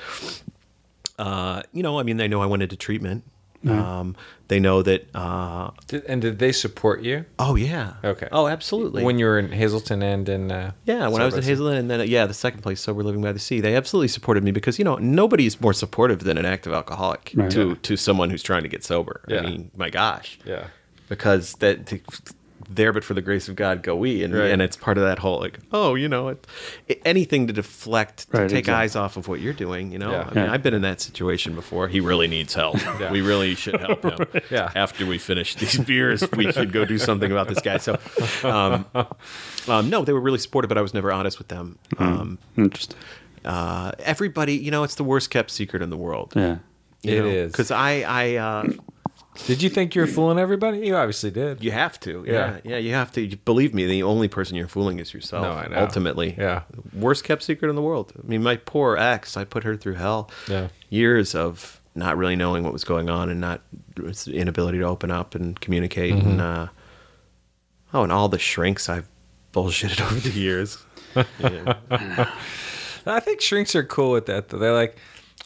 uh, 1.17 1.61
you 1.71 1.83
know, 1.83 1.99
I 1.99 2.03
mean, 2.03 2.17
they 2.17 2.27
know 2.27 2.41
I 2.41 2.45
went 2.45 2.63
into 2.63 2.75
treatment. 2.75 3.23
Um, 3.67 4.15
they 4.47 4.59
know 4.59 4.83
that. 4.83 5.07
Uh, 5.15 5.71
Did, 5.87 6.03
and 6.05 6.21
did 6.21 6.37
they 6.37 6.51
support 6.51 7.01
you 7.01 7.25
oh 7.39 7.55
yeah. 7.55 7.93
Okay. 8.03 8.27
Oh, 8.31 8.47
absolutely. 8.47 9.03
when 9.03 9.17
you 9.17 9.25
were 9.25 9.39
in 9.39 9.51
Hazelden 9.51 10.03
and 10.03 10.29
in? 10.29 10.51
Uh, 10.51 10.73
Yeah, 10.85 11.07
when 11.07 11.19
I 11.19 11.25
was 11.25 11.33
in 11.33 11.41
Sober? 11.41 11.49
Hazelden, 11.49 11.77
and 11.77 11.89
then 11.89 11.99
uh, 12.01 12.03
yeah, 12.03 12.27
the 12.27 12.35
second 12.35 12.61
place, 12.61 12.79
sober 12.79 13.01
living 13.01 13.23
by 13.23 13.31
the 13.31 13.39
sea, 13.39 13.61
they 13.61 13.75
absolutely 13.75 14.09
supported 14.09 14.43
me 14.43 14.51
because 14.51 14.77
you 14.77 14.85
know 14.85 14.97
nobody's 14.97 15.59
more 15.59 15.73
supportive 15.73 16.19
than 16.25 16.37
an 16.37 16.45
active 16.45 16.73
alcoholic 16.73 17.31
Right. 17.33 17.49
to 17.53 17.69
Yeah. 17.69 17.75
to 17.81 17.97
someone 17.97 18.29
who's 18.29 18.43
trying 18.43 18.61
to 18.61 18.69
get 18.69 18.83
sober. 18.83 19.21
Yeah. 19.27 19.39
I 19.39 19.41
mean, 19.41 19.71
my 19.75 19.89
gosh, 19.89 20.37
Yeah. 20.45 20.67
because 21.09 21.53
that 21.55 21.87
to, 21.87 21.99
there, 22.69 22.91
but 22.93 23.03
for 23.03 23.13
the 23.13 23.21
grace 23.21 23.47
of 23.49 23.55
God, 23.55 23.83
go 23.83 23.95
we, 23.95 24.23
and 24.23 24.33
Right. 24.33 24.51
and 24.51 24.61
it's 24.61 24.75
part 24.77 24.97
of 24.97 25.03
that 25.03 25.19
whole 25.19 25.39
like, 25.39 25.59
oh, 25.71 25.95
you 25.95 26.07
know, 26.09 26.29
it, 26.29 26.47
it- 26.87 27.01
anything 27.05 27.47
to 27.47 27.53
deflect, 27.53 28.29
to 28.31 28.37
Right, 28.37 28.49
take 28.49 28.59
exactly. 28.59 28.73
eyes 28.83 28.95
off 28.95 29.17
of 29.17 29.27
what 29.27 29.39
you're 29.41 29.53
doing. 29.53 29.91
You 29.91 29.99
know, 29.99 30.11
Yeah. 30.11 30.21
I 30.21 30.33
mean, 30.33 30.45
Yeah. 30.45 30.51
I've 30.53 30.63
been 30.63 30.73
in 30.73 30.81
that 30.83 31.01
situation 31.01 31.55
before. 31.55 31.87
He 31.87 31.99
really 31.99 32.27
needs 32.27 32.53
help. 32.53 32.77
Yeah. 32.99 33.11
We 33.11 33.21
really 33.21 33.55
should 33.55 33.79
help 33.79 34.03
him. 34.03 34.41
Yeah. 34.51 34.71
After 34.75 35.05
we 35.05 35.17
finish 35.17 35.55
these 35.55 35.77
beers, 35.79 36.23
we 36.35 36.51
should 36.51 36.71
go 36.71 36.85
do 36.85 36.97
something 36.97 37.31
about 37.31 37.47
this 37.47 37.59
guy. 37.61 37.77
So, 37.77 37.99
um, 38.43 38.85
um, 39.67 39.89
no, 39.89 40.03
they 40.03 40.13
were 40.13 40.21
really 40.21 40.37
supportive, 40.39 40.69
but 40.69 40.77
I 40.77 40.81
was 40.81 40.93
never 40.93 41.11
honest 41.11 41.37
with 41.37 41.47
them. 41.49 41.77
Um, 41.97 42.37
Interesting. 42.57 42.97
uh, 43.43 43.91
everybody, 43.99 44.55
you 44.55 44.71
know, 44.71 44.83
it's 44.83 44.95
the 44.95 45.03
worst 45.03 45.29
kept 45.29 45.51
secret 45.51 45.81
in 45.81 45.89
the 45.89 45.97
world. 45.97 46.33
Yeah. 46.35 46.57
You 47.03 47.25
It 47.25 47.25
is. 47.33 47.51
because 47.51 47.69
I, 47.71 48.01
I, 48.01 48.35
uh, 48.35 48.67
Did 49.47 49.61
you 49.61 49.69
think 49.69 49.95
you 49.95 50.01
were 50.01 50.07
fooling 50.07 50.39
everybody? 50.39 50.79
You 50.87 50.95
obviously 50.95 51.29
did. 51.31 51.63
you 51.63 51.71
have 51.71 51.99
to, 52.01 52.23
Yeah. 52.27 52.59
yeah, 52.63 52.77
you 52.77 52.93
have 52.93 53.11
to. 53.13 53.35
Believe 53.37 53.73
me, 53.73 53.85
the 53.85 54.01
only 54.03 54.27
person 54.27 54.55
you're 54.55 54.67
fooling 54.67 54.99
is 54.99 55.13
yourself. 55.13 55.43
No, 55.43 55.51
I 55.51 55.67
know. 55.67 55.77
Ultimately, 55.81 56.35
Yeah. 56.37 56.61
worst 56.93 57.23
kept 57.25 57.43
secret 57.43 57.69
in 57.69 57.75
the 57.75 57.81
world. 57.81 58.13
I 58.17 58.25
mean, 58.27 58.41
my 58.43 58.55
poor 58.55 58.95
ex, 58.97 59.35
I 59.37 59.43
put 59.43 59.63
her 59.63 59.75
through 59.75 59.95
hell. 59.95 60.29
Yeah. 60.47 60.67
years 60.89 61.35
of 61.35 61.81
not 61.95 62.17
really 62.17 62.35
knowing 62.35 62.63
what 62.63 62.71
was 62.73 62.83
going 62.83 63.09
on 63.09 63.29
and 63.29 63.39
not 63.41 63.61
inability 64.27 64.79
to 64.79 64.85
open 64.85 65.11
up 65.11 65.35
and 65.35 65.59
communicate 65.59 66.13
Mm-hmm. 66.13 66.29
and 66.29 66.41
uh, 66.41 66.67
oh, 67.93 68.03
and 68.03 68.11
all 68.11 68.29
the 68.29 68.39
shrinks 68.39 68.87
I've 68.89 69.07
bullshitted 69.53 70.01
over 70.05 70.19
the 70.19 70.29
years. 70.31 70.77
I 73.07 73.19
think 73.19 73.39
shrinks 73.41 73.75
are 73.75 73.83
cool 73.83 74.11
with 74.11 74.25
that. 74.27 74.49
Though 74.49 74.57
they're 74.57 74.73
like, 74.73 74.97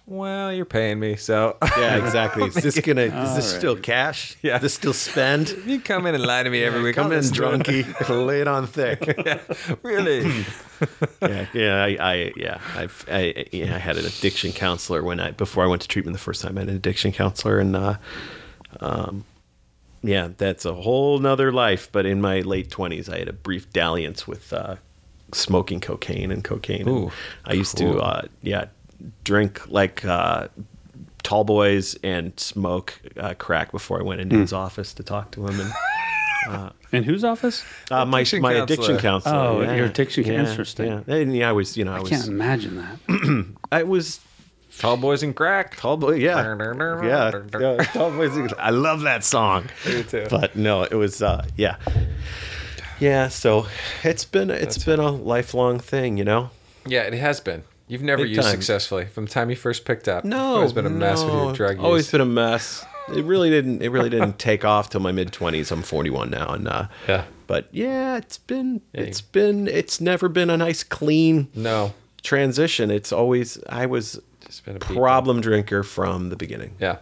well, 0.10 0.52
you're 0.52 0.66
paying 0.66 1.00
me, 1.00 1.16
so 1.16 1.56
Yeah, 1.78 1.98
exactly. 2.04 2.46
Is 2.46 2.56
this 2.56 2.80
gonna? 2.84 3.04
Is 3.04 3.36
this 3.36 3.54
All 3.54 3.60
still 3.60 3.76
cash? 3.76 4.36
Yeah. 4.42 4.56
Is 4.56 4.64
this 4.64 4.74
still 4.74 4.94
spend? 4.94 5.50
you 5.66 5.80
come 5.80 6.06
in 6.08 6.16
and 6.16 6.26
lie 6.26 6.44
to 6.44 6.50
me 6.50 6.64
every 6.64 6.82
week. 6.82 6.96
Come 6.96 7.08
I'll 7.08 7.12
in 7.12 7.18
listen 7.20 7.36
drunky, 7.36 8.26
lay 8.26 8.42
it 8.42 8.48
on 8.48 8.66
thick. 8.68 9.00
really? 9.84 10.46
yeah, 11.22 11.46
yeah, 11.54 11.84
I, 11.84 11.98
I 12.00 12.34
yeah, 12.36 12.60
I've, 12.76 13.06
I, 13.12 13.46
yeah, 13.52 13.76
I 13.76 13.78
had 13.78 13.98
an 13.98 14.06
addiction 14.06 14.52
counselor 14.52 15.04
when 15.04 15.20
I 15.20 15.32
before 15.32 15.64
I 15.64 15.68
went 15.68 15.82
to 15.84 15.88
treatment 15.88 16.16
the 16.16 16.24
first 16.24 16.42
time. 16.42 16.58
I 16.58 16.62
had 16.62 16.70
an 16.70 16.76
addiction 16.76 17.12
counselor, 17.12 17.60
and 17.60 17.76
uh, 17.76 17.98
um, 18.80 19.26
yeah, 20.02 20.30
that's 20.38 20.66
a 20.66 20.74
whole 20.74 21.20
nother 21.20 21.52
life. 21.52 21.90
But 21.92 22.06
in 22.06 22.20
my 22.20 22.40
late 22.42 22.72
twenties, 22.72 23.10
I 23.10 23.20
had 23.20 23.28
a 23.28 23.34
brief 23.34 23.72
dalliance 23.72 24.28
with 24.28 24.52
uh, 24.54 24.78
smoking 25.34 25.80
cocaine 25.80 26.32
and 26.32 26.44
cocaine. 26.44 26.88
And 26.88 26.90
Ooh, 26.90 27.12
I 27.46 27.54
used 27.54 27.78
cool. 27.78 27.94
to, 27.94 28.00
uh, 28.00 28.22
yeah, 28.42 28.66
drink 29.24 29.68
like 29.70 30.04
uh, 30.06 30.48
tall 31.24 31.44
boys 31.44 31.96
and 32.04 32.38
smoke 32.40 33.00
uh, 33.18 33.34
crack 33.36 33.72
before 33.72 34.00
I 34.00 34.04
went 34.04 34.22
into 34.22 34.38
his 34.38 34.54
office 34.54 34.94
to 34.96 35.04
talk 35.04 35.32
to 35.32 35.48
him. 35.48 35.60
And 35.60 35.72
In 36.92 37.04
whose 37.04 37.24
office? 37.24 37.64
uh, 37.92 38.06
my 38.06 38.20
Addiction 38.22 38.42
my 38.42 38.54
counselor. 38.54 38.64
addiction 38.64 38.98
counselor. 38.98 39.36
Oh, 39.36 39.62
yeah, 39.62 39.76
your 39.76 39.86
addiction- 39.86 40.26
yeah, 40.26 40.50
interesting. 40.50 41.04
Yeah, 41.06 41.16
and 41.16 41.36
yeah, 41.36 41.50
I 41.50 41.52
was, 41.52 41.78
you 41.78 41.86
know, 41.86 41.92
I, 41.94 41.98
I 41.98 42.00
was, 42.00 42.10
can't 42.10 42.28
imagine 42.28 42.78
that. 42.78 43.56
I 43.72 43.84
was 43.84 44.20
Tall 44.80 44.96
boys 44.98 45.22
and 45.24 45.36
crack. 45.36 45.76
tall 45.76 45.98
boy. 45.98 46.14
Yeah, 46.16 46.56
yeah, 47.04 47.42
yeah. 47.60 47.84
Tall 47.92 48.12
boys. 48.12 48.54
I 48.58 48.70
love 48.70 49.02
that 49.02 49.24
song. 49.26 49.66
Me 49.86 50.04
too. 50.04 50.26
But 50.30 50.56
no, 50.56 50.84
it 50.84 50.94
was, 50.94 51.22
uh, 51.22 51.46
yeah, 51.58 51.76
yeah. 53.00 53.28
So 53.28 53.68
it's 54.04 54.24
been 54.26 54.50
it's 54.50 54.84
been 54.84 55.00
a 55.02 55.12
lifelong 55.12 55.80
thing, 55.80 56.18
you 56.18 56.24
know. 56.24 56.50
Yeah, 56.86 57.02
it 57.04 57.14
has 57.14 57.40
been. 57.42 57.64
You've 57.90 58.04
never 58.04 58.22
Big 58.24 58.30
used 58.36 58.44
time. 58.44 58.52
successfully 58.52 59.06
from 59.08 59.26
the 59.26 59.32
time 59.32 59.50
you 59.50 59.56
first 59.58 59.84
picked 59.84 60.08
up. 60.08 60.24
No, 60.24 60.38
You've 60.38 60.56
always 60.58 60.74
been 60.74 60.86
a 60.86 60.90
mess 60.92 61.22
with 61.24 61.34
your 61.34 61.54
drug 61.54 61.76
use. 61.78 61.84
Always 61.84 62.12
been 62.12 62.22
a 62.22 62.26
mess. 62.26 62.86
It 63.14 63.26
really 63.26 63.50
didn't. 63.50 63.82
It 63.82 63.90
really 63.90 64.10
didn't 64.12 64.38
take 64.50 64.64
off 64.64 64.90
till 64.92 65.02
my 65.02 65.12
mid 65.12 65.34
twenties. 65.34 65.72
I'm 65.72 65.82
41 65.82 66.30
now, 66.30 66.54
and 66.54 66.68
uh, 66.68 66.88
Yeah. 67.08 67.26
But 67.48 67.68
yeah, 67.72 68.18
it's 68.18 68.38
been 68.38 68.82
Yeah, 68.94 69.02
it's 69.02 69.22
been 69.22 69.68
it's 69.68 70.00
never 70.00 70.30
been 70.30 70.50
a 70.52 70.58
nice 70.58 70.84
clean 70.84 71.48
No, 71.56 71.94
transition. 72.22 72.92
It's 72.92 73.12
always 73.12 73.58
I 73.68 73.88
was 73.88 74.20
just 74.46 74.64
been 74.66 74.76
a 74.76 74.80
beat 74.80 74.96
problem 74.96 75.42
drinker 75.42 75.82
from 75.84 76.30
the 76.30 76.36
beginning. 76.36 76.76
Yeah. 76.80 76.98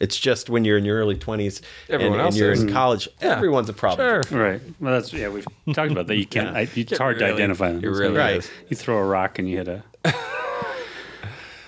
It's 0.00 0.18
just 0.18 0.50
when 0.50 0.64
you're 0.64 0.78
in 0.78 0.84
your 0.84 0.98
early 0.98 1.14
20s 1.14 1.58
and, 1.58 1.94
Everyone 1.94 2.18
and 2.18 2.22
else 2.26 2.36
you're 2.36 2.50
is. 2.50 2.60
in 2.60 2.72
college, 2.72 3.08
Yeah. 3.20 3.36
everyone's 3.36 3.68
a 3.68 3.72
problem. 3.72 4.24
Sure. 4.24 4.36
Right. 4.36 4.60
Well, 4.80 4.94
that's 4.94 5.12
yeah. 5.12 5.28
We've 5.28 5.46
talked 5.72 5.92
about 5.92 6.08
that. 6.08 6.16
You 6.16 6.26
can't. 6.26 6.56
I, 6.56 6.66
it's 6.74 6.98
hard 6.98 7.20
to 7.20 7.24
identify 7.32 7.70
them. 7.70 7.84
it 7.84 7.86
really 7.86 8.16
Right. 8.18 8.36
is. 8.38 8.50
You 8.68 8.76
throw 8.76 8.98
a 8.98 9.04
rock 9.04 9.38
and 9.38 9.48
you 9.48 9.58
hit 9.58 9.68
a. 9.68 9.84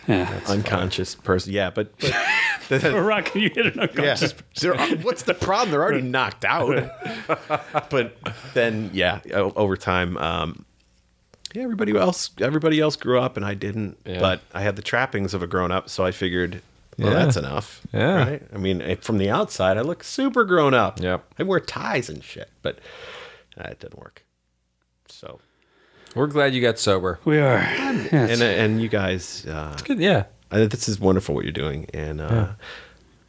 yeah. 0.08 0.40
Unconscious 0.48 1.14
person. 1.14 1.52
Yeah, 1.52 1.70
but, 1.70 1.96
but 1.98 2.12
Throw 2.80 2.96
a 2.96 3.02
rock 3.02 3.34
and 3.34 3.42
you 3.42 3.50
hit 3.54 3.66
an 3.66 3.80
unconscious. 3.80 4.34
They're- 4.60 4.76
what's 5.02 5.22
the 5.22 5.34
problem? 5.34 5.70
They're 5.70 5.82
already 5.82 6.02
knocked 6.02 6.44
out. 6.44 6.90
but 7.90 8.16
then, 8.54 8.90
yeah, 8.92 9.20
over 9.32 9.76
time, 9.76 10.16
um, 10.18 10.64
yeah, 11.54 11.62
everybody 11.62 11.96
else, 11.96 12.30
everybody 12.40 12.80
else 12.80 12.96
grew 12.96 13.20
up, 13.20 13.36
and 13.36 13.46
I 13.46 13.54
didn't. 13.54 13.98
Yeah. 14.04 14.18
But 14.20 14.40
I 14.52 14.62
had 14.62 14.76
the 14.76 14.82
trappings 14.82 15.34
of 15.34 15.42
a 15.42 15.46
grown 15.46 15.70
up, 15.70 15.88
so 15.88 16.04
I 16.04 16.10
figured, 16.10 16.60
well, 16.98 17.12
Yeah. 17.12 17.18
that's 17.24 17.36
enough. 17.36 17.80
Yeah. 17.92 18.14
Right. 18.28 18.42
I 18.52 18.58
mean, 18.58 18.82
eh, 18.82 18.96
from 18.96 19.18
the 19.18 19.30
outside, 19.30 19.78
I 19.78 19.82
look 19.82 20.02
super 20.02 20.44
grown 20.44 20.74
up. 20.74 21.00
Yep. 21.00 21.24
I 21.38 21.42
wear 21.44 21.60
ties 21.60 22.08
and 22.08 22.24
shit, 22.24 22.50
but 22.62 22.78
uh, 23.56 23.68
it 23.70 23.78
didn't 23.80 23.98
work. 24.00 24.24
So, 25.08 25.38
We're 26.14 26.26
glad 26.28 26.54
you 26.54 26.60
got 26.60 26.78
sober. 26.78 27.18
We 27.24 27.38
are. 27.38 27.58
Yeah, 27.58 28.08
and 28.12 28.42
and 28.42 28.80
you 28.82 28.88
guys, 28.88 29.44
uh, 29.46 29.76
Good. 29.84 29.98
Yeah. 29.98 30.24
I 30.50 30.56
think 30.56 30.70
this 30.70 30.88
is 30.88 31.00
wonderful 31.00 31.34
what 31.34 31.44
you're 31.44 31.52
doing, 31.52 31.86
and 31.92 32.20
uh, 32.20 32.48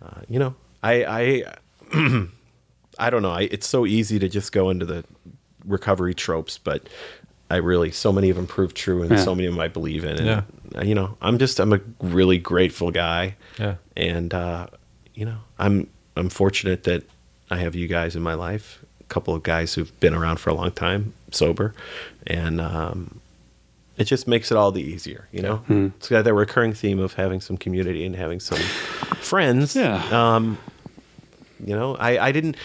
uh, 0.03 0.21
you 0.29 0.37
know, 0.39 0.53
I 0.83 1.43
I 1.91 2.27
I 2.99 3.09
don't 3.09 3.21
know. 3.23 3.31
I, 3.31 3.41
it's 3.41 3.67
so 3.67 3.85
easy 3.85 4.19
to 4.19 4.29
just 4.29 4.51
go 4.51 4.69
into 4.69 4.85
the 4.85 5.03
recovery 5.65 6.13
tropes, 6.13 6.57
but 6.59 6.87
I 7.49 7.55
really 7.57 7.91
so 7.91 8.11
many 8.13 8.29
of 8.29 8.35
them 8.35 8.45
prove 8.45 8.73
true, 8.75 9.01
and 9.01 9.09
Yeah. 9.11 9.17
so 9.17 9.33
many 9.33 9.47
of 9.47 9.53
them 9.53 9.59
I 9.61 9.67
believe 9.67 10.03
in. 10.05 10.17
And, 10.17 10.25
Yeah. 10.25 10.41
uh, 10.75 10.83
you 10.83 10.93
know, 10.93 11.17
I'm 11.21 11.39
just 11.39 11.59
I'm 11.59 11.73
a 11.73 11.79
really 11.99 12.37
grateful 12.37 12.91
guy, 12.91 13.35
Yeah. 13.59 13.75
and 13.97 14.31
uh, 14.33 14.67
you 15.15 15.25
know, 15.25 15.37
I'm 15.57 15.87
I'm 16.15 16.29
fortunate 16.29 16.83
that 16.83 17.03
I 17.49 17.57
have 17.57 17.73
you 17.73 17.87
guys 17.87 18.15
in 18.15 18.21
my 18.21 18.35
life. 18.35 18.84
Couple 19.07 19.35
of 19.35 19.43
guys 19.43 19.73
who've 19.73 19.97
been 19.99 20.13
around 20.13 20.37
for 20.39 20.49
a 20.49 20.53
long 20.53 20.71
time, 20.71 21.13
sober, 21.31 21.73
and 22.25 22.59
um, 22.59 23.19
it 23.97 24.05
just 24.05 24.27
makes 24.27 24.51
it 24.51 24.57
all 24.57 24.71
the 24.71 24.81
easier, 24.81 25.27
you 25.31 25.41
know. 25.41 25.63
It's 25.97 26.09
got 26.09 26.23
that 26.23 26.33
recurring 26.33 26.73
theme 26.73 26.99
of 26.99 27.13
having 27.13 27.39
some 27.39 27.55
community 27.55 28.05
and 28.05 28.15
having 28.15 28.39
some 28.39 28.57
friends. 29.21 29.75
Yeah. 29.75 30.03
Um, 30.11 30.57
you 31.63 31.75
know, 31.75 31.95
I 31.97 32.27
I 32.27 32.31
didn't. 32.31 32.57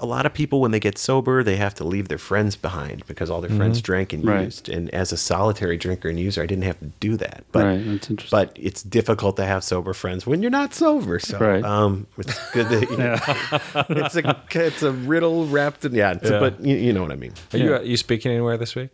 A 0.00 0.06
lot 0.06 0.26
of 0.26 0.32
people, 0.32 0.60
when 0.60 0.70
they 0.70 0.78
get 0.80 0.96
sober, 0.96 1.42
they 1.42 1.56
have 1.56 1.74
to 1.74 1.84
leave 1.84 2.06
their 2.08 2.18
friends 2.18 2.54
behind 2.54 3.04
because 3.06 3.30
all 3.30 3.40
their 3.40 3.50
friends 3.56 3.80
drank 3.82 4.12
and 4.12 4.24
Right. 4.24 4.44
used. 4.44 4.68
And 4.68 4.88
as 4.94 5.10
a 5.12 5.16
solitary 5.16 5.76
drinker 5.76 6.08
and 6.08 6.20
user, 6.20 6.40
I 6.42 6.46
didn't 6.46 6.64
have 6.64 6.78
to 6.78 6.86
do 7.00 7.16
that. 7.16 7.44
But 7.50 7.64
Right, 7.64 7.84
that's 7.84 8.08
interesting. 8.08 8.36
but 8.38 8.52
it's 8.54 8.82
difficult 8.82 9.36
to 9.36 9.44
have 9.44 9.64
sober 9.64 9.92
friends 9.94 10.24
when 10.26 10.40
you're 10.40 10.52
not 10.52 10.72
sober. 10.72 11.18
So 11.18 11.38
Right. 11.38 11.64
um, 11.64 12.06
it's 12.16 12.52
good 12.52 12.68
that 12.68 12.90
you 12.90 13.96
it's 14.04 14.16
a 14.16 14.36
it's 14.52 14.82
a 14.82 14.92
riddle 14.92 15.46
wrapped 15.46 15.84
in 15.84 15.94
yeah. 15.94 16.12
It's 16.12 16.30
a- 16.30 16.34
Yeah. 16.34 16.40
but 16.40 16.64
you, 16.64 16.76
you 16.76 16.92
know 16.92 17.02
what 17.02 17.12
I 17.12 17.16
mean. 17.16 17.32
Are 17.52 17.58
you 17.58 17.74
uh, 17.76 17.80
you 17.80 17.96
speaking 17.96 18.30
anywhere 18.30 18.56
this 18.56 18.76
week? 18.76 18.90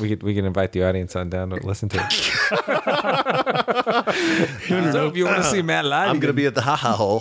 We 0.00 0.10
could 0.10 0.22
we 0.22 0.34
can 0.34 0.44
invite 0.44 0.72
the 0.72 0.84
audience 0.84 1.16
on 1.16 1.30
down 1.30 1.50
to 1.50 1.56
listen 1.66 1.88
to 1.88 1.98
it. 1.98 2.12
so 4.92 5.08
if 5.08 5.16
you 5.16 5.24
want 5.24 5.38
to 5.38 5.44
see 5.44 5.62
Matt 5.62 5.84
live, 5.84 6.10
I'm 6.10 6.20
gonna 6.20 6.32
be 6.32 6.46
at 6.46 6.54
the 6.54 6.60
Ha 6.62 6.76
Ha 6.76 7.20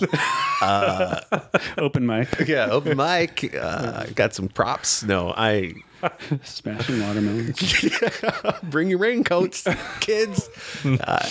Hole. 0.60 1.42
Open 1.78 2.06
mic. 2.06 2.48
yeah, 2.48 2.68
open 2.70 2.98
mic. 2.98 3.56
Uh, 3.56 4.06
got 4.16 4.34
some 4.34 4.48
props. 4.50 5.04
No, 5.04 5.34
I 5.36 5.74
Smashing 6.44 7.02
watermelons. 7.02 7.90
bring 8.64 8.90
your 8.90 9.00
raincoats, 9.00 9.68
kids. 10.00 10.50
Uh, 10.86 11.30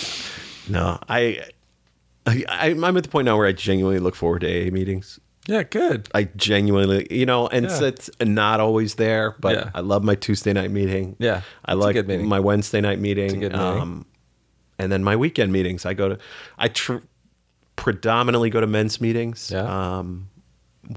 no, 0.67 0.99
I, 1.09 1.43
I, 2.25 2.43
I'm 2.49 2.83
at 2.97 3.03
the 3.03 3.09
point 3.09 3.25
now 3.25 3.37
where 3.37 3.47
I 3.47 3.51
genuinely 3.51 3.99
look 3.99 4.15
forward 4.15 4.39
to 4.41 4.47
AA 4.47 4.71
meetings. 4.71 5.19
Yeah, 5.47 5.63
good. 5.63 6.07
I 6.13 6.25
genuinely, 6.35 7.07
you 7.09 7.25
know, 7.25 7.47
and 7.47 7.65
Yeah. 7.65 7.83
it's, 7.87 8.09
it's 8.09 8.11
not 8.21 8.59
always 8.59 8.95
there, 8.95 9.35
but 9.39 9.55
Yeah. 9.55 9.69
I 9.73 9.79
love 9.79 10.03
my 10.03 10.13
Tuesday 10.13 10.53
night 10.53 10.69
meeting. 10.69 11.15
Yeah, 11.17 11.41
I 11.65 11.73
like 11.73 12.05
my 12.07 12.39
Wednesday 12.39 12.81
night 12.81 12.99
meeting. 12.99 13.31
a 13.31 13.49
good 13.49 13.51
meeting. 13.53 13.59
Um, 13.59 14.05
and 14.77 14.91
then 14.91 15.03
my 15.03 15.15
weekend 15.15 15.51
meetings. 15.51 15.85
I 15.87 15.93
go 15.95 16.09
to, 16.09 16.17
I 16.59 16.67
tr- 16.67 16.97
predominantly 17.79 18.49
go 18.49 18.59
to 18.61 18.67
men's 18.67 18.99
meetings. 19.01 19.49
Yeah. 19.53 19.63
Um, 19.97 20.29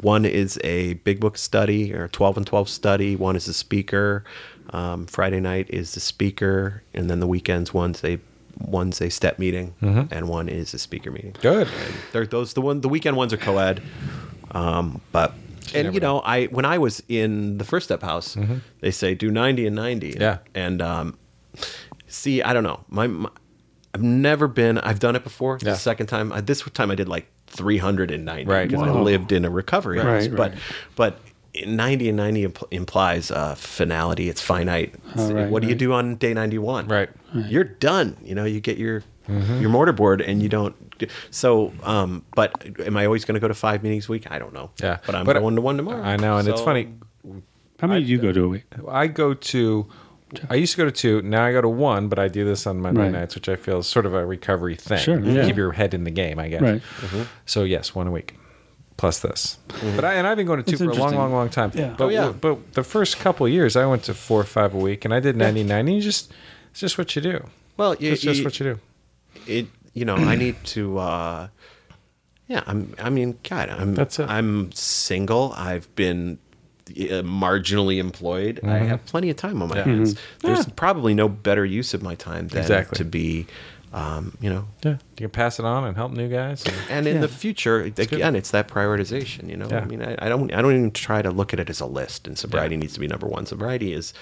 one 0.01 0.25
is 0.25 0.59
a 0.65 0.95
big 0.95 1.21
book 1.21 1.37
study 1.39 1.93
or 1.95 2.05
a 2.05 2.09
12 2.09 2.39
and 2.39 2.47
12 2.47 2.69
study. 2.69 3.17
One 3.17 3.37
is 3.37 3.47
a 3.49 3.55
speaker. 3.55 4.25
Um, 4.71 5.07
Friday 5.07 5.41
night 5.41 5.67
is 5.71 5.95
the 5.95 6.01
speaker, 6.01 6.83
and 6.95 7.11
then 7.11 7.21
the 7.21 7.27
weekends 7.27 7.75
one's 7.75 8.03
a 8.05 8.19
one's 8.59 9.01
a 9.01 9.11
step 9.11 9.39
meeting, 9.39 9.75
Mm-hmm. 9.83 10.13
and 10.15 10.29
one 10.29 10.49
is 10.49 10.73
a 10.73 10.79
speaker 10.79 11.11
meeting. 11.11 11.35
Good. 11.41 11.69
They're 12.13 12.27
those 12.27 12.55
the 12.55 12.61
one 12.63 12.81
the 12.81 12.89
weekend 12.89 13.17
ones 13.17 13.33
are 13.33 13.37
co-ed, 13.39 13.83
um, 14.53 15.01
but 15.11 15.35
and 15.75 15.93
you 15.95 16.01
know 16.01 16.21
I 16.21 16.47
when 16.47 16.65
I 16.65 16.79
was 16.79 17.03
in 17.09 17.59
the 17.59 17.65
first 17.65 17.85
step 17.87 18.03
house, 18.03 18.37
they 18.81 18.91
say 18.93 19.15
do 19.15 19.31
ninety 19.31 19.67
and 19.67 19.75
ninety. 19.77 20.17
Yeah. 20.19 20.39
and 20.55 20.81
um, 20.81 21.19
see 22.07 22.41
I 22.43 22.53
don't 22.53 22.65
know 22.65 22.81
my, 22.89 23.07
my 23.09 23.31
I've 23.95 24.03
never 24.03 24.49
been 24.49 24.79
I've 24.79 24.99
done 25.01 25.17
it 25.17 25.25
before. 25.25 25.59
Yeah. 25.63 25.73
The 25.73 25.77
second 25.79 26.07
time 26.07 26.33
I, 26.33 26.41
this 26.41 26.63
time 26.73 26.91
I 26.91 26.95
did 26.95 27.09
like 27.09 27.27
three 27.47 27.79
hundred 27.79 28.11
and 28.11 28.25
ninety 28.25 28.51
Right. 28.51 28.69
because 28.69 28.87
I 28.87 28.91
lived 28.91 29.33
in 29.33 29.45
a 29.45 29.51
recovery 29.51 29.99
Right, 29.99 30.07
house. 30.23 30.29
right. 30.29 30.37
But 30.37 30.55
but. 30.97 31.19
90 31.67 32.09
and 32.09 32.17
90 32.17 32.47
impl- 32.47 32.69
implies 32.71 33.31
uh, 33.31 33.55
finality. 33.57 34.31
It's 34.31 34.41
finite. 34.41 34.95
It's- 34.95 35.19
Oh, 35.19 35.35
right, 35.35 35.51
what 35.51 35.61
do 35.61 35.69
you 35.69 35.75
do 35.75 35.93
on 35.93 36.17
day 36.17 36.33
91? 36.33 36.89
Right. 36.89 37.11
You're 37.35 37.65
done. 37.65 38.17
You 38.25 38.35
know, 38.35 38.47
you 38.47 38.59
get 38.59 38.79
your 38.79 39.03
Mm-hmm. 39.29 39.61
your 39.61 39.69
mortarboard 39.71 40.27
and 40.27 40.43
you 40.43 40.49
don't. 40.49 40.75
So, 41.31 41.75
um, 41.83 42.25
but 42.35 42.53
am 42.81 42.97
I 42.97 43.05
always 43.05 43.27
going 43.27 43.35
to 43.35 43.41
go 43.41 43.49
to 43.49 43.55
five 43.55 43.83
meetings 43.83 44.09
a 44.09 44.13
week? 44.13 44.31
I 44.31 44.39
don't 44.39 44.55
know. 44.55 44.71
Yeah, 44.83 44.97
But 45.05 45.15
I'm 45.15 45.27
But 45.27 45.37
going 45.39 45.55
to 45.57 45.61
one 45.61 45.77
tomorrow. 45.77 46.03
I 46.03 46.17
know, 46.17 46.39
and 46.39 46.49
it's 46.49 46.63
funny. 46.63 46.95
How 47.81 47.87
many 47.87 48.03
do 48.03 48.11
you 48.11 48.19
go 48.19 48.33
to 48.33 48.45
a 48.45 48.49
week? 48.49 48.65
I 48.89 49.07
go 49.07 49.35
to. 49.35 49.87
I 50.51 50.55
used 50.55 50.73
to 50.73 50.79
go 50.79 50.85
to 50.85 50.91
two. 50.91 51.23
Now 51.23 51.45
I 51.45 51.53
go 51.53 51.61
to 51.61 51.69
one, 51.69 52.09
but 52.09 52.19
I 52.19 52.29
do 52.29 52.45
this 52.45 52.67
on 52.67 52.81
Monday 52.81 53.03
Right. 53.03 53.13
nights, 53.13 53.35
which 53.35 53.49
I 53.49 53.57
feel 53.57 53.79
is 53.81 53.87
sort 53.87 54.07
of 54.07 54.15
a 54.15 54.25
recovery 54.25 54.77
thing. 54.77 54.99
Sure, 54.99 55.19
You 55.19 55.33
yeah. 55.33 55.45
Keep 55.47 55.57
your 55.57 55.73
head 55.73 55.95
in 55.95 56.05
the 56.05 56.11
game, 56.11 56.39
I 56.39 56.49
guess. 56.49 56.63
Right. 56.63 56.83
So 57.47 57.65
yes, 57.65 57.95
one 57.95 58.07
a 58.07 58.11
week, 58.11 58.37
plus 58.97 59.19
this. 59.21 59.59
But 59.97 60.05
I 60.05 60.15
and 60.15 60.27
I've 60.27 60.37
been 60.37 60.47
going 60.47 60.63
to 60.63 60.71
two 60.71 60.75
It's 60.75 60.83
for 60.83 60.91
a 60.91 61.03
long, 61.03 61.15
long, 61.15 61.33
long 61.33 61.49
time. 61.51 61.73
Yeah. 61.75 61.95
But 61.97 62.05
Oh, 62.05 62.09
yeah. 62.09 62.33
but 62.33 62.73
the 62.75 62.83
first 62.83 63.19
couple 63.19 63.47
of 63.47 63.53
years, 63.53 63.77
I 63.77 63.85
went 63.87 64.05
to 64.05 64.15
four 64.15 64.41
or 64.41 64.45
five 64.45 64.75
a 64.75 64.79
week, 64.79 65.05
and 65.05 65.13
I 65.13 65.21
did 65.21 65.37
99. 65.37 65.87
And 65.89 65.95
you 65.97 66.01
just 66.03 66.33
it's 66.71 66.81
just 66.81 66.97
what 66.99 67.15
you 67.17 67.23
do. 67.23 67.45
Well, 67.77 67.95
you, 67.97 68.13
It's 68.13 68.23
just 68.23 68.39
you- 68.39 68.45
what 68.45 68.59
you 68.61 68.65
do. 68.75 68.81
it. 69.47 69.67
You 69.95 70.05
know, 70.07 70.15
I 70.17 70.37
need 70.37 70.57
to. 70.77 70.99
uh 70.99 71.49
Yeah, 72.49 72.63
I'm. 72.67 72.95
I 72.99 73.11
mean, 73.11 73.39
God, 73.49 73.69
I'm. 73.69 73.95
That's 73.95 74.19
it. 74.19 74.29
I'm 74.29 74.73
single. 74.73 75.53
I've 75.57 75.95
been. 75.95 76.39
Uh, 76.97 77.23
marginally 77.23 77.99
employed, 77.99 78.61
I 78.65 78.79
have 78.79 79.05
plenty 79.07 79.31
of 79.31 79.37
time 79.37 79.63
on 79.63 79.69
my 79.69 79.77
Yeah. 79.79 79.85
hands. 79.85 80.17
There's 80.41 80.67
probably 80.67 81.15
no 81.15 81.29
better 81.29 81.65
use 81.65 81.95
of 81.95 82.03
my 82.03 82.15
time 82.15 82.49
than 82.49 82.61
Exactly. 82.61 82.97
to 82.99 83.05
be, 83.05 83.47
um, 83.93 84.37
you 84.41 84.49
know, 84.51 84.67
Yeah. 84.85 84.93
You 84.93 84.99
can 85.29 85.31
pass 85.31 85.59
it 85.59 85.65
on 85.65 85.85
and 85.85 85.97
help 85.97 86.13
new 86.13 86.29
guys. 86.29 86.65
and- 86.65 86.75
and 86.91 87.07
in 87.07 87.21
the 87.21 87.29
future, 87.29 87.81
again, 87.81 88.35
it's 88.37 88.51
that 88.53 88.69
prioritization. 88.69 89.49
You 89.49 89.57
know, 89.57 89.69
Yeah. 89.71 89.81
I 89.81 89.85
mean, 89.85 90.03
I, 90.03 90.17
I 90.19 90.29
don't, 90.29 90.53
I 90.55 90.63
don't 90.63 90.73
even 90.73 90.91
try 90.93 91.23
to 91.23 91.31
look 91.31 91.53
at 91.53 91.61
it 91.61 91.69
as 91.71 91.81
a 91.81 91.87
list. 91.87 92.27
And 92.27 92.39
sobriety 92.39 92.75
Yeah. 92.75 92.81
needs 92.83 92.95
to 92.95 93.01
be 93.01 93.07
number 93.09 93.27
one. 93.27 93.47
Sobriety 93.47 93.93
is, 93.93 94.15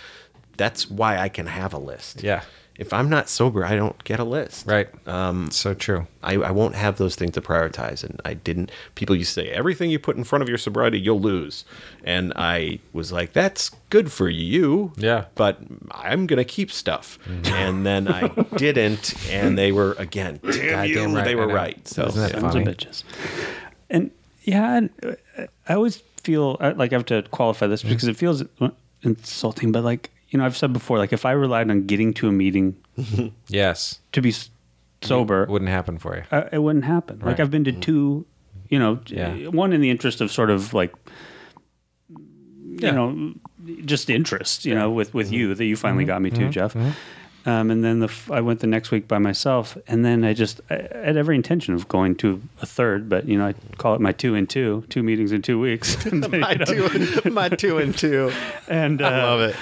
that's 0.56 0.90
why 0.90 1.18
I 1.18 1.28
can 1.28 1.46
have 1.46 1.72
a 1.72 1.78
list. 1.78 2.22
Yeah. 2.22 2.42
If 2.80 2.94
I'm 2.94 3.10
not 3.10 3.28
sober, 3.28 3.62
I 3.62 3.76
don't 3.76 4.02
get 4.04 4.20
a 4.20 4.24
list. 4.24 4.66
Right. 4.66 4.88
Um, 5.06 5.50
so 5.50 5.74
true. 5.74 6.06
I, 6.22 6.36
I 6.36 6.50
won't 6.50 6.74
have 6.74 6.96
those 6.96 7.14
things 7.14 7.32
to 7.32 7.42
prioritize. 7.42 8.02
And 8.02 8.18
I 8.24 8.32
didn't, 8.32 8.72
people 8.94 9.14
used 9.14 9.34
to 9.34 9.42
say, 9.42 9.50
everything 9.50 9.90
you 9.90 9.98
put 9.98 10.16
in 10.16 10.24
front 10.24 10.40
of 10.40 10.48
your 10.48 10.56
sobriety, 10.56 10.98
you'll 10.98 11.20
lose. 11.20 11.66
And 12.04 12.32
I 12.36 12.78
was 12.94 13.12
like, 13.12 13.34
that's 13.34 13.70
good 13.90 14.10
for 14.10 14.30
you. 14.30 14.92
Yeah. 14.96 15.26
But 15.34 15.58
I'm 15.90 16.26
going 16.26 16.38
to 16.38 16.44
keep 16.44 16.72
stuff. 16.72 17.18
And 17.44 17.84
then 17.84 18.08
I 18.08 18.28
didn't. 18.56 19.14
And 19.28 19.58
they 19.58 19.72
were, 19.72 19.92
again, 19.98 20.40
damn 20.42 20.70
Goddamn 20.70 20.86
you, 21.10 21.16
right, 21.16 21.24
they 21.26 21.34
were 21.34 21.48
right. 21.48 21.86
So, 21.86 22.06
Isn't 22.06 22.22
that 22.22 22.32
yeah. 22.32 22.40
Sons 22.40 22.54
funny? 22.54 22.66
of 22.66 22.76
bitches. 22.78 23.04
And 23.90 24.10
yeah, 24.44 24.76
and, 24.78 24.90
uh, 25.36 25.46
I 25.68 25.74
always 25.74 25.96
feel 26.22 26.56
uh, 26.60 26.72
like 26.76 26.94
I 26.94 26.96
have 26.96 27.04
to 27.06 27.24
qualify 27.30 27.66
this 27.66 27.82
because 27.82 28.08
it 28.08 28.16
feels 28.16 28.42
uh, 28.60 28.70
insulting. 29.02 29.70
But 29.70 29.84
like 29.84 30.10
you 30.30 30.38
know, 30.38 30.44
I've 30.44 30.56
said 30.56 30.72
before, 30.72 30.98
like 30.98 31.12
if 31.12 31.24
I 31.26 31.32
relied 31.32 31.70
on 31.70 31.86
getting 31.86 32.14
to 32.14 32.28
a 32.28 32.32
meeting 32.32 32.76
Yes. 33.48 34.00
to 34.12 34.20
be 34.22 34.32
sober, 35.02 35.42
It 35.44 35.50
wouldn't 35.50 35.70
happen 35.70 35.98
for 35.98 36.16
you. 36.16 36.22
uh, 36.30 36.48
it 36.52 36.58
wouldn't 36.58 36.84
happen. 36.84 37.20
Like 37.20 37.40
I've 37.40 37.50
been 37.50 37.64
to 37.64 37.72
two, 37.72 38.26
you 38.68 38.78
know, 38.78 39.00
Yeah. 39.06 39.48
one 39.48 39.72
in 39.72 39.80
the 39.80 39.90
interest 39.90 40.20
of 40.20 40.30
sort 40.30 40.50
of 40.50 40.72
like, 40.74 40.92
Yeah. 42.78 42.90
you 42.90 42.92
know, 42.92 43.34
just 43.84 44.08
interest, 44.10 44.64
you 44.64 44.74
know, 44.74 44.90
with 44.90 45.12
with 45.14 45.30
you 45.32 45.54
that 45.54 45.64
you 45.64 45.76
finally 45.76 46.04
got 46.04 46.22
me 46.22 46.30
to, 46.30 46.36
Mm-hmm. 46.42 46.50
Jeff. 46.50 46.76
Um, 47.46 47.70
and 47.70 47.82
then 47.82 48.00
the 48.00 48.06
f- 48.06 48.30
I 48.30 48.42
went 48.42 48.60
the 48.60 48.66
next 48.66 48.90
week 48.90 49.08
by 49.08 49.16
myself, 49.16 49.76
and 49.88 50.04
then 50.04 50.24
I 50.24 50.34
just 50.34 50.60
I 50.68 50.74
had 50.92 51.16
every 51.16 51.36
intention 51.36 51.72
of 51.74 51.88
going 51.88 52.14
to 52.16 52.40
a 52.60 52.66
third, 52.66 53.08
but 53.08 53.26
you 53.26 53.38
know 53.38 53.46
I 53.46 53.54
call 53.78 53.94
it 53.94 54.00
my 54.02 54.12
two 54.12 54.34
and 54.34 54.48
two, 54.48 54.84
two 54.90 55.02
meetings 55.02 55.32
in 55.32 55.40
two 55.40 55.58
weeks. 55.58 55.96
And, 56.12 56.22
you 56.32 56.38
my 56.40 56.52
know, 56.54 56.64
two, 56.66 57.30
my 57.30 57.48
two 57.48 57.78
and 57.78 57.96
two. 57.96 58.30
and 58.68 59.00
uh, 59.00 59.06
I 59.06 59.22
love 59.24 59.40
it. 59.40 59.56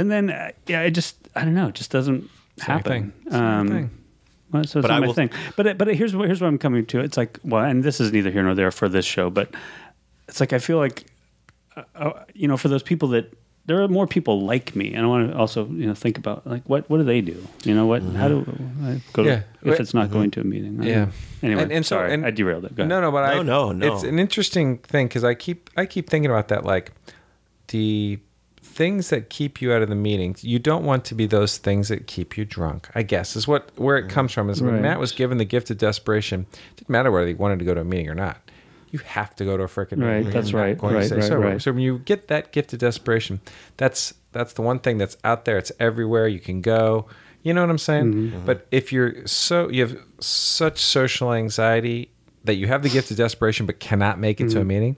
And 0.00 0.10
then 0.10 0.30
uh, 0.30 0.50
yeah, 0.66 0.80
it 0.82 0.92
just 0.92 1.16
I 1.36 1.44
don't 1.44 1.54
know, 1.54 1.68
it 1.68 1.74
just 1.74 1.90
doesn't 1.90 2.28
happen. 2.60 3.12
thing. 3.24 3.32
Same 3.32 3.68
thing. 3.68 3.90
Well, 4.52 4.64
so 4.64 4.78
it's 4.80 4.84
But 4.84 4.88
not 4.88 4.96
I 4.96 5.00
my 5.00 5.06
will- 5.06 5.14
thing. 5.14 5.30
But 5.56 5.66
it- 5.66 5.78
but 5.78 5.86
here's 5.94 6.14
what 6.16 6.26
here's 6.26 6.40
what 6.40 6.48
I'm 6.48 6.58
coming 6.58 6.86
to. 6.86 7.00
It's 7.00 7.16
like 7.16 7.38
well, 7.44 7.64
and 7.64 7.84
this 7.84 8.00
is 8.00 8.12
neither 8.12 8.30
here 8.30 8.42
nor 8.42 8.54
there 8.54 8.70
for 8.70 8.88
this 8.88 9.04
show, 9.06 9.30
but 9.30 9.48
it's 10.28 10.40
like 10.40 10.52
I 10.52 10.58
feel 10.58 10.78
like 10.78 11.04
uh, 11.76 11.82
uh, 11.94 12.24
you 12.34 12.48
know 12.48 12.56
for 12.56 12.68
those 12.68 12.82
people 12.82 13.08
that 13.08 13.26
there 13.66 13.80
are 13.82 13.88
more 13.88 14.06
people 14.06 14.40
like 14.52 14.74
me, 14.74 14.92
and 14.94 15.04
I 15.04 15.08
want 15.08 15.30
to 15.30 15.36
also 15.36 15.66
you 15.66 15.86
know 15.86 15.94
think 15.94 16.18
about 16.18 16.46
like 16.46 16.62
what 16.68 16.88
what 16.90 16.96
do 16.98 17.04
they 17.04 17.20
do? 17.20 17.36
You 17.64 17.74
know 17.74 17.86
what? 17.86 18.02
How 18.02 18.28
do 18.28 18.38
I 18.82 19.00
go? 19.12 19.22
Yeah. 19.22 19.42
To, 19.62 19.70
if 19.72 19.78
it's 19.80 19.94
not 19.94 20.10
going 20.10 20.30
to 20.32 20.40
a 20.40 20.44
meeting. 20.44 20.80
I 20.80 20.84
don't 20.84 20.86
Yeah. 20.92 21.06
Anyway, 21.42 21.62
And- 21.62 21.72
and 21.72 21.84
so- 21.86 21.96
sorry, 21.96 22.12
and- 22.14 22.26
I 22.26 22.30
derailed 22.30 22.64
it. 22.64 22.74
Go 22.74 22.82
ahead. 22.82 22.88
No, 22.88 23.00
no, 23.00 23.10
but 23.12 23.22
I 23.24 23.34
No, 23.36 23.42
no, 23.42 23.72
no. 23.72 23.94
It's 23.94 24.02
an 24.04 24.18
interesting 24.18 24.78
thing 24.78 25.06
because 25.08 25.24
I 25.24 25.34
keep 25.34 25.70
I 25.76 25.86
keep 25.86 26.10
thinking 26.10 26.30
about 26.30 26.48
that. 26.48 26.64
Like 26.64 26.90
the 27.68 28.18
things 28.80 29.10
that 29.10 29.28
keep 29.28 29.60
you 29.60 29.74
out 29.74 29.82
of 29.82 29.90
the 29.90 29.94
meetings, 29.94 30.42
you 30.42 30.58
don't 30.58 30.86
want 30.86 31.04
to 31.04 31.14
be 31.14 31.26
those 31.26 31.58
things 31.58 31.88
that 31.88 32.06
keep 32.06 32.38
you 32.38 32.46
drunk. 32.46 32.88
I 32.94 33.02
guess 33.02 33.36
is 33.36 33.46
what 33.46 33.70
where 33.78 33.98
it 33.98 34.08
comes 34.08 34.32
from. 34.32 34.48
Is 34.48 34.62
when 34.62 34.72
Right. 34.72 34.80
Matt 34.80 34.98
was 34.98 35.12
given 35.12 35.36
the 35.36 35.44
gift 35.44 35.70
of 35.70 35.76
desperation, 35.76 36.46
it 36.52 36.76
didn't 36.76 36.88
matter 36.88 37.10
whether 37.10 37.26
he 37.26 37.34
wanted 37.34 37.58
to 37.58 37.66
go 37.66 37.74
to 37.74 37.82
a 37.82 37.84
meeting 37.84 38.08
or 38.08 38.14
not. 38.14 38.38
You 38.90 38.98
have 39.00 39.36
to 39.36 39.44
go 39.44 39.58
to 39.58 39.64
a 39.64 39.66
freaking 39.66 39.98
meeting. 39.98 40.06
Right, 40.06 40.22
You're 40.24 40.32
that's 40.32 40.54
right, 40.54 40.78
going 40.78 40.94
to 40.94 40.98
right, 41.00 41.06
stay 41.06 41.16
right, 41.16 41.24
sober. 41.24 41.40
right. 41.46 41.60
So 41.60 41.72
when 41.72 41.82
you 41.82 41.98
get 41.98 42.28
that 42.28 42.52
gift 42.52 42.72
of 42.72 42.78
desperation, 42.78 43.42
that's 43.76 44.14
that's 44.32 44.54
the 44.54 44.62
one 44.62 44.78
thing 44.78 44.96
that's 44.96 45.18
out 45.24 45.44
there. 45.44 45.58
It's 45.58 45.70
everywhere. 45.78 46.26
You 46.26 46.40
can 46.40 46.62
go. 46.62 47.04
You 47.42 47.52
know 47.52 47.60
what 47.60 47.68
I'm 47.68 47.76
saying? 47.76 48.14
Mm-hmm. 48.14 48.46
But 48.46 48.66
if 48.70 48.94
you're 48.94 49.26
so 49.26 49.68
you 49.68 49.82
have 49.86 49.98
such 50.20 50.78
social 50.80 51.34
anxiety 51.34 52.10
that 52.44 52.54
you 52.54 52.66
have 52.68 52.82
the 52.82 52.88
gift 52.88 53.10
of 53.10 53.18
desperation 53.18 53.66
but 53.66 53.78
cannot 53.78 54.18
make 54.18 54.40
it 54.40 54.48
to 54.52 54.60
a 54.62 54.64
meeting, 54.64 54.96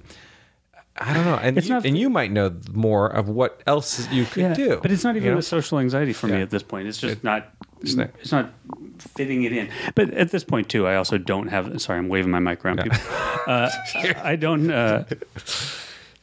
I 0.96 1.14
don't 1.14 1.24
know. 1.24 1.36
And. 1.36 1.56
It's 1.56 1.68
you, 1.68 1.74
not- 1.74 1.86
and 1.86 1.96
you 1.96 2.10
might 2.10 2.30
know 2.30 2.54
more 2.72 3.06
of 3.06 3.28
what 3.28 3.62
else 3.66 4.08
you 4.10 4.24
could 4.24 4.42
yeah, 4.42 4.54
do. 4.54 4.78
But 4.82 4.90
it's 4.90 5.04
not 5.04 5.16
even 5.16 5.26
you 5.26 5.32
know? 5.32 5.38
a 5.38 5.42
social 5.42 5.78
anxiety 5.78 6.12
for 6.12 6.26
me 6.26 6.34
Yeah. 6.34 6.42
at 6.42 6.50
this 6.50 6.62
point. 6.62 6.86
It's 6.88 6.98
just 6.98 7.24
not. 7.24 7.48
It's 7.80 7.94
not- 7.94 8.10
It's 8.20 8.30
not 8.32 8.52
fitting 8.98 9.42
it 9.44 9.52
in. 9.52 9.68
But 9.94 10.10
at 10.14 10.30
this 10.30 10.44
point 10.44 10.68
too, 10.68 10.86
I 10.86 10.96
also 10.96 11.18
don't 11.18 11.48
have. 11.48 11.80
Sorry, 11.80 11.98
I'm 11.98 12.08
waving 12.08 12.30
my 12.30 12.40
mic 12.40 12.64
around 12.64 12.82
people. 12.82 12.98
Uh, 13.46 13.70
I 14.22 14.36
don't. 14.36 14.70
Uh, 14.70 15.04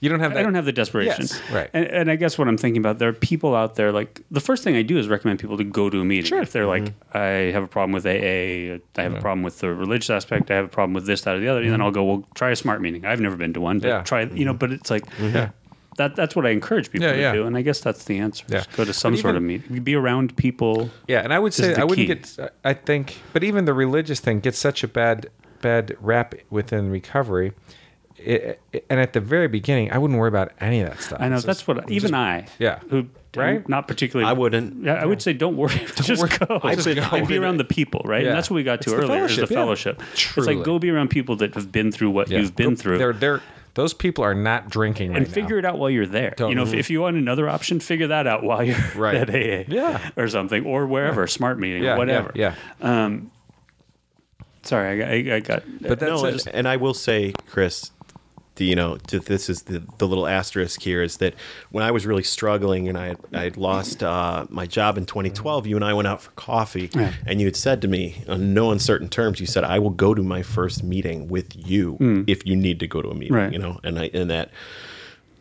You 0.01 0.07
don't 0.07 0.21
have 0.21 0.33
that. 0.33 0.39
I 0.39 0.43
don't 0.43 0.55
have 0.55 0.65
the 0.65 0.71
desperation. 0.71 1.23
Yes, 1.23 1.41
right. 1.51 1.69
And, 1.73 1.85
and 1.87 2.11
I 2.11 2.15
guess 2.15 2.37
what 2.37 2.47
I'm 2.47 2.57
thinking 2.57 2.79
about, 2.79 2.99
there 2.99 3.09
are 3.09 3.13
people 3.13 3.53
out 3.53 3.75
there 3.75 3.91
like 3.91 4.21
the 4.31 4.39
first 4.39 4.63
thing 4.63 4.75
I 4.75 4.81
do 4.81 4.97
is 4.97 5.09
recommend 5.09 5.39
people 5.39 5.57
to 5.57 5.63
go 5.63 5.89
to 5.89 5.99
a 5.99 6.05
meeting. 6.05 6.25
Sure. 6.25 6.41
If 6.41 6.53
they're 6.53 6.65
like, 6.65 6.83
mm-hmm. 6.83 7.17
I 7.17 7.51
have 7.51 7.63
a 7.63 7.67
problem 7.67 7.91
with 7.91 8.05
AA, 8.05 8.09
I 8.09 8.13
have 8.15 8.79
a 8.79 9.15
mm-hmm. 9.15 9.19
problem 9.19 9.43
with 9.43 9.59
the 9.59 9.73
religious 9.73 10.09
aspect, 10.09 10.51
I 10.51 10.55
have 10.55 10.65
a 10.65 10.69
problem 10.69 10.93
with 10.93 11.05
this, 11.05 11.21
that, 11.23 11.35
or 11.35 11.39
the 11.39 11.49
other, 11.49 11.59
and 11.61 11.69
then 11.69 11.79
mm-hmm. 11.79 11.85
I'll 11.85 11.91
go, 11.91 12.03
well, 12.05 12.27
try 12.33 12.51
a 12.51 12.55
smart 12.55 12.81
meeting. 12.81 13.05
I've 13.05 13.19
never 13.19 13.35
been 13.35 13.53
to 13.53 13.61
one, 13.61 13.79
but 13.79 13.87
Yeah. 13.87 14.03
try, 14.03 14.23
you 14.23 14.45
know, 14.45 14.53
but 14.53 14.71
it's 14.71 14.89
like, 14.89 15.03
Yeah. 15.19 15.49
that 15.97 16.15
that's 16.15 16.33
what 16.33 16.45
I 16.45 16.51
encourage 16.51 16.91
people 16.91 17.07
Yeah, 17.07 17.13
to 17.13 17.19
yeah. 17.19 17.33
do. 17.33 17.45
And 17.45 17.57
I 17.57 17.61
guess 17.61 17.81
that's 17.81 18.05
the 18.05 18.19
answer. 18.19 18.45
Yeah. 18.47 18.63
Go 18.77 18.85
to 18.85 18.93
some 18.93 19.13
But 19.13 19.19
sort 19.19 19.35
of 19.35 19.43
even- 19.43 19.47
meeting. 19.69 19.83
Be 19.83 19.95
around 19.95 20.37
people. 20.37 20.89
Yeah, 21.09 21.19
and 21.19 21.33
I 21.33 21.39
would 21.39 21.53
say 21.53 21.75
I 21.75 21.83
wouldn't 21.83 22.07
get. 22.07 22.37
I 22.63 22.73
think, 22.73 23.17
but 23.33 23.43
even 23.43 23.65
the 23.65 23.73
religious 23.73 24.21
thing 24.21 24.39
gets 24.39 24.57
such 24.57 24.81
a 24.81 24.87
bad 24.87 25.27
bad 25.61 25.97
rap 25.99 26.35
within 26.49 26.89
recovery. 26.89 27.51
It, 28.23 28.59
it- 28.73 28.85
and 28.89 28.99
at 28.99 29.13
the 29.13 29.19
very 29.19 29.47
beginning, 29.47 29.91
I 29.91 29.97
wouldn't 29.97 30.19
worry 30.19 30.27
about 30.29 30.51
any 30.59 30.81
of 30.81 30.89
that 30.89 31.01
stuff. 31.01 31.19
I 31.21 31.29
know 31.29 31.35
It's 31.37 31.45
that's 31.45 31.59
just- 31.59 31.67
what 31.67 31.89
even 31.91 32.13
I, 32.13 32.45
yeah. 32.59 32.79
who 32.89 33.05
Right? 33.35 33.67
not 33.69 33.87
particularly, 33.87 34.27
I 34.27 34.33
wouldn't. 34.33 34.83
Yeah, 34.85 34.95
I 34.95 35.05
would 35.05 35.21
say 35.21 35.33
don't 35.33 35.55
worry. 35.55 35.75
just 35.95 36.19
worry. 36.21 36.29
go. 36.47 36.59
I've 36.63 36.83
been- 36.83 36.97
and 36.97 37.27
be 37.27 37.35
been- 37.35 37.43
around 37.43 37.57
the 37.57 37.63
people, 37.63 38.01
right? 38.05 38.23
Yeah. 38.23 38.29
And 38.29 38.37
that's 38.37 38.49
what 38.49 38.55
we 38.55 38.63
got 38.63 38.81
to 38.81 38.89
It's 38.91 38.99
the 38.99 39.05
earlier. 39.11 39.25
is 39.25 39.35
the 39.37 39.45
fellowship, 39.47 39.97
yeah. 39.99 40.05
It's 40.13 40.21
Truly. 40.21 40.55
like 40.55 40.65
go 40.65 40.79
be 40.79 40.89
around 40.89 41.09
people 41.09 41.35
that 41.37 41.53
have 41.53 41.71
been 41.71 41.91
through 41.91 42.09
what 42.11 42.29
Yeah. 42.29 42.39
you've 42.39 42.55
been 42.55 42.75
through. 42.75 42.97
They're 42.97 43.13
they're 43.13 43.41
those 43.75 43.93
people 43.93 44.23
are 44.23 44.33
not 44.33 44.69
drinking 44.69 45.11
right 45.11 45.17
and 45.21 45.27
figure 45.27 45.61
now. 45.61 45.69
it 45.69 45.71
out 45.73 45.77
while 45.79 45.91
you're 45.91 46.07
there. 46.07 46.33
You 46.39 46.55
know, 46.55 46.63
if, 46.63 46.73
if 46.73 46.89
you 46.89 47.01
want 47.01 47.17
another 47.17 47.47
option, 47.47 47.79
figure 47.79 48.07
that 48.07 48.25
out 48.25 48.43
while 48.43 48.63
you're 48.63 48.75
Right. 48.95 49.15
at 49.15 49.29
AA 49.29 49.65
Yeah. 49.67 50.09
or 50.17 50.27
something, 50.27 50.65
or 50.65 50.87
wherever, 50.87 51.27
smart 51.27 51.59
meeting, 51.59 51.83
Yeah, 51.83 51.93
or 51.93 51.97
whatever. 51.97 52.31
Yeah, 52.35 52.55
Um. 52.81 53.31
Sorry, 54.63 54.89
I 54.89 54.97
got, 54.97 55.07
I, 55.07 55.35
I 55.35 55.39
got. 55.39 55.63
But 55.81 55.99
that's 55.99 56.21
no, 56.21 56.31
just- 56.31 56.47
and, 56.47 56.55
and 56.55 56.67
I 56.67 56.75
will 56.77 56.93
say, 56.93 57.33
Chris, 57.47 57.91
the, 58.59 58.65
you 58.65 58.75
know, 58.75 58.97
to, 59.07 59.19
this 59.19 59.49
is 59.49 59.63
the, 59.63 59.81
the 59.97 60.07
little 60.07 60.27
asterisk 60.27 60.81
here 60.81 61.01
is 61.01 61.17
that 61.17 61.33
when 61.71 61.83
I 61.83 61.89
was 61.89 62.05
really 62.05 62.21
struggling 62.23 62.87
and 62.87 62.95
I 62.97 63.07
had, 63.07 63.17
I 63.33 63.43
had 63.45 63.57
lost 63.57 64.03
uh, 64.03 64.45
my 64.49 64.67
job 64.67 64.97
in 64.97 65.05
2012, 65.07 65.65
you 65.65 65.75
and 65.75 65.83
I 65.83 65.93
went 65.95 66.07
out 66.07 66.21
for 66.21 66.31
coffee, 66.31 66.89
Yeah. 66.93 67.13
and 67.25 67.41
you 67.41 67.47
had 67.47 67.55
said 67.55 67.81
to 67.81 67.87
me, 67.87 68.23
on 68.27 68.53
no 68.53 68.71
uncertain 68.71 69.09
terms, 69.09 69.39
you 69.39 69.47
said, 69.47 69.63
"I 69.63 69.79
will 69.79 69.89
go 69.89 70.13
to 70.13 70.21
my 70.21 70.43
first 70.43 70.83
meeting 70.83 71.27
with 71.27 71.55
you 71.55 71.97
if 72.27 72.45
you 72.45 72.55
need 72.55 72.79
to 72.81 72.87
go 72.87 73.01
to 73.01 73.09
a 73.09 73.15
meeting." 73.15 73.35
Right. 73.35 73.51
You 73.51 73.59
know, 73.59 73.79
and 73.83 73.97
I 73.99 74.11
and 74.13 74.29
that 74.29 74.51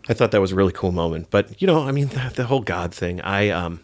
I 0.09 0.15
thought 0.15 0.31
that 0.31 0.41
was 0.41 0.53
a 0.53 0.55
really 0.57 0.73
cool 0.73 0.93
moment. 0.93 1.29
But 1.31 1.61
you 1.61 1.67
know, 1.67 1.83
I 1.87 1.93
mean, 1.93 2.09
the, 2.09 2.33
the 2.35 2.45
whole 2.47 2.63
God 2.63 2.95
thing, 2.95 3.21
I 3.21 3.51
um. 3.51 3.81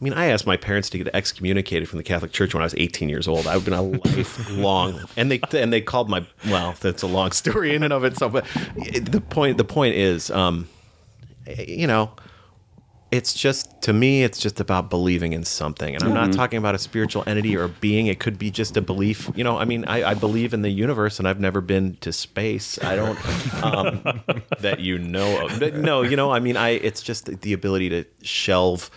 I 0.00 0.04
mean, 0.04 0.12
I 0.12 0.26
asked 0.26 0.46
my 0.46 0.56
parents 0.56 0.90
to 0.90 0.98
get 0.98 1.08
excommunicated 1.14 1.88
from 1.88 1.98
the 1.98 2.02
Catholic 2.02 2.32
Church 2.32 2.52
when 2.52 2.62
I 2.62 2.66
was 2.66 2.74
18 2.76 3.08
years 3.08 3.28
old. 3.28 3.46
I've 3.46 3.64
been 3.64 3.74
a 3.74 3.82
lifelong, 3.82 5.00
and 5.16 5.30
they 5.30 5.40
and 5.52 5.72
they 5.72 5.80
called 5.80 6.10
my 6.10 6.26
well. 6.48 6.74
That's 6.80 7.02
a 7.02 7.06
long 7.06 7.30
story 7.30 7.74
in 7.74 7.84
and 7.84 7.92
of 7.92 8.02
itself. 8.02 8.32
But 8.32 8.44
the 8.74 9.20
point 9.20 9.56
the 9.56 9.64
point 9.64 9.94
is, 9.94 10.30
um, 10.32 10.68
you 11.46 11.86
know, 11.86 12.10
it's 13.12 13.34
just 13.34 13.82
to 13.82 13.92
me, 13.92 14.24
it's 14.24 14.40
just 14.40 14.58
about 14.58 14.90
believing 14.90 15.32
in 15.32 15.44
something, 15.44 15.94
and 15.94 16.02
I'm 16.02 16.12
not 16.12 16.32
talking 16.32 16.58
about 16.58 16.74
a 16.74 16.78
spiritual 16.78 17.22
entity 17.28 17.56
or 17.56 17.64
a 17.64 17.68
being. 17.68 18.08
It 18.08 18.18
could 18.18 18.36
be 18.36 18.50
just 18.50 18.76
a 18.76 18.82
belief. 18.82 19.30
You 19.36 19.44
know, 19.44 19.56
I 19.56 19.64
mean, 19.64 19.84
I, 19.84 20.10
I 20.10 20.14
believe 20.14 20.52
in 20.52 20.62
the 20.62 20.70
universe, 20.70 21.20
and 21.20 21.28
I've 21.28 21.38
never 21.38 21.60
been 21.60 21.96
to 22.00 22.12
space. 22.12 22.82
I 22.82 22.96
don't 22.96 23.64
um, 23.64 24.22
that 24.58 24.80
you 24.80 24.98
know 24.98 25.46
of. 25.46 25.60
But 25.60 25.76
no, 25.76 26.02
you 26.02 26.16
know, 26.16 26.32
I 26.32 26.40
mean, 26.40 26.56
I 26.56 26.70
it's 26.70 27.00
just 27.00 27.40
the 27.42 27.52
ability 27.52 27.90
to 27.90 28.04
shelve 28.22 28.90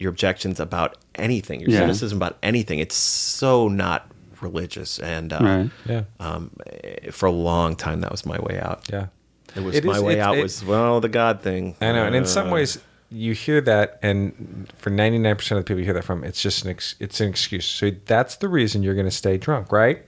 your 0.00 0.10
objections 0.10 0.58
about 0.58 0.96
anything, 1.14 1.60
your 1.60 1.70
Yeah. 1.70 1.80
cynicism 1.80 2.18
about 2.18 2.38
anything. 2.42 2.78
It's 2.80 2.96
so 2.96 3.68
not 3.68 4.10
religious, 4.40 4.98
and 4.98 5.32
uh, 5.32 5.38
Right. 5.40 5.70
yeah, 5.86 6.02
um, 6.18 6.50
for 7.12 7.26
a 7.26 7.30
long 7.30 7.76
time 7.76 8.00
that 8.00 8.10
was 8.10 8.24
my 8.26 8.38
way 8.40 8.58
out. 8.58 8.88
yeah. 8.92 9.06
It 9.54 9.62
was 9.62 9.74
It 9.76 9.84
my 9.84 9.96
is- 9.96 10.02
way 10.02 10.12
it's- 10.14 10.26
out 10.26 10.38
it- 10.38 10.42
was 10.42 10.64
well 10.64 11.00
the 11.00 11.08
God 11.08 11.42
thing. 11.42 11.76
I 11.80 11.92
know, 11.92 12.04
and 12.06 12.14
in 12.16 12.22
Uh, 12.22 12.26
some 12.26 12.50
ways, 12.50 12.78
you 13.10 13.34
hear 13.34 13.60
that, 13.62 13.98
and 14.02 14.72
for 14.78 14.88
ninety 14.90 15.18
nine 15.18 15.34
percent 15.36 15.58
of 15.58 15.64
the 15.64 15.68
people 15.68 15.80
you 15.80 15.84
hear 15.84 15.94
that 15.94 16.04
from, 16.04 16.22
it's 16.24 16.40
just 16.40 16.64
an 16.64 16.70
ex- 16.70 16.94
it's 17.00 17.20
an 17.20 17.28
excuse. 17.28 17.66
So 17.66 17.90
that's 18.06 18.36
the 18.36 18.48
reason 18.48 18.82
you're 18.82 18.94
going 18.94 19.08
to 19.08 19.10
stay 19.24 19.36
drunk, 19.36 19.70
right? 19.72 20.04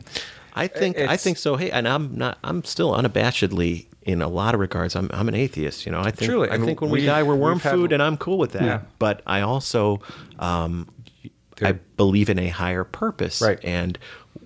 I 0.54 0.68
think 0.68 0.96
I 0.98 1.16
think 1.16 1.36
so. 1.38 1.56
Hey, 1.56 1.70
and 1.70 1.86
I'm 1.88 2.16
not. 2.16 2.38
I'm 2.44 2.62
still 2.64 2.92
unabashedly 2.92 3.86
in 4.04 4.20
a 4.22 4.28
lot 4.28 4.54
of 4.54 4.60
regards. 4.60 4.96
I'm 4.96 5.08
I'm 5.12 5.28
an 5.28 5.34
atheist. 5.34 5.86
You 5.86 5.92
know, 5.92 6.00
I 6.00 6.10
think 6.10 6.30
Truly, 6.30 6.48
I 6.50 6.54
and 6.56 6.64
think 6.64 6.80
when 6.80 6.90
we, 6.90 7.00
we- 7.00 7.06
die 7.06 7.22
we're 7.22 7.34
worm 7.36 7.54
we've 7.54 7.62
had- 7.62 7.72
food, 7.72 7.92
and 7.92 8.02
I'm 8.02 8.16
cool 8.16 8.38
with 8.38 8.52
that. 8.52 8.62
Yeah. 8.62 8.80
But 8.98 9.22
I 9.26 9.40
also 9.42 10.00
um, 10.38 10.88
I 11.60 11.72
believe 11.96 12.28
in 12.30 12.38
a 12.38 12.48
higher 12.48 12.82
purpose, 12.84 13.40
Right. 13.40 13.58
And 13.62 13.98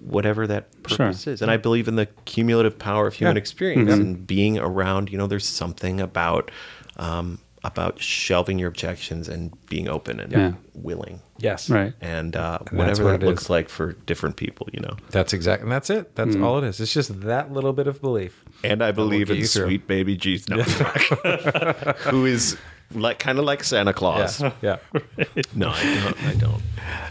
whatever 0.04 0.46
that 0.46 0.68
Sure. 0.86 0.98
purpose 0.98 1.26
is. 1.26 1.40
And 1.42 1.50
I 1.50 1.56
believe 1.56 1.88
in 1.88 1.96
the 1.96 2.06
cumulative 2.26 2.78
power 2.78 3.06
of 3.06 3.14
human 3.14 3.36
Yeah. 3.36 3.40
experience 3.40 3.90
and 3.92 4.26
being 4.26 4.58
around. 4.58 5.10
You 5.10 5.18
know, 5.18 5.26
there's 5.26 5.46
something 5.46 6.00
about 6.00 6.50
um, 6.98 7.38
about 7.66 8.00
shelving 8.00 8.58
your 8.58 8.68
objections 8.68 9.28
and 9.28 9.52
being 9.66 9.88
open 9.88 10.20
and 10.20 10.32
Yeah. 10.32 10.52
willing. 10.74 11.20
Yes. 11.38 11.68
Right. 11.68 11.92
And, 12.00 12.34
uh, 12.34 12.58
that's 12.60 12.72
whatever 12.72 13.04
what 13.04 13.10
that 13.20 13.22
it 13.22 13.26
looks 13.26 13.44
is. 13.44 13.50
like 13.50 13.68
for 13.68 13.92
different 14.06 14.36
people, 14.36 14.68
you 14.72 14.80
know. 14.80 14.96
That's 15.10 15.32
exactly. 15.32 15.64
And 15.64 15.72
that's 15.72 15.90
it. 15.90 16.14
That's 16.16 16.36
all 16.36 16.58
it 16.58 16.64
is. 16.64 16.80
It's 16.80 16.92
just 16.94 17.20
that 17.22 17.52
little 17.52 17.72
bit 17.72 17.86
of 17.86 18.00
belief. 18.00 18.42
And 18.64 18.82
I 18.82 18.92
believe 18.92 19.30
in 19.30 19.36
you 19.38 19.46
through. 19.46 19.66
sweet 19.66 19.86
baby 19.86 20.16
Jesus, 20.16 20.48
no, 20.48 20.62
who 22.10 22.24
is 22.24 22.56
like 22.94 23.18
kind 23.18 23.38
of 23.38 23.44
like 23.44 23.64
Santa 23.64 23.92
Claus. 23.92 24.40
Yeah. 24.40 24.52
Yeah. 24.62 24.76
No, 25.54 25.70
I 25.70 26.00
don't. 26.02 26.24
I 26.24 26.34
don't. 26.34 26.62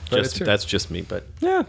Just 0.09 0.39
that's 0.43 0.65
just 0.65 0.89
me. 0.91 1.01
But 1.01 1.25
yeah. 1.39 1.63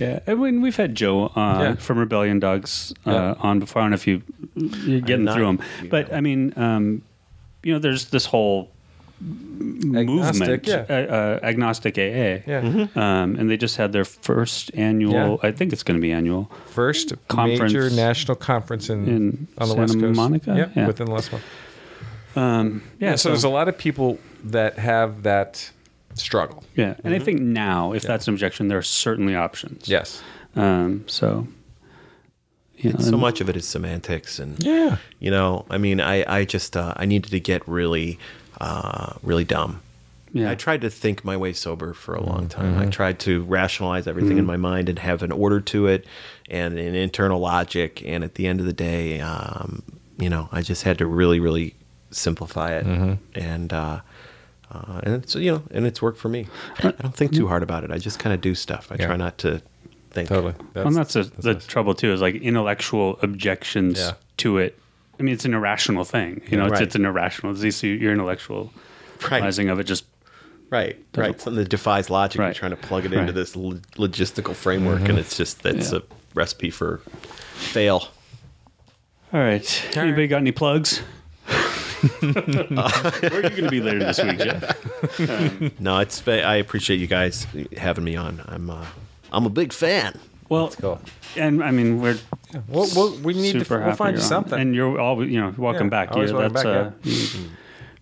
Yeah, 0.00 0.18
and 0.26 0.40
when 0.40 0.60
we've 0.60 0.74
had 0.76 0.94
Joe 0.96 1.26
uh, 1.36 1.58
Yeah. 1.60 1.74
from 1.76 1.98
Rebellion 1.98 2.40
Dogs 2.40 2.92
uh, 3.06 3.10
Yeah. 3.12 3.34
on 3.38 3.60
before. 3.60 3.80
I 3.80 3.84
don't 3.84 3.90
know 3.92 3.94
if 3.94 4.06
you 4.08 4.22
you're 4.56 5.00
getting 5.00 5.24
not- 5.24 5.34
through 5.36 5.46
them, 5.46 5.60
but 5.88 6.10
know. 6.10 6.16
I 6.16 6.20
mean, 6.20 6.52
um, 6.56 7.02
you 7.64 7.72
know, 7.72 7.78
there's 7.78 8.06
this 8.10 8.26
whole 8.26 8.70
movement, 9.20 10.66
yeah. 10.66 10.84
uh, 10.88 10.92
uh, 10.92 11.40
agnostic 11.42 11.96
AA, 11.98 12.42
Yeah. 12.46 12.86
um, 12.94 13.36
and 13.36 13.48
they 13.50 13.56
just 13.56 13.76
had 13.76 13.92
their 13.92 14.04
first 14.04 14.70
annual. 14.74 15.12
Yeah. 15.42 15.48
I 15.48 15.52
think 15.52 15.72
it's 15.72 15.82
going 15.82 15.96
to 15.98 16.02
be 16.02 16.12
annual. 16.12 16.50
First 16.66 17.12
Conference 17.28 17.72
major 17.72 17.90
national 17.90 18.36
conference 18.36 18.90
in, 18.90 19.06
in 19.08 19.48
on 19.58 19.68
the 19.68 19.74
Santa 19.74 19.80
West 19.80 20.00
Coast. 20.00 20.16
Monica? 20.16 20.54
Yeah, 20.56 20.68
Yeah. 20.82 20.86
within 20.86 21.06
the 21.06 21.12
West 21.12 21.30
Coast. 21.30 21.44
Um, 22.36 22.82
yeah, 22.98 23.10
Yeah, 23.10 23.16
so, 23.16 23.28
there's 23.30 23.44
a 23.44 23.48
lot 23.48 23.68
of 23.68 23.78
people 23.78 24.18
that 24.44 24.78
have 24.78 25.22
that 25.22 25.70
struggle. 26.14 26.64
yeah, 26.74 26.94
and 27.04 27.14
I 27.14 27.18
think 27.18 27.40
now, 27.40 27.92
if 27.92 28.02
that's 28.02 28.26
an 28.28 28.34
objection, 28.34 28.68
there 28.68 28.78
are 28.78 28.82
certainly 28.82 29.34
options. 29.36 29.88
Yes. 29.88 30.22
Um, 30.56 31.04
so, 31.06 31.46
you 32.76 32.92
know, 32.92 32.98
so 32.98 33.16
much 33.16 33.40
of 33.40 33.48
it 33.48 33.56
is 33.56 33.66
semantics 33.66 34.38
and 34.38 34.62
Yeah. 34.62 34.96
you 35.20 35.30
know 35.30 35.64
i 35.70 35.78
mean 35.78 36.00
i 36.00 36.24
i 36.40 36.44
just 36.44 36.76
uh, 36.76 36.92
i 36.96 37.04
needed 37.06 37.30
to 37.30 37.40
get 37.40 37.66
really 37.68 38.18
uh 38.60 39.14
really 39.22 39.44
dumb 39.44 39.80
Yeah. 40.32 40.50
i 40.50 40.54
tried 40.54 40.80
to 40.82 40.90
think 40.90 41.24
my 41.24 41.36
way 41.36 41.52
sober 41.52 41.92
for 41.94 42.14
a 42.14 42.22
long 42.22 42.48
time 42.48 42.78
i 42.78 42.86
tried 42.86 43.18
to 43.20 43.42
rationalize 43.44 44.06
everything 44.06 44.38
in 44.38 44.46
my 44.46 44.56
mind 44.56 44.88
and 44.88 44.98
have 44.98 45.22
an 45.22 45.32
order 45.32 45.60
to 45.60 45.86
it 45.86 46.04
and 46.50 46.78
an 46.78 46.94
internal 46.94 47.40
logic 47.40 48.02
and 48.04 48.24
at 48.24 48.34
the 48.34 48.46
end 48.46 48.60
of 48.60 48.66
the 48.66 48.72
day 48.72 49.20
um 49.20 49.82
you 50.18 50.28
know 50.28 50.48
i 50.52 50.60
just 50.60 50.82
had 50.82 50.98
to 50.98 51.06
really 51.06 51.40
really 51.40 51.74
simplify 52.10 52.72
it 52.72 52.86
and 53.34 53.72
uh 53.72 54.00
uh, 54.72 55.00
and 55.04 55.14
it's 55.22 55.34
you 55.36 55.52
know, 55.52 55.62
and 55.70 55.86
it's 55.86 56.02
worked 56.02 56.18
for 56.18 56.28
me. 56.28 56.48
I 56.80 56.90
don't 56.90 57.14
think 57.14 57.32
too 57.32 57.46
hard 57.46 57.62
about 57.62 57.84
it. 57.84 57.92
I 57.92 57.98
just 57.98 58.18
kind 58.18 58.34
of 58.34 58.40
do 58.40 58.56
stuff. 58.56 58.90
I 58.90 58.96
Yeah. 58.98 59.06
try 59.06 59.16
not 59.16 59.38
to 59.38 59.62
think. 60.14 60.28
Totally. 60.28 60.54
Well, 60.74 60.86
and 60.86 60.96
that's, 60.96 61.16
a, 61.16 61.24
the 61.24 61.54
trouble 61.56 61.94
too 61.94 62.12
is 62.12 62.20
like 62.20 62.36
intellectual 62.36 63.18
objections 63.22 63.98
Yeah. 63.98 64.12
to 64.38 64.58
it. 64.58 64.78
I 65.18 65.22
mean, 65.22 65.34
it's 65.34 65.44
an 65.44 65.54
irrational 65.54 66.04
thing. 66.04 66.40
You 66.48 66.56
know, 66.56 66.64
it's, 66.64 66.72
Right. 66.72 66.82
it's 66.82 66.94
an 66.94 67.04
irrational. 67.04 67.52
It's 67.52 67.60
these- 67.60 67.82
your 67.82 68.12
intellectual 68.12 68.72
Right. 69.22 69.32
realizing 69.38 69.68
of 69.70 69.78
it 69.80 69.84
just 69.84 70.04
Right, 70.70 70.96
right. 71.14 71.38
Something 71.40 71.62
that 71.62 71.68
defies 71.68 72.10
logic. 72.10 72.40
Right. 72.40 72.46
You're 72.48 72.54
trying 72.54 72.70
to 72.72 72.76
plug 72.76 73.04
it 73.04 73.12
Right. 73.12 73.20
into 73.20 73.32
this 73.32 73.54
lo- 73.54 73.78
logistical 73.96 74.54
framework, 74.56 75.08
and 75.08 75.18
it's 75.18 75.36
just 75.36 75.62
that's 75.62 75.92
Yeah. 75.92 75.98
a 75.98 76.02
recipe 76.34 76.70
for 76.70 76.98
fail. 77.54 78.08
All 79.32 79.38
right. 79.40 79.84
Anybody 79.96 80.26
got 80.26 80.38
any 80.38 80.50
plugs? 80.52 80.98
Where 82.20 82.32
are 82.32 83.42
you 83.42 83.50
going 83.50 83.54
to 83.64 83.68
be 83.70 83.80
later 83.80 84.00
this 84.00 84.22
week, 84.22 84.38
Jeff? 84.38 85.70
No, 85.80 85.98
it's. 86.00 86.26
I 86.26 86.56
appreciate 86.56 86.98
you 86.98 87.06
guys 87.06 87.46
having 87.76 88.02
me 88.04 88.16
on. 88.16 88.42
I'm. 88.46 88.68
Uh, 88.70 88.84
I'm 89.36 89.46
a 89.46 89.50
big 89.50 89.72
fan. 89.72 90.18
Well, 90.48 90.68
Cool. 90.80 91.00
and 91.36 91.62
I 91.64 91.70
mean, 91.70 92.00
we're 92.00 92.18
We'll, 92.68 92.86
we'll, 92.94 93.16
we 93.18 93.34
need 93.34 93.52
to 93.54 93.60
super 93.60 93.78
we'll 93.78 93.84
happy 93.86 93.96
find 93.96 94.16
you 94.16 94.22
you're 94.22 94.24
on. 94.24 94.28
something. 94.28 94.60
And 94.60 94.74
you're 94.76 95.00
always, 95.00 95.28
you 95.32 95.40
know, 95.40 95.52
welcome 95.58 95.86
Yeah, 95.88 95.90
back. 95.90 96.12
always 96.12 96.30
Yeah, 96.30 96.36
welcome 96.36 96.52
that's 96.52 96.64
back, 96.64 96.86
uh, 96.86 96.90
yeah. 97.02 97.12
you- 97.12 97.48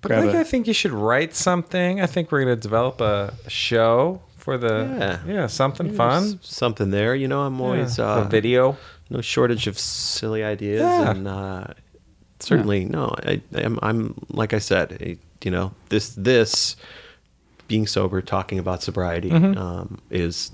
but 0.03 0.13
I 0.13 0.15
grab 0.17 0.25
think 0.25 0.35
a- 0.37 0.41
I 0.41 0.45
think 0.45 0.67
you 0.67 0.75
should 0.75 0.91
write 0.91 1.35
something. 1.35 2.01
I 2.03 2.07
think 2.07 2.31
we're 2.31 2.45
going 2.45 2.55
to 2.57 2.61
develop 2.61 3.01
a 3.01 3.33
show 3.49 4.21
for 4.37 4.59
the 4.59 4.75
Yeah. 5.27 5.35
yeah, 5.35 5.47
something 5.47 5.87
There's 5.87 5.97
fun. 5.97 6.39
something 6.43 6.91
there. 6.91 7.15
You 7.15 7.29
know, 7.29 7.41
I'm 7.43 7.61
always 7.61 7.97
Yeah. 7.99 8.13
uh, 8.17 8.21
a 8.23 8.25
video. 8.29 8.77
No 9.09 9.21
shortage 9.23 9.67
of 9.67 9.79
silly 9.79 10.43
ideas, 10.45 10.81
Yeah. 10.83 11.11
and 11.13 11.29
uh, 11.29 11.65
certainly 12.41 12.85
no. 12.85 13.15
I, 13.25 13.41
I'm. 13.55 13.79
I'm 13.83 14.15
like 14.29 14.53
I 14.53 14.59
said. 14.59 14.99
I, 15.01 15.17
you 15.45 15.51
know, 15.51 15.73
this 15.89 16.11
this 16.17 16.77
being 17.69 17.87
sober, 17.87 18.21
talking 18.21 18.59
about 18.59 18.83
sobriety, 18.83 19.31
Mm-hmm. 19.31 19.57
um, 19.59 19.99
is 20.11 20.51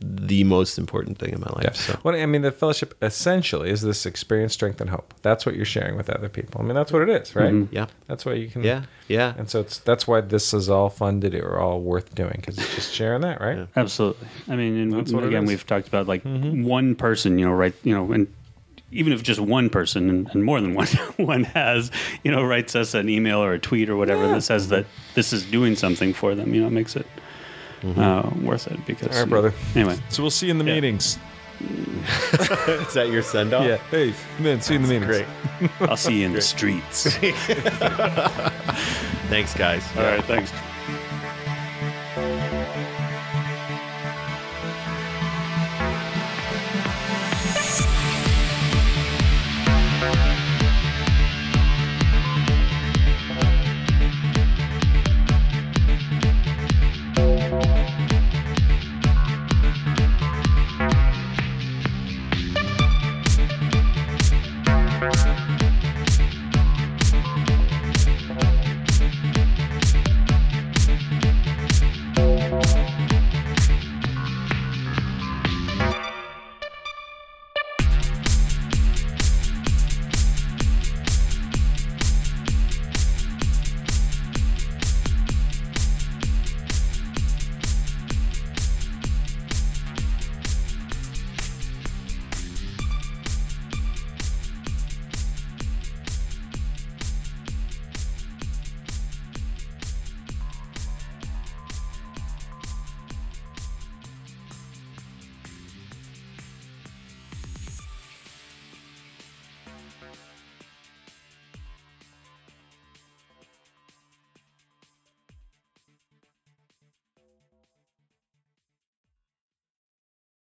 the 0.00 0.44
most 0.44 0.78
important 0.78 1.18
thing 1.18 1.32
in 1.32 1.40
my 1.40 1.50
life. 1.50 1.64
Yeah. 1.64 1.72
So 1.72 1.98
Well, 2.04 2.14
I 2.14 2.26
mean, 2.26 2.42
the 2.42 2.52
fellowship 2.52 2.94
essentially 3.02 3.70
is 3.70 3.82
this 3.82 4.06
experience, 4.06 4.52
strength, 4.52 4.80
and 4.80 4.90
hope. 4.90 5.12
That's 5.22 5.44
what 5.44 5.56
you're 5.56 5.64
sharing 5.64 5.96
with 5.96 6.08
other 6.10 6.28
people. 6.28 6.60
I 6.60 6.64
mean, 6.64 6.74
that's 6.74 6.92
what 6.92 7.02
it 7.02 7.08
is, 7.08 7.34
right? 7.34 7.52
Mm-hmm. 7.52 7.74
yeah, 7.74 7.86
That's 8.06 8.24
why 8.24 8.34
you 8.34 8.48
can. 8.48 8.62
yeah, 8.62 8.84
yeah. 9.08 9.34
And 9.36 9.50
so 9.50 9.60
it's 9.60 9.78
that's 9.78 10.06
why 10.06 10.20
this 10.20 10.54
is 10.54 10.70
all 10.70 10.88
fun 10.88 11.20
to 11.22 11.30
do, 11.30 11.40
or 11.40 11.58
all 11.58 11.80
worth 11.80 12.14
doing, 12.14 12.34
because 12.36 12.58
it's 12.58 12.74
just 12.74 12.92
sharing 12.94 13.22
that, 13.22 13.40
right? 13.40 13.58
Yeah. 13.58 13.66
Absolutely. 13.76 14.28
I 14.48 14.56
mean, 14.56 14.76
and 14.76 14.92
That's 14.92 15.12
what 15.12 15.24
again, 15.24 15.46
we've 15.46 15.66
talked 15.66 15.88
about 15.88 16.06
like 16.06 16.22
mm-hmm. 16.24 16.62
one 16.62 16.94
person, 16.94 17.38
you 17.38 17.46
know, 17.46 17.52
right? 17.52 17.74
You 17.82 17.94
know, 17.94 18.12
and 18.12 18.32
even 18.90 19.12
if 19.12 19.22
just 19.22 19.40
one 19.40 19.68
person 19.68 20.08
and, 20.08 20.30
and 20.32 20.44
more 20.44 20.60
than 20.60 20.74
one 20.76 20.86
one 21.16 21.44
has, 21.44 21.90
you 22.22 22.30
know, 22.30 22.42
writes 22.42 22.76
us 22.76 22.94
an 22.94 23.08
email 23.08 23.42
or 23.42 23.52
a 23.52 23.58
tweet 23.58 23.90
or 23.90 23.96
whatever 23.96 24.26
that 24.28 24.42
says 24.42 24.68
that 24.68 24.86
this 25.14 25.32
is 25.32 25.44
doing 25.44 25.74
something 25.74 26.14
for 26.14 26.34
them, 26.34 26.54
you 26.54 26.62
know, 26.62 26.70
makes 26.70 26.96
it 26.96 27.06
uh, 27.84 28.30
worth 28.42 28.66
it 28.66 28.84
because. 28.86 29.08
All 29.16 29.20
right, 29.22 29.28
brother. 29.28 29.52
Anyway, 29.74 29.96
So 30.08 30.22
we'll 30.22 30.30
see 30.30 30.46
you 30.46 30.52
in 30.52 30.58
the 30.58 30.64
Yeah. 30.64 30.74
meetings. 30.74 31.18
Is 31.60 32.94
that 32.94 33.08
your 33.10 33.22
send 33.22 33.52
off? 33.52 33.66
Yeah. 33.66 33.78
Hey, 33.90 34.14
man, 34.38 34.60
see 34.60 34.74
you 34.74 34.80
in 34.80 34.86
the 34.86 34.88
meetings. 35.00 35.06
Great. 35.06 35.26
I'll 35.90 35.96
see 35.96 36.20
you 36.20 36.26
in 36.26 36.32
the 36.32 36.40
streets. 36.54 37.04
Thanks, 39.28 39.54
guys. 39.54 39.82
All 39.96 40.02
right, 40.04 40.24
thanks. 40.24 40.52